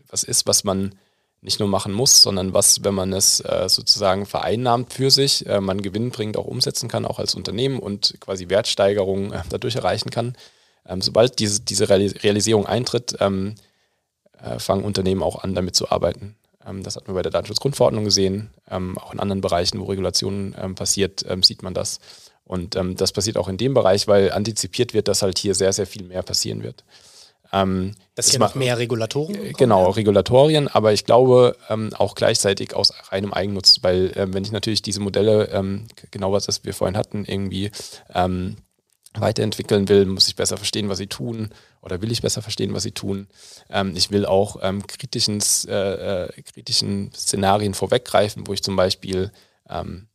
was 0.08 0.24
ist, 0.24 0.46
was 0.46 0.64
man 0.64 0.94
nicht 1.40 1.60
nur 1.60 1.68
machen 1.68 1.92
muss, 1.92 2.22
sondern 2.22 2.52
was, 2.52 2.82
wenn 2.82 2.94
man 2.94 3.12
es 3.12 3.40
äh, 3.40 3.68
sozusagen 3.68 4.26
vereinnahmt 4.26 4.92
für 4.92 5.10
sich, 5.10 5.46
äh, 5.46 5.60
man 5.60 5.82
gewinnbringend 5.82 6.36
auch 6.36 6.46
umsetzen 6.46 6.88
kann, 6.88 7.04
auch 7.04 7.18
als 7.18 7.34
Unternehmen 7.34 7.78
und 7.78 8.16
quasi 8.20 8.48
Wertsteigerung 8.48 9.32
äh, 9.32 9.42
dadurch 9.48 9.76
erreichen 9.76 10.10
kann. 10.10 10.36
Ähm, 10.86 11.00
sobald 11.00 11.38
diese, 11.38 11.60
diese 11.60 11.88
Realisierung 11.88 12.66
eintritt, 12.66 13.16
ähm, 13.20 13.54
äh, 14.42 14.58
fangen 14.58 14.84
Unternehmen 14.84 15.22
auch 15.22 15.44
an, 15.44 15.54
damit 15.54 15.76
zu 15.76 15.90
arbeiten. 15.90 16.36
Ähm, 16.66 16.82
das 16.82 16.96
hat 16.96 17.06
man 17.06 17.14
bei 17.14 17.22
der 17.22 17.32
Datenschutzgrundverordnung 17.32 18.04
gesehen. 18.04 18.50
Ähm, 18.70 18.98
auch 18.98 19.12
in 19.12 19.20
anderen 19.20 19.40
Bereichen, 19.40 19.80
wo 19.80 19.84
Regulationen 19.84 20.54
ähm, 20.60 20.74
passiert, 20.74 21.24
sieht 21.42 21.62
man 21.62 21.74
das. 21.74 22.00
Und 22.44 22.76
das 22.76 23.12
passiert 23.12 23.36
auch 23.36 23.48
in 23.48 23.58
dem 23.58 23.74
Bereich, 23.74 24.08
weil 24.08 24.32
antizipiert 24.32 24.94
wird, 24.94 25.06
dass 25.06 25.20
halt 25.20 25.36
hier 25.36 25.54
sehr, 25.54 25.74
sehr 25.74 25.86
viel 25.86 26.04
mehr 26.04 26.22
passieren 26.22 26.62
wird. 26.62 26.82
Ähm, 27.52 27.94
dass 28.14 28.30
hier 28.30 28.40
noch 28.40 28.54
mehr 28.54 28.78
Regulatorien 28.78 29.36
kommen, 29.38 29.52
Genau, 29.58 29.84
ja. 29.84 29.90
Regulatorien, 29.90 30.66
aber 30.66 30.94
ich 30.94 31.04
glaube 31.04 31.58
ähm, 31.68 31.90
auch 31.98 32.14
gleichzeitig 32.14 32.72
aus 32.72 32.94
reinem 33.10 33.34
Eigennutz, 33.34 33.80
weil 33.82 34.12
ähm, 34.16 34.32
wenn 34.32 34.44
ich 34.44 34.52
natürlich 34.52 34.80
diese 34.80 35.00
Modelle, 35.00 35.84
genau 36.10 36.32
was 36.32 36.46
das 36.46 36.64
wir 36.64 36.72
vorhin 36.72 36.96
hatten, 36.96 37.26
irgendwie 37.26 37.70
weiterentwickeln 39.14 39.88
will, 39.90 40.06
muss 40.06 40.28
ich 40.28 40.36
besser 40.36 40.56
verstehen, 40.56 40.88
was 40.88 40.96
sie 40.96 41.06
tun 41.06 41.50
oder 41.80 42.02
will 42.02 42.12
ich 42.12 42.22
besser 42.22 42.42
verstehen, 42.42 42.74
was 42.74 42.82
sie 42.82 42.92
tun. 42.92 43.28
Ähm, 43.70 43.94
ich 43.96 44.10
will 44.10 44.26
auch 44.26 44.58
ähm, 44.62 44.86
kritischen, 44.86 45.42
äh, 45.68 46.24
äh, 46.24 46.42
kritischen 46.42 47.12
Szenarien 47.12 47.74
vorweggreifen, 47.74 48.46
wo 48.46 48.52
ich 48.52 48.62
zum 48.62 48.76
Beispiel 48.76 49.30
ähm, 49.68 50.08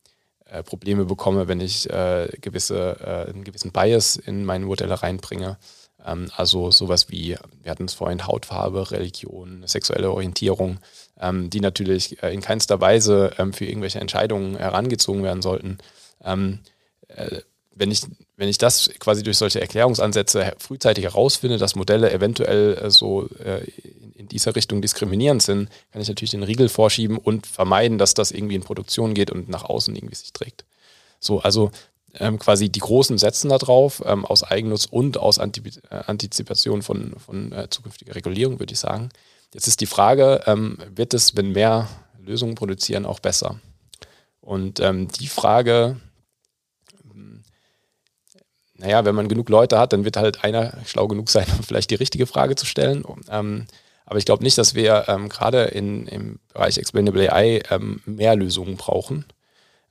äh, 0.45 0.64
Probleme 0.64 1.05
bekomme, 1.05 1.47
wenn 1.47 1.61
ich 1.61 1.89
äh, 1.89 2.28
gewisse, 2.39 2.97
äh, 2.99 3.30
einen 3.30 3.43
gewissen 3.43 3.72
Bias 3.72 4.18
in 4.18 4.45
meine 4.45 4.66
Modelle 4.66 5.01
reinbringe. 5.01 5.57
Ähm, 6.05 6.30
also 6.36 6.72
sowas 6.72 7.09
wie, 7.09 7.38
wir 7.61 7.72
hatten 7.72 7.86
es 7.86 7.93
vorhin, 7.93 8.28
Hautfarbe, 8.28 8.91
Religion, 8.91 9.64
sexuelle 9.66 10.11
Orientierung, 10.11 10.80
ähm, 11.20 11.49
die 11.49 11.59
natürlich 11.59 12.22
äh, 12.22 12.34
in 12.34 12.41
keinster 12.41 12.82
Weise 12.82 13.34
ähm, 13.38 13.53
für 13.53 13.66
irgendwelche 13.66 13.99
Entscheidungen 13.99 14.57
herangezogen 14.57 15.24
werden 15.24 15.41
sollten. 15.41 15.78
Wenn 17.76 17.91
ich, 17.91 18.01
wenn 18.38 18.49
ich 18.49 18.57
das 18.57 18.91
quasi 18.99 19.24
durch 19.24 19.38
solche 19.38 19.59
Erklärungsansätze 19.59 20.53
frühzeitig 20.59 21.05
herausfinde, 21.05 21.57
dass 21.57 21.76
Modelle 21.76 22.11
eventuell 22.11 22.78
äh, 22.78 22.91
so 22.91 23.28
äh, 23.43 23.65
in 24.15 24.28
dieser 24.28 24.55
Richtung 24.55 24.82
diskriminierend 24.82 25.41
sind, 25.41 25.69
kann 25.91 26.01
ich 26.01 26.07
natürlich 26.07 26.32
den 26.32 26.43
Riegel 26.43 26.69
vorschieben 26.69 27.17
und 27.17 27.47
vermeiden, 27.47 27.97
dass 27.97 28.13
das 28.13 28.32
irgendwie 28.32 28.55
in 28.55 28.61
Produktion 28.61 29.13
geht 29.13 29.32
und 29.32 29.49
nach 29.49 29.63
außen 29.63 29.95
irgendwie 29.95 30.15
sich 30.15 30.34
trägt. 30.34 30.65
So, 31.19 31.39
also 31.39 31.71
ähm, 32.19 32.38
quasi 32.38 32.69
die 32.69 32.80
Großen 32.80 33.17
setzen 33.17 33.49
da 33.49 33.57
drauf, 33.57 34.03
ähm, 34.05 34.26
aus 34.26 34.43
Eigennutz 34.43 34.86
und 34.86 35.17
aus 35.17 35.39
Antip 35.39 35.67
äh, 35.89 35.95
Antizipation 36.05 36.82
von, 36.82 37.15
von 37.17 37.51
äh, 37.51 37.69
zukünftiger 37.69 38.15
Regulierung, 38.15 38.59
würde 38.59 38.74
ich 38.74 38.80
sagen. 38.80 39.09
Jetzt 39.53 39.67
ist 39.67 39.82
die 39.82 39.88
Frage, 39.88 40.43
ähm, 40.45 40.78
wird 40.93 41.13
es, 41.13 41.36
wenn 41.36 41.51
mehr 41.51 41.88
Lösungen 42.19 42.55
produzieren, 42.55 43.05
auch 43.05 43.19
besser? 43.19 43.59
Und 44.41 44.80
ähm, 44.80 45.07
die 45.07 45.28
Frage, 45.28 45.97
naja, 48.84 49.05
wenn 49.05 49.15
man 49.15 49.29
genug 49.29 49.47
Leute 49.47 49.79
hat, 49.79 49.93
dann 49.93 50.03
wird 50.03 50.17
halt 50.17 50.43
einer 50.43 50.73
schlau 50.86 51.07
genug 51.07 51.29
sein, 51.29 51.47
um 51.57 51.63
vielleicht 51.63 51.89
die 51.89 51.95
richtige 51.95 52.27
Frage 52.27 52.55
zu 52.55 52.65
stellen. 52.65 53.05
Ähm, 53.29 53.65
aber 54.05 54.19
ich 54.19 54.25
glaube 54.25 54.43
nicht, 54.43 54.57
dass 54.57 54.75
wir 54.75 55.05
ähm, 55.07 55.29
gerade 55.29 55.63
im 55.63 56.39
Bereich 56.53 56.77
Explainable 56.77 57.31
AI 57.31 57.63
ähm, 57.71 58.01
mehr 58.05 58.36
Lösungen 58.36 58.75
brauchen. 58.75 59.25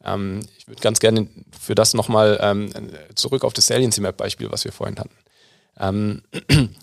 Ähm, 0.05 0.41
ich 0.59 0.69
würde 0.69 0.83
ganz 0.83 1.01
gerne 1.01 1.27
für 1.59 1.75
das 1.75 1.95
nochmal 1.95 2.39
ähm, 2.43 2.71
zurück 3.15 3.45
auf 3.45 3.55
das 3.55 3.67
Saliency 3.67 4.03
Map 4.03 4.19
Beispiel, 4.19 4.53
was 4.53 4.65
wir 4.65 4.73
vorhin 4.73 4.99
hatten. 4.99 5.17
Ähm, 5.81 6.23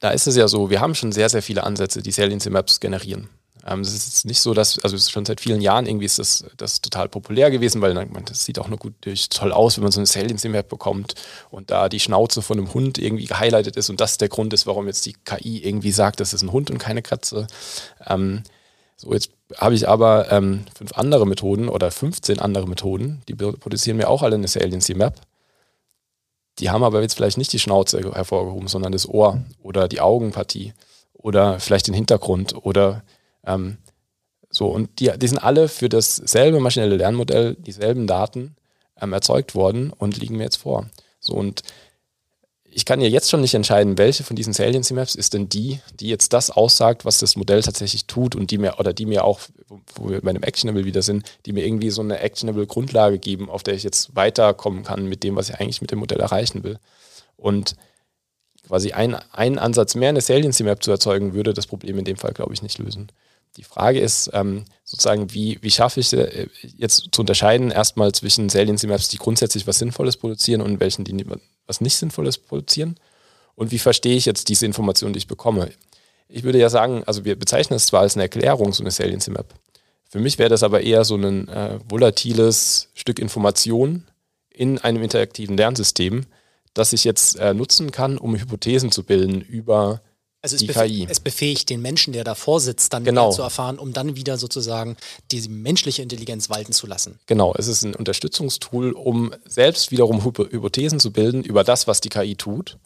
da 0.00 0.10
ist 0.10 0.26
es 0.26 0.36
ja 0.36 0.46
so, 0.46 0.68
wir 0.68 0.80
haben 0.80 0.94
schon 0.94 1.12
sehr, 1.12 1.30
sehr 1.30 1.42
viele 1.42 1.64
Ansätze, 1.64 2.02
die 2.02 2.12
Saliency 2.12 2.50
Maps 2.50 2.80
generieren. 2.80 3.30
Ähm, 3.66 3.80
es 3.80 3.92
ist 3.92 4.24
nicht 4.24 4.40
so, 4.40 4.54
dass, 4.54 4.78
also 4.80 4.96
schon 4.98 5.24
seit 5.24 5.40
vielen 5.40 5.60
Jahren 5.60 5.86
irgendwie 5.86 6.06
ist 6.06 6.18
das, 6.18 6.44
das 6.56 6.80
total 6.80 7.08
populär 7.08 7.50
gewesen, 7.50 7.80
weil 7.80 7.94
man, 7.94 8.24
das 8.24 8.44
sieht 8.44 8.58
auch 8.58 8.68
nur 8.68 8.78
gut 8.78 8.94
toll 9.30 9.52
aus, 9.52 9.76
wenn 9.76 9.82
man 9.82 9.92
so 9.92 10.00
eine 10.00 10.06
Salience-Map 10.06 10.68
bekommt 10.68 11.14
und 11.50 11.70
da 11.70 11.88
die 11.88 12.00
Schnauze 12.00 12.42
von 12.42 12.58
einem 12.58 12.72
Hund 12.74 12.98
irgendwie 12.98 13.26
gehighlightet 13.26 13.76
ist 13.76 13.90
und 13.90 14.00
das 14.00 14.18
der 14.18 14.28
Grund 14.28 14.52
ist, 14.52 14.66
warum 14.66 14.86
jetzt 14.86 15.06
die 15.06 15.14
KI 15.24 15.64
irgendwie 15.64 15.92
sagt, 15.92 16.20
das 16.20 16.32
ist 16.32 16.42
ein 16.42 16.52
Hund 16.52 16.70
und 16.70 16.78
keine 16.78 17.02
Katze. 17.02 17.46
Ähm, 18.06 18.42
so, 18.96 19.12
jetzt 19.12 19.30
habe 19.56 19.74
ich 19.74 19.88
aber 19.88 20.30
ähm, 20.32 20.64
fünf 20.76 20.92
andere 20.94 21.26
Methoden 21.26 21.68
oder 21.68 21.90
15 21.90 22.40
andere 22.40 22.66
Methoden, 22.66 23.22
die 23.28 23.34
produzieren 23.34 23.96
mir 23.96 24.08
auch 24.08 24.22
alle 24.22 24.34
eine 24.34 24.48
Saliency-Map. 24.48 25.20
Die 26.58 26.70
haben 26.70 26.82
aber 26.82 27.00
jetzt 27.02 27.14
vielleicht 27.14 27.38
nicht 27.38 27.52
die 27.52 27.60
Schnauze 27.60 28.00
hervorgehoben, 28.12 28.66
sondern 28.66 28.92
das 28.92 29.08
Ohr 29.08 29.40
oder 29.62 29.86
die 29.86 30.00
Augenpartie 30.00 30.74
oder 31.12 31.60
vielleicht 31.60 31.86
den 31.86 31.94
Hintergrund 31.94 32.54
oder 32.64 33.04
ähm, 33.44 33.78
so, 34.50 34.68
und 34.68 35.00
die, 35.00 35.12
die 35.16 35.28
sind 35.28 35.38
alle 35.38 35.68
für 35.68 35.88
dasselbe 35.88 36.60
maschinelle 36.60 36.96
Lernmodell, 36.96 37.54
dieselben 37.54 38.06
Daten 38.06 38.56
ähm, 39.00 39.12
erzeugt 39.12 39.54
worden 39.54 39.92
und 39.92 40.16
liegen 40.16 40.36
mir 40.36 40.44
jetzt 40.44 40.56
vor. 40.56 40.88
So, 41.20 41.34
und 41.34 41.62
ich 42.70 42.84
kann 42.84 43.00
ja 43.00 43.08
jetzt 43.08 43.30
schon 43.30 43.40
nicht 43.40 43.54
entscheiden, 43.54 43.98
welche 43.98 44.24
von 44.24 44.36
diesen 44.36 44.52
Saliency 44.52 44.94
Maps 44.94 45.14
ist 45.14 45.34
denn 45.34 45.48
die, 45.48 45.80
die 45.98 46.08
jetzt 46.08 46.32
das 46.32 46.50
aussagt, 46.50 47.04
was 47.04 47.18
das 47.18 47.34
Modell 47.34 47.62
tatsächlich 47.62 48.06
tut 48.06 48.36
und 48.36 48.50
die 48.50 48.58
mir, 48.58 48.78
oder 48.78 48.92
die 48.92 49.06
mir 49.06 49.24
auch, 49.24 49.40
wo 49.94 50.10
wir 50.10 50.20
bei 50.20 50.30
einem 50.30 50.42
Actionable 50.42 50.84
wieder 50.84 51.02
sind, 51.02 51.28
die 51.46 51.52
mir 51.52 51.66
irgendwie 51.66 51.90
so 51.90 52.02
eine 52.02 52.20
Actionable 52.20 52.66
Grundlage 52.66 53.18
geben, 53.18 53.50
auf 53.50 53.62
der 53.62 53.74
ich 53.74 53.82
jetzt 53.82 54.14
weiterkommen 54.14 54.84
kann 54.84 55.06
mit 55.08 55.24
dem, 55.24 55.34
was 55.34 55.48
ich 55.48 55.58
eigentlich 55.58 55.80
mit 55.80 55.90
dem 55.90 55.98
Modell 55.98 56.20
erreichen 56.20 56.62
will. 56.62 56.78
Und 57.36 57.74
quasi 58.66 58.92
ein, 58.92 59.16
ein 59.32 59.58
Ansatz 59.58 59.94
mehr, 59.94 60.10
eine 60.10 60.20
Saliency 60.20 60.62
Map 60.62 60.82
zu 60.82 60.90
erzeugen, 60.90 61.34
würde 61.34 61.54
das 61.54 61.66
Problem 61.66 61.98
in 61.98 62.04
dem 62.04 62.16
Fall, 62.16 62.32
glaube 62.32 62.52
ich, 62.52 62.62
nicht 62.62 62.78
lösen. 62.78 63.08
Die 63.56 63.64
Frage 63.64 64.00
ist 64.00 64.30
ähm, 64.32 64.64
sozusagen, 64.84 65.32
wie, 65.34 65.58
wie 65.62 65.70
schaffe 65.70 66.00
ich 66.00 66.12
äh, 66.12 66.48
jetzt 66.76 67.08
zu 67.12 67.22
unterscheiden, 67.22 67.70
erstmal 67.70 68.12
zwischen 68.12 68.48
Saliency 68.48 68.86
Maps, 68.86 69.08
die 69.08 69.16
grundsätzlich 69.18 69.66
was 69.66 69.78
Sinnvolles 69.78 70.16
produzieren 70.16 70.60
und 70.60 70.80
welchen, 70.80 71.04
die 71.04 71.24
was 71.66 71.80
nicht 71.80 71.96
Sinnvolles 71.96 72.38
produzieren. 72.38 72.96
Und 73.54 73.72
wie 73.72 73.78
verstehe 73.78 74.16
ich 74.16 74.26
jetzt 74.26 74.48
diese 74.48 74.66
Informationen, 74.66 75.12
die 75.12 75.18
ich 75.18 75.26
bekomme? 75.26 75.70
Ich 76.28 76.44
würde 76.44 76.58
ja 76.58 76.68
sagen, 76.68 77.02
also 77.06 77.24
wir 77.24 77.36
bezeichnen 77.36 77.76
es 77.76 77.86
zwar 77.86 78.02
als 78.02 78.14
eine 78.14 78.24
Erklärung, 78.24 78.72
so 78.72 78.82
eine 78.82 78.90
Saliency 78.90 79.30
Map. 79.30 79.52
Für 80.08 80.20
mich 80.20 80.38
wäre 80.38 80.48
das 80.48 80.62
aber 80.62 80.80
eher 80.80 81.04
so 81.04 81.16
ein 81.16 81.48
äh, 81.48 81.78
volatiles 81.88 82.88
Stück 82.94 83.18
Information 83.18 84.04
in 84.48 84.78
einem 84.78 85.02
interaktiven 85.02 85.56
Lernsystem, 85.56 86.26
das 86.72 86.92
ich 86.92 87.04
jetzt 87.04 87.36
äh, 87.38 87.52
nutzen 87.52 87.90
kann, 87.90 88.16
um 88.16 88.36
Hypothesen 88.36 88.90
zu 88.90 89.04
bilden 89.04 89.40
über 89.40 90.00
also 90.52 90.64
es, 90.64 90.66
befe 90.66 90.86
KI. 90.86 91.06
es 91.08 91.20
befähigt 91.20 91.70
den 91.70 91.82
Menschen, 91.82 92.12
der 92.12 92.24
davor 92.24 92.60
sitzt, 92.60 92.92
dann 92.92 93.04
genau. 93.04 93.30
zu 93.30 93.42
erfahren, 93.42 93.78
um 93.78 93.92
dann 93.92 94.16
wieder 94.16 94.38
sozusagen 94.38 94.96
die 95.30 95.48
menschliche 95.48 96.02
Intelligenz 96.02 96.50
walten 96.50 96.72
zu 96.72 96.86
lassen. 96.86 97.18
Genau, 97.26 97.54
es 97.56 97.68
ist 97.68 97.82
ein 97.82 97.94
Unterstützungstool, 97.94 98.92
um 98.92 99.32
selbst 99.46 99.90
wiederum 99.90 100.24
Hypothesen 100.24 101.00
zu 101.00 101.12
bilden 101.12 101.42
über 101.42 101.64
das, 101.64 101.86
was 101.86 102.00
die 102.00 102.08
KI 102.08 102.36
tut 102.36 102.78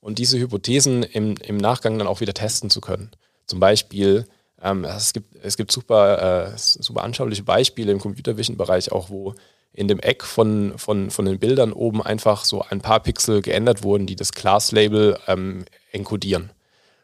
und 0.00 0.18
diese 0.18 0.38
Hypothesen 0.38 1.02
im, 1.02 1.36
im 1.36 1.56
Nachgang 1.56 1.98
dann 1.98 2.06
auch 2.06 2.20
wieder 2.20 2.34
testen 2.34 2.70
zu 2.70 2.80
können. 2.80 3.10
Zum 3.46 3.60
Beispiel, 3.60 4.26
ähm, 4.62 4.84
es, 4.84 5.12
gibt, 5.12 5.36
es 5.42 5.56
gibt 5.56 5.72
super, 5.72 6.52
äh, 6.52 6.52
super 6.56 7.04
anschauliche 7.04 7.42
Beispiele 7.42 7.92
im 7.92 7.98
Computer 7.98 8.36
Vision 8.36 8.56
Bereich 8.56 8.92
auch, 8.92 9.10
wo 9.10 9.34
in 9.74 9.88
dem 9.88 10.00
Eck 10.00 10.22
von, 10.22 10.74
von, 10.76 11.10
von 11.10 11.24
den 11.24 11.38
Bildern 11.38 11.72
oben 11.72 12.02
einfach 12.02 12.44
so 12.44 12.62
ein 12.62 12.80
paar 12.80 13.00
Pixel 13.00 13.40
geändert 13.40 13.82
wurden, 13.82 14.06
die 14.06 14.16
das 14.16 14.32
Class-Label 14.32 15.18
ähm, 15.26 15.64
enkodieren 15.92 16.50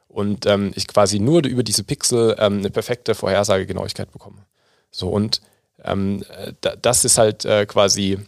und 0.09 0.46
ähm, 0.46 0.72
ich 0.74 0.88
quasi 0.88 1.20
nur 1.20 1.44
über 1.44 1.62
diese 1.62 1.84
Pixel 1.84 2.34
ähm, 2.38 2.59
eine 2.59 2.70
perfekte 2.70 3.14
Vorhersagegenauigkeit 3.14 4.11
bekomme. 4.11 4.46
So 4.90 5.09
und 5.09 5.40
ähm, 5.84 6.24
das 6.82 7.04
ist 7.04 7.18
halt 7.18 7.44
äh, 7.44 7.66
quasi 7.66 8.18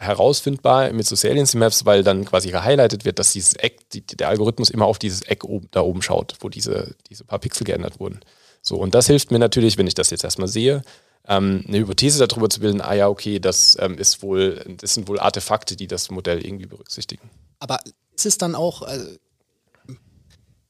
herausfindbar 0.00 0.92
mit 0.92 1.06
so 1.06 1.14
Saliency 1.14 1.58
Maps, 1.58 1.84
weil 1.84 2.02
dann 2.02 2.24
quasi 2.24 2.50
gehighlightet 2.50 3.04
wird, 3.04 3.18
dass 3.18 3.32
dieses 3.32 3.54
Eck, 3.54 3.88
die, 3.90 4.00
der 4.00 4.28
Algorithmus 4.28 4.70
immer 4.70 4.86
auf 4.86 4.98
dieses 4.98 5.22
Eck 5.22 5.44
oben, 5.44 5.68
da 5.70 5.82
oben 5.82 6.00
schaut, 6.00 6.36
wo 6.40 6.48
diese, 6.48 6.94
diese 7.10 7.24
paar 7.24 7.38
Pixel 7.38 7.64
geändert 7.64 8.00
wurden. 8.00 8.20
So, 8.62 8.76
und 8.76 8.94
das 8.94 9.06
hilft 9.06 9.30
mir 9.30 9.38
natürlich, 9.38 9.76
wenn 9.76 9.86
ich 9.86 9.94
das 9.94 10.10
jetzt 10.10 10.24
erstmal 10.24 10.48
sehe, 10.48 10.82
ähm, 11.28 11.64
eine 11.68 11.78
Hypothese 11.78 12.26
darüber 12.26 12.48
zu 12.48 12.60
bilden, 12.60 12.80
ah 12.80 12.94
ja, 12.94 13.08
okay, 13.08 13.38
das 13.40 13.76
ähm, 13.78 13.98
ist 13.98 14.22
wohl, 14.22 14.64
das 14.80 14.94
sind 14.94 15.06
wohl 15.06 15.20
Artefakte, 15.20 15.76
die 15.76 15.86
das 15.86 16.10
Modell 16.10 16.44
irgendwie 16.44 16.66
berücksichtigen. 16.66 17.28
Aber 17.58 17.78
ist 18.16 18.24
es 18.24 18.38
dann 18.38 18.54
auch 18.54 18.82
äh, 18.88 19.18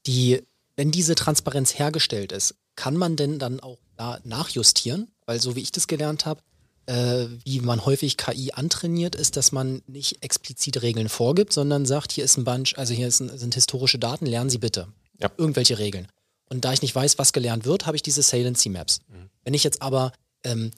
die 0.05 0.41
wenn 0.81 0.89
diese 0.89 1.13
Transparenz 1.13 1.77
hergestellt 1.77 2.31
ist, 2.31 2.55
kann 2.75 2.97
man 2.97 3.15
denn 3.15 3.37
dann 3.37 3.59
auch 3.59 3.77
da 3.97 4.19
nachjustieren? 4.23 5.11
Weil 5.27 5.39
so 5.39 5.55
wie 5.55 5.59
ich 5.59 5.71
das 5.71 5.85
gelernt 5.85 6.25
habe, 6.25 6.41
äh, 6.87 7.27
wie 7.45 7.59
man 7.59 7.85
häufig 7.85 8.17
KI 8.17 8.53
antrainiert, 8.53 9.13
ist, 9.15 9.37
dass 9.37 9.51
man 9.51 9.83
nicht 9.85 10.23
explizit 10.23 10.81
Regeln 10.81 11.07
vorgibt, 11.07 11.53
sondern 11.53 11.85
sagt, 11.85 12.11
hier 12.11 12.23
ist 12.23 12.35
ein 12.37 12.45
Bunch, 12.45 12.79
also 12.79 12.95
hier 12.95 13.05
ein, 13.05 13.11
sind 13.11 13.53
historische 13.53 13.99
Daten, 13.99 14.25
lernen 14.25 14.49
Sie 14.49 14.57
bitte. 14.57 14.87
Ja. 15.19 15.29
Irgendwelche 15.37 15.77
Regeln. 15.77 16.07
Und 16.49 16.65
da 16.65 16.73
ich 16.73 16.81
nicht 16.81 16.95
weiß, 16.95 17.19
was 17.19 17.31
gelernt 17.31 17.65
wird, 17.65 17.85
habe 17.85 17.95
ich 17.95 18.01
diese 18.01 18.23
Saliency 18.23 18.69
Maps. 18.69 19.01
Mhm. 19.07 19.29
Wenn 19.43 19.53
ich 19.53 19.63
jetzt 19.63 19.83
aber 19.83 20.13
ähm, 20.43 20.71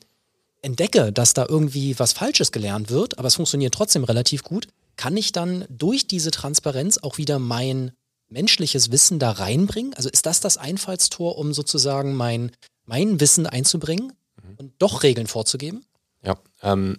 entdecke, 0.62 1.14
dass 1.14 1.34
da 1.34 1.46
irgendwie 1.48 1.98
was 1.98 2.12
Falsches 2.12 2.52
gelernt 2.52 2.90
wird, 2.90 3.20
aber 3.20 3.30
es 3.30 3.36
funktioniert 3.36 3.74
trotzdem 3.74 4.04
relativ 4.04 4.44
gut, 4.44 4.68
kann 4.98 5.16
ich 5.16 5.32
dann 5.32 5.64
durch 5.70 6.08
diese 6.08 6.32
Transparenz 6.32 6.98
auch 6.98 7.18
wieder 7.18 7.40
mein 7.40 7.94
menschliches 8.34 8.92
Wissen 8.92 9.20
da 9.20 9.32
reinbringen? 9.32 9.94
Also 9.94 10.10
ist 10.10 10.26
das 10.26 10.40
das 10.40 10.58
Einfallstor, 10.58 11.38
um 11.38 11.54
sozusagen 11.54 12.14
mein, 12.16 12.52
mein 12.86 13.20
Wissen 13.20 13.48
einzubringen 13.48 14.14
mhm. 14.42 14.56
und 14.58 14.74
doch 14.80 15.04
Regeln 15.04 15.28
vorzugeben? 15.28 15.86
Ja, 16.24 16.36
ähm, 16.62 16.98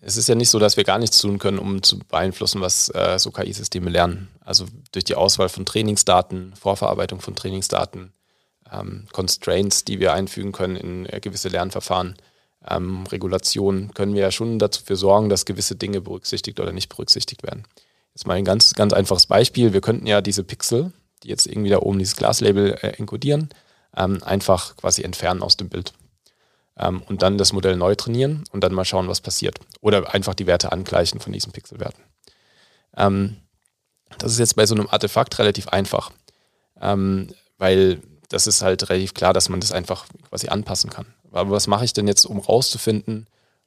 es 0.00 0.16
ist 0.16 0.28
ja 0.28 0.34
nicht 0.34 0.50
so, 0.50 0.58
dass 0.58 0.76
wir 0.76 0.84
gar 0.84 0.98
nichts 0.98 1.18
tun 1.18 1.38
können, 1.38 1.58
um 1.58 1.82
zu 1.82 1.98
beeinflussen, 1.98 2.60
was 2.60 2.88
äh, 2.90 3.18
so 3.18 3.30
KI-Systeme 3.30 3.90
lernen. 3.90 4.28
Also 4.40 4.66
durch 4.92 5.04
die 5.04 5.14
Auswahl 5.14 5.48
von 5.48 5.66
Trainingsdaten, 5.66 6.54
Vorverarbeitung 6.54 7.20
von 7.20 7.34
Trainingsdaten, 7.34 8.12
ähm, 8.70 9.06
Constraints, 9.12 9.84
die 9.84 10.00
wir 10.00 10.12
einfügen 10.12 10.52
können 10.52 10.76
in 10.76 11.06
äh, 11.06 11.20
gewisse 11.20 11.48
Lernverfahren, 11.48 12.16
ähm, 12.68 13.06
Regulationen, 13.06 13.94
können 13.94 14.14
wir 14.14 14.22
ja 14.22 14.30
schon 14.30 14.58
dafür 14.58 14.96
sorgen, 14.96 15.28
dass 15.28 15.44
gewisse 15.44 15.76
Dinge 15.76 16.00
berücksichtigt 16.00 16.60
oder 16.60 16.72
nicht 16.72 16.88
berücksichtigt 16.88 17.42
werden. 17.42 17.64
Jetzt 18.16 18.26
mal 18.26 18.32
ein 18.32 18.46
ganz, 18.46 18.72
ganz 18.72 18.94
einfaches 18.94 19.26
Beispiel. 19.26 19.74
Wir 19.74 19.82
könnten 19.82 20.06
ja 20.06 20.22
diese 20.22 20.42
Pixel, 20.42 20.90
die 21.22 21.28
jetzt 21.28 21.46
irgendwie 21.46 21.68
da 21.68 21.80
oben 21.80 21.98
dieses 21.98 22.16
Glaslabel 22.16 22.72
äh, 22.80 22.96
enkodieren, 22.96 23.50
ähm, 23.94 24.22
einfach 24.22 24.74
quasi 24.78 25.02
entfernen 25.02 25.42
aus 25.42 25.58
dem 25.58 25.68
Bild. 25.68 25.92
Ähm, 26.78 27.02
und 27.02 27.20
dann 27.20 27.36
das 27.36 27.52
Modell 27.52 27.76
neu 27.76 27.94
trainieren 27.94 28.44
und 28.52 28.64
dann 28.64 28.72
mal 28.72 28.86
schauen, 28.86 29.06
was 29.06 29.20
passiert. 29.20 29.58
Oder 29.82 30.14
einfach 30.14 30.32
die 30.32 30.46
Werte 30.46 30.72
angleichen 30.72 31.20
von 31.20 31.34
diesen 31.34 31.52
Pixelwerten. 31.52 32.02
Ähm, 32.96 33.36
das 34.16 34.32
ist 34.32 34.38
jetzt 34.38 34.56
bei 34.56 34.64
so 34.64 34.74
einem 34.74 34.88
Artefakt 34.88 35.38
relativ 35.38 35.68
einfach, 35.68 36.10
ähm, 36.80 37.28
weil 37.58 38.00
das 38.30 38.46
ist 38.46 38.62
halt 38.62 38.88
relativ 38.88 39.12
klar, 39.12 39.34
dass 39.34 39.50
man 39.50 39.60
das 39.60 39.72
einfach 39.72 40.06
quasi 40.30 40.48
anpassen 40.48 40.88
kann. 40.88 41.04
Aber 41.32 41.50
was 41.50 41.66
mache 41.66 41.84
ich 41.84 41.92
denn 41.92 42.08
jetzt, 42.08 42.24
um 42.24 42.38
rauszufinden, 42.38 43.26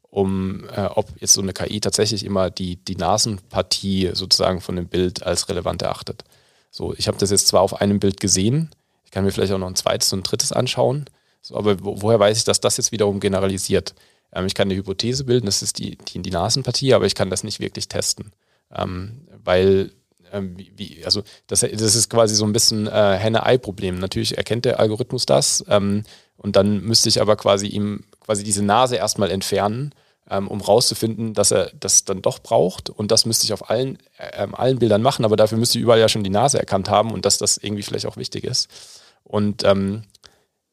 um 0.09 0.67
äh, 0.75 0.85
ob 0.85 1.09
jetzt 1.19 1.33
so 1.33 1.41
eine 1.41 1.53
KI 1.53 1.79
tatsächlich 1.79 2.25
immer 2.25 2.49
die, 2.49 2.77
die 2.77 2.95
Nasenpartie 2.95 4.11
sozusagen 4.13 4.61
von 4.61 4.75
dem 4.75 4.87
Bild 4.87 5.23
als 5.23 5.49
relevant 5.49 5.81
erachtet. 5.81 6.23
So, 6.71 6.93
ich 6.95 7.07
habe 7.07 7.17
das 7.17 7.31
jetzt 7.31 7.47
zwar 7.47 7.61
auf 7.61 7.79
einem 7.81 7.99
Bild 7.99 8.19
gesehen, 8.19 8.71
ich 9.05 9.11
kann 9.11 9.23
mir 9.23 9.31
vielleicht 9.31 9.53
auch 9.53 9.57
noch 9.59 9.67
ein 9.67 9.75
zweites 9.75 10.13
und 10.13 10.19
ein 10.19 10.23
drittes 10.23 10.51
anschauen, 10.51 11.05
so, 11.41 11.55
aber 11.55 11.83
wo, 11.83 12.01
woher 12.01 12.19
weiß 12.19 12.37
ich, 12.37 12.43
dass 12.43 12.59
das 12.59 12.77
jetzt 12.77 12.91
wiederum 12.91 13.19
generalisiert? 13.19 13.95
Ähm, 14.33 14.45
ich 14.45 14.53
kann 14.53 14.67
eine 14.67 14.75
Hypothese 14.75 15.23
bilden, 15.25 15.45
das 15.45 15.61
ist 15.61 15.79
die, 15.79 15.97
die, 15.97 16.21
die 16.21 16.31
Nasenpartie, 16.31 16.93
aber 16.93 17.05
ich 17.05 17.15
kann 17.15 17.29
das 17.29 17.43
nicht 17.43 17.59
wirklich 17.59 17.87
testen, 17.87 18.33
ähm, 18.75 19.27
weil 19.43 19.91
ähm, 20.31 20.57
wie, 20.75 21.03
also 21.05 21.23
das, 21.47 21.61
das 21.61 21.95
ist 21.95 22.09
quasi 22.09 22.35
so 22.35 22.45
ein 22.45 22.53
bisschen 22.53 22.87
äh, 22.87 23.17
Henne-Ei-Problem. 23.17 23.97
Natürlich 23.97 24.37
erkennt 24.37 24.65
der 24.65 24.79
Algorithmus 24.79 25.25
das 25.25 25.63
ähm, 25.67 26.03
und 26.41 26.55
dann 26.55 26.81
müsste 26.81 27.09
ich 27.09 27.21
aber 27.21 27.35
quasi 27.35 27.67
ihm 27.67 28.05
quasi 28.21 28.43
diese 28.43 28.63
Nase 28.63 28.95
erstmal 28.95 29.29
entfernen, 29.29 29.93
ähm, 30.29 30.47
um 30.47 30.61
rauszufinden, 30.61 31.33
dass 31.33 31.51
er 31.51 31.71
das 31.79 32.05
dann 32.05 32.21
doch 32.21 32.39
braucht. 32.39 32.89
Und 32.89 33.11
das 33.11 33.25
müsste 33.25 33.45
ich 33.45 33.53
auf 33.53 33.69
allen, 33.69 33.97
äh, 34.17 34.47
allen 34.53 34.79
Bildern 34.79 35.01
machen, 35.01 35.25
aber 35.25 35.35
dafür 35.35 35.57
müsste 35.57 35.77
ich 35.77 35.83
überall 35.83 35.99
ja 35.99 36.07
schon 36.07 36.23
die 36.23 36.29
Nase 36.29 36.59
erkannt 36.59 36.89
haben 36.89 37.11
und 37.11 37.25
dass 37.25 37.37
das 37.37 37.57
irgendwie 37.57 37.83
vielleicht 37.83 38.05
auch 38.05 38.17
wichtig 38.17 38.45
ist. 38.45 38.69
Und 39.23 39.63
ähm, 39.63 40.03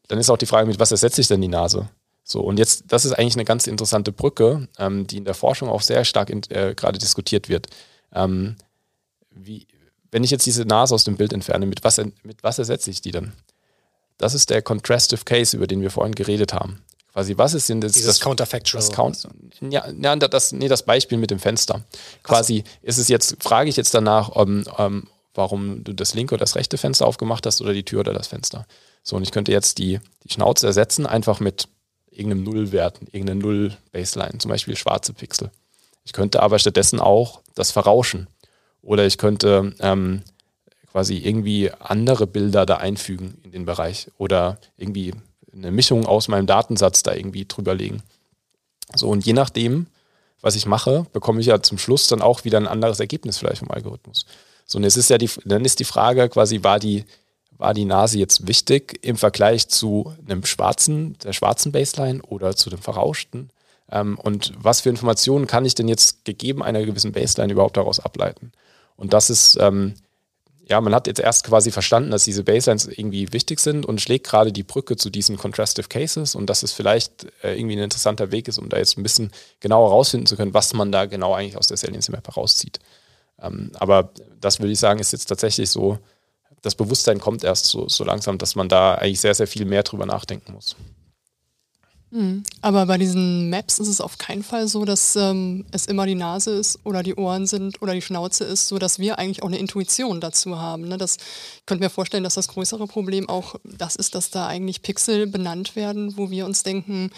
dann 0.09 0.19
ist 0.19 0.31
auch 0.31 0.39
die 0.39 0.47
Frage, 0.47 0.69
mit 0.69 0.79
was 0.79 0.93
ersetze 0.93 1.21
ich 1.21 1.29
denn 1.29 1.41
die 1.41 1.49
Nase? 1.49 1.89
So, 2.23 2.41
und 2.41 2.59
jetzt, 2.59 2.85
das 2.89 3.05
ist 3.05 3.13
eigentlich 3.13 3.37
eine 3.37 3.45
ganz 3.45 3.67
interessante 3.67 4.13
Brücke, 4.13 4.69
ähm, 4.79 5.07
die 5.07 5.17
in 5.17 5.25
der 5.25 5.35
Forschung 5.35 5.69
auch 5.69 5.83
sehr 5.83 6.05
stark 6.05 6.31
äh, 6.31 6.75
gerade 6.75 6.99
diskutiert 6.99 7.49
wird. 7.49 7.67
Ähm, 8.13 8.57
wie, 9.31 9.67
wenn 10.11 10.25
ich 10.25 10.31
jetzt 10.31 10.47
diese 10.47 10.65
Nase 10.65 10.95
aus 10.95 11.05
dem 11.05 11.17
Bild 11.17 11.33
entferne, 11.33 11.67
mit 11.67 11.83
was, 11.83 11.99
mit 11.99 12.43
was 12.43 12.59
ersetze 12.59 12.91
ich 12.91 13.01
die 13.01 13.11
dann? 13.11 13.33
Das 14.19 14.35
ist 14.35 14.51
der 14.51 14.63
Contrastive 14.63 15.25
Case, 15.25 15.57
über 15.57 15.67
den 15.67 15.83
wir 15.83 15.91
vorhin 15.91 16.15
geredet 16.15 16.53
haben. 16.53 16.83
Quasi, 17.13 17.39
was 17.39 17.55
ist 17.55 17.69
denn 17.69 17.81
das? 17.81 17.93
Dieses 17.93 18.17
das, 18.17 18.21
Counterfactual. 18.21 18.83
Das, 18.83 18.93
Count, 18.93 19.27
ja, 19.71 19.89
ja, 19.91 20.17
das, 20.17 20.53
nee, 20.53 20.69
das 20.69 20.83
Beispiel 20.83 21.17
mit 21.17 21.31
dem 21.31 21.39
Fenster. 21.39 21.83
Quasi 22.23 22.65
ist 22.83 22.99
es 22.99 23.09
jetzt, 23.09 23.43
frage 23.43 23.71
ich 23.71 23.77
jetzt 23.77 23.95
danach, 23.95 24.29
um, 24.29 24.65
um, 24.77 25.09
warum 25.35 25.83
du 25.83 25.95
das 25.95 26.13
linke 26.15 26.35
oder 26.35 26.41
das 26.43 26.57
rechte 26.57 26.77
Fenster 26.77 27.07
aufgemacht 27.07 27.47
hast 27.47 27.63
oder 27.63 27.73
die 27.73 27.85
Tür 27.85 28.01
oder 28.01 28.13
das 28.13 28.27
Fenster. 28.27 28.67
So, 29.03 29.17
und 29.17 29.23
ich 29.23 29.31
könnte 29.31 29.51
jetzt 29.51 29.79
die, 29.79 30.01
die 30.25 30.33
Schnauze 30.33 30.67
ersetzen, 30.67 31.07
einfach 31.07 31.41
mit 31.41 31.69
irgendeinem 32.11 32.45
Nullwert, 32.45 33.01
irgendeinem 33.13 33.39
Null-Baseline, 33.39 34.39
zum 34.39 34.51
Beispiel 34.51 34.77
schwarze 34.77 35.13
Pixel. 35.13 35.51
Ich 36.05 36.13
könnte 36.13 36.43
aber 36.43 36.59
stattdessen 36.59 37.01
auch 37.01 37.41
das 37.55 37.71
verrauschen. 37.71 38.29
Oder 38.83 39.07
ich 39.07 39.19
könnte 39.19 39.75
ähm, 39.81 40.23
quasi 40.97 41.19
irgendwie 41.19 41.71
andere 41.79 42.27
Bilder 42.27 42.65
da 42.65 42.79
einfügen 42.79 43.37
in 43.43 43.53
den 43.53 43.67
Bereich 43.67 44.11
oder 44.17 44.57
irgendwie 44.79 45.13
eine 45.53 45.71
Mischung 45.71 46.07
aus 46.07 46.29
meinem 46.29 46.47
Datensatz 46.47 47.03
da 47.03 47.13
irgendwie 47.13 47.45
drüber 47.45 47.75
legen. 47.75 48.03
So, 48.95 49.11
und 49.11 49.27
je 49.27 49.35
nachdem, 49.35 49.89
was 50.41 50.57
ich 50.57 50.65
mache, 50.65 51.05
bekomme 51.13 51.41
ich 51.41 51.49
ja 51.49 51.61
zum 51.61 51.77
Schluss 51.77 52.09
dann 52.09 52.23
auch 52.23 52.45
wieder 52.45 52.57
ein 52.57 52.67
anderes 52.67 52.99
Ergebnis 52.99 53.37
vielleicht 53.37 53.59
vom 53.59 53.71
Algorithmus. 53.71 54.25
So, 54.65 54.79
und 54.79 54.85
es 54.85 54.97
ist 54.97 55.11
ja 55.11 55.19
die, 55.19 55.29
dann 55.45 55.67
ist 55.67 55.81
die 55.81 55.85
Frage 55.85 56.31
quasi, 56.31 56.63
war 56.63 56.79
die, 56.79 57.05
war 57.51 57.75
die 57.75 57.85
Nase 57.85 58.19
jetzt 58.19 58.49
wichtig 58.49 58.99
im 59.03 59.19
Vergleich 59.19 59.69
zu 59.69 60.15
einem 60.27 60.47
schwarzen, 60.47 61.19
der 61.19 61.35
schwarzen 61.35 61.73
Baseline 61.73 62.23
oder 62.23 62.57
zu 62.57 62.71
dem 62.71 62.81
verrauschten? 62.81 63.51
Ähm, 63.93 64.19
und 64.19 64.55
was 64.57 64.81
für 64.81 64.89
Informationen 64.89 65.47
kann 65.47 65.67
ich 65.67 65.75
denn 65.75 65.89
jetzt 65.89 66.25
gegeben 66.25 66.63
einer 66.63 66.83
gewissen 66.87 67.13
Baseline 67.13 67.53
überhaupt 67.53 67.77
daraus 67.77 68.01
ableiten? 68.01 68.53
Und 68.97 69.13
das 69.13 69.29
ist, 69.29 69.59
ähm, 69.61 69.93
ja, 70.69 70.81
man 70.81 70.95
hat 70.95 71.07
jetzt 71.07 71.21
erst 71.21 71.45
quasi 71.45 71.71
verstanden, 71.71 72.11
dass 72.11 72.25
diese 72.25 72.43
Baselines 72.43 72.87
irgendwie 72.87 73.33
wichtig 73.33 73.61
sind 73.61 73.87
und 73.87 74.01
schlägt 74.01 74.27
gerade 74.27 74.51
die 74.51 74.65
Brücke 74.65 74.97
zu 74.97 75.11
diesen 75.11 75.37
Contrastive 75.37 75.87
Cases 75.89 76.35
und 76.35 76.51
dass 76.51 76.65
es 76.65 76.73
vielleicht 76.73 77.27
äh, 77.45 77.57
irgendwie 77.57 77.77
ein 77.77 77.85
interessanter 77.85 78.33
Weg 78.33 78.49
ist, 78.49 78.59
um 78.59 78.69
da 78.69 78.77
jetzt 78.77 78.99
ein 78.99 79.05
bisschen 79.05 79.31
genauer 79.61 79.91
herausfinden 79.91 80.27
zu 80.27 80.37
können, 80.37 80.55
was 80.55 80.75
man 80.75 80.91
da 80.91 81.07
genau 81.07 81.35
eigentlich 81.35 81.57
aus 81.57 81.69
der 81.69 81.77
Saliency 81.77 82.11
Map 82.11 82.27
herauszieht. 82.27 82.81
Ähm, 83.41 83.71
aber 83.75 84.11
das 84.41 84.59
würde 84.59 84.73
ich 84.73 84.81
sagen, 84.81 84.99
ist 84.99 85.13
jetzt 85.13 85.27
tatsächlich 85.27 85.71
so, 85.71 85.99
das 86.63 86.75
Bewusstsein 86.75 87.21
kommt 87.21 87.45
erst 87.45 87.67
so, 87.67 87.89
so 87.89 88.03
langsam, 88.03 88.37
dass 88.39 88.57
man 88.57 88.69
da 88.69 88.97
eigentlich 88.97 89.21
sehr, 89.21 89.35
sehr 89.35 89.47
viel 89.47 89.67
mehr 89.67 89.85
drüber 89.85 90.05
nachdenken 90.05 90.53
muss. 90.53 90.75
Mhm. 92.11 92.45
Aber 92.61 92.87
bei 92.87 92.99
diesen 92.99 93.51
Maps 93.51 93.79
ist 93.79 93.89
es 93.89 94.01
auf 94.01 94.19
keinen 94.19 94.45
Fall 94.45 94.69
so, 94.69 94.85
dass 94.85 95.17
ähm, 95.17 95.65
es 95.73 95.87
immer 95.87 96.07
die 96.07 96.15
Nase 96.15 96.53
ist 96.53 96.79
oder 96.85 97.03
die 97.03 97.17
Ohren 97.17 97.47
sind 97.47 97.83
oder 97.83 97.95
die 97.95 98.03
Schnauze 98.03 98.45
ist, 98.45 98.69
so 98.69 98.79
dass 98.79 98.99
wir 98.99 99.19
eigentlich 99.19 99.43
auch 99.43 99.49
eine 99.49 99.59
Intuition 99.59 100.21
dazu 100.21 100.59
haben. 100.59 100.87
Ne? 100.89 100.99
Das 100.99 101.17
ich 101.17 101.67
könnte 101.67 101.83
mir 101.83 101.91
vorstellen, 101.91 102.23
dass 102.23 102.35
das 102.35 102.49
größere 102.49 102.87
Problem 102.87 103.29
auch 103.29 103.57
das 103.65 103.97
ist, 103.97 104.15
dass 104.15 104.31
da 104.31 104.47
eigentlich 104.47 104.83
Pixel 104.83 105.27
benannt 105.27 105.75
werden, 105.75 106.17
wo 106.17 106.31
wir 106.31 106.47
uns 106.47 106.63
denken, 106.63 107.11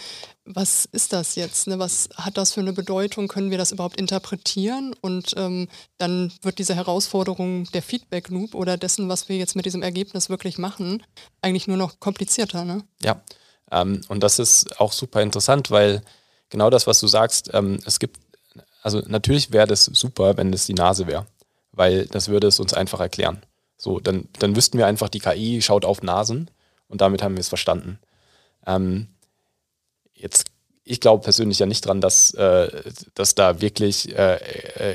was 0.43 0.85
ist 0.85 1.13
das 1.13 1.35
jetzt? 1.35 1.67
Ne? 1.67 1.77
Was 1.77 2.09
hat 2.15 2.37
das 2.37 2.53
für 2.53 2.61
eine 2.61 2.73
Bedeutung? 2.73 3.27
Können 3.27 3.51
wir 3.51 3.59
das 3.59 3.71
überhaupt 3.71 3.99
interpretieren? 3.99 4.95
Und 5.01 5.35
ähm, 5.37 5.67
dann 5.99 6.31
wird 6.41 6.57
diese 6.57 6.75
Herausforderung 6.75 7.65
der 7.71 7.83
Feedback 7.83 8.29
Loop 8.29 8.55
oder 8.55 8.75
dessen, 8.75 9.07
was 9.07 9.29
wir 9.29 9.37
jetzt 9.37 9.55
mit 9.55 9.67
diesem 9.67 9.83
Ergebnis 9.83 10.29
wirklich 10.29 10.57
machen, 10.57 11.03
eigentlich 11.43 11.67
nur 11.67 11.77
noch 11.77 11.99
komplizierter. 11.99 12.65
Ne? 12.65 12.83
Ja. 13.03 13.21
Ähm, 13.71 14.01
und 14.07 14.21
das 14.21 14.39
ist 14.39 14.79
auch 14.79 14.91
super 14.91 15.21
interessant, 15.21 15.71
weil 15.71 16.01
genau 16.49 16.69
das, 16.69 16.87
was 16.87 16.99
du 16.99 17.07
sagst, 17.07 17.51
ähm, 17.53 17.79
es 17.85 17.99
gibt, 17.99 18.17
also 18.81 19.01
natürlich 19.07 19.51
wäre 19.51 19.67
das 19.67 19.85
super, 19.85 20.37
wenn 20.37 20.51
das 20.51 20.65
die 20.65 20.73
Nase 20.73 21.07
wäre, 21.07 21.27
weil 21.71 22.05
das 22.07 22.29
würde 22.29 22.47
es 22.47 22.59
uns 22.59 22.73
einfach 22.73 22.99
erklären. 22.99 23.43
So, 23.77 23.99
dann, 23.99 24.27
dann 24.39 24.55
wüssten 24.55 24.77
wir 24.77 24.87
einfach, 24.87 25.09
die 25.09 25.19
KI 25.19 25.61
schaut 25.61 25.85
auf 25.85 26.01
Nasen 26.01 26.51
und 26.87 27.01
damit 27.01 27.21
haben 27.21 27.35
wir 27.35 27.41
es 27.41 27.49
verstanden. 27.49 27.99
Ähm, 28.65 29.07
jetzt 30.13 30.45
ich 30.89 30.99
glaube 30.99 31.23
persönlich 31.23 31.59
ja 31.59 31.67
nicht 31.67 31.85
dran, 31.85 32.01
dass, 32.01 32.33
äh, 32.33 32.67
dass 33.13 33.35
da 33.35 33.61
wirklich 33.61 34.17
äh, 34.17 34.37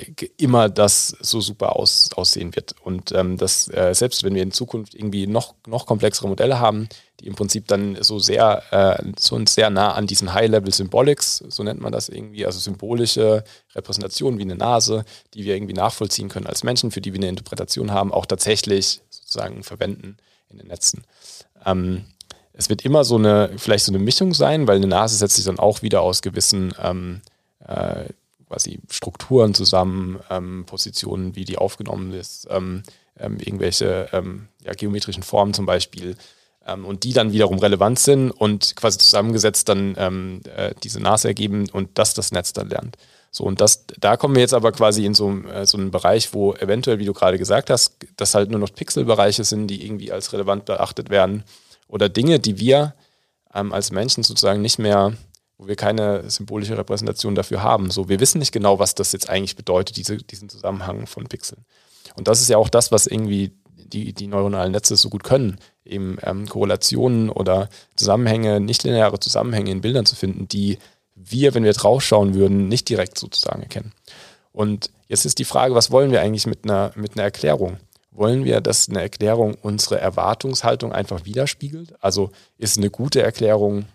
äh, 0.01 0.05
immer 0.36 0.68
das 0.68 1.16
so 1.20 1.40
super 1.40 1.76
aus, 1.76 2.11
aussehen 2.16 2.57
wird. 2.57 2.74
Und 2.82 3.12
ähm, 3.12 3.36
dass 3.36 3.68
äh, 3.68 3.95
selbst 3.95 4.24
wenn 4.24 4.34
wir 4.34 4.42
in 4.42 4.51
Zukunft 4.51 4.97
irgendwie 4.97 5.28
noch, 5.28 5.55
noch 5.68 5.86
komplexere 5.86 6.26
Modelle 6.26 6.59
haben, 6.59 6.88
die 7.20 7.28
im 7.28 7.36
Prinzip 7.36 7.68
dann 7.68 7.97
so 8.03 8.18
sehr, 8.18 8.64
äh, 8.72 9.05
so 9.16 9.40
sehr 9.47 9.70
nah 9.70 9.92
an 9.92 10.09
diesen 10.09 10.34
High-Level 10.34 10.74
Symbolics, 10.74 11.45
so 11.49 11.62
nennt 11.62 11.80
man 11.80 11.92
das 11.92 12.09
irgendwie, 12.09 12.45
also 12.45 12.59
symbolische 12.59 13.45
Repräsentationen 13.76 14.36
wie 14.40 14.42
eine 14.42 14.57
Nase, 14.57 15.05
die 15.34 15.45
wir 15.45 15.55
irgendwie 15.55 15.74
nachvollziehen 15.74 16.28
können 16.28 16.49
als 16.49 16.64
Menschen, 16.64 16.90
für 16.90 17.03
die 17.03 17.12
wir 17.12 17.20
eine 17.20 17.28
Interpretation 17.28 17.92
haben, 17.92 18.12
auch 18.12 18.26
tatsächlich 18.26 19.01
sozusagen 19.11 19.62
verwenden 19.62 20.16
in 20.49 20.59
den 20.59 20.66
Netzen. 20.66 21.05
Ähm, 21.64 22.05
es 22.57 22.68
wird 22.68 22.84
immer 22.84 23.05
so 23.05 23.16
eine, 23.16 23.50
vielleicht 23.57 23.84
so 23.84 23.92
eine 23.92 24.02
Mischung 24.02 24.32
sein, 24.32 24.66
weil 24.66 24.76
eine 24.76 24.86
Nase 24.86 25.16
setzt 25.16 25.36
sich 25.36 25.44
dann 25.44 25.59
auch 25.59 25.82
wieder 25.82 26.00
aus 26.02 26.22
gewissen 26.22 26.72
ähm, 26.80 27.20
äh, 27.66 28.05
quasi 28.48 28.80
Strukturen 28.88 29.55
zusammen, 29.55 30.20
ähm, 30.30 30.64
Positionen, 30.64 31.34
wie 31.34 31.44
die 31.44 31.59
aufgenommen 31.59 32.12
ist, 32.12 32.46
ähm, 32.50 32.84
ähm 33.18 33.38
irgendwelche 33.38 34.09
ähm, 34.12 34.48
ja, 34.64 34.72
geometrischen 34.72 35.24
Formen 35.24 35.52
zum 35.52 35.66
Beispiel 35.66 36.16
ähm, 36.64 36.84
und 36.84 37.02
die 37.02 37.12
dann 37.12 37.32
wiederum 37.32 37.59
relevant 37.59 37.98
sind 37.98 38.30
und 38.30 38.76
quasi 38.76 38.98
zusammengesetzt 38.98 39.68
dann 39.68 39.96
äh, 40.44 40.74
diese 40.82 41.00
Nase 41.00 41.28
ergeben 41.28 41.68
und 41.70 41.98
das 41.98 42.14
das 42.14 42.30
Netz 42.30 42.52
dann 42.52 42.68
lernt. 42.68 42.96
So, 43.32 43.42
und 43.42 43.61
das, 43.61 43.84
da 43.98 44.16
kommen 44.16 44.36
wir 44.36 44.42
jetzt 44.42 44.55
aber 44.55 44.70
quasi 44.70 45.05
in 45.05 45.14
so, 45.14 45.40
äh, 45.52 45.66
so 45.66 45.76
einen 45.76 45.90
Bereich, 45.90 46.32
wo 46.34 46.55
eventuell, 46.55 47.00
wie 47.00 47.05
du 47.05 47.12
gerade 47.12 47.36
gesagt 47.36 47.68
hast, 47.68 47.96
das 48.16 48.36
halt 48.36 48.48
nur 48.48 48.61
noch 48.61 48.72
Pixelbereiche 48.72 49.42
sind, 49.42 49.66
die 49.66 49.84
irgendwie 49.84 50.12
als 50.12 50.32
relevant 50.32 50.66
beachtet 50.66 51.11
werden 51.11 51.42
oder 51.95 52.09
Dinge, 52.09 52.40
die 52.40 52.59
wir 52.59 52.95
ähm, 53.55 53.72
als 53.72 53.92
Menschen 53.92 54.24
sozusagen 54.24 54.61
nicht 54.61 54.80
mehr, 54.80 55.12
wo 55.59 55.68
wir 55.68 55.76
keine 55.76 56.28
symbolische 56.28 56.76
Repräsentation 56.76 57.36
dafür 57.36 57.62
haben. 57.62 57.92
So, 57.92 58.09
wir 58.09 58.18
wissen 58.18 58.40
nicht 58.40 58.51
genau, 58.51 58.80
was 58.80 58.97
das 58.97 59.12
jetzt 59.12 59.30
eigentlich 59.30 59.55
bedeutet, 59.55 59.97
diese, 59.97 60.16
diesen 60.16 60.49
Zusammenhang 60.49 61.07
von 61.07 61.28
Pixeln. 61.28 61.64
Und 62.16 62.26
das 62.26 62.40
ist 62.40 62.51
ja 62.51 62.59
auch 62.59 62.68
das, 62.68 62.90
was 62.90 63.07
irgendwie 63.07 63.53
die, 63.76 64.12
die 64.12 64.26
neuronalen 64.26 64.72
Netze 64.72 64.97
so 64.97 65.09
gut 65.09 65.22
können, 65.22 65.57
eben 65.84 66.18
ähm, 66.22 66.49
Korrelationen 66.49 67.30
oder 67.30 67.68
Zusammenhänge, 67.95 68.59
nichtlineare 68.59 69.20
Zusammenhänge 69.20 69.70
in 69.70 69.80
Bildern 69.80 70.05
zu 70.05 70.16
finden, 70.16 70.49
die 70.49 70.78
wir, 71.14 71.55
wenn 71.55 71.62
wir 71.62 71.74
draufschauen 71.74 72.34
würden, 72.34 72.66
nicht 72.66 72.88
direkt 72.88 73.18
sozusagen 73.18 73.62
erkennen. 73.62 73.92
Und 74.51 74.90
jetzt 75.07 75.26
ist 75.26 75.38
die 75.38 75.45
Frage, 75.45 75.76
was 75.76 75.92
wollen 75.92 76.11
wir 76.11 76.22
eigentlich 76.22 76.49
mit 76.49 76.64
einer, 76.64 76.90
mit 76.97 77.12
einer 77.12 77.22
Erklärung? 77.22 77.76
Wollen 78.14 78.44
wir, 78.44 78.60
dass 78.60 78.88
eine 78.88 79.02
Erklärung 79.02 79.56
unsere 79.60 80.00
Erwartungshaltung 80.00 80.92
einfach 80.92 81.24
widerspiegelt? 81.24 81.94
Also 82.02 82.30
ist 82.56 82.78
eine 82.78 82.90
gute 82.90 83.20
Erklärung, 83.20 83.86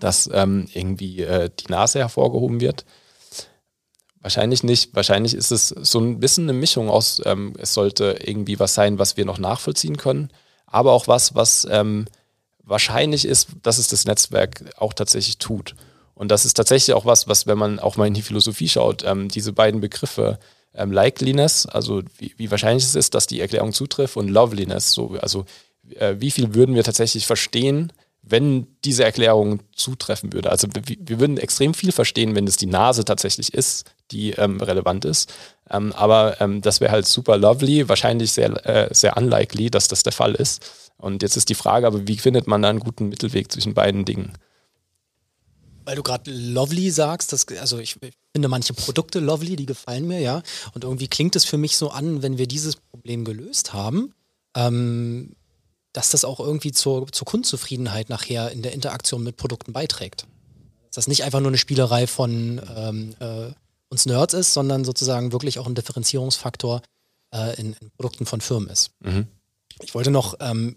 dass 0.00 0.30
ähm, 0.32 0.68
irgendwie 0.72 1.22
äh, 1.22 1.50
die 1.58 1.70
Nase 1.70 1.98
hervorgehoben 1.98 2.60
wird? 2.60 2.86
Wahrscheinlich 4.20 4.62
nicht. 4.62 4.94
Wahrscheinlich 4.94 5.34
ist 5.34 5.50
es 5.50 5.68
so 5.68 5.98
ein 5.98 6.20
bisschen 6.20 6.44
eine 6.44 6.52
Mischung 6.56 6.88
aus, 6.88 7.20
ähm, 7.24 7.54
es 7.58 7.74
sollte 7.74 8.16
irgendwie 8.24 8.60
was 8.60 8.74
sein, 8.74 9.00
was 9.00 9.16
wir 9.16 9.24
noch 9.24 9.38
nachvollziehen 9.38 9.96
können, 9.96 10.30
aber 10.66 10.92
auch 10.92 11.08
was, 11.08 11.34
was 11.34 11.66
ähm, 11.68 12.06
wahrscheinlich 12.62 13.24
ist, 13.24 13.48
dass 13.62 13.78
es 13.78 13.88
das 13.88 14.04
Netzwerk 14.04 14.72
auch 14.76 14.92
tatsächlich 14.92 15.38
tut. 15.38 15.74
Und 16.14 16.30
das 16.30 16.44
ist 16.44 16.54
tatsächlich 16.54 16.94
auch 16.94 17.04
was, 17.04 17.26
was, 17.26 17.48
wenn 17.48 17.58
man 17.58 17.80
auch 17.80 17.96
mal 17.96 18.06
in 18.06 18.14
die 18.14 18.22
Philosophie 18.22 18.68
schaut, 18.68 19.02
ähm, 19.04 19.28
diese 19.28 19.52
beiden 19.52 19.80
Begriffe 19.80 20.38
ähm, 20.74 20.92
Likeliness, 20.92 21.66
also 21.66 22.02
wie, 22.18 22.34
wie, 22.36 22.50
wahrscheinlich 22.50 22.84
es 22.84 22.94
ist, 22.94 23.14
dass 23.14 23.26
die 23.26 23.40
Erklärung 23.40 23.72
zutrifft, 23.72 24.16
und 24.16 24.28
Loveliness, 24.28 24.92
so, 24.92 25.16
also 25.20 25.44
äh, 25.96 26.16
wie 26.18 26.30
viel 26.30 26.54
würden 26.54 26.74
wir 26.74 26.84
tatsächlich 26.84 27.26
verstehen, 27.26 27.92
wenn 28.22 28.68
diese 28.84 29.04
Erklärung 29.04 29.60
zutreffen 29.74 30.32
würde. 30.32 30.50
Also 30.50 30.68
wir, 30.72 31.18
würden 31.18 31.38
extrem 31.38 31.74
viel 31.74 31.90
verstehen, 31.90 32.36
wenn 32.36 32.46
es 32.46 32.56
die 32.56 32.66
Nase 32.66 33.04
tatsächlich 33.04 33.52
ist, 33.52 33.90
die 34.12 34.30
ähm, 34.30 34.60
relevant 34.60 35.04
ist. 35.04 35.32
Ähm, 35.68 35.92
aber 35.92 36.40
ähm, 36.40 36.62
das 36.62 36.80
wäre 36.80 36.92
halt 36.92 37.06
super 37.06 37.36
lovely, 37.36 37.88
wahrscheinlich 37.88 38.30
sehr, 38.30 38.64
äh, 38.64 38.94
sehr 38.94 39.16
unlikely, 39.16 39.70
dass 39.70 39.88
das 39.88 40.04
der 40.04 40.12
Fall 40.12 40.34
ist. 40.36 40.64
Und 40.98 41.22
jetzt 41.22 41.36
ist 41.36 41.48
die 41.48 41.56
Frage, 41.56 41.86
aber 41.88 42.06
wie 42.06 42.16
findet 42.16 42.46
man 42.46 42.62
da 42.62 42.70
einen 42.70 42.78
guten 42.78 43.08
Mittelweg 43.08 43.50
zwischen 43.50 43.74
beiden 43.74 44.04
Dingen? 44.04 44.32
Weil 45.84 45.96
du 45.96 46.04
gerade 46.04 46.30
lovely 46.30 46.90
sagst, 46.90 47.32
das, 47.32 47.44
also 47.60 47.80
ich 47.80 47.96
finde 48.32 48.48
manche 48.48 48.74
Produkte 48.74 49.20
lovely, 49.20 49.56
die 49.56 49.66
gefallen 49.66 50.08
mir, 50.08 50.20
ja. 50.20 50.42
Und 50.74 50.84
irgendwie 50.84 51.08
klingt 51.08 51.36
es 51.36 51.44
für 51.44 51.58
mich 51.58 51.76
so 51.76 51.90
an, 51.90 52.22
wenn 52.22 52.38
wir 52.38 52.46
dieses 52.46 52.76
Problem 52.76 53.24
gelöst 53.24 53.72
haben, 53.72 54.14
ähm, 54.56 55.34
dass 55.92 56.10
das 56.10 56.24
auch 56.24 56.40
irgendwie 56.40 56.72
zur, 56.72 57.06
zur 57.12 57.26
Kundenzufriedenheit 57.26 58.08
nachher 58.08 58.50
in 58.50 58.62
der 58.62 58.72
Interaktion 58.72 59.22
mit 59.22 59.36
Produkten 59.36 59.72
beiträgt. 59.72 60.26
Dass 60.86 60.96
das 60.96 61.08
nicht 61.08 61.24
einfach 61.24 61.40
nur 61.40 61.48
eine 61.48 61.58
Spielerei 61.58 62.06
von 62.06 62.60
ähm, 62.74 63.14
äh, 63.20 63.52
uns 63.88 64.06
Nerds 64.06 64.32
ist, 64.32 64.54
sondern 64.54 64.84
sozusagen 64.84 65.32
wirklich 65.32 65.58
auch 65.58 65.66
ein 65.66 65.74
Differenzierungsfaktor 65.74 66.80
äh, 67.34 67.60
in, 67.60 67.74
in, 67.74 67.90
Produkten 67.90 68.24
von 68.24 68.40
Firmen 68.40 68.70
ist. 68.70 68.90
Mhm. 69.00 69.26
Ich 69.82 69.94
wollte 69.94 70.10
noch 70.10 70.36
ähm, 70.40 70.76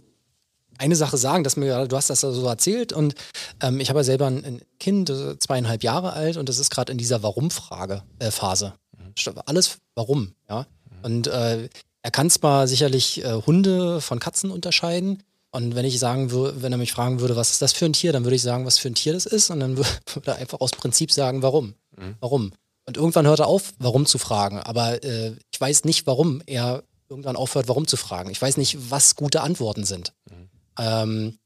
eine 0.78 0.96
Sache 0.96 1.18
sagen, 1.18 1.44
dass 1.44 1.58
mir, 1.58 1.88
du 1.88 1.96
hast 1.96 2.10
das 2.10 2.22
so 2.22 2.46
erzählt 2.48 2.94
und 2.94 3.16
ähm, 3.62 3.80
ich 3.80 3.90
habe 3.90 4.00
ja 4.00 4.04
selber 4.04 4.28
ein, 4.28 4.62
Kind, 4.80 5.10
äh, 5.10 5.38
zweieinhalb 5.40 5.84
Jahre 5.84 6.14
alt 6.14 6.38
und 6.38 6.50
das 6.50 6.60
ist 6.60 6.70
gerade 6.70 6.92
in 6.92 6.98
dieser 6.98 7.24
Warum-Frage, 7.24 8.04
äh, 8.20 8.32
Phase. 8.32 8.74
Mhm. 8.98 9.14
Alles 9.46 9.78
warum, 9.96 10.34
ja. 10.50 10.62
Mhm. 10.90 11.06
Und 11.06 11.28
äh, 11.28 11.70
er 12.02 12.12
kann 12.12 12.30
zwar 12.30 12.68
sicherlich 12.68 13.24
äh, 13.24 13.42
Hunde 13.48 14.00
von 14.00 14.20
Katzen 14.20 14.52
unterscheiden. 14.52 15.24
Und 15.50 15.74
wenn 15.74 15.86
ich 15.86 15.98
sagen 16.00 16.32
würde, 16.32 16.62
wenn 16.62 16.72
er 16.72 16.78
mich 16.78 16.92
fragen 16.92 17.20
würde, 17.20 17.36
was 17.36 17.52
ist 17.52 17.62
das 17.62 17.74
für 17.74 17.86
ein 17.86 17.94
Tier, 17.94 18.12
dann 18.14 18.26
würde 18.26 18.36
ich 18.36 18.42
sagen, 18.42 18.66
was 18.66 18.78
für 18.78 18.90
ein 18.90 18.96
Tier 18.96 19.14
das 19.14 19.26
ist. 19.26 19.50
Und 19.50 19.62
dann 19.62 19.78
würde 19.78 19.90
er 20.26 20.36
einfach 20.36 20.60
aus 20.60 20.72
Prinzip 20.72 21.12
sagen, 21.12 21.42
warum. 21.42 21.74
Mhm. 21.98 22.16
Warum. 22.20 22.52
Und 22.86 22.98
irgendwann 22.98 23.26
hört 23.26 23.40
er 23.40 23.48
auf, 23.48 23.74
warum 23.80 24.06
zu 24.06 24.18
fragen. 24.18 24.60
Aber 24.60 25.04
äh, 25.04 25.34
ich 25.52 25.60
weiß 25.60 25.86
nicht, 25.86 26.06
warum 26.06 26.44
er 26.46 26.84
irgendwann 27.10 27.36
aufhört, 27.36 27.68
warum 27.68 27.88
zu 27.88 27.98
fragen. 27.98 28.30
Ich 28.30 28.42
weiß 28.42 28.58
nicht, 28.58 28.92
was 28.92 29.16
gute 29.16 29.42
Antworten 29.42 29.84
sind. 29.84 30.14
Mhm. 30.30 30.50
Ähm, 30.80 31.38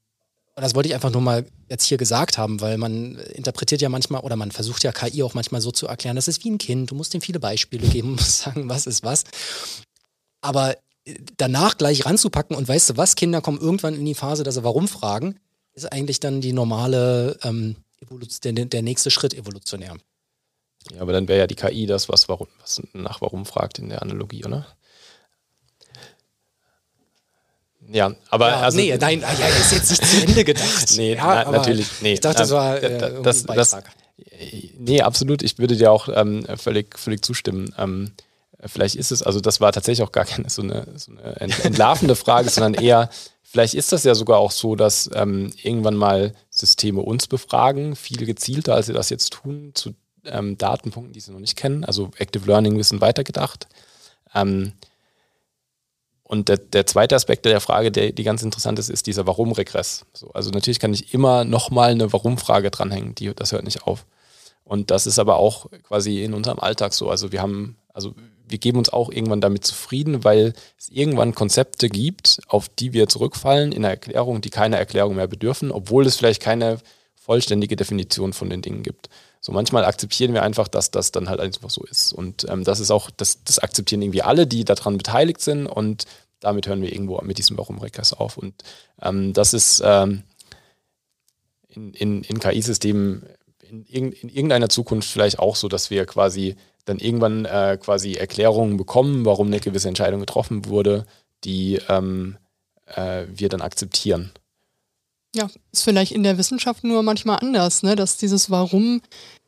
das 0.56 0.74
wollte 0.74 0.88
ich 0.88 0.94
einfach 0.94 1.10
nur 1.10 1.22
mal 1.22 1.46
jetzt 1.68 1.84
hier 1.84 1.98
gesagt 1.98 2.38
haben, 2.38 2.60
weil 2.60 2.76
man 2.76 3.16
interpretiert 3.16 3.80
ja 3.80 3.88
manchmal 3.88 4.22
oder 4.22 4.36
man 4.36 4.50
versucht 4.50 4.82
ja 4.84 4.92
KI 4.92 5.22
auch 5.22 5.34
manchmal 5.34 5.60
so 5.60 5.70
zu 5.70 5.86
erklären, 5.86 6.16
das 6.16 6.28
ist 6.28 6.44
wie 6.44 6.50
ein 6.50 6.58
Kind, 6.58 6.90
du 6.90 6.94
musst 6.94 7.14
ihm 7.14 7.20
viele 7.20 7.40
Beispiele 7.40 7.86
geben, 7.86 8.12
musst 8.16 8.40
sagen, 8.40 8.68
was 8.68 8.86
ist 8.86 9.02
was. 9.02 9.24
Aber 10.40 10.76
äh, 11.04 11.14
danach 11.36 11.78
gleich 11.78 12.04
ranzupacken 12.04 12.56
und 12.56 12.68
weißt 12.68 12.90
du 12.90 12.96
was, 12.96 13.16
Kinder 13.16 13.40
kommen 13.40 13.60
irgendwann 13.60 13.94
in 13.94 14.04
die 14.04 14.14
Phase, 14.14 14.42
dass 14.42 14.56
sie 14.56 14.64
warum 14.64 14.88
fragen, 14.88 15.38
ist 15.72 15.90
eigentlich 15.90 16.20
dann 16.20 16.40
die 16.40 16.52
normale, 16.52 17.38
ähm, 17.42 17.76
der, 18.44 18.52
der 18.52 18.82
nächste 18.82 19.10
Schritt 19.10 19.34
evolutionär. 19.34 19.96
Ja, 20.92 21.02
aber 21.02 21.12
dann 21.12 21.28
wäre 21.28 21.40
ja 21.40 21.46
die 21.46 21.54
KI 21.54 21.86
das, 21.86 22.08
was, 22.08 22.28
warum, 22.28 22.48
was 22.60 22.82
nach 22.92 23.20
warum 23.20 23.44
fragt 23.44 23.78
in 23.78 23.90
der 23.90 24.02
Analogie, 24.02 24.44
oder? 24.44 24.66
Ja, 27.92 28.14
aber 28.28 28.48
ja, 28.48 28.60
also, 28.60 28.78
nee, 28.78 28.96
nein, 28.96 29.20
ja, 29.20 29.46
ist 29.48 29.72
jetzt 29.72 29.90
nicht 29.90 30.06
zu 30.06 30.22
Ende 30.22 30.44
gedacht. 30.44 30.92
nee, 30.96 31.14
ja, 31.14 31.44
na, 31.44 31.50
natürlich, 31.50 31.88
nee. 32.00 32.12
Ich 32.14 32.20
dachte, 32.20 32.38
das 32.38 32.50
war 32.50 32.80
äh, 32.80 33.22
das, 33.22 33.44
das, 33.44 33.76
Nee, 34.78 35.02
absolut. 35.02 35.42
Ich 35.42 35.58
würde 35.58 35.76
dir 35.76 35.92
auch 35.92 36.08
ähm, 36.12 36.46
völlig, 36.56 36.98
völlig 36.98 37.24
zustimmen. 37.24 37.74
Ähm, 37.76 38.12
vielleicht 38.64 38.94
ist 38.94 39.12
es, 39.12 39.22
also 39.22 39.40
das 39.40 39.60
war 39.60 39.72
tatsächlich 39.72 40.06
auch 40.06 40.12
gar 40.12 40.24
keine 40.24 40.48
so 40.48 40.62
eine, 40.62 40.86
so 40.96 41.12
eine 41.12 41.36
entlarvende 41.36 42.16
Frage, 42.16 42.48
sondern 42.50 42.74
eher, 42.74 43.10
vielleicht 43.42 43.74
ist 43.74 43.92
das 43.92 44.04
ja 44.04 44.14
sogar 44.14 44.38
auch 44.38 44.50
so, 44.50 44.76
dass 44.76 45.10
ähm, 45.14 45.52
irgendwann 45.62 45.96
mal 45.96 46.34
Systeme 46.48 47.00
uns 47.02 47.26
befragen, 47.26 47.96
viel 47.96 48.24
gezielter, 48.24 48.74
als 48.74 48.86
sie 48.86 48.92
das 48.92 49.10
jetzt 49.10 49.32
tun, 49.32 49.72
zu 49.74 49.94
ähm, 50.24 50.56
Datenpunkten, 50.56 51.12
die 51.12 51.20
sie 51.20 51.32
noch 51.32 51.40
nicht 51.40 51.56
kennen. 51.56 51.84
Also 51.84 52.10
Active 52.16 52.46
Learning 52.46 52.78
Wissen 52.78 53.00
weitergedacht. 53.00 53.66
Ähm, 54.34 54.72
und 56.30 56.48
der, 56.48 56.58
der, 56.58 56.86
zweite 56.86 57.16
Aspekt 57.16 57.44
der 57.44 57.60
Frage, 57.60 57.90
der 57.90 58.12
die 58.12 58.22
ganz 58.22 58.44
interessant 58.44 58.78
ist, 58.78 58.88
ist 58.88 59.08
dieser 59.08 59.26
Warum-Regress. 59.26 60.06
So, 60.12 60.30
also 60.30 60.50
natürlich 60.50 60.78
kann 60.78 60.94
ich 60.94 61.12
immer 61.12 61.42
nochmal 61.42 61.90
eine 61.90 62.12
Warum-Frage 62.12 62.70
dranhängen, 62.70 63.16
die, 63.16 63.34
das 63.34 63.50
hört 63.50 63.64
nicht 63.64 63.82
auf. 63.82 64.06
Und 64.62 64.92
das 64.92 65.08
ist 65.08 65.18
aber 65.18 65.38
auch 65.38 65.66
quasi 65.82 66.22
in 66.22 66.32
unserem 66.32 66.60
Alltag 66.60 66.94
so. 66.94 67.10
Also 67.10 67.32
wir 67.32 67.42
haben, 67.42 67.78
also 67.92 68.14
wir 68.46 68.58
geben 68.58 68.78
uns 68.78 68.90
auch 68.90 69.10
irgendwann 69.10 69.40
damit 69.40 69.64
zufrieden, 69.64 70.22
weil 70.22 70.52
es 70.78 70.88
irgendwann 70.90 71.34
Konzepte 71.34 71.88
gibt, 71.88 72.38
auf 72.46 72.68
die 72.68 72.92
wir 72.92 73.08
zurückfallen 73.08 73.72
in 73.72 73.82
der 73.82 73.90
Erklärung, 73.90 74.40
die 74.40 74.50
keine 74.50 74.76
Erklärung 74.76 75.16
mehr 75.16 75.26
bedürfen, 75.26 75.72
obwohl 75.72 76.06
es 76.06 76.14
vielleicht 76.14 76.40
keine 76.40 76.78
vollständige 77.16 77.74
Definition 77.74 78.34
von 78.34 78.50
den 78.50 78.62
Dingen 78.62 78.84
gibt. 78.84 79.08
So 79.50 79.54
manchmal 79.54 79.84
akzeptieren 79.84 80.32
wir 80.32 80.44
einfach, 80.44 80.68
dass 80.68 80.92
das 80.92 81.10
dann 81.10 81.28
halt 81.28 81.40
einfach 81.40 81.70
so 81.70 81.82
ist. 81.82 82.12
Und 82.12 82.48
ähm, 82.48 82.62
das 82.62 82.78
ist 82.78 82.92
auch, 82.92 83.10
das, 83.10 83.42
das 83.42 83.58
akzeptieren 83.58 84.00
irgendwie 84.00 84.22
alle, 84.22 84.46
die 84.46 84.64
daran 84.64 84.96
beteiligt 84.96 85.40
sind 85.40 85.66
und 85.66 86.04
damit 86.38 86.68
hören 86.68 86.82
wir 86.82 86.92
irgendwo 86.92 87.20
mit 87.22 87.36
diesem 87.36 87.58
Warum-Regress 87.58 88.12
auf. 88.12 88.36
Und 88.36 88.54
ähm, 89.02 89.32
das 89.32 89.52
ist 89.52 89.82
ähm, 89.84 90.22
in, 91.66 91.94
in, 91.94 92.22
in 92.22 92.38
KI-Systemen 92.38 93.26
in, 93.68 94.12
in, 94.12 94.28
irgendeiner 94.28 94.68
Zukunft 94.68 95.10
vielleicht 95.10 95.40
auch 95.40 95.56
so, 95.56 95.66
dass 95.66 95.90
wir 95.90 96.06
quasi 96.06 96.54
dann 96.84 97.00
irgendwann 97.00 97.44
äh, 97.44 97.76
quasi 97.82 98.14
Erklärungen 98.14 98.76
bekommen, 98.76 99.24
warum 99.24 99.48
eine 99.48 99.58
gewisse 99.58 99.88
Entscheidung 99.88 100.20
getroffen 100.20 100.66
wurde, 100.66 101.06
die 101.42 101.80
ähm, 101.88 102.38
äh, 102.86 103.24
wir 103.28 103.48
dann 103.48 103.62
akzeptieren. 103.62 104.30
Ja, 105.34 105.48
ist 105.70 105.84
vielleicht 105.84 106.12
in 106.12 106.24
der 106.24 106.38
Wissenschaft 106.38 106.82
nur 106.82 107.02
manchmal 107.02 107.38
anders, 107.38 107.82
ne? 107.82 107.94
dass 107.94 108.16
dieses 108.16 108.50
Warum 108.50 109.00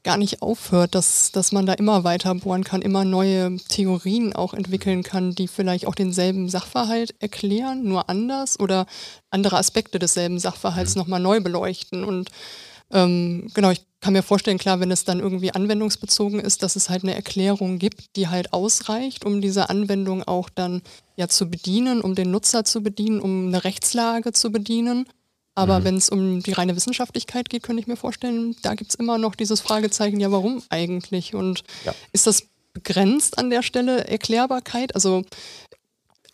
gar 0.05 0.17
nicht 0.17 0.43
aufhört, 0.43 0.95
dass, 0.95 1.31
dass 1.33 1.53
man 1.53 1.67
da 1.67 1.75
immer 1.75 2.05
weiter 2.05 2.35
bohren 2.35 2.65
kann, 2.65 2.83
immer 2.83 3.05
neue 3.05 3.57
Theorien 3.69 4.33
auch 4.35 4.53
entwickeln 4.53 5.03
kann, 5.03 5.35
die 5.35 5.47
vielleicht 5.49 5.87
auch 5.87 5.95
denselben 5.95 6.49
Sachverhalt 6.49 7.15
erklären, 7.21 7.85
nur 7.85 8.09
anders 8.11 8.59
oder 8.59 8.87
andere 9.31 9.59
Aspekte 9.59 9.99
desselben 9.99 10.39
Sachverhalts 10.39 10.95
mhm. 10.95 11.01
nochmal 11.01 11.21
neu 11.21 11.41
beleuchten. 11.41 12.05
Und 12.05 12.31
ähm, 12.91 13.49
genau, 13.55 13.71
ich 13.71 13.83
kann 14.01 14.13
mir 14.13 14.23
vorstellen, 14.23 14.59
klar, 14.59 14.81
wenn 14.81 14.91
es 14.91 15.05
dann 15.05 15.21
irgendwie 15.21 15.55
anwendungsbezogen 15.55 16.41
ist, 16.41 16.65
dass 16.65 16.75
es 16.75 16.91
halt 16.91 17.05
eine 17.05 17.15
Erklärung 17.15 17.79
gibt, 17.79 18.17
die 18.17 18.29
halt 18.29 18.53
ausreicht, 18.53 19.25
um 19.25 19.41
diese 19.41 19.71
Anwendung 19.71 20.25
auch 20.25 20.51
dann 20.51 20.83
ja 21.17 21.29
zu 21.29 21.49
bedienen, 21.49 22.01
um 22.01 22.17
den 22.17 22.33
Nutzer 22.33 22.65
zu 22.65 22.83
bedienen, 22.83 23.21
um 23.21 23.47
eine 23.47 23.63
Rechtslage 23.63 24.33
zu 24.33 24.51
bedienen. 24.51 25.07
Aber 25.55 25.81
mhm. 25.81 25.85
wenn 25.85 25.97
es 25.97 26.09
um 26.09 26.43
die 26.43 26.53
reine 26.53 26.77
Wissenschaftlichkeit 26.77 27.51
geht, 27.51 27.63
könnte 27.63 27.81
ich 27.81 27.87
mir 27.87 27.97
vorstellen, 27.97 28.57
da 28.63 28.75
gibt 28.75 28.91
es 28.91 28.95
immer 28.95 29.19
noch 29.19 29.35
dieses 29.35 29.61
Fragezeichen, 29.61 30.21
ja, 30.21 30.33
warum 30.33 30.63
eigentlich? 30.71 31.35
Und 31.35 31.63
ja. 31.85 31.95
ist 32.13 32.27
das 32.27 32.45
begrenzt 32.73 33.39
an 33.39 33.51
der 33.51 33.63
Stelle 33.63 34.07
Erklärbarkeit? 34.07 34.95
Also 34.95 35.25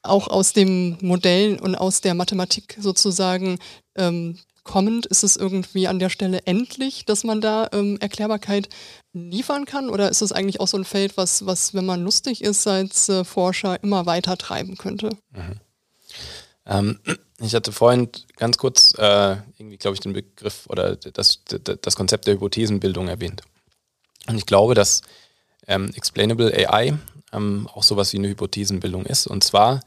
auch 0.03 0.29
aus 0.29 0.53
dem 0.53 0.97
Modell 1.01 1.59
und 1.61 1.75
aus 1.75 2.01
der 2.01 2.15
Mathematik 2.15 2.77
sozusagen 2.81 3.59
ähm, 3.97 4.39
kommend, 4.63 5.07
ist 5.07 5.25
es 5.25 5.37
irgendwie 5.37 5.89
an 5.89 5.99
der 5.99 6.11
Stelle 6.11 6.43
endlich, 6.45 7.05
dass 7.07 7.25
man 7.25 7.41
da 7.41 7.69
ähm, 7.73 7.97
Erklärbarkeit 8.01 8.69
liefern 9.13 9.65
kann? 9.65 9.89
Oder 9.89 10.11
ist 10.11 10.23
es 10.23 10.31
eigentlich 10.31 10.61
auch 10.61 10.69
so 10.69 10.77
ein 10.77 10.85
Feld, 10.85 11.17
was, 11.17 11.47
was 11.47 11.75
wenn 11.75 11.87
man 11.87 12.05
lustig 12.05 12.45
ist 12.45 12.67
als 12.69 13.09
äh, 13.09 13.25
Forscher, 13.25 13.83
immer 13.83 14.07
weiter 14.07 14.37
treiben 14.37 14.77
könnte? 14.77 15.11
Mhm. 15.33 15.61
Ähm, 16.67 17.01
ich 17.41 17.55
hatte 17.55 17.73
vorhin 17.73 18.09
ganz 18.37 18.59
kurz 18.59 18.95
äh, 18.99 19.37
irgendwie, 19.59 19.77
glaube 19.77 19.95
ich, 19.95 20.01
den 20.01 20.13
Begriff 20.13 20.67
oder 20.69 20.97
das, 20.97 21.45
das 21.45 21.97
Konzept 21.97 22.27
der 22.27 22.35
Hypothesenbildung 22.35 23.09
erwähnt. 23.09 23.43
Und 24.27 24.37
ich 24.37 24.47
glaube, 24.47 24.75
dass 24.75 25.03
ähm, 25.67 25.91
Explainable 25.95 26.53
AI 26.53 26.99
ähm, 27.33 27.69
auch 27.73 27.83
sowas 27.83 28.13
wie 28.13 28.19
eine 28.19 28.29
Hypothesenbildung 28.29 29.07
ist. 29.07 29.27
Und 29.27 29.45
zwar 29.45 29.81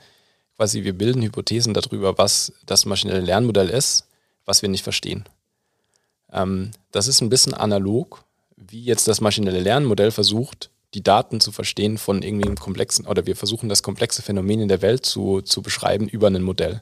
quasi, 0.56 0.84
wir 0.84 0.98
bilden 0.98 1.22
Hypothesen 1.24 1.74
darüber, 1.74 2.18
was 2.18 2.54
das 2.66 2.86
maschinelle 2.86 3.22
Lernmodell 3.22 3.70
ist, 3.70 4.08
was 4.46 4.62
wir 4.62 4.70
nicht 4.70 4.84
verstehen. 4.84 5.28
Ähm, 6.32 6.72
das 6.92 7.08
ist 7.08 7.22
ein 7.22 7.30
bisschen 7.30 7.54
analog, 7.54 8.24
wie 8.56 8.84
jetzt 8.84 9.08
das 9.08 9.22
maschinelle 9.22 9.60
Lernmodell 9.60 10.12
versucht, 10.12 10.70
die 10.94 11.04
Daten 11.04 11.40
zu 11.40 11.52
verstehen 11.52 11.98
von 11.98 12.22
irgendwie 12.22 12.46
einem 12.46 12.58
komplexen, 12.58 13.08
oder 13.08 13.26
wir 13.26 13.36
versuchen 13.36 13.70
das 13.70 13.84
komplexe 13.84 14.22
Phänomen 14.22 14.62
in 14.62 14.68
der 14.68 14.82
Welt 14.82 15.06
zu, 15.06 15.42
zu 15.42 15.62
beschreiben 15.62 16.08
über 16.08 16.28
ein 16.28 16.44
Modell. 16.44 16.82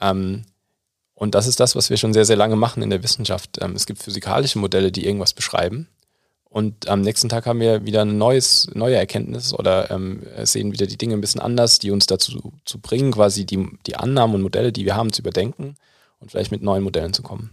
Ähm, 0.00 0.44
und 1.14 1.34
das 1.34 1.46
ist 1.46 1.60
das, 1.60 1.76
was 1.76 1.90
wir 1.90 1.96
schon 1.96 2.14
sehr, 2.14 2.24
sehr 2.24 2.36
lange 2.36 2.56
machen 2.56 2.82
in 2.82 2.90
der 2.90 3.02
Wissenschaft. 3.02 3.58
Ähm, 3.60 3.74
es 3.74 3.86
gibt 3.86 4.02
physikalische 4.02 4.58
Modelle, 4.58 4.90
die 4.90 5.06
irgendwas 5.06 5.34
beschreiben. 5.34 5.88
Und 6.50 6.88
am 6.88 7.02
nächsten 7.02 7.28
Tag 7.28 7.46
haben 7.46 7.60
wir 7.60 7.86
wieder 7.86 8.02
ein 8.02 8.18
neues, 8.18 8.68
neue 8.74 8.96
Erkenntnis 8.96 9.54
oder 9.54 9.90
ähm, 9.90 10.22
sehen 10.42 10.72
wieder 10.72 10.86
die 10.86 10.98
Dinge 10.98 11.14
ein 11.14 11.20
bisschen 11.20 11.40
anders, 11.40 11.78
die 11.78 11.92
uns 11.92 12.06
dazu 12.06 12.52
zu 12.64 12.80
bringen, 12.80 13.12
quasi 13.12 13.46
die, 13.46 13.68
die 13.86 13.94
Annahmen 13.94 14.34
und 14.34 14.42
Modelle, 14.42 14.72
die 14.72 14.84
wir 14.84 14.96
haben, 14.96 15.12
zu 15.12 15.22
überdenken 15.22 15.76
und 16.18 16.32
vielleicht 16.32 16.50
mit 16.50 16.62
neuen 16.62 16.82
Modellen 16.82 17.12
zu 17.12 17.22
kommen. 17.22 17.52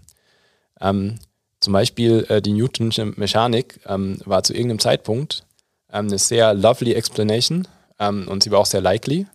Ähm, 0.81 1.19
zum 1.59 1.73
Beispiel 1.73 2.25
äh, 2.29 2.41
die 2.41 2.53
Newtonsche 2.53 3.05
Mechanik 3.05 3.79
ähm, 3.85 4.19
war 4.25 4.43
zu 4.43 4.53
irgendeinem 4.53 4.79
Zeitpunkt 4.79 5.43
ähm, 5.91 6.07
eine 6.07 6.17
sehr 6.17 6.53
lovely 6.53 6.93
Explanation 6.93 7.67
ähm, 7.99 8.27
und 8.27 8.43
sie 8.43 8.51
war 8.51 8.59
auch 8.59 8.65
sehr 8.65 8.81
likely. 8.81 9.27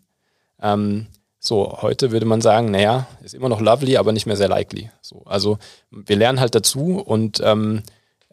Ähm, 0.61 1.07
So, 1.45 1.79
heute 1.83 2.13
würde 2.13 2.25
man 2.25 2.41
sagen, 2.41 2.71
naja, 2.71 3.09
ist 3.25 3.35
immer 3.35 3.49
noch 3.49 3.61
lovely, 3.61 3.97
aber 3.97 4.13
nicht 4.13 4.27
mehr 4.27 4.37
sehr 4.37 4.47
likely. 4.47 4.93
So, 5.01 5.23
also 5.25 5.59
wir 5.91 6.15
lernen 6.15 6.39
halt 6.39 6.55
dazu 6.55 7.03
und 7.05 7.41
ähm, 7.45 7.83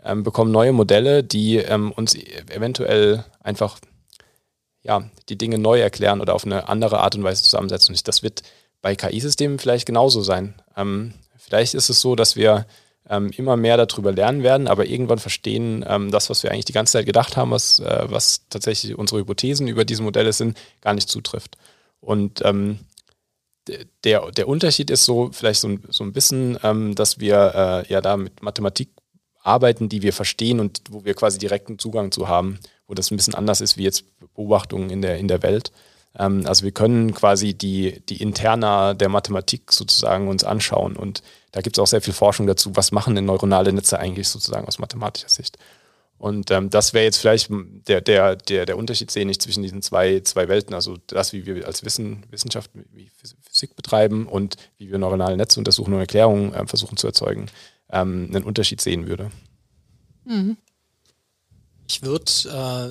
ähm, 0.06 0.22
bekommen 0.22 0.52
neue 0.52 0.74
Modelle, 0.74 1.24
die 1.24 1.58
ähm, 1.58 1.92
uns 1.92 2.14
eventuell 2.14 3.26
einfach 3.40 3.80
ja, 4.84 5.10
die 5.28 5.40
Dinge 5.40 5.58
neu 5.58 5.82
erklären 5.82 6.22
oder 6.22 6.36
auf 6.36 6.46
eine 6.46 6.70
andere 6.70 7.00
Art 7.00 7.16
und 7.16 7.24
Weise 7.24 7.42
zusammensetzen. 7.42 7.96
Und 7.96 8.08
das 8.08 8.22
wird 8.22 8.44
bei 8.80 8.96
KI-Systemen 8.96 9.58
vielleicht 9.58 9.88
genauso 9.88 10.22
sein. 10.22 10.62
Ähm, 10.78 11.16
vielleicht 11.36 11.74
ist 11.74 11.90
es 11.90 12.02
so, 12.02 12.16
dass 12.16 12.36
wir 12.36 12.68
ähm, 13.10 13.32
immer 13.36 13.58
mehr 13.58 13.84
darüber 13.84 14.12
lernen 14.12 14.44
werden, 14.44 14.68
aber 14.68 14.86
irgendwann 14.86 15.18
verstehen, 15.18 15.84
ähm, 15.88 16.12
das, 16.12 16.30
was 16.30 16.44
wir 16.44 16.52
eigentlich 16.52 16.66
die 16.66 16.74
ganze 16.74 16.94
Zeit 16.94 17.08
gedacht 17.08 17.38
haben, 17.38 17.50
was, 17.50 17.80
äh, 17.80 18.04
was 18.06 18.46
tatsächlich 18.52 18.96
unsere 18.96 19.22
Hypothesen 19.22 19.68
über 19.68 19.84
diese 19.84 20.04
Modelle 20.04 20.32
sind, 20.32 20.60
gar 20.82 20.94
nicht 20.94 21.10
zutrifft. 21.10 21.58
Und 22.02 22.42
ähm, 22.46 22.80
der, 24.04 24.32
der 24.32 24.48
Unterschied 24.48 24.90
ist 24.90 25.06
so 25.06 25.30
vielleicht 25.32 25.62
so 25.62 25.68
ein, 25.68 25.84
so 25.90 26.04
ein 26.04 26.14
bisschen, 26.14 26.58
ähm, 26.64 26.96
dass 26.96 27.20
wir 27.20 27.86
äh, 27.88 27.92
ja 27.92 28.02
da 28.02 28.18
mit 28.18 28.42
Mathematik 28.42 28.90
arbeiten, 29.42 29.90
die 29.90 30.02
wir 30.02 30.14
verstehen 30.14 30.60
und 30.60 30.82
wo 30.90 31.06
wir 31.06 31.14
quasi 31.14 31.38
direkten 31.38 31.80
Zugang 31.80 32.12
zu 32.12 32.28
haben, 32.28 32.60
wo 32.88 32.94
das 32.94 33.12
ein 33.12 33.18
bisschen 33.18 33.36
anders 33.36 33.62
ist 33.62 33.78
wie 33.78 33.84
jetzt 33.84 34.06
Beobachtungen 34.34 34.90
in 34.90 35.02
der, 35.02 35.18
in 35.18 35.28
der 35.28 35.44
Welt. 35.44 35.72
Ähm, 36.18 36.46
also 36.46 36.64
wir 36.66 36.72
können 36.72 37.14
quasi 37.14 37.54
die, 37.54 38.02
die 38.08 38.22
Interna 38.22 38.94
der 38.94 39.10
Mathematik 39.10 39.72
sozusagen 39.72 40.28
uns 40.28 40.44
anschauen 40.44 40.96
und 40.96 41.22
da 41.52 41.62
gibt 41.62 41.78
es 41.78 41.82
auch 41.82 41.88
sehr 41.88 42.02
viel 42.02 42.14
Forschung 42.14 42.48
dazu, 42.48 42.76
was 42.76 42.92
machen 42.92 43.16
denn 43.16 43.26
neuronale 43.26 43.74
Netze 43.74 44.00
eigentlich 44.00 44.28
sozusagen 44.28 44.68
aus 44.68 44.80
mathematischer 44.80 45.30
Sicht. 45.30 45.58
Und 46.20 46.52
ähm, 46.52 46.70
das 46.70 46.94
wäre 46.94 47.06
jetzt 47.06 47.18
vielleicht 47.18 47.50
der, 47.50 48.02
der, 48.02 48.36
der, 48.36 48.66
der 48.66 48.78
Unterschied, 48.78 49.10
sehe 49.10 49.28
ich, 49.30 49.40
zwischen 49.40 49.64
diesen 49.64 49.82
zwei, 49.82 50.20
zwei 50.20 50.50
Welten. 50.50 50.76
Also 50.76 50.98
das, 51.08 51.32
wie 51.32 51.46
wir 51.46 51.66
als 51.66 51.86
Wissen, 51.86 52.26
Wissenschaft, 52.30 52.70
wie 52.92 53.10
Physik 53.50 53.76
betreiben 53.78 54.28
und 54.28 54.58
wie 54.78 54.92
wir 54.92 54.98
neuronale 54.98 55.38
Netze 55.38 55.60
untersuchen 55.60 55.94
und 55.94 56.00
Erklärungen 56.02 56.54
äh, 56.54 56.68
versuchen 56.68 56.98
zu 56.98 57.08
erzeugen, 57.08 57.46
ähm, 57.90 58.30
einen 58.34 58.44
Unterschied 58.44 58.82
sehen 58.82 59.08
würde. 59.08 59.32
Mhm. 60.26 60.58
Ich 61.88 62.04
würde 62.04 62.32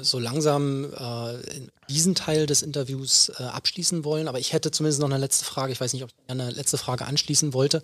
äh, 0.00 0.02
so 0.02 0.18
langsam 0.18 0.86
äh, 0.92 1.68
diesen 1.88 2.14
Teil 2.16 2.46
des 2.46 2.62
Interviews 2.62 3.30
äh, 3.38 3.44
abschließen 3.44 4.04
wollen, 4.04 4.26
aber 4.26 4.40
ich 4.40 4.52
hätte 4.52 4.72
zumindest 4.72 5.00
noch 5.00 5.08
eine 5.08 5.18
letzte 5.18 5.44
Frage. 5.44 5.72
Ich 5.72 5.80
weiß 5.80 5.92
nicht, 5.92 6.02
ob 6.02 6.10
ich 6.10 6.30
eine 6.30 6.50
letzte 6.50 6.78
Frage 6.78 7.06
anschließen 7.06 7.52
wollte. 7.52 7.82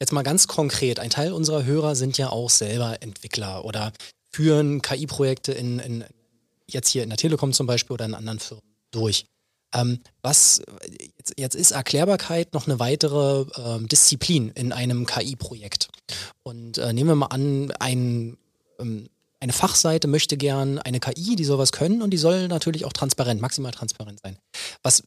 Jetzt 0.00 0.12
mal 0.12 0.22
ganz 0.22 0.48
konkret. 0.48 1.00
Ein 1.00 1.10
Teil 1.10 1.32
unserer 1.32 1.64
Hörer 1.64 1.96
sind 1.96 2.16
ja 2.16 2.30
auch 2.30 2.48
selber 2.48 3.02
Entwickler 3.02 3.64
oder 3.64 3.92
führen 4.34 4.82
KI-Projekte 4.82 5.52
in, 5.52 5.78
in, 5.78 6.04
jetzt 6.68 6.88
hier 6.88 7.04
in 7.04 7.08
der 7.08 7.18
Telekom 7.18 7.52
zum 7.52 7.66
Beispiel 7.66 7.94
oder 7.94 8.04
in 8.04 8.14
anderen 8.14 8.40
Firmen 8.40 8.64
durch. 8.90 9.26
Ähm, 9.72 10.00
was 10.22 10.62
jetzt, 11.16 11.34
jetzt, 11.36 11.54
ist 11.54 11.70
Erklärbarkeit 11.70 12.52
noch 12.52 12.66
eine 12.66 12.78
weitere 12.78 13.46
ähm, 13.56 13.88
Disziplin 13.88 14.50
in 14.50 14.72
einem 14.72 15.06
KI-Projekt. 15.06 15.88
Und 16.42 16.78
äh, 16.78 16.92
nehmen 16.92 17.10
wir 17.10 17.14
mal 17.16 17.26
an, 17.26 17.72
ein 17.78 18.36
ähm, 18.78 19.08
eine 19.40 19.52
Fachseite 19.52 20.08
möchte 20.08 20.38
gern 20.38 20.78
eine 20.78 21.00
KI, 21.00 21.36
die 21.36 21.44
soll 21.44 21.58
was 21.58 21.70
können 21.70 22.00
und 22.00 22.10
die 22.10 22.16
soll 22.16 22.48
natürlich 22.48 22.86
auch 22.86 22.94
transparent, 22.94 23.42
maximal 23.42 23.72
transparent 23.72 24.18
sein. 24.22 24.38
Was 24.82 25.02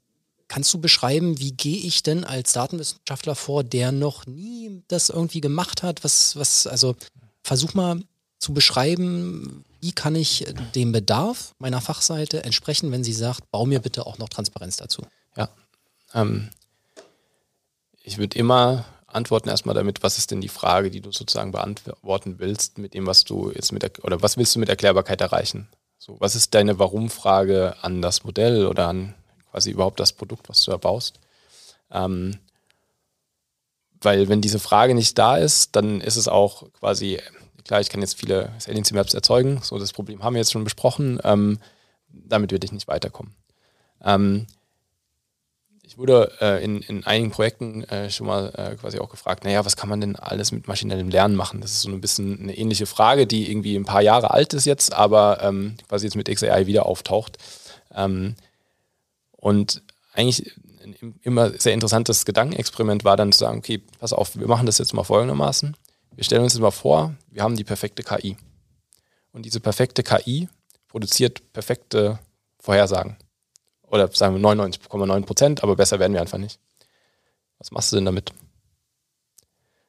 kannst 0.48 0.72
du 0.74 0.80
beschreiben, 0.80 1.40
wie 1.40 1.54
gehe 1.54 1.78
ich 1.78 2.04
denn 2.04 2.24
als 2.24 2.54
Datenwissenschaftler 2.54 3.34
vor, 3.34 3.64
der 3.64 3.92
noch 3.92 4.28
nie 4.28 4.84
das 4.90 5.10
irgendwie 5.10 5.42
gemacht 5.42 5.82
hat? 5.82 6.04
Was, 6.04 6.36
was, 6.36 6.68
also 6.68 6.96
versuch 7.44 7.74
mal 7.74 8.00
zu 8.40 8.54
beschreiben, 8.54 9.66
wie 9.80 9.92
kann 9.92 10.16
ich 10.16 10.46
dem 10.76 10.92
Bedarf 10.92 11.54
meiner 11.60 11.82
Fachseite 11.82 12.44
entsprechen, 12.44 12.92
wenn 12.92 13.04
sie 13.04 13.14
sagt, 13.14 13.50
bau 13.52 13.66
mir 13.66 13.80
bitte 13.80 14.06
auch 14.06 14.18
noch 14.18 14.30
Transparenz 14.30 14.78
dazu. 14.78 15.04
Ja. 15.36 15.50
Ähm, 16.14 16.50
ich 18.04 18.18
würde 18.18 18.38
immer 18.38 18.86
antworten 19.08 19.50
erstmal 19.50 19.76
damit, 19.76 20.04
was 20.04 20.18
ist 20.18 20.32
denn 20.32 20.42
die 20.42 20.50
Frage, 20.50 20.92
die 20.92 21.02
du 21.02 21.12
sozusagen 21.12 21.52
beantworten 21.52 22.40
willst 22.40 22.78
mit 22.78 22.94
dem, 22.94 23.08
was 23.08 23.24
du 23.24 23.52
jetzt 23.52 23.72
mit, 23.72 23.84
der, 23.84 23.92
oder 24.04 24.22
was 24.22 24.38
willst 24.38 24.56
du 24.56 24.60
mit 24.60 24.70
Erklärbarkeit 24.70 25.22
erreichen? 25.22 25.68
So, 25.98 26.20
was 26.20 26.36
ist 26.36 26.54
deine 26.54 26.78
Warum-Frage 26.80 27.76
an 27.82 28.02
das 28.02 28.24
Modell 28.24 28.68
oder 28.68 28.88
an 28.88 29.16
quasi 29.52 29.72
überhaupt 29.72 30.00
das 30.00 30.14
Produkt, 30.14 30.50
was 30.50 30.62
du 30.62 30.72
erbaust? 30.72 31.20
Ähm, 31.92 32.38
weil 34.02 34.30
wenn 34.30 34.42
diese 34.42 34.60
Frage 34.60 34.94
nicht 34.94 35.18
da 35.18 35.38
ist, 35.38 35.76
dann 35.76 36.02
ist 36.02 36.18
es 36.18 36.28
auch 36.28 36.72
quasi, 36.74 37.20
klar, 37.68 37.82
ich 37.82 37.90
kann 37.90 38.02
jetzt 38.02 38.20
viele 38.20 38.52
Saliency 38.58 38.94
Maps 38.94 39.14
erzeugen, 39.14 39.60
so 39.62 39.78
das 39.78 39.94
Problem 39.94 40.24
haben 40.24 40.34
wir 40.34 40.40
jetzt 40.40 40.52
schon 40.52 40.64
besprochen, 40.64 41.20
ähm, 41.24 41.60
damit 42.10 42.52
würde 42.52 42.66
ich 42.66 42.72
nicht 42.72 42.88
weiterkommen. 42.88 43.36
Ähm, 44.04 44.48
ich 45.84 45.98
wurde 45.98 46.32
äh, 46.42 46.64
in, 46.64 46.82
in 46.82 47.06
einigen 47.06 47.32
Projekten 47.32 47.84
äh, 47.86 48.10
schon 48.10 48.28
mal 48.28 48.52
äh, 48.56 48.76
quasi 48.76 49.00
auch 49.00 49.10
gefragt, 49.10 49.46
naja, 49.46 49.64
was 49.64 49.78
kann 49.78 49.90
man 49.90 50.02
denn 50.02 50.16
alles 50.18 50.52
mit 50.52 50.68
maschinellem 50.68 51.10
Lernen 51.10 51.36
machen? 51.36 51.62
Das 51.62 51.72
ist 51.72 51.82
so 51.82 51.90
ein 51.90 52.02
bisschen 52.02 52.40
eine 52.40 52.58
ähnliche 52.58 52.86
Frage, 52.86 53.26
die 53.26 53.50
irgendwie 53.50 53.76
ein 53.76 53.86
paar 53.86 54.02
Jahre 54.02 54.32
alt 54.32 54.54
ist 54.54 54.66
jetzt, 54.66 54.94
aber 54.94 55.42
ähm, 55.42 55.78
quasi 55.88 56.06
jetzt 56.06 56.16
mit 56.16 56.28
XAI 56.28 56.68
wieder 56.68 56.86
auftaucht. 56.86 57.38
Ähm, 57.96 58.36
und 59.32 59.82
eigentlich 60.14 60.52
ein 60.84 61.16
immer 61.22 61.52
sehr 61.58 61.74
interessantes 61.74 62.26
Gedankenexperiment 62.26 63.04
war 63.04 63.16
dann 63.18 63.32
zu 63.32 63.40
sagen, 63.40 63.60
okay, 63.60 63.82
pass 64.00 64.14
auf, 64.14 64.36
wir 64.36 64.48
machen 64.48 64.66
das 64.66 64.80
jetzt 64.80 64.94
mal 64.94 65.04
folgendermaßen. 65.04 65.76
Wir 66.18 66.24
stellen 66.24 66.42
uns 66.42 66.54
jetzt 66.54 66.62
mal 66.62 66.72
vor, 66.72 67.14
wir 67.30 67.44
haben 67.44 67.56
die 67.56 67.64
perfekte 67.64 68.02
KI. 68.02 68.38
Und 69.34 69.46
diese 69.46 69.60
perfekte 69.60 70.02
KI 70.02 70.50
produziert 70.88 71.54
perfekte 71.54 72.18
Vorhersagen. 72.60 73.18
Oder 73.84 74.12
sagen 74.12 74.34
wir 74.34 74.42
99,9 74.42 75.26
Prozent, 75.26 75.64
aber 75.64 75.76
besser 75.76 76.00
werden 76.00 76.14
wir 76.14 76.22
einfach 76.22 76.40
nicht. 76.40 76.60
Was 77.60 77.70
machst 77.70 77.92
du 77.92 77.98
denn 77.98 78.06
damit? 78.06 78.34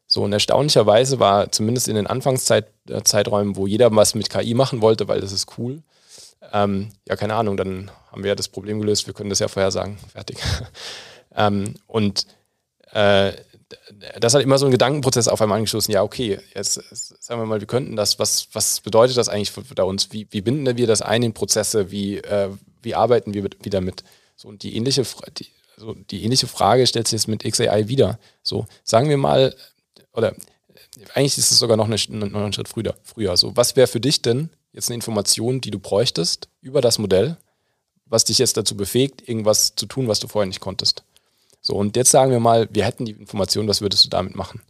So, 0.06 0.22
und 0.22 0.34
erstaunlicherweise 0.34 1.18
war 1.18 1.50
zumindest 1.50 1.88
in 1.88 1.94
den 1.94 2.06
Anfangszeiträumen, 2.06 3.56
wo 3.56 3.66
jeder 3.66 3.96
was 3.96 4.14
mit 4.14 4.28
KI 4.28 4.52
machen 4.52 4.82
wollte, 4.82 5.08
weil 5.08 5.22
das 5.22 5.32
ist 5.32 5.56
cool, 5.56 5.82
ähm, 6.52 6.90
ja, 7.08 7.16
keine 7.16 7.36
Ahnung, 7.36 7.56
dann 7.56 7.90
haben 8.12 8.22
wir 8.22 8.28
ja 8.28 8.34
das 8.34 8.48
Problem 8.48 8.80
gelöst, 8.80 9.06
wir 9.06 9.14
können 9.14 9.30
das 9.30 9.38
ja 9.38 9.48
vorhersagen, 9.48 9.96
fertig. 10.12 10.38
ähm, 11.34 11.74
und 11.86 12.26
äh, 12.92 13.32
das 14.18 14.34
hat 14.34 14.42
immer 14.42 14.58
so 14.58 14.66
ein 14.66 14.72
Gedankenprozess 14.72 15.28
auf 15.28 15.42
einmal 15.42 15.58
angestoßen, 15.58 15.92
ja, 15.92 16.02
okay, 16.02 16.40
jetzt 16.54 16.74
sagen 17.22 17.40
wir 17.40 17.46
mal, 17.46 17.60
wir 17.60 17.66
könnten 17.66 17.96
das, 17.96 18.18
was, 18.18 18.48
was 18.52 18.80
bedeutet 18.80 19.16
das 19.16 19.28
eigentlich 19.28 19.50
für, 19.50 19.64
für 19.64 19.84
uns? 19.84 20.12
Wie, 20.12 20.26
wie 20.30 20.40
binden 20.40 20.76
wir 20.76 20.86
das 20.86 21.02
ein 21.02 21.22
in 21.22 21.34
Prozesse? 21.34 21.90
Wie, 21.90 22.18
äh, 22.18 22.50
wie 22.82 22.94
arbeiten 22.94 23.34
wir 23.34 23.42
mit, 23.42 23.64
wieder 23.64 23.80
mit? 23.80 24.04
So, 24.36 24.48
und 24.48 24.62
die 24.62 24.76
ähnliche, 24.76 25.02
die, 25.38 25.46
so, 25.76 25.94
die 25.94 26.24
ähnliche 26.24 26.46
Frage 26.46 26.86
stellt 26.86 27.08
sich 27.08 27.20
jetzt 27.20 27.28
mit 27.28 27.44
XAI 27.44 27.88
wieder. 27.88 28.18
So, 28.42 28.66
sagen 28.84 29.08
wir 29.08 29.18
mal, 29.18 29.54
oder 30.12 30.34
eigentlich 31.14 31.38
ist 31.38 31.50
es 31.50 31.58
sogar 31.58 31.76
noch, 31.76 31.86
eine, 31.86 31.96
noch 31.96 32.40
einen 32.40 32.52
Schritt 32.52 32.68
früher. 32.68 32.94
früher. 33.02 33.36
So, 33.36 33.56
was 33.56 33.76
wäre 33.76 33.86
für 33.86 34.00
dich 34.00 34.22
denn 34.22 34.50
jetzt 34.72 34.88
eine 34.88 34.96
Information, 34.96 35.60
die 35.60 35.70
du 35.70 35.78
bräuchtest 35.78 36.48
über 36.60 36.80
das 36.80 36.98
Modell, 36.98 37.36
was 38.06 38.24
dich 38.24 38.38
jetzt 38.38 38.56
dazu 38.56 38.76
befähigt, 38.76 39.28
irgendwas 39.28 39.74
zu 39.74 39.86
tun, 39.86 40.08
was 40.08 40.20
du 40.20 40.28
vorher 40.28 40.46
nicht 40.46 40.60
konntest? 40.60 41.04
So, 41.68 41.76
und 41.76 41.96
jetzt 41.96 42.10
sagen 42.10 42.32
wir 42.32 42.40
mal, 42.40 42.68
wir 42.72 42.84
hätten 42.84 43.04
die 43.04 43.12
Information, 43.12 43.68
was 43.68 43.80
würdest 43.80 44.04
du 44.04 44.08
damit 44.08 44.34
machen? 44.34 44.62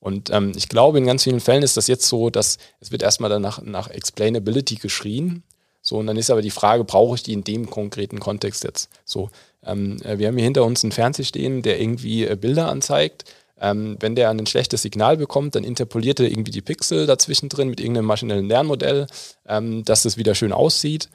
Und 0.00 0.30
ähm, 0.30 0.52
ich 0.56 0.68
glaube, 0.68 0.98
in 0.98 1.06
ganz 1.06 1.24
vielen 1.24 1.40
Fällen 1.40 1.62
ist 1.62 1.76
das 1.76 1.88
jetzt 1.88 2.08
so, 2.08 2.30
dass 2.30 2.58
es 2.80 2.90
wird 2.90 3.02
erstmal 3.02 3.30
danach 3.30 3.62
nach 3.62 3.88
Explainability 3.88 4.76
geschrien 4.76 5.42
so, 5.82 5.96
und 5.96 6.06
dann 6.06 6.16
ist 6.16 6.30
aber 6.30 6.42
die 6.42 6.50
Frage, 6.50 6.84
brauche 6.84 7.14
ich 7.14 7.22
die 7.22 7.32
in 7.32 7.44
dem 7.44 7.70
konkreten 7.70 8.20
Kontext 8.20 8.64
jetzt? 8.64 8.90
So, 9.04 9.30
ähm, 9.64 9.96
äh, 10.02 10.18
wir 10.18 10.28
haben 10.28 10.36
hier 10.36 10.44
hinter 10.44 10.64
uns 10.64 10.84
einen 10.84 10.92
Fernseher 10.92 11.24
stehen, 11.24 11.62
der 11.62 11.80
irgendwie 11.80 12.26
äh, 12.26 12.36
Bilder 12.36 12.68
anzeigt. 12.68 13.24
Ähm, 13.60 13.96
wenn 14.00 14.14
der 14.14 14.30
ein 14.30 14.46
schlechtes 14.46 14.82
Signal 14.82 15.16
bekommt, 15.16 15.54
dann 15.54 15.64
interpoliert 15.64 16.20
er 16.20 16.30
irgendwie 16.30 16.52
die 16.52 16.60
Pixel 16.60 17.06
dazwischen 17.06 17.48
drin 17.48 17.68
mit 17.68 17.80
irgendeinem 17.80 18.06
maschinellen 18.06 18.48
Lernmodell, 18.48 19.06
ähm, 19.46 19.84
dass 19.84 20.02
das 20.02 20.16
wieder 20.16 20.34
schön 20.34 20.52
aussieht. 20.52 21.08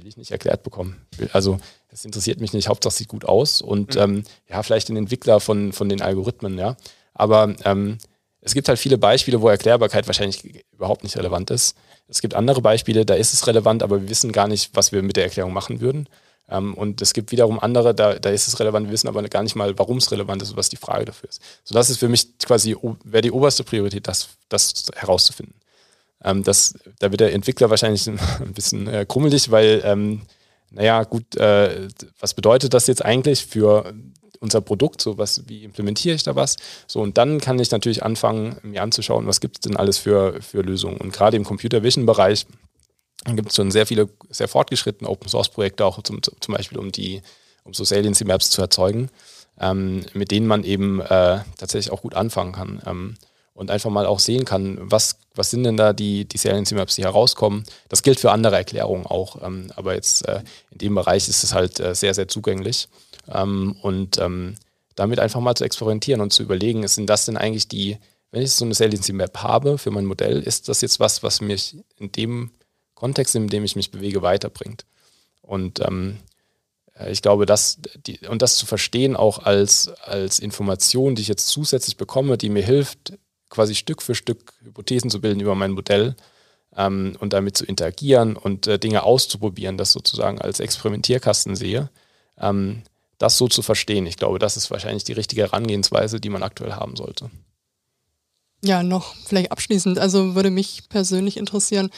Will 0.00 0.08
ich 0.08 0.16
nicht 0.16 0.30
erklärt 0.30 0.62
bekommen. 0.62 0.96
Also 1.34 1.60
das 1.90 2.06
interessiert 2.06 2.40
mich 2.40 2.54
nicht, 2.54 2.68
Hauptsache 2.68 2.94
sieht 2.94 3.08
gut 3.08 3.26
aus 3.26 3.60
und 3.60 3.96
mhm. 3.96 4.00
ähm, 4.00 4.24
ja, 4.48 4.62
vielleicht 4.62 4.88
den 4.88 4.96
Entwickler 4.96 5.40
von, 5.40 5.72
von 5.72 5.90
den 5.90 6.00
Algorithmen, 6.00 6.56
ja. 6.56 6.76
Aber 7.12 7.54
ähm, 7.66 7.98
es 8.40 8.54
gibt 8.54 8.68
halt 8.68 8.78
viele 8.78 8.96
Beispiele, 8.96 9.42
wo 9.42 9.48
Erklärbarkeit 9.48 10.06
wahrscheinlich 10.06 10.64
überhaupt 10.72 11.02
nicht 11.02 11.18
relevant 11.18 11.50
ist. 11.50 11.76
Es 12.08 12.22
gibt 12.22 12.34
andere 12.34 12.62
Beispiele, 12.62 13.04
da 13.04 13.14
ist 13.14 13.34
es 13.34 13.46
relevant, 13.46 13.82
aber 13.82 14.00
wir 14.00 14.08
wissen 14.08 14.32
gar 14.32 14.48
nicht, 14.48 14.70
was 14.72 14.90
wir 14.90 15.02
mit 15.02 15.16
der 15.16 15.24
Erklärung 15.24 15.52
machen 15.52 15.82
würden. 15.82 16.08
Ähm, 16.48 16.72
und 16.74 17.02
es 17.02 17.12
gibt 17.12 17.30
wiederum 17.30 17.60
andere, 17.60 17.94
da, 17.94 18.14
da 18.14 18.30
ist 18.30 18.48
es 18.48 18.58
relevant, 18.58 18.86
wir 18.86 18.92
wissen 18.92 19.08
aber 19.08 19.22
gar 19.24 19.42
nicht 19.42 19.54
mal, 19.54 19.78
warum 19.78 19.98
es 19.98 20.10
relevant 20.10 20.40
ist 20.40 20.50
und 20.50 20.56
was 20.56 20.70
die 20.70 20.76
Frage 20.76 21.04
dafür 21.04 21.28
ist. 21.28 21.42
So, 21.62 21.74
das 21.74 21.90
ist 21.90 21.98
für 21.98 22.08
mich 22.08 22.38
quasi, 22.38 22.74
wäre 23.04 23.22
die 23.22 23.32
oberste 23.32 23.64
Priorität, 23.64 24.08
das, 24.08 24.30
das 24.48 24.86
herauszufinden. 24.96 25.59
Ähm, 26.24 26.42
das, 26.42 26.74
da 26.98 27.10
wird 27.10 27.20
der 27.20 27.32
Entwickler 27.32 27.70
wahrscheinlich 27.70 28.06
ein 28.40 28.52
bisschen 28.54 28.86
äh, 28.88 29.06
krummelig, 29.06 29.50
weil, 29.50 29.82
ähm, 29.84 30.22
naja, 30.70 31.02
gut, 31.04 31.36
äh, 31.36 31.88
was 32.18 32.34
bedeutet 32.34 32.74
das 32.74 32.86
jetzt 32.86 33.04
eigentlich 33.04 33.44
für 33.44 33.94
unser 34.40 34.60
Produkt, 34.60 35.02
so 35.02 35.18
was, 35.18 35.48
wie 35.48 35.64
implementiere 35.64 36.14
ich 36.14 36.22
da 36.22 36.34
was? 36.34 36.56
So, 36.86 37.00
und 37.00 37.18
dann 37.18 37.40
kann 37.40 37.58
ich 37.58 37.70
natürlich 37.70 38.02
anfangen, 38.02 38.56
mir 38.62 38.82
anzuschauen, 38.82 39.26
was 39.26 39.40
gibt 39.40 39.56
es 39.56 39.60
denn 39.60 39.76
alles 39.76 39.98
für, 39.98 40.40
für 40.40 40.62
Lösungen. 40.62 40.96
Und 40.96 41.12
gerade 41.12 41.36
im 41.36 41.44
Computer 41.44 41.82
Vision 41.82 42.06
Bereich 42.06 42.46
gibt 43.26 43.50
es 43.50 43.56
schon 43.56 43.70
sehr 43.70 43.86
viele, 43.86 44.08
sehr 44.30 44.48
fortgeschrittene 44.48 45.08
Open 45.08 45.28
Source 45.28 45.50
Projekte, 45.50 45.84
auch 45.84 46.02
zum, 46.02 46.22
zum 46.22 46.54
Beispiel 46.54 46.78
um 46.78 46.90
die, 46.90 47.20
um 47.64 47.74
so 47.74 47.84
Saliency 47.84 48.24
Maps 48.24 48.48
zu 48.50 48.62
erzeugen, 48.62 49.10
ähm, 49.60 50.06
mit 50.14 50.30
denen 50.30 50.46
man 50.46 50.64
eben 50.64 51.00
äh, 51.00 51.40
tatsächlich 51.58 51.92
auch 51.92 52.02
gut 52.02 52.14
anfangen 52.14 52.52
kann. 52.52 52.82
Ähm, 52.86 53.16
und 53.60 53.70
einfach 53.70 53.90
mal 53.90 54.06
auch 54.06 54.20
sehen 54.20 54.46
kann, 54.46 54.78
was, 54.80 55.18
was 55.34 55.50
sind 55.50 55.64
denn 55.64 55.76
da 55.76 55.92
die, 55.92 56.24
die 56.24 56.38
Saliency 56.38 56.74
Maps, 56.74 56.94
die 56.94 57.04
herauskommen. 57.04 57.64
Das 57.90 58.02
gilt 58.02 58.18
für 58.18 58.32
andere 58.32 58.56
Erklärungen 58.56 59.04
auch, 59.04 59.42
ähm, 59.42 59.70
aber 59.76 59.92
jetzt 59.92 60.26
äh, 60.26 60.42
in 60.70 60.78
dem 60.78 60.94
Bereich 60.94 61.28
ist 61.28 61.44
es 61.44 61.52
halt 61.52 61.78
äh, 61.78 61.94
sehr, 61.94 62.14
sehr 62.14 62.26
zugänglich. 62.26 62.88
Ähm, 63.28 63.76
und 63.82 64.16
ähm, 64.16 64.54
damit 64.94 65.20
einfach 65.20 65.40
mal 65.40 65.56
zu 65.56 65.64
experimentieren 65.64 66.22
und 66.22 66.32
zu 66.32 66.42
überlegen, 66.42 66.88
sind 66.88 67.10
das 67.10 67.26
denn 67.26 67.36
eigentlich 67.36 67.68
die, 67.68 67.98
wenn 68.30 68.40
ich 68.40 68.52
so 68.52 68.64
eine 68.64 68.72
Saliency 68.72 69.12
Map 69.12 69.36
habe 69.42 69.76
für 69.76 69.90
mein 69.90 70.06
Modell, 70.06 70.40
ist 70.40 70.70
das 70.70 70.80
jetzt 70.80 70.98
was, 70.98 71.22
was 71.22 71.42
mich 71.42 71.76
in 71.98 72.10
dem 72.12 72.52
Kontext, 72.94 73.34
in 73.34 73.48
dem 73.48 73.62
ich 73.62 73.76
mich 73.76 73.90
bewege, 73.90 74.22
weiterbringt. 74.22 74.86
Und 75.42 75.80
ähm, 75.86 76.16
äh, 76.94 77.12
ich 77.12 77.20
glaube, 77.20 77.44
dass 77.44 77.76
die, 78.06 78.26
und 78.26 78.40
das 78.40 78.56
zu 78.56 78.64
verstehen 78.64 79.16
auch 79.16 79.40
als, 79.40 79.88
als 80.02 80.38
Information, 80.38 81.14
die 81.14 81.20
ich 81.20 81.28
jetzt 81.28 81.48
zusätzlich 81.48 81.98
bekomme, 81.98 82.38
die 82.38 82.48
mir 82.48 82.64
hilft, 82.64 83.18
quasi 83.50 83.74
Stück 83.74 84.00
für 84.00 84.14
Stück 84.14 84.54
Hypothesen 84.64 85.10
zu 85.10 85.20
bilden 85.20 85.40
über 85.40 85.54
mein 85.54 85.72
Modell 85.72 86.16
ähm, 86.76 87.16
und 87.18 87.32
damit 87.32 87.56
zu 87.56 87.66
interagieren 87.66 88.36
und 88.36 88.66
äh, 88.66 88.78
Dinge 88.78 89.02
auszuprobieren, 89.02 89.76
das 89.76 89.92
sozusagen 89.92 90.40
als 90.40 90.60
Experimentierkasten 90.60 91.56
sehe, 91.56 91.90
ähm, 92.38 92.82
das 93.18 93.36
so 93.36 93.48
zu 93.48 93.62
verstehen. 93.62 94.06
Ich 94.06 94.16
glaube, 94.16 94.38
das 94.38 94.56
ist 94.56 94.70
wahrscheinlich 94.70 95.04
die 95.04 95.12
richtige 95.12 95.42
Herangehensweise, 95.42 96.20
die 96.20 96.30
man 96.30 96.42
aktuell 96.42 96.72
haben 96.72 96.96
sollte. 96.96 97.30
Ja, 98.62 98.82
noch 98.82 99.14
vielleicht 99.26 99.52
abschließend. 99.52 99.98
Also 99.98 100.34
würde 100.34 100.50
mich 100.50 100.88
persönlich 100.88 101.36
interessieren, 101.36 101.90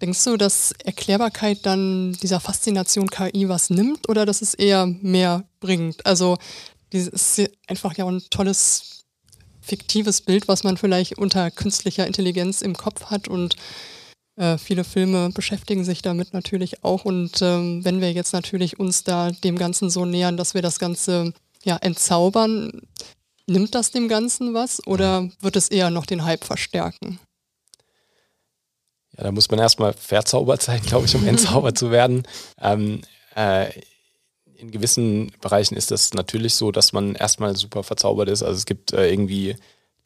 denkst 0.00 0.24
du, 0.24 0.36
dass 0.36 0.72
Erklärbarkeit 0.84 1.64
dann 1.64 2.14
dieser 2.22 2.40
Faszination 2.40 3.10
KI 3.10 3.48
was 3.48 3.70
nimmt 3.70 4.08
oder 4.08 4.24
dass 4.26 4.42
es 4.42 4.54
eher 4.54 4.86
mehr 4.86 5.44
bringt? 5.60 6.04
Also 6.06 6.38
das 6.90 7.08
ist 7.08 7.50
einfach 7.66 7.96
ja 7.96 8.06
ein 8.06 8.22
tolles 8.30 8.95
fiktives 9.66 10.20
Bild, 10.20 10.48
was 10.48 10.64
man 10.64 10.76
vielleicht 10.76 11.18
unter 11.18 11.50
künstlicher 11.50 12.06
Intelligenz 12.06 12.62
im 12.62 12.76
Kopf 12.76 13.06
hat 13.06 13.28
und 13.28 13.56
äh, 14.36 14.58
viele 14.58 14.84
Filme 14.84 15.30
beschäftigen 15.30 15.84
sich 15.84 16.02
damit 16.02 16.32
natürlich 16.32 16.84
auch. 16.84 17.04
Und 17.04 17.40
ähm, 17.42 17.84
wenn 17.84 18.00
wir 18.00 18.12
jetzt 18.12 18.32
natürlich 18.32 18.78
uns 18.78 19.02
da 19.02 19.30
dem 19.30 19.56
Ganzen 19.56 19.90
so 19.90 20.04
nähern, 20.04 20.36
dass 20.36 20.54
wir 20.54 20.62
das 20.62 20.78
Ganze 20.78 21.32
ja 21.64 21.76
entzaubern, 21.76 22.82
nimmt 23.46 23.74
das 23.74 23.90
dem 23.90 24.08
Ganzen 24.08 24.54
was 24.54 24.86
oder 24.86 25.28
wird 25.40 25.56
es 25.56 25.68
eher 25.68 25.90
noch 25.90 26.06
den 26.06 26.24
Hype 26.24 26.44
verstärken? 26.44 27.18
Ja, 29.16 29.24
da 29.24 29.32
muss 29.32 29.50
man 29.50 29.58
erstmal 29.58 29.94
verzaubert 29.94 30.62
sein, 30.62 30.82
glaube 30.86 31.06
ich, 31.06 31.16
um 31.16 31.26
entzaubert 31.26 31.78
zu 31.78 31.90
werden. 31.90 32.24
Ähm, 32.60 33.00
äh, 33.34 33.70
in 34.58 34.70
gewissen 34.70 35.32
Bereichen 35.40 35.76
ist 35.76 35.90
das 35.90 36.14
natürlich 36.14 36.54
so, 36.54 36.72
dass 36.72 36.92
man 36.92 37.14
erstmal 37.14 37.56
super 37.56 37.82
verzaubert 37.82 38.28
ist. 38.28 38.42
Also 38.42 38.56
es 38.56 38.66
gibt 38.66 38.92
äh, 38.92 39.10
irgendwie 39.10 39.56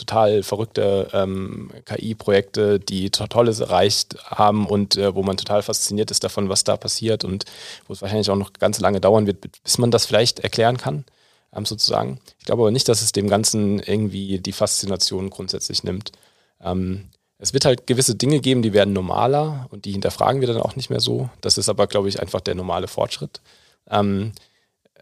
total 0.01 0.43
verrückte 0.43 1.09
ähm, 1.13 1.71
KI-Projekte, 1.85 2.81
die 2.81 3.11
Tolles 3.11 3.61
erreicht 3.61 4.17
haben 4.25 4.67
und 4.67 4.97
äh, 4.97 5.15
wo 5.15 5.23
man 5.23 5.37
total 5.37 5.63
fasziniert 5.63 6.11
ist 6.11 6.25
davon, 6.25 6.49
was 6.49 6.65
da 6.65 6.77
passiert 6.77 7.25
und 7.25 7.45
wo 7.87 7.93
es 7.93 8.03
wahrscheinlich 8.03 8.31
auch 8.31 8.37
noch 8.37 8.53
ganz 8.55 8.81
lange 8.81 9.01
dauern 9.01 9.27
wird, 9.27 9.47
bis 9.63 9.79
man 9.79 9.91
das 9.91 10.07
vielleicht 10.07 10.41
erklären 10.41 10.79
kann, 10.79 11.05
ähm, 11.55 11.67
sozusagen. 11.67 12.19
Ich 12.39 12.47
glaube 12.47 12.63
aber 12.63 12.71
nicht, 12.71 12.89
dass 12.89 13.03
es 13.03 13.13
dem 13.13 13.29
Ganzen 13.29 13.79
irgendwie 13.79 14.39
die 14.39 14.53
Faszination 14.53 15.29
grundsätzlich 15.29 15.85
nimmt. 15.85 16.13
Ähm, 16.63 17.11
es 17.39 17.55
wird 17.55 17.65
halt 17.65 17.87
gewisse 17.87 18.15
Dinge 18.15 18.41
geben, 18.41 18.63
die 18.63 18.73
werden 18.73 18.93
normaler 18.93 19.67
und 19.71 19.85
die 19.85 19.93
hinterfragen 19.93 20.41
wir 20.41 20.49
dann 20.49 20.61
auch 20.61 20.77
nicht 20.77 20.91
mehr 20.91 21.01
so. 21.01 21.31
Das 21.41 21.59
ist 21.59 21.69
aber, 21.69 21.87
glaube 21.87 22.09
ich, 22.09 22.21
einfach 22.21 22.41
der 22.41 22.55
normale 22.55 22.89
Fortschritt. 22.89 23.41
Ähm, 23.91 24.33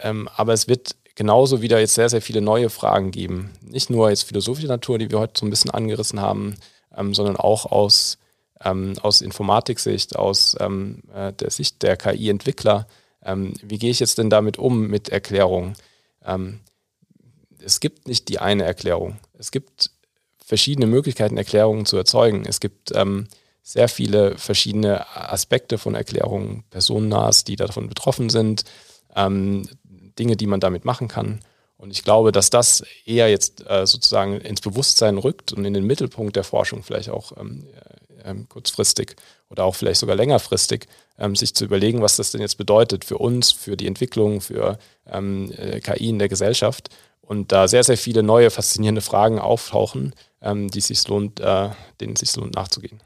ähm, 0.01 0.28
aber 0.34 0.53
es 0.53 0.68
wird 0.68 0.97
genauso 1.14 1.62
wieder 1.62 1.80
jetzt 1.80 1.95
sehr, 1.95 2.09
sehr 2.09 2.22
viele 2.22 2.41
neue 2.41 2.70
Fragen 2.70 3.11
geben. 3.11 3.51
Nicht 3.61 3.91
nur 3.91 4.09
jetzt 4.09 4.22
philosophischer 4.22 4.68
Natur, 4.68 4.99
die 4.99 5.11
wir 5.11 5.18
heute 5.18 5.39
so 5.39 5.47
ein 5.47 5.51
bisschen 5.51 5.72
angerissen 5.72 6.20
haben, 6.20 6.57
ähm, 6.97 7.12
sondern 7.14 7.36
auch 7.36 7.66
aus, 7.66 8.18
ähm, 8.64 8.95
aus 9.03 9.20
Informatiksicht, 9.20 10.16
aus 10.16 10.57
ähm, 10.61 11.03
äh, 11.12 11.32
der 11.32 11.51
Sicht 11.51 11.82
der 11.82 11.97
KI-Entwickler. 11.97 12.86
Ähm, 13.24 13.55
wie 13.62 13.78
gehe 13.78 13.91
ich 13.91 14.01
jetzt 14.01 14.18
denn 14.18 14.30
damit 14.30 14.59
um 14.59 14.86
mit 14.86 15.09
Erklärungen? 15.09 15.74
Ähm, 16.24 16.61
es 17.61 17.80
gibt 17.80 18.07
nicht 18.07 18.28
die 18.28 18.39
eine 18.39 18.64
Erklärung. 18.64 19.18
Es 19.36 19.51
gibt 19.51 19.91
verschiedene 20.45 20.86
Möglichkeiten, 20.86 21.36
Erklärungen 21.36 21.84
zu 21.84 21.97
erzeugen. 21.97 22.45
Es 22.47 22.61
gibt 22.61 22.93
sehr 23.68 23.88
viele 23.90 24.38
verschiedene 24.38 25.14
Aspekte 25.14 25.76
von 25.76 25.94
Erklärungen, 25.94 26.64
personennahes, 26.70 27.44
die 27.44 27.56
davon 27.56 27.86
betroffen 27.86 28.30
sind, 28.30 28.64
ähm, 29.14 29.68
Dinge, 30.18 30.36
die 30.36 30.46
man 30.46 30.58
damit 30.58 30.86
machen 30.86 31.06
kann. 31.06 31.40
Und 31.76 31.90
ich 31.90 32.02
glaube, 32.02 32.32
dass 32.32 32.48
das 32.48 32.82
eher 33.04 33.28
jetzt 33.28 33.68
äh, 33.68 33.86
sozusagen 33.86 34.40
ins 34.40 34.62
Bewusstsein 34.62 35.18
rückt 35.18 35.52
und 35.52 35.66
in 35.66 35.74
den 35.74 35.84
Mittelpunkt 35.84 36.34
der 36.34 36.44
Forschung 36.44 36.82
vielleicht 36.82 37.10
auch 37.10 37.36
ähm, 37.36 37.66
äh, 38.24 38.30
ähm, 38.30 38.48
kurzfristig 38.48 39.16
oder 39.50 39.64
auch 39.64 39.74
vielleicht 39.74 40.00
sogar 40.00 40.16
längerfristig, 40.16 40.86
ähm, 41.18 41.36
sich 41.36 41.54
zu 41.54 41.66
überlegen, 41.66 42.00
was 42.00 42.16
das 42.16 42.30
denn 42.30 42.40
jetzt 42.40 42.56
bedeutet 42.56 43.04
für 43.04 43.18
uns, 43.18 43.52
für 43.52 43.76
die 43.76 43.86
Entwicklung, 43.86 44.40
für 44.40 44.78
ähm, 45.06 45.52
äh, 45.52 45.80
KI 45.80 46.08
in 46.08 46.18
der 46.18 46.30
Gesellschaft. 46.30 46.88
Und 47.20 47.52
da 47.52 47.68
sehr, 47.68 47.84
sehr 47.84 47.98
viele 47.98 48.22
neue, 48.22 48.48
faszinierende 48.48 49.02
Fragen 49.02 49.38
auftauchen, 49.38 50.14
ähm, 50.40 50.70
die 50.70 50.80
sich 50.80 51.06
lohnt, 51.06 51.38
äh, 51.40 51.68
denen 52.00 52.14
es 52.14 52.20
sich 52.20 52.34
lohnt 52.34 52.54
nachzugehen. 52.54 53.02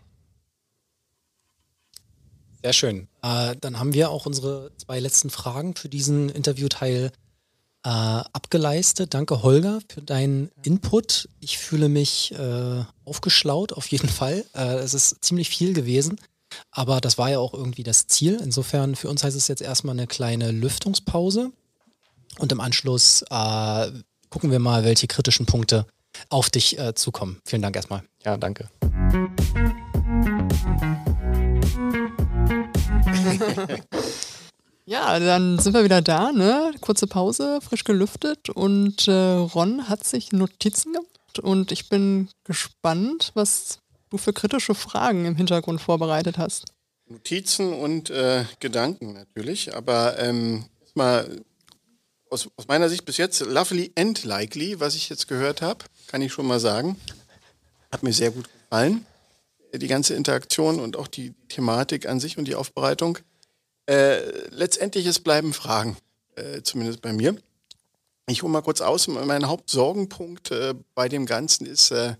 Sehr 2.62 2.72
schön. 2.72 3.08
Äh, 3.22 3.56
dann 3.60 3.78
haben 3.78 3.92
wir 3.92 4.10
auch 4.10 4.26
unsere 4.26 4.70
zwei 4.76 5.00
letzten 5.00 5.30
Fragen 5.30 5.74
für 5.74 5.88
diesen 5.88 6.28
Interviewteil 6.28 7.10
äh, 7.84 7.88
abgeleistet. 7.88 9.14
Danke, 9.14 9.42
Holger, 9.42 9.80
für 9.88 10.02
deinen 10.02 10.50
Input. 10.62 11.28
Ich 11.40 11.58
fühle 11.58 11.88
mich 11.88 12.32
äh, 12.32 12.84
aufgeschlaut, 13.04 13.72
auf 13.72 13.88
jeden 13.88 14.08
Fall. 14.08 14.44
Äh, 14.54 14.76
es 14.76 14.94
ist 14.94 15.24
ziemlich 15.24 15.48
viel 15.48 15.72
gewesen, 15.72 16.20
aber 16.70 17.00
das 17.00 17.18
war 17.18 17.30
ja 17.30 17.38
auch 17.40 17.54
irgendwie 17.54 17.82
das 17.82 18.06
Ziel. 18.06 18.40
Insofern, 18.42 18.94
für 18.94 19.08
uns 19.08 19.24
heißt 19.24 19.36
es 19.36 19.48
jetzt 19.48 19.62
erstmal 19.62 19.96
eine 19.96 20.06
kleine 20.06 20.52
Lüftungspause 20.52 21.50
und 22.38 22.52
im 22.52 22.60
Anschluss 22.60 23.22
äh, 23.28 23.90
gucken 24.30 24.50
wir 24.50 24.60
mal, 24.60 24.84
welche 24.84 25.08
kritischen 25.08 25.46
Punkte 25.46 25.86
auf 26.28 26.50
dich 26.50 26.78
äh, 26.78 26.94
zukommen. 26.94 27.40
Vielen 27.44 27.62
Dank 27.62 27.74
erstmal. 27.74 28.02
Ja, 28.24 28.36
danke. 28.36 28.68
ja, 34.86 35.18
dann 35.18 35.58
sind 35.58 35.74
wir 35.74 35.84
wieder 35.84 36.02
da, 36.02 36.32
ne? 36.32 36.72
Kurze 36.80 37.06
Pause, 37.06 37.60
frisch 37.60 37.84
gelüftet 37.84 38.50
und 38.50 39.08
äh, 39.08 39.12
Ron 39.12 39.88
hat 39.88 40.04
sich 40.04 40.32
Notizen 40.32 40.92
gemacht 40.92 41.38
und 41.40 41.72
ich 41.72 41.88
bin 41.88 42.28
gespannt, 42.44 43.30
was 43.34 43.78
du 44.10 44.18
für 44.18 44.32
kritische 44.32 44.74
Fragen 44.74 45.24
im 45.24 45.36
Hintergrund 45.36 45.80
vorbereitet 45.80 46.38
hast. 46.38 46.66
Notizen 47.08 47.72
und 47.72 48.10
äh, 48.10 48.44
Gedanken 48.60 49.14
natürlich, 49.14 49.74
aber 49.74 50.18
ähm, 50.18 50.66
mal 50.94 51.40
aus, 52.30 52.48
aus, 52.56 52.66
meiner 52.68 52.88
Sicht 52.88 53.04
bis 53.04 53.18
jetzt 53.18 53.40
lovely 53.40 53.92
and 53.96 54.24
likely, 54.24 54.80
was 54.80 54.94
ich 54.94 55.08
jetzt 55.08 55.28
gehört 55.28 55.60
habe, 55.60 55.84
kann 56.06 56.22
ich 56.22 56.32
schon 56.32 56.46
mal 56.46 56.60
sagen. 56.60 56.96
Hat 57.90 58.02
mir 58.02 58.12
sehr 58.12 58.30
gut 58.30 58.48
gefallen 58.48 59.04
die 59.74 59.88
ganze 59.88 60.14
Interaktion 60.14 60.80
und 60.80 60.96
auch 60.96 61.08
die 61.08 61.34
Thematik 61.48 62.08
an 62.08 62.20
sich 62.20 62.38
und 62.38 62.46
die 62.46 62.54
Aufbereitung. 62.54 63.18
Äh, 63.86 64.48
letztendlich 64.50 65.06
es 65.06 65.18
bleiben 65.18 65.52
Fragen, 65.52 65.96
äh, 66.36 66.62
zumindest 66.62 67.00
bei 67.00 67.12
mir. 67.12 67.36
Ich 68.28 68.42
hole 68.42 68.52
mal 68.52 68.62
kurz 68.62 68.80
aus. 68.80 69.08
Mein 69.08 69.48
Hauptsorgenpunkt 69.48 70.50
äh, 70.50 70.74
bei 70.94 71.08
dem 71.08 71.26
Ganzen 71.26 71.66
ist 71.66 71.90
äh, 71.90 72.14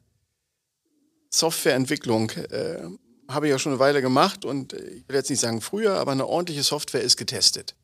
Softwareentwicklung. 1.30 2.30
Äh, 2.30 2.88
habe 3.28 3.46
ich 3.46 3.50
ja 3.50 3.58
schon 3.58 3.72
eine 3.72 3.78
Weile 3.78 4.02
gemacht 4.02 4.44
und 4.44 4.72
äh, 4.72 4.84
ich 4.88 5.08
will 5.08 5.16
jetzt 5.16 5.30
nicht 5.30 5.40
sagen 5.40 5.60
früher, 5.60 5.94
aber 5.94 6.12
eine 6.12 6.26
ordentliche 6.26 6.64
Software 6.64 7.02
ist 7.02 7.16
getestet. 7.16 7.76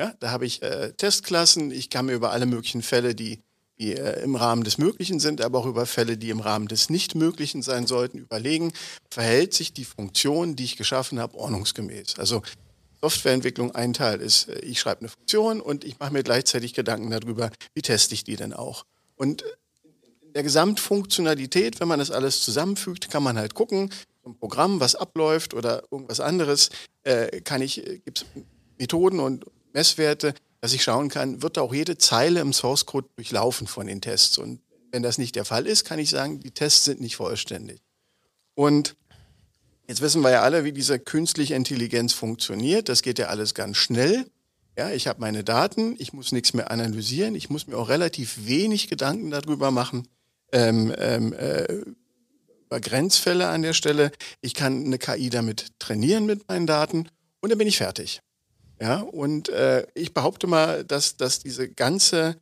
Ja, 0.00 0.14
da 0.18 0.30
habe 0.30 0.46
ich 0.46 0.60
Testklassen. 0.96 1.70
Ich 1.70 1.90
kann 1.90 2.06
mir 2.06 2.14
über 2.14 2.30
alle 2.30 2.46
möglichen 2.46 2.80
Fälle, 2.80 3.14
die 3.14 3.42
die 3.80 3.96
äh, 3.96 4.22
im 4.22 4.36
Rahmen 4.36 4.62
des 4.62 4.78
Möglichen 4.78 5.18
sind, 5.18 5.40
aber 5.40 5.58
auch 5.58 5.66
über 5.66 5.86
Fälle, 5.86 6.16
die 6.16 6.30
im 6.30 6.40
Rahmen 6.40 6.68
des 6.68 6.90
Nichtmöglichen 6.90 7.62
sein 7.62 7.86
sollten, 7.86 8.18
überlegen, 8.18 8.72
verhält 9.10 9.54
sich 9.54 9.72
die 9.72 9.84
Funktion, 9.84 10.54
die 10.54 10.64
ich 10.64 10.76
geschaffen 10.76 11.18
habe, 11.18 11.36
ordnungsgemäß. 11.36 12.18
Also 12.18 12.42
Softwareentwicklung 13.00 13.74
ein 13.74 13.94
Teil 13.94 14.20
ist, 14.20 14.48
äh, 14.48 14.60
ich 14.60 14.80
schreibe 14.80 15.00
eine 15.00 15.08
Funktion 15.08 15.60
und 15.60 15.84
ich 15.84 15.98
mache 15.98 16.12
mir 16.12 16.22
gleichzeitig 16.22 16.74
Gedanken 16.74 17.10
darüber, 17.10 17.50
wie 17.74 17.82
teste 17.82 18.14
ich 18.14 18.24
die 18.24 18.36
denn 18.36 18.52
auch. 18.52 18.84
Und 19.16 19.44
in 20.20 20.34
der 20.34 20.42
Gesamtfunktionalität, 20.42 21.80
wenn 21.80 21.88
man 21.88 21.98
das 21.98 22.10
alles 22.10 22.42
zusammenfügt, 22.42 23.10
kann 23.10 23.22
man 23.22 23.38
halt 23.38 23.54
gucken, 23.54 23.90
ein 24.24 24.36
Programm, 24.36 24.80
was 24.80 24.94
abläuft 24.94 25.54
oder 25.54 25.82
irgendwas 25.90 26.20
anderes, 26.20 26.70
äh, 27.02 27.40
kann 27.40 27.62
ich, 27.62 27.86
äh, 27.86 27.98
gibt 27.98 28.18
es 28.18 28.26
Methoden 28.78 29.18
und 29.18 29.46
Messwerte, 29.72 30.34
dass 30.60 30.72
ich 30.72 30.82
schauen 30.82 31.08
kann, 31.08 31.42
wird 31.42 31.58
auch 31.58 31.72
jede 31.72 31.96
Zeile 31.98 32.40
im 32.40 32.52
Source 32.52 32.86
Code 32.86 33.08
durchlaufen 33.16 33.66
von 33.66 33.86
den 33.86 34.00
Tests. 34.00 34.38
Und 34.38 34.60
wenn 34.92 35.02
das 35.02 35.18
nicht 35.18 35.36
der 35.36 35.44
Fall 35.44 35.66
ist, 35.66 35.84
kann 35.84 35.98
ich 35.98 36.10
sagen, 36.10 36.40
die 36.40 36.50
Tests 36.50 36.84
sind 36.84 37.00
nicht 37.00 37.16
vollständig. 37.16 37.80
Und 38.54 38.96
jetzt 39.88 40.02
wissen 40.02 40.22
wir 40.22 40.30
ja 40.30 40.42
alle, 40.42 40.64
wie 40.64 40.72
diese 40.72 40.98
künstliche 40.98 41.54
Intelligenz 41.54 42.12
funktioniert. 42.12 42.88
Das 42.88 43.02
geht 43.02 43.18
ja 43.18 43.28
alles 43.28 43.54
ganz 43.54 43.78
schnell. 43.78 44.26
Ja, 44.76 44.90
ich 44.90 45.06
habe 45.06 45.20
meine 45.20 45.44
Daten, 45.44 45.96
ich 45.98 46.12
muss 46.12 46.32
nichts 46.32 46.54
mehr 46.54 46.70
analysieren, 46.70 47.34
ich 47.34 47.50
muss 47.50 47.66
mir 47.66 47.76
auch 47.76 47.88
relativ 47.88 48.46
wenig 48.46 48.88
Gedanken 48.88 49.30
darüber 49.30 49.70
machen, 49.70 50.08
ähm, 50.52 50.94
ähm, 50.96 51.32
äh, 51.32 51.82
über 52.66 52.80
Grenzfälle 52.80 53.48
an 53.48 53.62
der 53.62 53.72
Stelle. 53.72 54.12
Ich 54.40 54.54
kann 54.54 54.84
eine 54.84 54.98
KI 54.98 55.28
damit 55.28 55.66
trainieren 55.80 56.24
mit 56.24 56.48
meinen 56.48 56.66
Daten 56.66 57.08
und 57.40 57.50
dann 57.50 57.58
bin 57.58 57.66
ich 57.66 57.78
fertig. 57.78 58.20
Ja, 58.80 59.00
und 59.00 59.50
äh, 59.50 59.86
ich 59.94 60.14
behaupte 60.14 60.46
mal, 60.46 60.84
dass, 60.84 61.16
dass 61.16 61.40
diese 61.40 61.68
ganze 61.68 62.36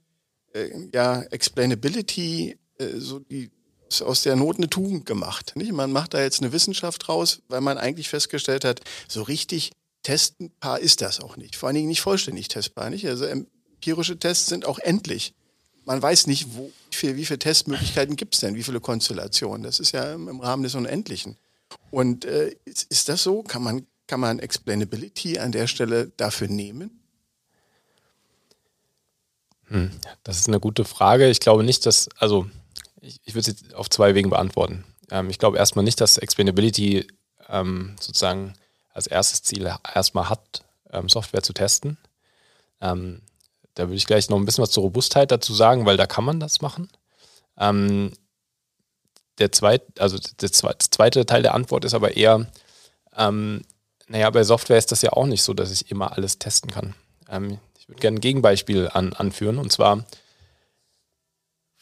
äh, 0.55 0.71
ja, 0.93 1.23
Explainability, 1.23 2.57
äh, 2.79 2.87
so 2.97 3.19
die 3.19 3.51
ist 3.89 4.03
aus 4.03 4.23
der 4.23 4.37
Not 4.37 4.59
eine 4.59 4.69
Tugend 4.69 5.07
gemacht. 5.07 5.53
Nicht? 5.57 5.73
Man 5.73 5.91
macht 5.93 6.15
da 6.15 6.23
jetzt 6.23 6.41
eine 6.41 6.53
Wissenschaft 6.53 7.09
raus, 7.09 7.41
weil 7.49 7.61
man 7.61 7.79
eigentlich 7.79 8.09
festgestellt 8.09 8.65
hat, 8.65 8.81
so 9.09 9.23
richtig 9.23 9.73
testbar 10.03 10.79
ist 10.79 11.01
das 11.01 11.21
auch 11.21 11.37
nicht. 11.37 11.57
Vor 11.57 11.69
allen 11.69 11.77
Dingen 11.77 11.89
nicht 11.89 12.03
vollständig 12.03 12.49
testbar. 12.49 12.91
Nicht? 12.91 13.07
Also 13.07 13.25
empirische 13.25 14.19
Tests 14.19 14.47
sind 14.47 14.67
auch 14.67 14.79
endlich. 14.79 15.35
Man 15.85 16.01
weiß 16.01 16.27
nicht, 16.27 16.55
wo, 16.55 16.71
wie, 16.91 16.97
viel, 16.97 17.17
wie 17.17 17.25
viele 17.25 17.39
Testmöglichkeiten 17.39 18.17
gibt 18.17 18.35
es 18.35 18.41
denn, 18.41 18.55
wie 18.55 18.63
viele 18.63 18.81
Konstellationen. 18.81 19.63
Das 19.63 19.81
ist 19.81 19.93
ja 19.93 20.15
im 20.15 20.41
Rahmen 20.41 20.63
des 20.63 20.75
Unendlichen. 20.75 21.37
Und 21.91 22.25
äh, 22.27 22.55
ist, 22.65 22.87
ist 22.91 23.09
das 23.09 23.23
so? 23.23 23.43
Kann 23.43 23.63
man, 23.63 23.87
kann 24.09 24.21
man 24.21 24.39
Explainability 24.41 25.39
an 25.39 25.53
der 25.53 25.67
Stelle 25.67 26.11
dafür 26.17 26.49
nehmen? 26.49 27.01
Hm, 29.67 29.91
das 30.25 30.39
ist 30.39 30.49
eine 30.49 30.61
gute 30.61 30.85
Frage. 30.85 31.29
Ich 31.29 31.41
glaube 31.41 31.63
nicht, 31.63 31.87
dass, 31.87 32.09
also 32.19 32.49
ich, 33.01 33.21
ich 33.25 33.35
würde 33.35 33.51
es 33.51 33.75
auf 33.75 33.89
zwei 33.91 34.15
Wegen 34.15 34.31
beantworten. 34.31 34.85
Ähm, 35.11 35.31
ich 35.31 35.39
glaube 35.39 35.59
erstmal 35.59 35.85
nicht, 35.85 36.01
dass 36.01 36.19
Explainability 36.19 37.07
ähm, 37.49 37.97
sozusagen 38.01 38.55
als 38.93 39.07
erstes 39.07 39.43
Ziel 39.43 39.73
erstmal 39.95 40.29
hat, 40.29 40.65
ähm, 40.91 41.09
Software 41.09 41.43
zu 41.43 41.53
testen. 41.53 41.99
Ähm, 42.81 43.23
da 43.75 43.85
würde 43.85 43.97
ich 43.97 44.07
gleich 44.07 44.29
noch 44.29 44.39
ein 44.39 44.45
bisschen 44.45 44.63
was 44.63 44.71
zur 44.71 44.83
Robustheit 44.83 45.31
dazu 45.31 45.55
sagen, 45.55 45.87
weil 45.87 45.97
da 45.97 46.07
kann 46.07 46.25
man 46.25 46.41
das 46.41 46.61
machen. 46.61 46.89
Ähm, 47.59 48.13
der, 49.39 49.53
zweit, 49.53 50.01
also 50.01 50.19
der 50.19 50.51
zweite 50.51 51.27
Teil 51.27 51.43
der 51.43 51.55
Antwort 51.55 51.85
ist 51.85 51.95
aber 51.95 52.17
eher, 52.17 52.47
ähm, 53.17 53.63
naja, 54.09 54.31
bei 54.31 54.43
Software 54.43 54.79
ist 54.79 54.93
das 54.93 55.03
ja 55.03 55.13
auch 55.13 55.27
nicht 55.27 55.43
so, 55.43 55.55
dass 55.55 55.71
ich 55.71 55.91
immer 55.91 56.13
alles 56.13 56.39
testen 56.39 56.71
kann. 56.71 56.95
ich 57.79 57.89
würde 57.89 58.01
gerne 58.01 58.19
ein 58.19 58.21
Gegenbeispiel 58.21 58.89
an, 58.93 59.13
anführen 59.13 59.59
und 59.59 59.71
zwar 59.73 60.05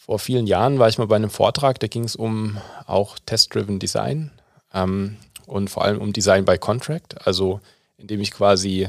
vor 0.06 0.20
vielen 0.20 0.46
Jahren 0.46 0.78
war 0.78 0.88
ich 0.88 0.98
mal 0.98 1.08
bei 1.08 1.16
einem 1.16 1.30
Vortrag, 1.30 1.80
da 1.80 1.88
ging 1.88 2.04
es 2.04 2.14
um 2.14 2.58
auch 2.86 3.18
Test-Driven 3.26 3.80
Design 3.80 4.30
ähm, 4.72 5.16
und 5.46 5.68
vor 5.68 5.84
allem 5.84 6.00
um 6.00 6.12
Design 6.12 6.44
by 6.44 6.58
Contract, 6.58 7.26
also 7.26 7.60
indem 7.96 8.20
ich 8.20 8.30
quasi 8.30 8.88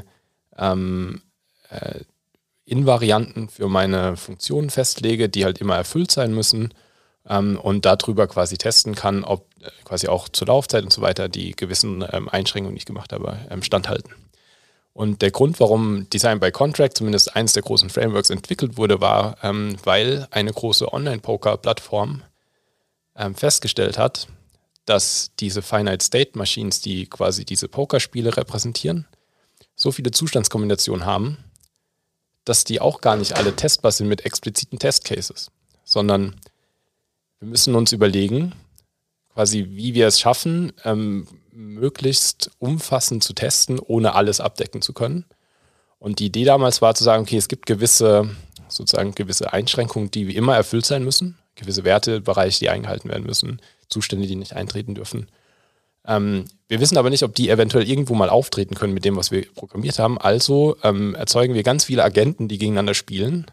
ähm, 0.57 1.23
äh, 1.69 2.01
Invarianten 2.65 3.49
für 3.49 3.67
meine 3.67 4.15
Funktionen 4.15 4.69
festlege, 4.69 5.27
die 5.27 5.43
halt 5.43 5.57
immer 5.57 5.75
erfüllt 5.75 6.11
sein 6.11 6.35
müssen 6.35 6.71
ähm, 7.27 7.59
und 7.59 7.85
darüber 7.85 8.27
quasi 8.27 8.59
testen 8.59 8.93
kann, 8.93 9.23
ob 9.23 9.46
quasi 9.83 10.07
auch 10.07 10.29
zur 10.29 10.47
Laufzeit 10.47 10.83
und 10.83 10.93
so 10.93 11.01
weiter 11.01 11.29
die 11.29 11.55
gewissen 11.55 12.05
ähm, 12.11 12.29
Einschränkungen, 12.29 12.75
die 12.75 12.79
ich 12.79 12.85
gemacht 12.85 13.13
habe, 13.13 13.39
ähm, 13.49 13.63
standhalten. 13.63 14.13
Und 14.93 15.21
der 15.21 15.29
Grund, 15.29 15.59
warum 15.59 16.09
Design 16.09 16.39
by 16.39 16.51
Contract, 16.51 16.97
zumindest 16.97 17.35
eines 17.35 17.53
der 17.53 17.61
großen 17.61 17.89
Frameworks, 17.89 18.31
entwickelt 18.31 18.77
wurde, 18.77 18.99
war, 18.99 19.37
ähm, 19.43 19.77
weil 19.83 20.27
eine 20.31 20.51
große 20.51 20.91
Online-Poker-Plattform 20.91 22.23
ähm, 23.15 23.35
festgestellt 23.35 23.97
hat, 23.97 24.27
dass 24.85 25.31
diese 25.39 25.61
Finite 25.61 26.03
State 26.03 26.37
Machines, 26.37 26.81
die 26.81 27.05
quasi 27.05 27.45
diese 27.45 27.67
Pokerspiele 27.67 28.35
repräsentieren, 28.35 29.05
so 29.75 29.91
viele 29.91 30.11
Zustandskombinationen 30.11 31.05
haben, 31.05 31.37
dass 32.45 32.63
die 32.63 32.81
auch 32.81 33.01
gar 33.01 33.17
nicht 33.17 33.35
alle 33.35 33.55
testbar 33.55 33.91
sind 33.91 34.07
mit 34.07 34.25
expliziten 34.25 34.79
Testcases, 34.79 35.51
sondern 35.83 36.37
wir 37.39 37.49
müssen 37.49 37.75
uns 37.75 37.91
überlegen, 37.91 38.53
quasi, 39.37 39.67
wie 39.69 39.93
wir 39.93 40.07
es 40.07 40.19
schaffen, 40.19 40.73
ähm, 40.83 41.27
möglichst 41.51 42.49
umfassend 42.57 43.23
zu 43.23 43.33
testen, 43.33 43.77
ohne 43.77 44.15
alles 44.15 44.39
abdecken 44.39 44.81
zu 44.81 44.93
können. 44.93 45.25
Und 45.99 46.17
die 46.17 46.25
Idee 46.25 46.43
damals 46.43 46.81
war 46.81 46.95
zu 46.95 47.03
sagen, 47.03 47.21
okay, 47.21 47.37
es 47.37 47.47
gibt 47.47 47.67
gewisse, 47.67 48.31
sozusagen 48.67 49.13
gewisse 49.13 49.53
Einschränkungen, 49.53 50.09
die 50.09 50.25
wie 50.25 50.35
immer 50.35 50.55
erfüllt 50.55 50.87
sein 50.87 51.03
müssen, 51.03 51.37
gewisse 51.53 51.83
Wertebereiche, 51.83 52.57
die 52.57 52.69
eingehalten 52.69 53.09
werden 53.09 53.27
müssen, 53.27 53.61
Zustände, 53.89 54.25
die 54.25 54.35
nicht 54.35 54.53
eintreten 54.53 54.95
dürfen. 54.95 55.27
Ähm, 56.07 56.45
wir 56.67 56.79
wissen 56.79 56.97
aber 56.97 57.11
nicht, 57.11 57.21
ob 57.21 57.35
die 57.35 57.51
eventuell 57.51 57.87
irgendwo 57.87 58.15
mal 58.15 58.31
auftreten 58.31 58.73
können 58.73 58.95
mit 58.95 59.05
dem, 59.05 59.17
was 59.17 59.29
wir 59.29 59.45
programmiert 59.53 59.99
haben. 59.99 60.17
Also 60.17 60.77
ähm, 60.81 61.13
erzeugen 61.13 61.53
wir 61.53 61.61
ganz 61.61 61.83
viele 61.83 62.03
Agenten, 62.03 62.47
die 62.47 62.57
gegeneinander 62.57 62.95
spielen, 62.95 63.45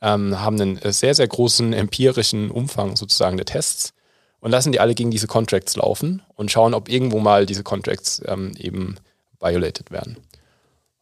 ähm, 0.00 0.40
haben 0.40 0.58
einen 0.58 0.80
sehr, 0.90 1.14
sehr 1.14 1.28
großen 1.28 1.74
empirischen 1.74 2.50
Umfang 2.50 2.96
sozusagen 2.96 3.36
der 3.36 3.44
Tests 3.44 3.92
und 4.40 4.50
lassen 4.50 4.72
die 4.72 4.80
alle 4.80 4.94
gegen 4.94 5.10
diese 5.10 5.26
Contracts 5.26 5.76
laufen 5.76 6.22
und 6.34 6.50
schauen, 6.50 6.74
ob 6.74 6.88
irgendwo 6.88 7.18
mal 7.18 7.46
diese 7.46 7.62
Contracts 7.62 8.22
ähm, 8.26 8.54
eben 8.58 8.96
violated 9.40 9.90
werden. 9.90 10.18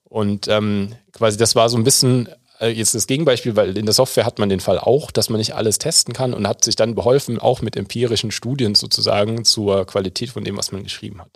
Und 0.04 0.48
ähm, 0.48 0.94
quasi 1.12 1.36
das 1.36 1.54
war 1.54 1.68
so 1.68 1.76
ein 1.76 1.84
bisschen 1.84 2.28
äh, 2.60 2.68
jetzt 2.68 2.94
das 2.94 3.06
Gegenbeispiel, 3.06 3.56
weil 3.56 3.76
in 3.76 3.86
der 3.86 3.94
Software 3.94 4.24
hat 4.24 4.38
man 4.38 4.48
den 4.48 4.60
Fall 4.60 4.78
auch, 4.78 5.10
dass 5.10 5.28
man 5.28 5.38
nicht 5.38 5.54
alles 5.54 5.78
testen 5.78 6.14
kann 6.14 6.32
und 6.32 6.48
hat 6.48 6.64
sich 6.64 6.76
dann 6.76 6.94
beholfen, 6.94 7.38
auch 7.38 7.60
mit 7.60 7.76
empirischen 7.76 8.30
Studien 8.30 8.74
sozusagen 8.74 9.44
zur 9.44 9.86
Qualität 9.86 10.30
von 10.30 10.44
dem, 10.44 10.56
was 10.56 10.72
man 10.72 10.84
geschrieben 10.84 11.20
hat. 11.20 11.30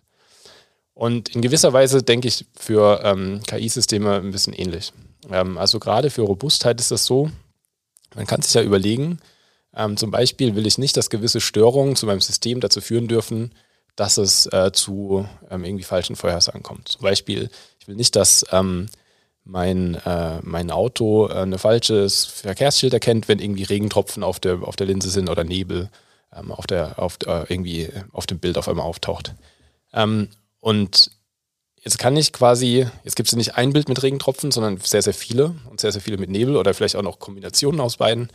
Und 0.94 1.30
in 1.30 1.40
gewisser 1.40 1.72
Weise 1.72 2.02
denke 2.02 2.28
ich 2.28 2.46
für 2.58 3.00
ähm, 3.04 3.40
KI-Systeme 3.46 4.16
ein 4.16 4.32
bisschen 4.32 4.52
ähnlich. 4.52 4.92
Ähm, 5.30 5.58
also 5.58 5.78
gerade 5.78 6.10
für 6.10 6.22
Robustheit 6.22 6.80
ist 6.80 6.90
das 6.90 7.06
so, 7.06 7.30
man 8.14 8.26
kann 8.26 8.42
sich 8.42 8.54
ja 8.54 8.62
überlegen, 8.62 9.18
ähm, 9.74 9.96
zum 9.96 10.10
Beispiel 10.10 10.56
will 10.56 10.66
ich 10.66 10.78
nicht, 10.78 10.96
dass 10.96 11.10
gewisse 11.10 11.40
Störungen 11.40 11.96
zu 11.96 12.06
meinem 12.06 12.20
System 12.20 12.60
dazu 12.60 12.80
führen 12.80 13.08
dürfen, 13.08 13.52
dass 13.96 14.16
es 14.16 14.46
äh, 14.46 14.72
zu 14.72 15.28
ähm, 15.50 15.64
irgendwie 15.64 15.84
falschen 15.84 16.16
Vorhersagen 16.16 16.62
kommt. 16.62 16.88
Zum 16.88 17.02
Beispiel, 17.02 17.50
ich 17.78 17.88
will 17.88 17.96
nicht, 17.96 18.16
dass 18.16 18.44
ähm, 18.50 18.88
mein, 19.44 19.96
äh, 20.06 20.40
mein 20.42 20.70
Auto 20.70 21.28
äh, 21.28 21.42
ein 21.42 21.58
falsches 21.58 22.24
Verkehrsschild 22.24 22.92
erkennt, 22.92 23.28
wenn 23.28 23.38
irgendwie 23.38 23.64
Regentropfen 23.64 24.22
auf 24.22 24.40
der, 24.40 24.62
auf 24.62 24.76
der 24.76 24.86
Linse 24.86 25.10
sind 25.10 25.28
oder 25.28 25.44
Nebel 25.44 25.90
ähm, 26.34 26.52
auf, 26.52 26.66
der, 26.66 26.98
auf, 26.98 27.18
äh, 27.26 27.44
irgendwie 27.48 27.88
auf 28.12 28.26
dem 28.26 28.38
Bild 28.38 28.58
auf 28.58 28.68
einmal 28.68 28.86
auftaucht. 28.86 29.34
Ähm, 29.92 30.28
und 30.60 31.10
jetzt 31.82 31.98
kann 31.98 32.16
ich 32.16 32.32
quasi, 32.32 32.86
jetzt 33.04 33.16
gibt 33.16 33.28
es 33.28 33.36
nicht 33.36 33.56
ein 33.56 33.72
Bild 33.72 33.88
mit 33.88 34.02
Regentropfen, 34.02 34.50
sondern 34.50 34.78
sehr, 34.78 35.02
sehr 35.02 35.14
viele 35.14 35.56
und 35.70 35.80
sehr, 35.80 35.92
sehr 35.92 36.02
viele 36.02 36.18
mit 36.18 36.30
Nebel 36.30 36.56
oder 36.56 36.74
vielleicht 36.74 36.96
auch 36.96 37.02
noch 37.02 37.18
Kombinationen 37.18 37.80
aus 37.80 37.96
beiden. 37.96 38.30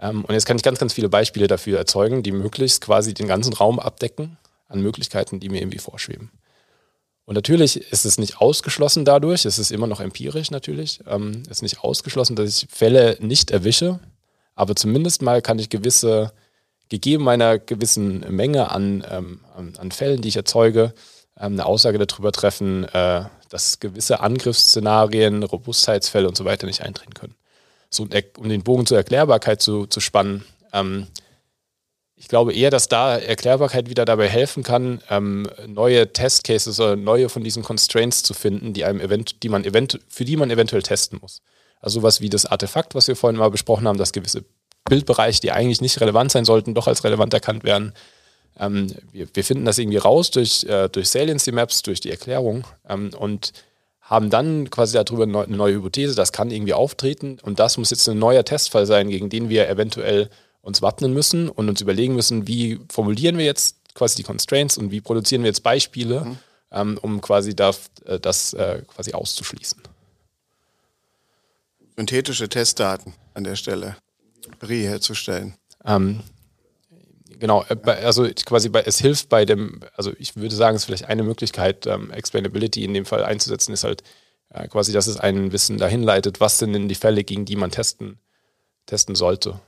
Ähm, 0.00 0.24
und 0.24 0.32
jetzt 0.32 0.46
kann 0.46 0.56
ich 0.56 0.62
ganz, 0.62 0.78
ganz 0.78 0.92
viele 0.92 1.08
Beispiele 1.08 1.46
dafür 1.46 1.78
erzeugen, 1.78 2.22
die 2.22 2.32
möglichst 2.32 2.80
quasi 2.80 3.14
den 3.14 3.26
ganzen 3.26 3.52
Raum 3.52 3.78
abdecken 3.78 4.36
an 4.68 4.80
Möglichkeiten, 4.80 5.40
die 5.40 5.48
mir 5.48 5.60
irgendwie 5.60 5.78
vorschweben. 5.78 6.30
Und 7.24 7.34
natürlich 7.34 7.92
ist 7.92 8.06
es 8.06 8.18
nicht 8.18 8.40
ausgeschlossen 8.40 9.04
dadurch, 9.04 9.44
es 9.44 9.58
ist 9.58 9.70
immer 9.70 9.86
noch 9.86 10.00
empirisch 10.00 10.50
natürlich, 10.50 11.00
ähm, 11.06 11.42
es 11.44 11.58
ist 11.58 11.62
nicht 11.62 11.80
ausgeschlossen, 11.80 12.36
dass 12.36 12.62
ich 12.62 12.68
Fälle 12.70 13.18
nicht 13.20 13.50
erwische, 13.50 14.00
aber 14.54 14.74
zumindest 14.74 15.22
mal 15.22 15.42
kann 15.42 15.58
ich 15.58 15.68
gewisse, 15.68 16.32
gegeben 16.88 17.24
meiner 17.24 17.58
gewissen 17.58 18.20
Menge 18.34 18.70
an, 18.70 19.04
ähm, 19.10 19.40
an, 19.54 19.76
an, 19.76 19.90
Fällen, 19.90 20.22
die 20.22 20.28
ich 20.28 20.36
erzeuge, 20.36 20.94
ähm, 21.38 21.52
eine 21.52 21.66
Aussage 21.66 21.98
darüber 21.98 22.32
treffen, 22.32 22.84
äh, 22.84 23.24
dass 23.50 23.78
gewisse 23.78 24.20
Angriffsszenarien, 24.20 25.42
Robustheitsfälle 25.42 26.28
und 26.28 26.36
so 26.36 26.44
weiter 26.44 26.66
nicht 26.66 26.82
eintreten 26.82 27.14
können 27.14 27.34
so 27.90 28.06
um 28.36 28.48
den 28.48 28.62
Bogen 28.62 28.86
zur 28.86 28.96
Erklärbarkeit 28.96 29.62
zu, 29.62 29.86
zu 29.86 30.00
spannen. 30.00 30.44
Ähm, 30.72 31.06
ich 32.16 32.26
glaube 32.26 32.52
eher, 32.52 32.70
dass 32.70 32.88
da 32.88 33.16
Erklärbarkeit 33.16 33.88
wieder 33.88 34.04
dabei 34.04 34.28
helfen 34.28 34.64
kann, 34.64 35.00
ähm, 35.08 35.48
neue 35.66 36.12
Testcases 36.12 36.80
oder 36.80 36.96
neue 36.96 37.28
von 37.28 37.44
diesen 37.44 37.62
Constraints 37.62 38.24
zu 38.24 38.34
finden, 38.34 38.72
die 38.72 38.84
einem 38.84 39.00
event, 39.00 39.42
die 39.42 39.48
man 39.48 39.64
event, 39.64 40.00
für 40.08 40.24
die 40.24 40.36
man 40.36 40.50
eventuell 40.50 40.82
testen 40.82 41.20
muss. 41.22 41.42
Also 41.80 42.00
sowas 42.00 42.20
wie 42.20 42.28
das 42.28 42.44
Artefakt, 42.44 42.96
was 42.96 43.06
wir 43.06 43.14
vorhin 43.14 43.38
mal 43.38 43.50
besprochen 43.50 43.86
haben, 43.86 43.98
dass 43.98 44.12
gewisse 44.12 44.44
Bildbereiche, 44.88 45.40
die 45.40 45.52
eigentlich 45.52 45.80
nicht 45.80 46.00
relevant 46.00 46.32
sein 46.32 46.44
sollten, 46.44 46.74
doch 46.74 46.88
als 46.88 47.04
relevant 47.04 47.32
erkannt 47.34 47.62
werden. 47.62 47.92
Ähm, 48.58 48.92
wir, 49.12 49.28
wir, 49.32 49.44
finden 49.44 49.64
das 49.64 49.78
irgendwie 49.78 49.98
raus 49.98 50.32
durch, 50.32 50.64
äh, 50.64 50.88
durch 50.88 51.08
Saliency 51.08 51.52
Maps, 51.52 51.82
durch 51.82 52.00
die 52.00 52.10
Erklärung. 52.10 52.64
Ähm, 52.88 53.10
und 53.16 53.52
haben 54.08 54.30
dann 54.30 54.70
quasi 54.70 54.94
darüber 54.94 55.24
eine 55.24 55.56
neue 55.56 55.74
Hypothese, 55.74 56.14
das 56.14 56.32
kann 56.32 56.50
irgendwie 56.50 56.72
auftreten 56.72 57.38
und 57.42 57.60
das 57.60 57.76
muss 57.76 57.90
jetzt 57.90 58.08
ein 58.08 58.18
neuer 58.18 58.42
Testfall 58.42 58.86
sein, 58.86 59.10
gegen 59.10 59.28
den 59.28 59.50
wir 59.50 59.68
eventuell 59.68 60.30
uns 60.62 60.80
wappnen 60.80 61.12
müssen 61.12 61.50
und 61.50 61.68
uns 61.68 61.82
überlegen 61.82 62.14
müssen, 62.14 62.48
wie 62.48 62.80
formulieren 62.90 63.36
wir 63.36 63.44
jetzt 63.44 63.76
quasi 63.94 64.16
die 64.16 64.22
Constraints 64.22 64.78
und 64.78 64.90
wie 64.90 65.02
produzieren 65.02 65.42
wir 65.42 65.48
jetzt 65.48 65.62
Beispiele, 65.62 66.24
mhm. 66.24 66.38
ähm, 66.72 66.98
um 67.02 67.20
quasi 67.20 67.54
das, 67.54 67.90
äh, 68.06 68.18
das 68.18 68.54
äh, 68.54 68.82
quasi 68.88 69.12
auszuschließen. 69.12 69.82
Synthetische 71.96 72.48
Testdaten 72.48 73.12
an 73.34 73.44
der 73.44 73.56
Stelle, 73.56 73.96
herzustellen. 74.60 75.54
Ähm, 75.84 76.20
genau, 77.38 77.64
äh, 77.68 77.90
also 77.90 78.28
quasi 78.44 78.68
bei, 78.68 78.82
es 78.82 78.98
hilft 78.98 79.28
bei 79.28 79.44
dem, 79.44 79.80
also 79.96 80.12
ich 80.18 80.36
würde 80.36 80.54
sagen, 80.54 80.76
es 80.76 80.82
ist 80.82 80.86
vielleicht 80.86 81.06
eine 81.06 81.22
Möglichkeit, 81.22 81.86
ähm, 81.86 82.10
Explainability 82.10 82.84
in 82.84 82.94
dem 82.94 83.04
Fall 83.04 83.24
einzusetzen, 83.24 83.72
ist 83.72 83.84
halt 83.84 84.02
ja, 84.54 84.66
quasi, 84.66 84.92
dass 84.92 85.06
es 85.06 85.18
einen 85.18 85.52
Wissen 85.52 85.78
dahin 85.78 86.02
leitet, 86.02 86.40
was 86.40 86.58
sind 86.58 86.72
denn 86.72 86.88
die 86.88 86.94
Fälle, 86.94 87.24
gegen 87.24 87.44
die 87.44 87.56
man 87.56 87.70
testen, 87.70 88.18
testen 88.86 89.14
sollte. 89.14 89.60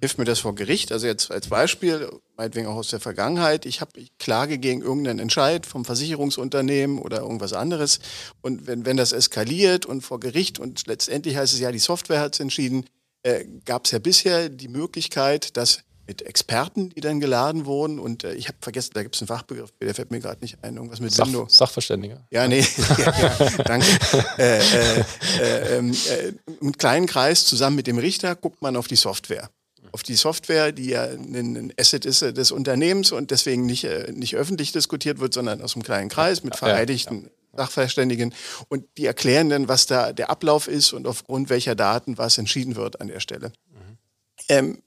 Hilft 0.00 0.18
mir 0.18 0.24
das 0.24 0.40
vor 0.40 0.54
Gericht? 0.54 0.92
Also 0.92 1.06
jetzt 1.06 1.30
als 1.30 1.48
Beispiel, 1.48 2.10
meinetwegen 2.36 2.66
auch 2.66 2.76
aus 2.76 2.88
der 2.88 3.00
Vergangenheit, 3.00 3.66
ich 3.66 3.80
habe 3.80 3.92
Klage 4.18 4.58
gegen 4.58 4.80
irgendeinen 4.80 5.18
Entscheid 5.18 5.66
vom 5.66 5.84
Versicherungsunternehmen 5.84 6.98
oder 6.98 7.20
irgendwas 7.20 7.52
anderes. 7.52 8.00
Und 8.40 8.66
wenn, 8.66 8.86
wenn 8.86 8.96
das 8.96 9.12
eskaliert 9.12 9.84
und 9.84 10.00
vor 10.00 10.20
Gericht 10.20 10.58
und 10.58 10.86
letztendlich 10.86 11.36
heißt 11.36 11.52
es 11.52 11.60
ja, 11.60 11.70
die 11.70 11.78
Software 11.78 12.20
hat 12.20 12.34
es 12.34 12.40
entschieden, 12.40 12.86
äh, 13.22 13.44
gab 13.64 13.84
es 13.84 13.90
ja 13.90 13.98
bisher 13.98 14.48
die 14.48 14.68
Möglichkeit, 14.68 15.56
dass 15.56 15.82
mit 16.06 16.22
Experten, 16.22 16.90
die 16.90 17.00
dann 17.00 17.20
geladen 17.20 17.66
wurden. 17.66 17.98
Und 17.98 18.24
äh, 18.24 18.34
ich 18.34 18.48
habe 18.48 18.58
vergessen, 18.60 18.92
da 18.94 19.02
gibt 19.02 19.14
es 19.14 19.22
einen 19.22 19.28
Fachbegriff, 19.28 19.72
der 19.80 19.94
fällt 19.94 20.10
mir 20.10 20.20
gerade 20.20 20.40
nicht 20.40 20.58
ein, 20.62 20.76
irgendwas 20.76 21.00
mit 21.00 21.12
Sach, 21.12 21.26
Windows. 21.26 21.56
Sachverständiger. 21.56 22.26
Ja, 22.30 22.46
nee, 22.46 22.60
ja, 22.98 23.14
ja, 23.18 23.50
danke. 23.64 23.86
äh, 24.38 24.58
äh, 24.58 25.04
äh, 25.40 25.78
ähm, 25.78 25.92
äh, 25.92 26.32
Im 26.60 26.76
kleinen 26.76 27.06
Kreis 27.06 27.44
zusammen 27.44 27.76
mit 27.76 27.86
dem 27.86 27.98
Richter 27.98 28.34
guckt 28.36 28.62
man 28.62 28.76
auf 28.76 28.88
die 28.88 28.96
Software. 28.96 29.50
Auf 29.92 30.02
die 30.02 30.14
Software, 30.14 30.72
die 30.72 30.88
ja 30.88 31.04
ein 31.04 31.72
Asset 31.78 32.04
ist 32.04 32.22
des 32.22 32.50
Unternehmens 32.50 33.12
und 33.12 33.30
deswegen 33.30 33.64
nicht, 33.64 33.84
äh, 33.84 34.10
nicht 34.12 34.34
öffentlich 34.34 34.72
diskutiert 34.72 35.20
wird, 35.20 35.32
sondern 35.32 35.62
aus 35.62 35.74
einem 35.74 35.84
kleinen 35.84 36.08
Kreis 36.08 36.42
mit 36.42 36.56
vereidigten 36.56 37.30
Sachverständigen. 37.56 38.34
Und 38.68 38.84
die 38.98 39.06
erklären 39.06 39.50
dann, 39.50 39.68
was 39.68 39.86
da 39.86 40.12
der 40.12 40.30
Ablauf 40.30 40.66
ist 40.66 40.92
und 40.92 41.06
aufgrund 41.06 41.48
welcher 41.48 41.74
Daten 41.74 42.18
was 42.18 42.38
entschieden 42.38 42.74
wird 42.74 43.00
an 43.00 43.06
der 43.06 43.20
Stelle. 43.20 43.52
Mhm. 43.70 43.98
Ähm, 44.48 44.82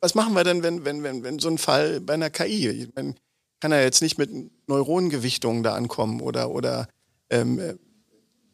was 0.00 0.14
machen 0.14 0.34
wir 0.34 0.44
denn, 0.44 0.62
wenn, 0.62 0.84
wenn, 0.84 1.02
wenn, 1.02 1.22
wenn 1.22 1.38
so 1.38 1.48
ein 1.48 1.58
Fall 1.58 2.00
bei 2.00 2.14
einer 2.14 2.30
KI, 2.30 2.88
meine, 2.94 3.14
kann 3.60 3.72
er 3.72 3.82
jetzt 3.82 4.02
nicht 4.02 4.18
mit 4.18 4.30
Neuronengewichtungen 4.68 5.62
da 5.62 5.74
ankommen 5.74 6.20
oder, 6.20 6.50
oder 6.50 6.88
ähm, 7.30 7.58
äh, 7.58 7.74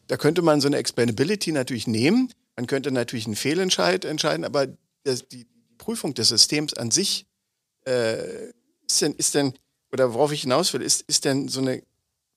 da 0.06 0.16
könnte 0.16 0.42
man 0.42 0.60
so 0.60 0.68
eine 0.68 0.76
Explainability 0.76 1.52
natürlich 1.52 1.86
nehmen. 1.86 2.32
Man 2.56 2.66
könnte 2.66 2.90
natürlich 2.90 3.26
einen 3.26 3.36
Fehlentscheid 3.36 4.04
entscheiden, 4.04 4.44
aber 4.44 4.68
das, 5.02 5.28
die 5.28 5.46
Prüfung 5.78 6.14
des 6.14 6.28
Systems 6.28 6.74
an 6.74 6.90
sich 6.90 7.26
äh, 7.86 8.48
ist 8.86 9.02
denn, 9.02 9.14
ist 9.14 9.34
denn, 9.34 9.54
oder 9.92 10.14
worauf 10.14 10.32
ich 10.32 10.42
hinaus 10.42 10.72
will, 10.72 10.82
ist, 10.82 11.02
ist 11.02 11.24
denn 11.24 11.48
so 11.48 11.60
eine 11.60 11.82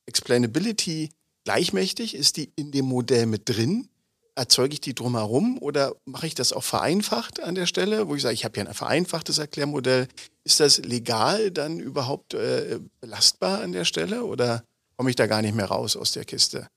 Explainability 0.06 1.10
gleichmächtig? 1.44 2.16
Ist 2.16 2.38
die 2.38 2.52
in 2.56 2.72
dem 2.72 2.86
Modell 2.86 3.26
mit 3.26 3.48
drin? 3.48 3.90
Erzeuge 4.38 4.74
ich 4.74 4.82
die 4.82 4.94
drumherum 4.94 5.58
oder 5.60 5.96
mache 6.06 6.28
ich 6.28 6.36
das 6.36 6.54
auch 6.54 6.64
vereinfacht 6.64 7.42
an 7.42 7.56
der 7.56 7.66
Stelle, 7.66 8.08
wo 8.08 8.16
ich 8.16 8.22
sage, 8.22 8.36
ich 8.36 8.46
habe 8.46 8.58
ja 8.60 8.66
ein 8.66 8.74
vereinfachtes 8.74 9.40
Erklärmodell. 9.40 10.08
Ist 10.44 10.60
das 10.60 10.78
legal 10.78 11.52
dann 11.52 11.80
überhaupt 11.80 12.36
äh, 12.36 12.80
belastbar 13.02 13.62
an 13.62 13.72
der 13.72 13.84
Stelle 13.84 14.24
oder 14.24 14.64
komme 14.96 15.10
ich 15.10 15.16
da 15.16 15.26
gar 15.26 15.42
nicht 15.42 15.56
mehr 15.56 15.66
raus 15.66 15.96
aus 15.98 16.12
der 16.12 16.24
Kiste 16.24 16.68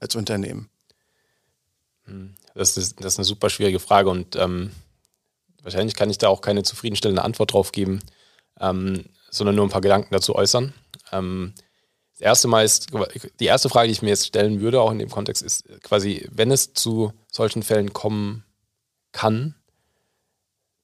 als 0.00 0.16
Unternehmen? 0.16 0.70
Hm, 2.04 2.34
das 2.54 2.76
ist, 2.76 2.98
das 3.00 3.14
ist 3.14 3.18
eine 3.18 3.26
super 3.26 3.50
schwierige 3.50 3.80
Frage 3.80 4.08
und 4.08 4.36
ähm, 4.36 4.70
wahrscheinlich 5.62 5.94
kann 5.94 6.10
ich 6.10 6.18
da 6.18 6.28
auch 6.28 6.40
keine 6.40 6.62
zufriedenstellende 6.62 7.22
Antwort 7.22 7.52
drauf 7.52 7.70
geben, 7.70 8.00
ähm, 8.58 9.04
sondern 9.30 9.56
nur 9.56 9.66
ein 9.66 9.70
paar 9.70 9.82
Gedanken 9.82 10.14
dazu 10.14 10.34
äußern. 10.34 10.72
Ähm, 11.12 11.52
erste 12.20 12.48
Mal 12.48 12.64
ist, 12.64 12.88
die 13.40 13.46
erste 13.46 13.68
Frage, 13.68 13.88
die 13.88 13.92
ich 13.92 14.02
mir 14.02 14.10
jetzt 14.10 14.26
stellen 14.26 14.60
würde, 14.60 14.80
auch 14.80 14.90
in 14.90 14.98
dem 14.98 15.10
Kontext, 15.10 15.42
ist 15.42 15.64
quasi, 15.82 16.28
wenn 16.30 16.50
es 16.50 16.74
zu 16.74 17.12
solchen 17.30 17.62
Fällen 17.62 17.92
kommen 17.92 18.44
kann, 19.12 19.54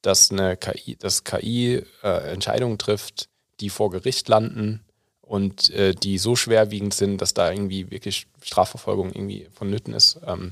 dass 0.01 0.31
eine 0.31 0.57
KI, 0.57 0.95
dass 0.95 1.23
KI 1.23 1.83
äh, 2.03 2.31
Entscheidungen 2.31 2.77
trifft, 2.77 3.29
die 3.59 3.69
vor 3.69 3.89
Gericht 3.89 4.27
landen 4.29 4.85
und 5.21 5.69
äh, 5.71 5.93
die 5.93 6.17
so 6.17 6.35
schwerwiegend 6.35 6.93
sind, 6.93 7.21
dass 7.21 7.33
da 7.33 7.51
irgendwie 7.51 7.91
wirklich 7.91 8.27
Strafverfolgung 8.41 9.11
irgendwie 9.11 9.47
vonnöten 9.53 9.93
ist, 9.93 10.19
ähm, 10.25 10.51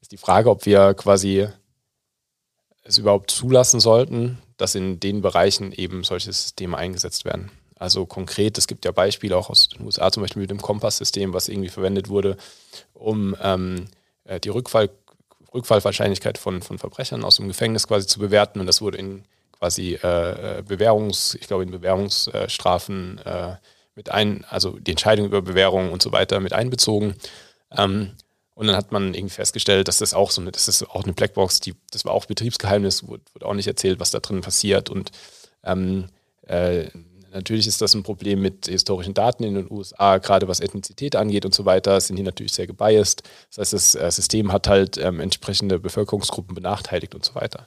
ist 0.00 0.12
die 0.12 0.16
Frage, 0.16 0.50
ob 0.50 0.66
wir 0.66 0.94
quasi 0.94 1.48
es 2.82 2.98
überhaupt 2.98 3.30
zulassen 3.30 3.78
sollten, 3.78 4.38
dass 4.56 4.74
in 4.74 4.98
den 4.98 5.22
Bereichen 5.22 5.72
eben 5.72 6.02
solche 6.02 6.32
Systeme 6.32 6.76
eingesetzt 6.76 7.24
werden. 7.24 7.50
Also 7.82 8.06
konkret, 8.06 8.58
es 8.58 8.68
gibt 8.68 8.84
ja 8.84 8.92
Beispiele 8.92 9.36
auch 9.36 9.50
aus 9.50 9.68
den 9.68 9.84
USA, 9.84 10.12
zum 10.12 10.22
Beispiel 10.22 10.42
mit 10.42 10.50
dem 10.50 10.62
Kompass-System, 10.62 11.32
was 11.32 11.48
irgendwie 11.48 11.68
verwendet 11.68 12.08
wurde, 12.08 12.36
um 12.94 13.34
ähm, 13.42 13.88
äh, 14.22 14.38
die 14.38 14.50
Rückfall, 14.50 14.88
Rückfallwahrscheinlichkeit 15.52 16.38
von, 16.38 16.62
von 16.62 16.78
Verbrechern 16.78 17.24
aus 17.24 17.36
dem 17.36 17.48
Gefängnis 17.48 17.88
quasi 17.88 18.06
zu 18.06 18.20
bewerten. 18.20 18.60
Und 18.60 18.66
das 18.66 18.82
wurde 18.82 18.98
in 18.98 19.24
quasi 19.58 19.98
äh, 20.00 20.58
äh 20.58 20.62
Bewährungs, 20.62 21.34
ich 21.34 21.48
glaube 21.48 21.64
in 21.64 21.72
Bewährungsstrafen 21.72 23.18
äh, 23.18 23.56
mit 23.96 24.12
ein, 24.12 24.44
also 24.48 24.78
die 24.78 24.92
Entscheidung 24.92 25.26
über 25.26 25.42
Bewährung 25.42 25.90
und 25.90 26.02
so 26.02 26.12
weiter 26.12 26.38
mit 26.38 26.52
einbezogen. 26.52 27.16
Ähm, 27.76 28.12
und 28.54 28.68
dann 28.68 28.76
hat 28.76 28.92
man 28.92 29.12
irgendwie 29.12 29.34
festgestellt, 29.34 29.88
dass 29.88 29.98
das 29.98 30.14
auch 30.14 30.30
so 30.30 30.40
eine, 30.40 30.52
das 30.52 30.68
ist 30.68 30.88
auch 30.88 31.02
eine 31.02 31.14
Blackbox, 31.14 31.58
die, 31.58 31.74
das 31.90 32.04
war 32.04 32.12
auch 32.12 32.26
Betriebsgeheimnis, 32.26 33.08
wurde, 33.08 33.24
wurde 33.32 33.44
auch 33.44 33.54
nicht 33.54 33.66
erzählt, 33.66 33.98
was 33.98 34.12
da 34.12 34.20
drin 34.20 34.40
passiert. 34.40 34.88
Und 34.88 35.10
ähm, 35.64 36.10
äh, 36.46 36.88
Natürlich 37.32 37.66
ist 37.66 37.80
das 37.80 37.94
ein 37.94 38.02
Problem 38.02 38.42
mit 38.42 38.66
historischen 38.66 39.14
Daten 39.14 39.44
in 39.44 39.54
den 39.54 39.70
USA, 39.70 40.18
gerade 40.18 40.48
was 40.48 40.60
Ethnizität 40.60 41.16
angeht 41.16 41.46
und 41.46 41.54
so 41.54 41.64
weiter, 41.64 41.98
sind 42.00 42.16
die 42.16 42.22
natürlich 42.22 42.52
sehr 42.52 42.66
gebiased. 42.66 43.22
Das 43.48 43.58
heißt, 43.58 43.72
das 43.72 43.94
äh, 43.94 44.10
System 44.10 44.52
hat 44.52 44.68
halt 44.68 44.98
ähm, 44.98 45.18
entsprechende 45.18 45.78
Bevölkerungsgruppen 45.78 46.54
benachteiligt 46.54 47.14
und 47.14 47.24
so 47.24 47.34
weiter. 47.34 47.66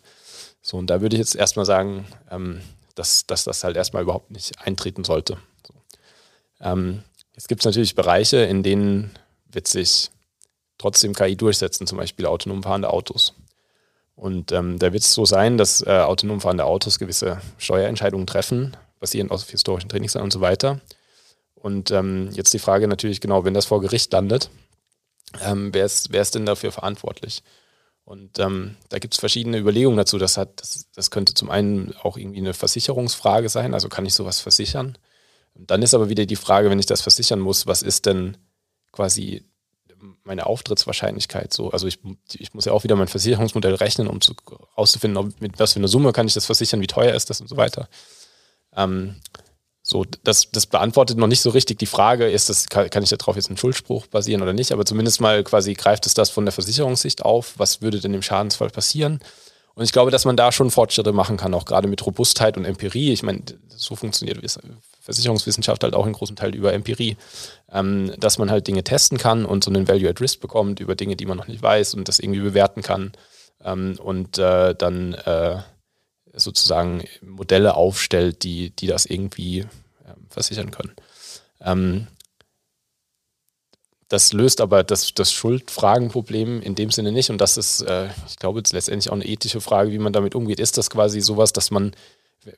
So, 0.62 0.78
und 0.78 0.88
da 0.90 1.02
würde 1.02 1.16
ich 1.16 1.20
jetzt 1.20 1.36
erstmal 1.36 1.66
sagen, 1.66 2.06
ähm, 2.30 2.62
dass, 2.94 3.26
dass 3.26 3.44
das 3.44 3.64
halt 3.64 3.76
erstmal 3.76 4.04
überhaupt 4.04 4.30
nicht 4.30 4.54
eintreten 4.62 5.04
sollte. 5.04 5.38
So. 5.68 5.74
Ähm, 6.62 7.04
jetzt 7.34 7.50
gibt 7.50 7.66
natürlich 7.66 7.96
Bereiche, 7.96 8.38
in 8.38 8.62
denen 8.62 9.12
wird 9.52 9.68
sich 9.68 10.12
trotzdem 10.78 11.14
KI 11.14 11.36
durchsetzen, 11.36 11.88
zum 11.88 11.98
Beispiel 11.98 12.28
autonom 12.28 12.62
fahrende 12.62 12.92
Autos. 12.92 13.34
Und 14.16 14.52
ähm, 14.52 14.78
da 14.80 14.94
wird 14.94 15.04
es 15.04 15.14
so 15.14 15.26
sein, 15.26 15.58
dass 15.58 15.82
äh, 15.82 15.90
autonom 15.90 16.40
fahrende 16.40 16.66
Autos 16.66 17.00
gewisse 17.00 17.42
Steuerentscheidungen 17.58 18.28
treffen, 18.28 18.78
basierend 19.06 19.32
auf 19.32 19.48
historischen 19.50 19.88
Trainings 19.88 20.16
und 20.16 20.34
so 20.34 20.42
weiter. 20.42 20.82
Und 21.54 21.92
ähm, 21.92 22.30
jetzt 22.32 22.54
die 22.54 22.60
Frage 22.60 22.88
natürlich 22.88 23.22
genau, 23.22 23.46
wenn 23.46 23.54
das 23.54 23.66
vor 23.66 23.82
Gericht 23.82 24.12
landet, 24.12 24.50
ähm, 25.44 25.74
wer, 25.74 25.86
ist, 25.86 26.12
wer 26.12 26.22
ist 26.22 26.34
denn 26.34 26.46
dafür 26.46 26.72
verantwortlich? 26.72 27.44
Und 28.04 28.40
ähm, 28.40 28.76
da 28.90 29.00
gibt 29.00 29.14
es 29.14 29.20
verschiedene 29.20 29.58
Überlegungen 29.58 29.98
dazu. 29.98 30.18
Das, 30.18 30.38
hat, 30.38 30.62
das, 30.62 30.88
das 30.94 31.12
könnte 31.12 31.34
zum 31.34 31.50
einen 31.50 31.94
auch 32.04 32.18
irgendwie 32.18 32.40
eine 32.40 32.54
Versicherungsfrage 32.54 33.50
sein, 33.50 33.74
also 33.74 33.90
kann 33.90 34.06
ich 34.06 34.14
sowas 34.14 34.40
versichern? 34.40 34.98
Dann 35.56 35.82
ist 35.82 35.94
aber 35.94 36.10
wieder 36.10 36.26
die 36.26 36.36
Frage, 36.36 36.70
wenn 36.70 36.80
ich 36.80 36.86
das 36.86 37.02
versichern 37.02 37.40
muss, 37.40 37.66
was 37.66 37.82
ist 37.82 38.06
denn 38.06 38.38
quasi 38.92 39.44
meine 40.24 40.46
Auftrittswahrscheinlichkeit 40.46 41.54
so? 41.54 41.72
Also 41.72 41.88
ich, 41.88 42.00
ich 42.34 42.54
muss 42.54 42.66
ja 42.66 42.74
auch 42.74 42.84
wieder 42.84 42.96
mein 42.96 43.08
Versicherungsmodell 43.08 43.76
rechnen, 43.76 44.08
um 44.08 44.20
herauszufinden, 44.20 45.34
mit 45.40 45.60
was 45.60 45.74
für 45.74 45.80
eine 45.80 45.88
Summe 45.88 46.12
kann 46.12 46.28
ich 46.28 46.34
das 46.34 46.46
versichern, 46.46 46.82
wie 46.82 46.88
teuer 46.88 47.14
ist 47.14 47.30
das 47.30 47.42
und 47.42 47.48
so 47.48 47.58
weiter. 47.58 47.88
Ähm, 48.76 49.16
so, 49.88 50.04
das, 50.24 50.50
das 50.52 50.66
beantwortet 50.66 51.18
noch 51.20 51.28
nicht 51.28 51.42
so 51.42 51.52
richtig 51.52 51.78
die 51.78 51.86
Frage, 51.86 52.28
ist 52.28 52.50
das, 52.50 52.68
kann, 52.70 53.04
ich 53.04 53.10
darauf 53.10 53.36
jetzt 53.36 53.50
einen 53.50 53.58
Schuldspruch 53.58 54.08
basieren 54.08 54.42
oder 54.42 54.54
nicht, 54.54 54.72
aber 54.72 54.84
zumindest 54.84 55.22
mal 55.22 55.44
quasi 55.44 55.76
greift 55.76 56.08
es 56.08 56.16
das 56.16 56.32
von 56.32 56.44
der 56.44 56.52
Versicherungssicht 56.52 57.24
auf, 57.24 57.54
was 57.58 57.84
würde 57.84 58.00
denn 58.00 58.16
im 58.16 58.24
Schadensfall 58.24 58.72
passieren? 58.72 59.20
Und 59.76 59.84
ich 59.84 59.92
glaube, 59.92 60.10
dass 60.10 60.26
man 60.26 60.38
da 60.38 60.52
schon 60.52 60.72
Fortschritte 60.72 61.12
machen 61.12 61.38
kann, 61.38 61.54
auch 61.54 61.66
gerade 61.66 61.88
mit 61.88 62.04
Robustheit 62.06 62.58
und 62.58 62.66
Empirie. 62.66 63.12
Ich 63.12 63.24
meine, 63.24 63.42
so 63.68 63.96
funktioniert 63.96 64.40
Versicherungswissenschaft 65.02 65.84
halt 65.84 65.94
auch 65.94 66.08
in 66.08 66.14
großem 66.14 66.36
Teil 66.36 66.56
über 66.56 66.74
Empirie, 66.74 67.18
ähm, 67.72 68.12
dass 68.18 68.40
man 68.40 68.50
halt 68.50 68.68
Dinge 68.68 68.84
testen 68.84 69.18
kann 69.18 69.46
und 69.46 69.64
so 69.64 69.70
einen 69.70 69.88
Value 69.88 70.10
at 70.10 70.20
Risk 70.20 70.40
bekommt 70.40 70.80
über 70.80 70.96
Dinge, 70.96 71.16
die 71.16 71.28
man 71.28 71.38
noch 71.38 71.48
nicht 71.48 71.62
weiß 71.62 71.94
und 71.94 72.08
das 72.08 72.20
irgendwie 72.20 72.40
bewerten 72.40 72.82
kann 72.82 73.12
ähm, 73.64 74.00
und 74.02 74.40
äh, 74.40 74.74
dann 74.74 75.14
äh, 75.14 75.58
sozusagen 76.36 77.04
Modelle 77.22 77.76
aufstellt, 77.76 78.44
die, 78.44 78.72
die 78.72 78.88
das 78.88 79.06
irgendwie 79.06 79.60
ähm, 79.60 80.28
versichern 80.30 80.72
können. 80.72 80.94
Ähm, 81.62 82.08
das 84.08 84.34
löst 84.34 84.62
aber 84.62 84.84
das, 84.84 85.14
das 85.14 85.32
Schuldfragenproblem 85.32 86.62
in 86.62 86.76
dem 86.76 86.92
Sinne 86.92 87.12
nicht. 87.12 87.30
Und 87.32 87.40
das 87.40 87.58
ist, 87.58 87.82
äh, 87.82 88.10
ich 88.28 88.38
glaube, 88.38 88.60
jetzt 88.60 88.72
letztendlich 88.72 89.10
auch 89.10 89.16
eine 89.16 89.26
ethische 89.26 89.62
Frage, 89.62 89.92
wie 89.92 90.00
man 90.00 90.14
damit 90.14 90.36
umgeht. 90.36 90.60
Ist 90.60 90.78
das 90.78 90.90
quasi 90.90 91.22
sowas, 91.22 91.54
dass 91.54 91.72
man, 91.72 91.96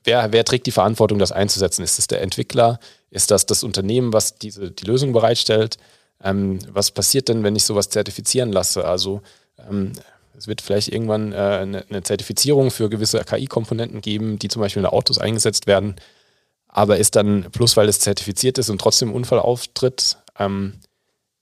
wer, 0.03 0.33
wer 0.33 0.43
trägt 0.43 0.65
die 0.65 0.71
Verantwortung, 0.71 1.19
das 1.19 1.31
einzusetzen? 1.31 1.83
Ist 1.83 1.97
das 1.97 2.07
der 2.07 2.21
Entwickler? 2.21 2.79
Ist 3.11 3.31
das 3.31 3.45
das 3.45 3.63
Unternehmen, 3.63 4.11
was 4.11 4.35
diese, 4.35 4.71
die 4.71 4.85
Lösung 4.85 5.13
bereitstellt? 5.13 5.77
Ähm, 6.21 6.59
was 6.69 6.91
passiert 6.91 7.29
denn, 7.29 7.43
wenn 7.43 7.55
ich 7.55 7.63
sowas 7.63 7.89
zertifizieren 7.89 8.51
lasse? 8.51 8.83
Also 8.83 9.21
ähm, 9.69 9.93
es 10.37 10.47
wird 10.47 10.61
vielleicht 10.61 10.89
irgendwann 10.89 11.33
äh, 11.33 11.35
eine, 11.35 11.85
eine, 11.89 12.03
Zertifizierung 12.03 12.69
für 12.69 12.89
gewisse 12.89 13.23
KI-Komponenten 13.23 14.01
geben, 14.01 14.37
die 14.37 14.47
zum 14.47 14.61
Beispiel 14.61 14.81
in 14.81 14.85
Autos 14.85 15.17
eingesetzt 15.17 15.65
werden. 15.65 15.95
Aber 16.67 16.97
ist 16.97 17.15
dann, 17.15 17.47
plus 17.51 17.75
weil 17.75 17.89
es 17.89 17.99
zertifiziert 17.99 18.57
ist 18.59 18.69
und 18.69 18.79
trotzdem 18.79 19.13
Unfall 19.13 19.39
auftritt, 19.39 20.17
ähm, 20.37 20.73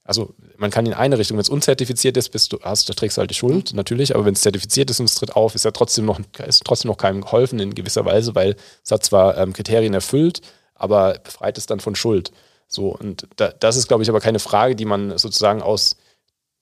also 0.02 0.34
man 0.56 0.70
kann 0.70 0.86
in 0.86 0.94
eine 0.94 1.18
Richtung, 1.18 1.36
wenn 1.36 1.42
es 1.42 1.48
unzertifiziert 1.48 2.16
ist, 2.16 2.30
bist 2.30 2.52
du, 2.52 2.60
hast, 2.62 2.88
da 2.88 2.94
trägst 2.94 3.16
du 3.16 3.20
halt 3.20 3.30
die 3.30 3.34
Schuld, 3.34 3.74
natürlich, 3.74 4.14
aber 4.14 4.24
wenn 4.24 4.34
es 4.34 4.40
zertifiziert 4.40 4.88
ist 4.88 5.00
und 5.00 5.06
es 5.06 5.16
tritt 5.16 5.34
auf, 5.34 5.54
ist 5.54 5.64
ja 5.64 5.72
trotzdem 5.72 6.06
noch, 6.06 6.20
ist 6.46 6.64
trotzdem 6.64 6.90
noch 6.90 6.96
keinem 6.96 7.22
geholfen 7.22 7.58
in 7.58 7.74
gewisser 7.74 8.04
Weise, 8.04 8.34
weil 8.34 8.56
es 8.84 8.92
hat 8.92 9.04
zwar 9.04 9.36
ähm, 9.36 9.52
Kriterien 9.52 9.94
erfüllt, 9.94 10.40
aber 10.74 11.18
befreit 11.18 11.58
es 11.58 11.66
dann 11.66 11.80
von 11.80 11.96
Schuld. 11.96 12.30
So, 12.68 12.96
und 12.96 13.26
da, 13.36 13.48
das 13.48 13.76
ist, 13.76 13.88
glaube 13.88 14.04
ich, 14.04 14.08
aber 14.08 14.20
keine 14.20 14.38
Frage, 14.38 14.76
die 14.76 14.84
man 14.84 15.18
sozusagen 15.18 15.60
aus 15.60 15.96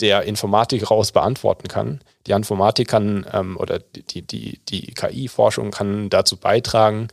der 0.01 0.25
Informatik 0.25 0.91
raus 0.91 1.12
beantworten 1.12 1.69
kann. 1.69 2.01
Die 2.27 2.33
Informatik 2.33 2.89
kann 2.89 3.27
ähm, 3.33 3.57
oder 3.57 3.79
die, 3.79 4.23
die, 4.23 4.59
die 4.69 4.93
KI-Forschung 4.93 5.71
kann 5.71 6.11
dazu 6.11 6.37
beitragen, 6.37 7.09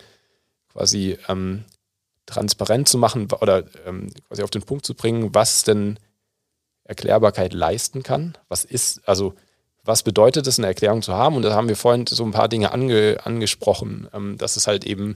quasi 0.72 1.18
ähm, 1.28 1.66
transparent 2.26 2.88
zu 2.88 2.98
machen 2.98 3.28
oder 3.40 3.66
ähm, 3.86 4.12
quasi 4.28 4.41
auf 4.41 4.49
den 4.49 4.64
Punkt 4.64 4.86
zu 4.86 4.95
bringen, 4.95 5.34
was 5.34 5.64
denn 5.64 5.99
Erklärbarkeit 6.84 7.53
leisten 7.53 8.03
kann. 8.03 8.38
Was 8.49 8.66
ist, 8.66 9.08
also 9.08 9.34
was 9.84 10.03
bedeutet 10.03 10.48
es, 10.48 10.58
eine 10.58 10.68
Erklärung 10.68 11.02
zu 11.02 11.14
haben? 11.14 11.36
Und 11.36 11.44
da 11.44 11.53
haben 11.53 11.70
wir 11.70 11.76
vorhin 11.76 12.06
so 12.08 12.24
ein 12.24 12.32
paar 12.32 12.49
Dinge 12.49 12.72
ange, 12.72 13.18
angesprochen, 13.24 14.08
ähm, 14.14 14.38
dass 14.38 14.56
es 14.56 14.68
halt 14.68 14.86
eben, 14.86 15.16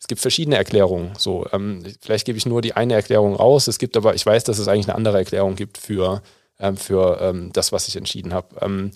es 0.00 0.06
gibt 0.06 0.20
verschiedene 0.20 0.56
Erklärungen. 0.56 1.12
So, 1.18 1.46
ähm, 1.52 1.84
vielleicht 2.00 2.26
gebe 2.26 2.38
ich 2.38 2.46
nur 2.46 2.62
die 2.62 2.74
eine 2.74 2.94
Erklärung 2.94 3.34
raus. 3.34 3.66
Es 3.66 3.78
gibt 3.78 3.96
aber, 3.96 4.14
ich 4.14 4.24
weiß, 4.24 4.44
dass 4.44 4.58
es 4.58 4.68
eigentlich 4.68 4.86
eine 4.86 4.96
andere 4.96 5.18
Erklärung 5.18 5.56
gibt 5.56 5.78
für 5.78 6.22
ähm, 6.58 6.76
für 6.76 7.20
ähm, 7.20 7.52
das, 7.52 7.72
was 7.72 7.88
ich 7.88 7.96
entschieden 7.96 8.34
habe. 8.34 8.56
Ähm, 8.60 8.90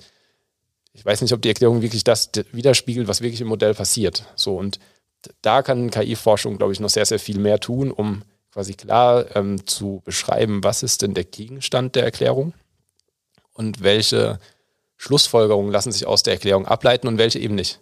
ich 0.93 1.05
weiß 1.05 1.23
nicht, 1.23 1.33
ob 1.33 1.41
die 1.41 1.49
Erklärung 1.49 1.83
wirklich 1.83 2.05
das 2.05 2.31
widerspiegelt, 2.53 3.09
was 3.09 3.23
wirklich 3.23 3.41
im 3.41 3.49
Modell 3.49 3.75
passiert. 3.75 4.27
So 4.37 4.57
und 4.57 4.79
da 5.41 5.63
kann 5.63 5.91
KI-Forschung, 5.91 6.59
glaube 6.59 6.73
ich, 6.73 6.81
noch 6.81 6.91
sehr, 6.91 7.07
sehr 7.07 7.19
viel 7.19 7.39
mehr 7.39 7.61
tun, 7.61 7.91
um 7.91 8.23
quasi 8.53 8.75
klar 8.75 9.35
ähm, 9.37 9.67
zu 9.67 10.03
beschreiben, 10.05 10.63
was 10.63 10.83
ist 10.83 11.03
denn 11.03 11.15
der 11.15 11.25
Gegenstand 11.25 11.95
der 11.95 12.05
Erklärung 12.05 12.53
und 13.55 13.83
welche 13.83 14.39
Schlussfolgerungen 14.97 15.73
lassen 15.73 15.93
sich 15.93 16.07
aus 16.07 16.23
der 16.23 16.35
Erklärung 16.35 16.67
ableiten 16.67 17.09
und 17.09 17.19
welche 17.19 17.39
eben 17.39 17.55
nicht. 17.55 17.81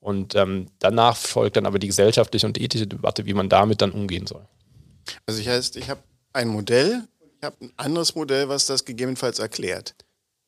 Und 0.00 0.34
ähm, 0.34 0.66
danach 0.80 1.16
folgt 1.16 1.56
dann 1.56 1.66
aber 1.66 1.78
die 1.78 1.86
gesellschaftliche 1.86 2.46
und 2.46 2.60
ethische 2.60 2.88
Debatte, 2.88 3.24
wie 3.24 3.34
man 3.34 3.48
damit 3.48 3.80
dann 3.80 3.92
umgehen 3.92 4.26
soll. 4.26 4.44
Also 5.26 5.40
ich 5.40 5.48
heißt, 5.48 5.76
ich 5.76 5.88
habe 5.88 6.02
ein 6.32 6.48
Modell, 6.48 7.04
habe 7.42 7.56
ein 7.60 7.72
anderes 7.76 8.14
Modell, 8.14 8.48
was 8.48 8.66
das 8.66 8.84
gegebenenfalls 8.84 9.38
erklärt. 9.38 9.94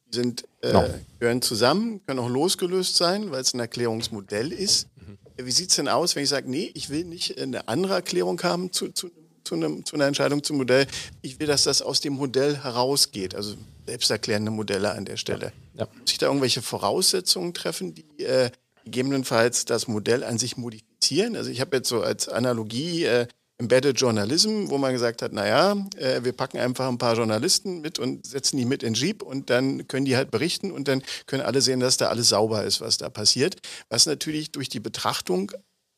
Die 0.07 0.17
sind, 0.17 0.45
äh, 0.63 0.73
no. 0.73 0.83
Genau. 0.83 0.95
gehören 1.19 1.43
zusammen, 1.43 2.01
können 2.07 2.21
auch 2.21 2.29
losgelöst 2.29 2.97
sein, 2.97 3.31
weil 3.31 3.41
es 3.41 3.55
ein 3.55 3.61
Erklärungsmodell 3.61 4.53
ist. 4.53 4.89
Mhm. 4.97 5.19
Wie 5.45 5.51
sieht 5.51 5.71
es 5.71 5.77
denn 5.77 5.89
aus, 5.89 6.15
wenn 6.15 6.23
ich 6.23 6.29
sage, 6.29 6.49
nee, 6.51 6.71
ich 6.75 6.91
will 6.91 7.05
nicht 7.05 7.39
eine 7.39 7.69
andere 7.69 7.95
Erklärung 7.95 8.41
haben 8.43 8.73
zu, 8.73 8.91
zu, 8.91 9.11
zu, 9.45 9.55
einem, 9.55 9.85
zu 9.85 9.97
einer 9.97 10.07
Entscheidung 10.07 10.43
zum 10.43 10.57
Modell. 10.57 10.87
Ich 11.23 11.39
will, 11.39 11.47
dass 11.47 11.65
das 11.65 11.83
aus 11.83 12.01
dem 12.01 12.15
Modell 12.15 12.57
herausgeht. 12.63 13.35
Also 13.35 13.57
selbsterklärende 13.87 14.51
Modelle 14.51 14.93
an 14.93 15.05
der 15.05 15.17
Stelle. 15.17 15.53
Ja. 15.75 15.87
Muss 16.01 16.13
ich 16.13 16.19
da 16.19 16.27
irgendwelche 16.27 16.63
Voraussetzungen 16.63 17.55
treffen, 17.55 17.95
die 17.95 18.25
äh, 18.25 18.51
gegebenenfalls 18.85 19.65
das 19.65 19.89
Modell 19.89 20.25
an 20.25 20.39
sich 20.39 20.57
modifizieren? 20.57 21.37
Also 21.37 21.51
ich 21.51 21.61
habe 21.61 21.77
jetzt 21.77 21.89
so 21.89 22.03
als 22.03 22.29
Analogie 22.29 23.05
äh, 23.05 23.27
Embedded 23.65 23.99
Journalism, 23.99 24.69
wo 24.69 24.77
man 24.77 24.93
gesagt 24.93 25.23
hat, 25.23 25.33
naja, 25.33 25.75
äh, 25.97 26.23
wir 26.23 26.33
packen 26.33 26.59
einfach 26.59 26.87
ein 26.87 26.99
paar 26.99 27.17
Journalisten 27.17 27.81
mit 27.81 27.99
und 27.99 28.27
setzen 28.27 28.59
die 28.59 28.67
mit 28.67 28.83
in 28.83 28.93
Jeep 28.93 29.23
und 29.23 29.49
dann 29.49 29.89
können 29.89 30.05
die 30.05 30.17
halt 30.17 30.31
berichten 30.31 30.71
und 30.71 30.87
dann 30.87 31.03
können 31.27 31.43
alle 31.43 31.63
sehen, 31.63 31.81
dass 31.81 31.97
da 31.97 32.09
alles 32.09 32.29
sauber 32.29 32.65
ist, 32.65 32.83
was 32.83 32.99
da 32.99 33.09
passiert. 33.09 33.57
Was 33.89 34.05
natürlich 34.05 34.53
durch 34.53 34.69
die 34.69 34.81
Betrachtung 34.81 35.51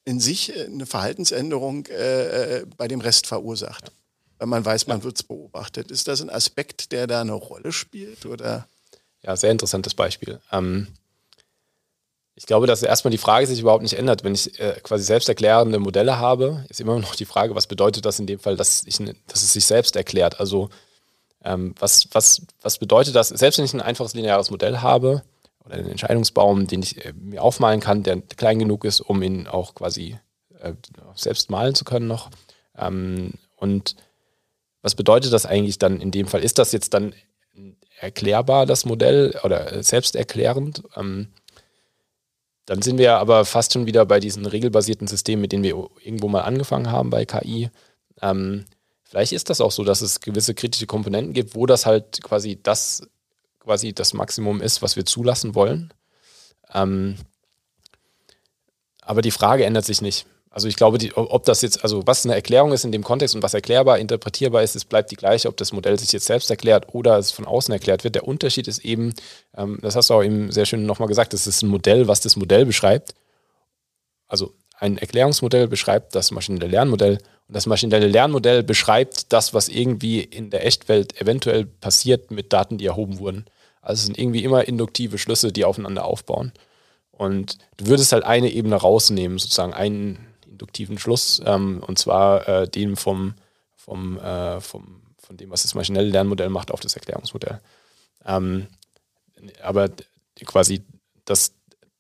in 0.05 0.21
sich 0.21 0.57
äh, 0.57 0.67
eine 0.67 0.87
Verhaltensänderung 0.87 1.87
äh, 1.87 2.61
äh, 2.61 2.67
bei 2.77 2.87
dem 2.87 3.01
Rest 3.01 3.27
verursacht. 3.27 3.91
Weil 4.39 4.47
man 4.47 4.65
weiß, 4.65 4.87
man 4.87 5.03
wird 5.03 5.17
es 5.17 5.23
beobachtet. 5.25 5.91
Ist 5.91 6.07
das 6.07 6.23
ein 6.23 6.31
Aspekt, 6.31 6.93
der 6.93 7.09
da 7.09 7.21
eine 7.21 7.33
Rolle 7.33 7.73
spielt? 7.73 8.27
Oder? 8.27 8.69
Ja, 9.23 9.35
sehr 9.35 9.51
interessantes 9.51 9.95
Beispiel. 9.95 10.41
Ähm 10.53 10.87
ich 12.39 12.45
glaube, 12.45 12.67
dass 12.67 12.83
erstmal 12.83 13.11
die 13.11 13.19
Frage 13.19 13.47
sich 13.47 13.61
überhaupt 13.61 13.83
nicht 13.83 13.99
ändert. 13.99 14.23
Wenn 14.23 14.35
ich 14.35 14.61
äh, 14.61 14.79
quasi 14.83 15.05
selbsterklärende 15.05 15.79
Modelle 15.79 16.19
habe, 16.19 16.67
ist 16.69 16.83
immer 16.83 16.99
noch 16.99 17.15
die 17.15 17.25
Frage, 17.25 17.55
was 17.55 17.67
bedeutet 17.67 18.05
das 18.05 18.21
in 18.21 18.27
dem 18.27 18.39
Fall, 18.39 18.57
dass, 18.57 18.85
ich, 18.87 18.99
dass 18.99 19.43
es 19.43 19.55
sich 19.55 19.65
selbst 19.65 19.97
erklärt? 19.97 20.39
Also 20.39 20.69
ähm, 21.43 21.75
was, 21.79 22.09
was, 22.13 22.43
was 22.61 22.77
bedeutet 22.77 23.15
das, 23.15 23.29
selbst 23.29 23.57
wenn 23.57 23.65
ich 23.65 23.73
ein 23.73 23.81
einfaches 23.81 24.13
lineares 24.13 24.51
Modell 24.51 24.79
habe 24.83 25.23
oder 25.65 25.77
einen 25.77 25.89
Entscheidungsbaum, 25.89 26.67
den 26.67 26.83
ich 26.83 27.03
äh, 27.03 27.15
mir 27.15 27.43
aufmalen 27.43 27.81
kann, 27.81 28.03
der 28.03 28.21
klein 28.21 28.59
genug 28.59 28.85
ist, 28.85 29.01
um 29.01 29.23
ihn 29.23 29.47
auch 29.47 29.75
quasi 29.75 30.19
äh, 30.61 30.75
selbst 31.15 31.49
malen 31.49 31.75
zu 31.75 31.85
können 31.85 32.07
noch. 32.07 32.29
Ähm, 32.77 33.33
und 33.57 33.97
was 34.83 34.95
bedeutet 34.95 35.33
das 35.33 35.47
eigentlich 35.47 35.79
dann 35.79 36.03
in 36.03 36.11
dem 36.11 36.27
Fall? 36.27 36.45
Ist 36.45 36.59
das 36.59 36.73
jetzt 36.73 36.93
dann 36.93 37.15
erklärbar, 37.99 38.67
das 38.67 38.85
Modell, 38.85 39.41
oder 39.43 39.83
selbsterklärend? 39.83 40.83
Ähm, 40.95 41.29
dann 42.67 42.83
sind 42.83 42.99
wir 42.99 43.19
aber 43.19 43.45
fast 43.45 43.73
schon 43.73 43.87
wieder 43.87 44.05
bei 44.05 44.21
diesen 44.21 44.45
regelbasierten 44.45 45.07
Systemen, 45.07 45.41
mit 45.41 45.53
denen 45.53 45.63
wir 45.63 45.89
irgendwo 46.05 46.29
mal 46.29 46.43
angefangen 46.43 46.91
haben 46.91 47.11
bei 47.11 47.25
KI. 47.25 47.71
Ähm, 48.21 48.65
vielleicht 49.05 49.33
ist 49.33 49.51
das 49.51 49.61
auch 49.61 49.71
so, 49.71 49.85
dass 49.85 50.01
es 50.01 50.21
gewisse 50.21 50.55
kritische 50.55 50.87
Komponenten 50.87 51.33
gibt, 51.33 51.55
wo 51.55 51.67
das 51.67 51.87
halt 51.87 52.23
quasi 52.23 52.61
das, 52.61 53.09
quasi 53.61 53.93
das 53.93 54.15
Maximum 54.15 54.61
ist, 54.61 54.83
was 54.83 54.97
wir 54.97 55.07
zulassen 55.07 55.55
wollen. 55.55 55.95
Ähm, 56.75 57.17
aber 59.01 59.23
die 59.23 59.31
Frage 59.31 59.65
ändert 59.65 59.85
sich 59.85 60.03
nicht. 60.03 60.27
Also 60.57 60.69
ich 60.69 60.77
glaube, 60.77 60.97
die, 60.97 61.13
ob 61.15 61.45
das 61.45 61.61
jetzt, 61.61 61.85
also 61.85 62.07
was 62.07 62.25
eine 62.25 62.35
Erklärung 62.35 62.73
ist 62.73 62.87
in 62.87 62.91
dem 62.91 63.05
Kontext 63.05 63.35
und 63.35 63.43
was 63.43 63.53
erklärbar, 63.53 63.99
interpretierbar 63.99 64.63
ist, 64.63 64.75
es 64.75 64.87
bleibt 64.87 65.11
die 65.11 65.17
gleiche, 65.17 65.49
ob 65.49 65.59
das 65.59 65.71
Modell 65.71 65.99
sich 65.99 66.13
jetzt 66.13 66.25
selbst 66.25 66.49
erklärt 66.49 66.95
oder 66.95 67.19
es 67.19 67.31
von 67.31 67.45
außen 67.45 67.71
erklärt 67.75 68.05
wird. 68.05 68.15
Der 68.15 68.27
Unterschied 68.27 68.67
ist 68.67 68.83
eben, 68.83 69.13
ähm, 69.55 69.79
das 69.83 69.97
hast 69.97 70.09
du 70.09 70.15
auch 70.15 70.23
eben 70.23 70.51
sehr 70.51 70.65
schön 70.65 70.87
nochmal 70.87 71.09
gesagt, 71.09 71.35
es 71.35 71.47
ist 71.47 71.61
ein 71.61 71.69
Modell, 71.69 72.09
was 72.09 72.23
das 72.23 72.37
Modell 72.37 72.65
beschreibt. 72.65 73.13
Also 74.29 74.55
ein 74.79 74.97
Erklärungsmodell 74.97 75.69
beschreibt 75.69 76.15
das 76.15 76.31
maschinelle 76.31 76.69
Lernmodell 76.69 77.19
und 77.49 77.55
das 77.55 77.67
maschinelle 77.67 78.07
Lernmodell 78.07 78.63
beschreibt 78.63 79.35
das, 79.35 79.53
was 79.53 79.69
irgendwie 79.69 80.23
in 80.23 80.49
der 80.49 80.65
Echtwelt 80.65 81.21
eventuell 81.21 81.67
passiert 81.67 82.31
mit 82.31 82.55
Daten, 82.55 82.79
die 82.79 82.87
erhoben 82.87 83.19
wurden. 83.19 83.45
Also 83.83 84.01
es 84.01 84.07
sind 84.07 84.19
irgendwie 84.19 84.43
immer 84.43 84.67
induktive 84.67 85.19
Schlüsse, 85.19 85.53
die 85.53 85.67
aufeinander 85.67 86.07
aufbauen. 86.07 86.53
Und 87.11 87.59
du 87.77 87.89
würdest 87.89 88.13
halt 88.13 88.25
eine 88.25 88.51
Ebene 88.51 88.77
rausnehmen, 88.77 89.39
sozusagen 89.39 89.75
einen 89.75 90.27
induktiven 90.57 90.99
Schluss, 90.99 91.41
ähm, 91.45 91.83
und 91.87 91.99
zwar 91.99 92.49
äh, 92.49 92.69
den 92.69 92.97
vom, 92.97 93.35
vom, 93.77 94.19
äh, 94.19 94.61
vom, 94.61 95.03
von 95.19 95.37
dem, 95.37 95.51
was 95.51 95.63
das 95.63 95.75
maschinelle 95.75 96.09
Lernmodell 96.09 96.49
macht, 96.49 96.71
auf 96.71 96.81
das 96.81 96.95
Erklärungsmodell. 96.95 97.61
Ähm, 98.25 98.67
aber 99.63 99.91
quasi 100.45 100.83
das, 101.25 101.53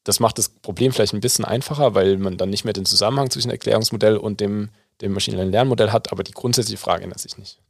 das 0.04 0.20
macht 0.20 0.38
das 0.38 0.48
Problem 0.48 0.92
vielleicht 0.92 1.14
ein 1.14 1.20
bisschen 1.20 1.44
einfacher, 1.44 1.94
weil 1.94 2.16
man 2.16 2.36
dann 2.36 2.50
nicht 2.50 2.64
mehr 2.64 2.72
den 2.72 2.86
Zusammenhang 2.86 3.30
zwischen 3.30 3.50
Erklärungsmodell 3.50 4.16
und 4.16 4.40
dem, 4.40 4.70
dem 5.00 5.12
maschinellen 5.12 5.50
Lernmodell 5.50 5.92
hat, 5.92 6.12
aber 6.12 6.22
die 6.22 6.32
grundsätzliche 6.32 6.78
Frage 6.78 7.04
ändert 7.04 7.20
sich 7.20 7.36
nicht. 7.36 7.60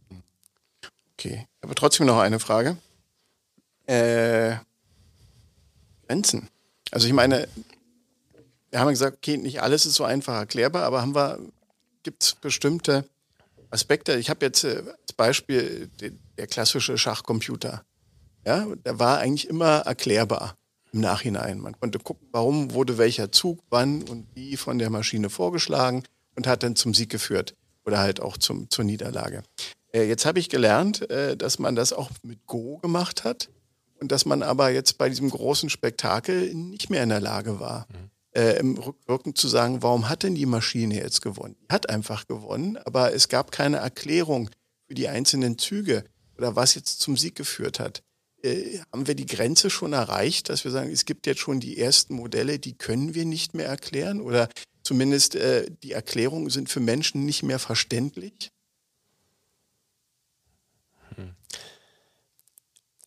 Okay, 1.14 1.46
aber 1.62 1.74
trotzdem 1.74 2.06
noch 2.06 2.18
eine 2.18 2.38
Frage. 2.38 2.76
Äh, 3.86 4.56
Grenzen. 6.06 6.48
Also 6.90 7.06
ich 7.06 7.12
meine, 7.12 7.48
wir 8.76 8.80
haben 8.80 8.90
gesagt, 8.90 9.16
okay, 9.16 9.38
nicht 9.38 9.62
alles 9.62 9.86
ist 9.86 9.94
so 9.94 10.04
einfach 10.04 10.34
erklärbar, 10.34 10.82
aber 10.82 11.00
haben 11.00 11.14
wir, 11.14 11.38
gibt 12.02 12.22
es 12.22 12.34
bestimmte 12.34 13.06
Aspekte. 13.70 14.18
Ich 14.18 14.28
habe 14.28 14.44
jetzt 14.44 14.64
äh, 14.64 14.82
als 15.00 15.14
Beispiel 15.16 15.88
den, 15.98 16.18
der 16.36 16.46
klassische 16.46 16.98
Schachcomputer. 16.98 17.82
Ja, 18.44 18.66
der 18.84 18.98
war 18.98 19.16
eigentlich 19.16 19.48
immer 19.48 19.78
erklärbar 19.78 20.56
im 20.92 21.00
Nachhinein. 21.00 21.58
Man 21.58 21.80
konnte 21.80 21.98
gucken, 21.98 22.28
warum 22.32 22.74
wurde 22.74 22.98
welcher 22.98 23.32
Zug, 23.32 23.60
wann 23.70 24.02
und 24.02 24.26
wie 24.34 24.58
von 24.58 24.78
der 24.78 24.90
Maschine 24.90 25.30
vorgeschlagen 25.30 26.02
und 26.34 26.46
hat 26.46 26.62
dann 26.62 26.76
zum 26.76 26.92
Sieg 26.92 27.08
geführt 27.08 27.54
oder 27.86 28.00
halt 28.00 28.20
auch 28.20 28.36
zum, 28.36 28.68
zur 28.68 28.84
Niederlage. 28.84 29.42
Äh, 29.94 30.02
jetzt 30.02 30.26
habe 30.26 30.38
ich 30.38 30.50
gelernt, 30.50 31.08
äh, 31.08 31.34
dass 31.34 31.58
man 31.58 31.76
das 31.76 31.94
auch 31.94 32.10
mit 32.22 32.46
Go 32.46 32.76
gemacht 32.76 33.24
hat 33.24 33.48
und 34.00 34.12
dass 34.12 34.26
man 34.26 34.42
aber 34.42 34.68
jetzt 34.68 34.98
bei 34.98 35.08
diesem 35.08 35.30
großen 35.30 35.70
Spektakel 35.70 36.54
nicht 36.54 36.90
mehr 36.90 37.02
in 37.02 37.08
der 37.08 37.22
Lage 37.22 37.58
war. 37.58 37.86
Mhm 37.88 38.10
äh, 38.36 38.58
im 38.58 38.76
Rückwirken 38.76 39.34
zu 39.34 39.48
sagen, 39.48 39.82
warum 39.82 40.08
hat 40.08 40.22
denn 40.22 40.34
die 40.34 40.46
Maschine 40.46 40.96
jetzt 40.96 41.22
gewonnen? 41.22 41.56
Die 41.62 41.72
hat 41.72 41.88
einfach 41.88 42.26
gewonnen, 42.26 42.76
aber 42.76 43.14
es 43.14 43.28
gab 43.28 43.50
keine 43.50 43.78
Erklärung 43.78 44.50
für 44.86 44.94
die 44.94 45.08
einzelnen 45.08 45.58
Züge 45.58 46.04
oder 46.36 46.54
was 46.54 46.74
jetzt 46.74 47.00
zum 47.00 47.16
Sieg 47.16 47.34
geführt 47.34 47.80
hat. 47.80 48.02
Äh, 48.42 48.80
haben 48.92 49.06
wir 49.06 49.14
die 49.14 49.26
Grenze 49.26 49.70
schon 49.70 49.94
erreicht, 49.94 50.50
dass 50.50 50.64
wir 50.64 50.70
sagen, 50.70 50.90
es 50.90 51.06
gibt 51.06 51.26
jetzt 51.26 51.40
schon 51.40 51.60
die 51.60 51.78
ersten 51.78 52.14
Modelle, 52.14 52.58
die 52.58 52.74
können 52.74 53.14
wir 53.14 53.24
nicht 53.24 53.54
mehr 53.54 53.66
erklären 53.66 54.20
oder 54.20 54.50
zumindest 54.82 55.34
äh, 55.34 55.70
die 55.82 55.92
Erklärungen 55.92 56.50
sind 56.50 56.68
für 56.68 56.80
Menschen 56.80 57.24
nicht 57.24 57.42
mehr 57.42 57.58
verständlich? 57.58 58.50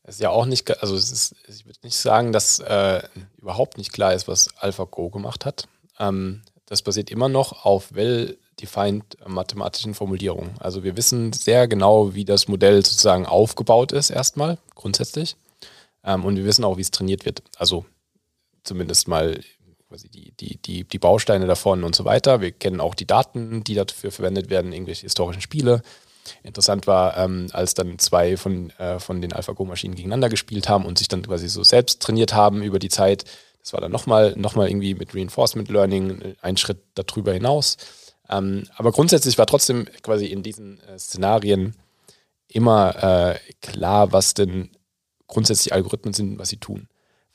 Es 0.10 0.16
ist 0.16 0.22
ja 0.22 0.32
auch 0.32 0.48
nicht, 0.48 0.82
also 0.82 0.96
ist, 0.96 1.36
ich 1.48 1.68
würde 1.68 1.78
nicht 1.84 1.96
sagen, 1.96 2.32
dass 2.32 2.60
äh, 2.62 3.04
überhaupt 3.38 3.78
nicht 3.78 3.94
klar 3.94 4.16
ist, 4.16 4.28
was 4.28 4.50
AlphaGo 4.58 5.12
gemacht 5.12 5.46
hat. 5.46 5.68
Ähm, 6.00 6.42
das 6.66 6.82
basiert 6.82 7.12
immer 7.12 7.30
noch 7.30 7.64
auf 7.64 7.94
well-defined 7.94 9.18
mathematischen 9.28 9.94
Formulierungen. 9.94 10.50
Also 10.60 10.84
wir 10.84 10.98
wissen 10.98 11.32
sehr 11.32 11.68
genau, 11.68 12.16
wie 12.16 12.26
das 12.26 12.48
Modell 12.48 12.84
sozusagen 12.84 13.28
aufgebaut 13.28 13.92
ist, 13.92 14.10
erstmal, 14.10 14.58
grundsätzlich. 14.74 15.36
Ähm, 16.04 16.26
und 16.26 16.38
wir 16.38 16.46
wissen 16.46 16.66
auch, 16.66 16.78
wie 16.78 16.82
es 16.82 16.90
trainiert 16.90 17.26
wird. 17.26 17.44
Also 17.58 17.86
zumindest 18.64 19.08
mal 19.08 19.40
die, 20.12 20.32
die, 20.32 20.58
die, 20.58 20.86
die 20.86 21.00
Bausteine 21.00 21.46
davon 21.46 21.84
und 21.84 21.96
so 21.96 22.04
weiter. 22.04 22.42
Wir 22.42 22.52
kennen 22.52 22.82
auch 22.82 22.96
die 22.96 23.06
Daten, 23.06 23.64
die 23.64 23.76
dafür 23.76 24.12
verwendet 24.12 24.50
werden, 24.50 24.74
irgendwelche 24.74 25.04
historischen 25.04 25.42
Spiele. 25.42 25.84
Interessant 26.44 26.88
war, 26.88 27.18
ähm, 27.18 27.48
als 27.52 27.74
dann 27.74 28.00
zwei 28.00 28.38
von, 28.38 28.70
äh, 28.72 29.00
von 29.00 29.22
den 29.22 29.34
AlphaGo-Maschinen 29.34 29.96
gegeneinander 29.96 30.30
gespielt 30.30 30.70
haben 30.70 30.86
und 30.86 30.98
sich 30.98 31.08
dann 31.08 31.24
quasi 31.24 31.48
so 31.48 31.64
selbst 31.64 32.02
trainiert 32.02 32.34
haben 32.34 32.62
über 32.64 32.80
die 32.80 32.90
Zeit. 32.90 33.26
Das 33.62 33.74
war 33.74 33.82
dann 33.82 33.92
nochmal 33.92 34.34
noch 34.38 34.56
mal 34.56 34.70
irgendwie 34.70 34.96
mit 34.96 35.14
Reinforcement 35.14 35.70
Learning 35.70 36.22
äh, 36.22 36.36
ein 36.42 36.58
Schritt 36.58 36.82
darüber 36.96 37.34
hinaus. 37.34 37.78
Ähm, 38.30 38.68
aber 38.76 38.92
grundsätzlich 38.92 39.38
war 39.38 39.48
trotzdem 39.48 39.86
quasi 40.04 40.28
in 40.28 40.44
diesen 40.44 40.80
äh, 40.82 41.00
Szenarien 41.00 41.76
immer 42.48 43.36
äh, 43.36 43.40
klar, 43.62 44.12
was 44.12 44.34
denn 44.34 44.72
grundsätzlich 45.28 45.74
Algorithmen 45.74 46.14
sind, 46.14 46.40
was 46.40 46.50
sie 46.50 46.58
tun. 46.58 46.88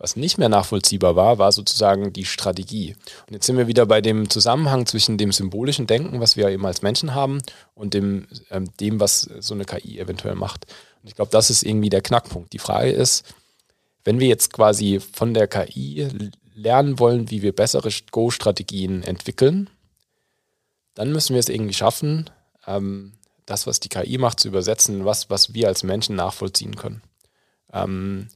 Was 0.05 0.17
nicht 0.17 0.37
mehr 0.37 0.51
nachvollziehbar 0.51 1.17
war, 1.17 1.39
war 1.39 1.51
sozusagen 1.51 2.13
die 2.13 2.27
Strategie. 2.27 2.95
Und 3.27 3.33
jetzt 3.33 3.47
sind 3.47 3.57
wir 3.57 3.69
wieder 3.69 3.87
bei 3.87 4.03
dem 4.03 4.29
Zusammenhang 4.29 4.85
zwischen 4.85 5.17
dem 5.17 5.33
symbolischen 5.33 5.87
Denken, 5.87 6.21
was 6.21 6.37
wir 6.37 6.51
eben 6.51 6.67
als 6.67 6.83
Menschen 6.83 7.15
haben, 7.15 7.41
und 7.75 7.95
dem, 7.95 8.27
ähm, 8.51 8.69
dem 8.81 9.01
was 9.01 9.23
so 9.23 9.55
eine 9.55 9.65
KI 9.65 9.99
eventuell 9.99 10.35
macht. 10.35 10.67
Und 11.01 11.09
ich 11.09 11.15
glaube, 11.15 11.31
das 11.31 11.49
ist 11.49 11.63
irgendwie 11.63 11.89
der 11.89 12.03
Knackpunkt. 12.03 12.53
Die 12.53 12.59
Frage 12.59 12.91
ist, 12.91 13.25
wenn 14.05 14.21
wir 14.21 14.29
jetzt 14.29 14.53
quasi 14.53 15.01
von 15.01 15.33
der 15.33 15.49
KI 15.49 16.07
lernen 16.55 16.99
wollen, 16.99 17.31
wie 17.31 17.41
wir 17.41 17.57
bessere 17.57 17.89
Go-Strategien 18.11 19.03
entwickeln, 19.05 19.71
dann 20.93 21.13
müssen 21.13 21.33
wir 21.33 21.41
es 21.41 21.49
irgendwie 21.49 21.73
schaffen, 21.73 22.29
ähm, 22.67 23.15
das, 23.47 23.67
was 23.67 23.81
die 23.81 23.89
KI 23.89 24.19
macht, 24.19 24.39
zu 24.39 24.49
übersetzen, 24.49 25.07
was, 25.07 25.31
was 25.31 25.55
wir 25.55 25.67
als 25.67 25.83
Menschen 25.83 26.15
nachvollziehen 26.15 26.77
können. 26.77 27.01
Ähm, 27.73 28.29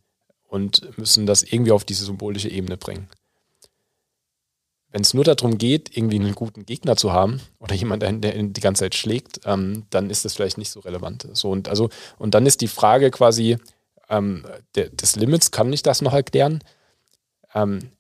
und 0.49 0.99
müssen 0.99 1.27
das 1.27 1.43
irgendwie 1.43 1.73
auf 1.73 1.85
diese 1.85 2.05
symbolische 2.05 2.49
Ebene 2.49 2.77
bringen. 2.77 3.09
Wenn 4.91 5.03
es 5.03 5.13
nur 5.13 5.25
darum 5.25 5.59
geht, 5.59 5.95
irgendwie 5.97 6.17
einen 6.17 6.35
guten 6.35 6.65
Gegner 6.65 6.97
zu 6.97 7.13
haben 7.13 7.41
oder 7.59 7.75
jemanden, 7.75 8.23
der 8.23 8.43
die 8.43 8.61
ganze 8.61 8.85
Zeit 8.85 8.95
schlägt, 8.95 9.41
ähm, 9.45 9.85
dann 9.91 10.09
ist 10.09 10.25
das 10.25 10.35
vielleicht 10.35 10.57
nicht 10.57 10.71
so 10.71 10.81
relevant. 10.81 11.29
So, 11.35 11.51
und, 11.51 11.69
also, 11.69 11.91
und 12.17 12.35
dann 12.35 12.47
ist 12.47 12.63
die 12.63 12.69
Frage 12.69 13.11
quasi 13.11 13.59
ähm, 14.09 14.47
der, 14.75 14.89
des 14.89 15.17
Limits, 15.17 15.51
kann 15.51 15.73
ich 15.73 15.83
das 15.83 16.01
noch 16.01 16.15
erklären? 16.15 16.65
Ähm, 17.55 17.91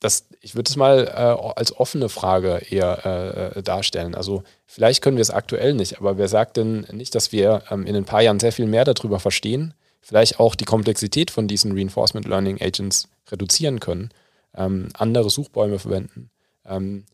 das, 0.00 0.26
ich 0.40 0.56
würde 0.56 0.68
es 0.68 0.76
mal 0.76 1.06
äh, 1.06 1.58
als 1.58 1.74
offene 1.76 2.08
Frage 2.08 2.60
eher 2.68 3.54
äh, 3.56 3.62
darstellen. 3.62 4.14
Also 4.14 4.42
vielleicht 4.66 5.02
können 5.02 5.16
wir 5.16 5.22
es 5.22 5.30
aktuell 5.30 5.74
nicht, 5.74 5.98
aber 5.98 6.18
wer 6.18 6.28
sagt 6.28 6.56
denn 6.56 6.86
nicht, 6.92 7.14
dass 7.14 7.32
wir 7.32 7.62
ähm, 7.70 7.86
in 7.86 7.96
ein 7.96 8.04
paar 8.04 8.20
Jahren 8.22 8.40
sehr 8.40 8.52
viel 8.52 8.66
mehr 8.66 8.84
darüber 8.84 9.20
verstehen, 9.20 9.74
vielleicht 10.06 10.38
auch 10.38 10.54
die 10.54 10.64
Komplexität 10.64 11.32
von 11.32 11.48
diesen 11.48 11.72
Reinforcement 11.72 12.28
Learning 12.28 12.62
Agents 12.62 13.08
reduzieren 13.28 13.80
können, 13.80 14.10
ähm, 14.54 14.88
andere 14.94 15.30
Suchbäume 15.30 15.80
verwenden. 15.80 16.30
Ähm, 16.64 17.06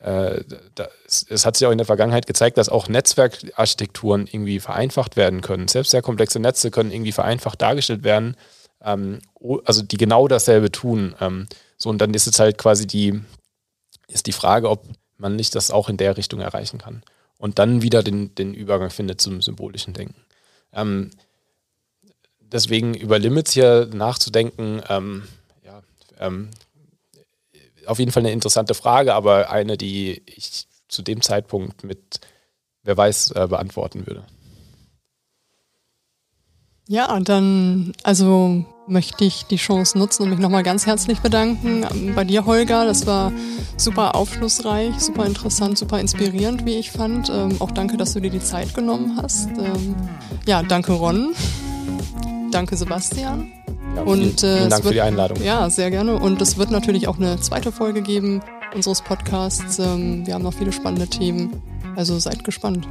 äh, 0.00 0.42
das, 0.74 1.24
es 1.28 1.46
hat 1.46 1.56
sich 1.56 1.68
auch 1.68 1.70
in 1.70 1.78
der 1.78 1.86
Vergangenheit 1.86 2.26
gezeigt, 2.26 2.58
dass 2.58 2.68
auch 2.68 2.88
Netzwerkarchitekturen 2.88 4.26
irgendwie 4.26 4.58
vereinfacht 4.58 5.16
werden 5.16 5.40
können. 5.40 5.68
Selbst 5.68 5.92
sehr 5.92 6.02
komplexe 6.02 6.40
Netze 6.40 6.72
können 6.72 6.90
irgendwie 6.90 7.12
vereinfacht 7.12 7.62
dargestellt 7.62 8.02
werden, 8.02 8.36
ähm, 8.82 9.20
also 9.64 9.82
die 9.82 9.96
genau 9.96 10.26
dasselbe 10.26 10.72
tun. 10.72 11.14
Ähm, 11.20 11.46
so, 11.76 11.90
und 11.90 11.98
dann 11.98 12.12
ist 12.12 12.26
es 12.26 12.40
halt 12.40 12.58
quasi 12.58 12.88
die, 12.88 13.20
ist 14.08 14.26
die 14.26 14.32
Frage, 14.32 14.68
ob 14.68 14.84
man 15.16 15.36
nicht 15.36 15.54
das 15.54 15.70
auch 15.70 15.88
in 15.88 15.96
der 15.96 16.16
Richtung 16.16 16.40
erreichen 16.40 16.78
kann. 16.78 17.04
Und 17.38 17.60
dann 17.60 17.82
wieder 17.82 18.02
den, 18.02 18.34
den 18.34 18.52
Übergang 18.52 18.90
findet 18.90 19.20
zum 19.20 19.42
symbolischen 19.42 19.94
Denken. 19.94 20.24
Ähm, 22.52 22.58
deswegen 22.58 22.94
über 22.94 23.18
Limits 23.18 23.52
hier 23.52 23.88
nachzudenken, 23.92 24.82
ähm, 24.88 25.22
ja, 25.64 25.82
ähm, 26.20 26.50
auf 27.86 27.98
jeden 27.98 28.12
Fall 28.12 28.22
eine 28.22 28.32
interessante 28.32 28.74
Frage, 28.74 29.14
aber 29.14 29.50
eine, 29.50 29.76
die 29.76 30.22
ich 30.26 30.66
zu 30.88 31.02
dem 31.02 31.20
Zeitpunkt 31.20 31.84
mit, 31.84 32.20
wer 32.82 32.96
weiß, 32.96 33.32
äh, 33.32 33.46
beantworten 33.48 34.06
würde. 34.06 34.24
Ja, 36.88 37.18
dann, 37.20 37.92
also 38.02 38.64
möchte 38.86 39.24
ich 39.24 39.44
die 39.44 39.56
Chance 39.56 39.96
nutzen 39.96 40.24
und 40.24 40.30
mich 40.30 40.40
nochmal 40.40 40.64
ganz 40.64 40.84
herzlich 40.84 41.20
bedanken 41.20 42.12
bei 42.14 42.24
dir, 42.24 42.44
Holger. 42.44 42.84
Das 42.84 43.06
war 43.06 43.32
super 43.76 44.14
aufschlussreich, 44.14 44.98
super 44.98 45.24
interessant, 45.24 45.78
super 45.78 46.00
inspirierend, 46.00 46.66
wie 46.66 46.74
ich 46.74 46.90
fand. 46.90 47.30
Ähm, 47.30 47.56
auch 47.60 47.70
danke, 47.70 47.96
dass 47.96 48.12
du 48.12 48.20
dir 48.20 48.30
die 48.30 48.40
Zeit 48.40 48.74
genommen 48.74 49.18
hast. 49.22 49.48
Ähm, 49.50 49.94
ja, 50.46 50.62
danke, 50.62 50.92
Ron. 50.92 51.34
Danke, 52.52 52.76
Sebastian. 52.76 53.50
Ja, 53.96 54.02
und, 54.02 54.18
vielen, 54.18 54.38
vielen 54.38 54.66
äh, 54.66 54.68
Dank 54.68 54.72
wird, 54.72 54.82
für 54.84 54.92
die 54.92 55.00
Einladung. 55.00 55.42
Ja, 55.42 55.68
sehr 55.70 55.90
gerne. 55.90 56.18
Und 56.18 56.40
es 56.40 56.58
wird 56.58 56.70
natürlich 56.70 57.08
auch 57.08 57.16
eine 57.16 57.40
zweite 57.40 57.72
Folge 57.72 58.02
geben 58.02 58.42
unseres 58.74 59.02
Podcasts. 59.02 59.78
Ähm, 59.78 60.26
wir 60.26 60.34
haben 60.34 60.42
noch 60.42 60.54
viele 60.54 60.72
spannende 60.72 61.08
Themen. 61.08 61.62
Also 61.96 62.18
seid 62.18 62.44
gespannt. 62.44 62.86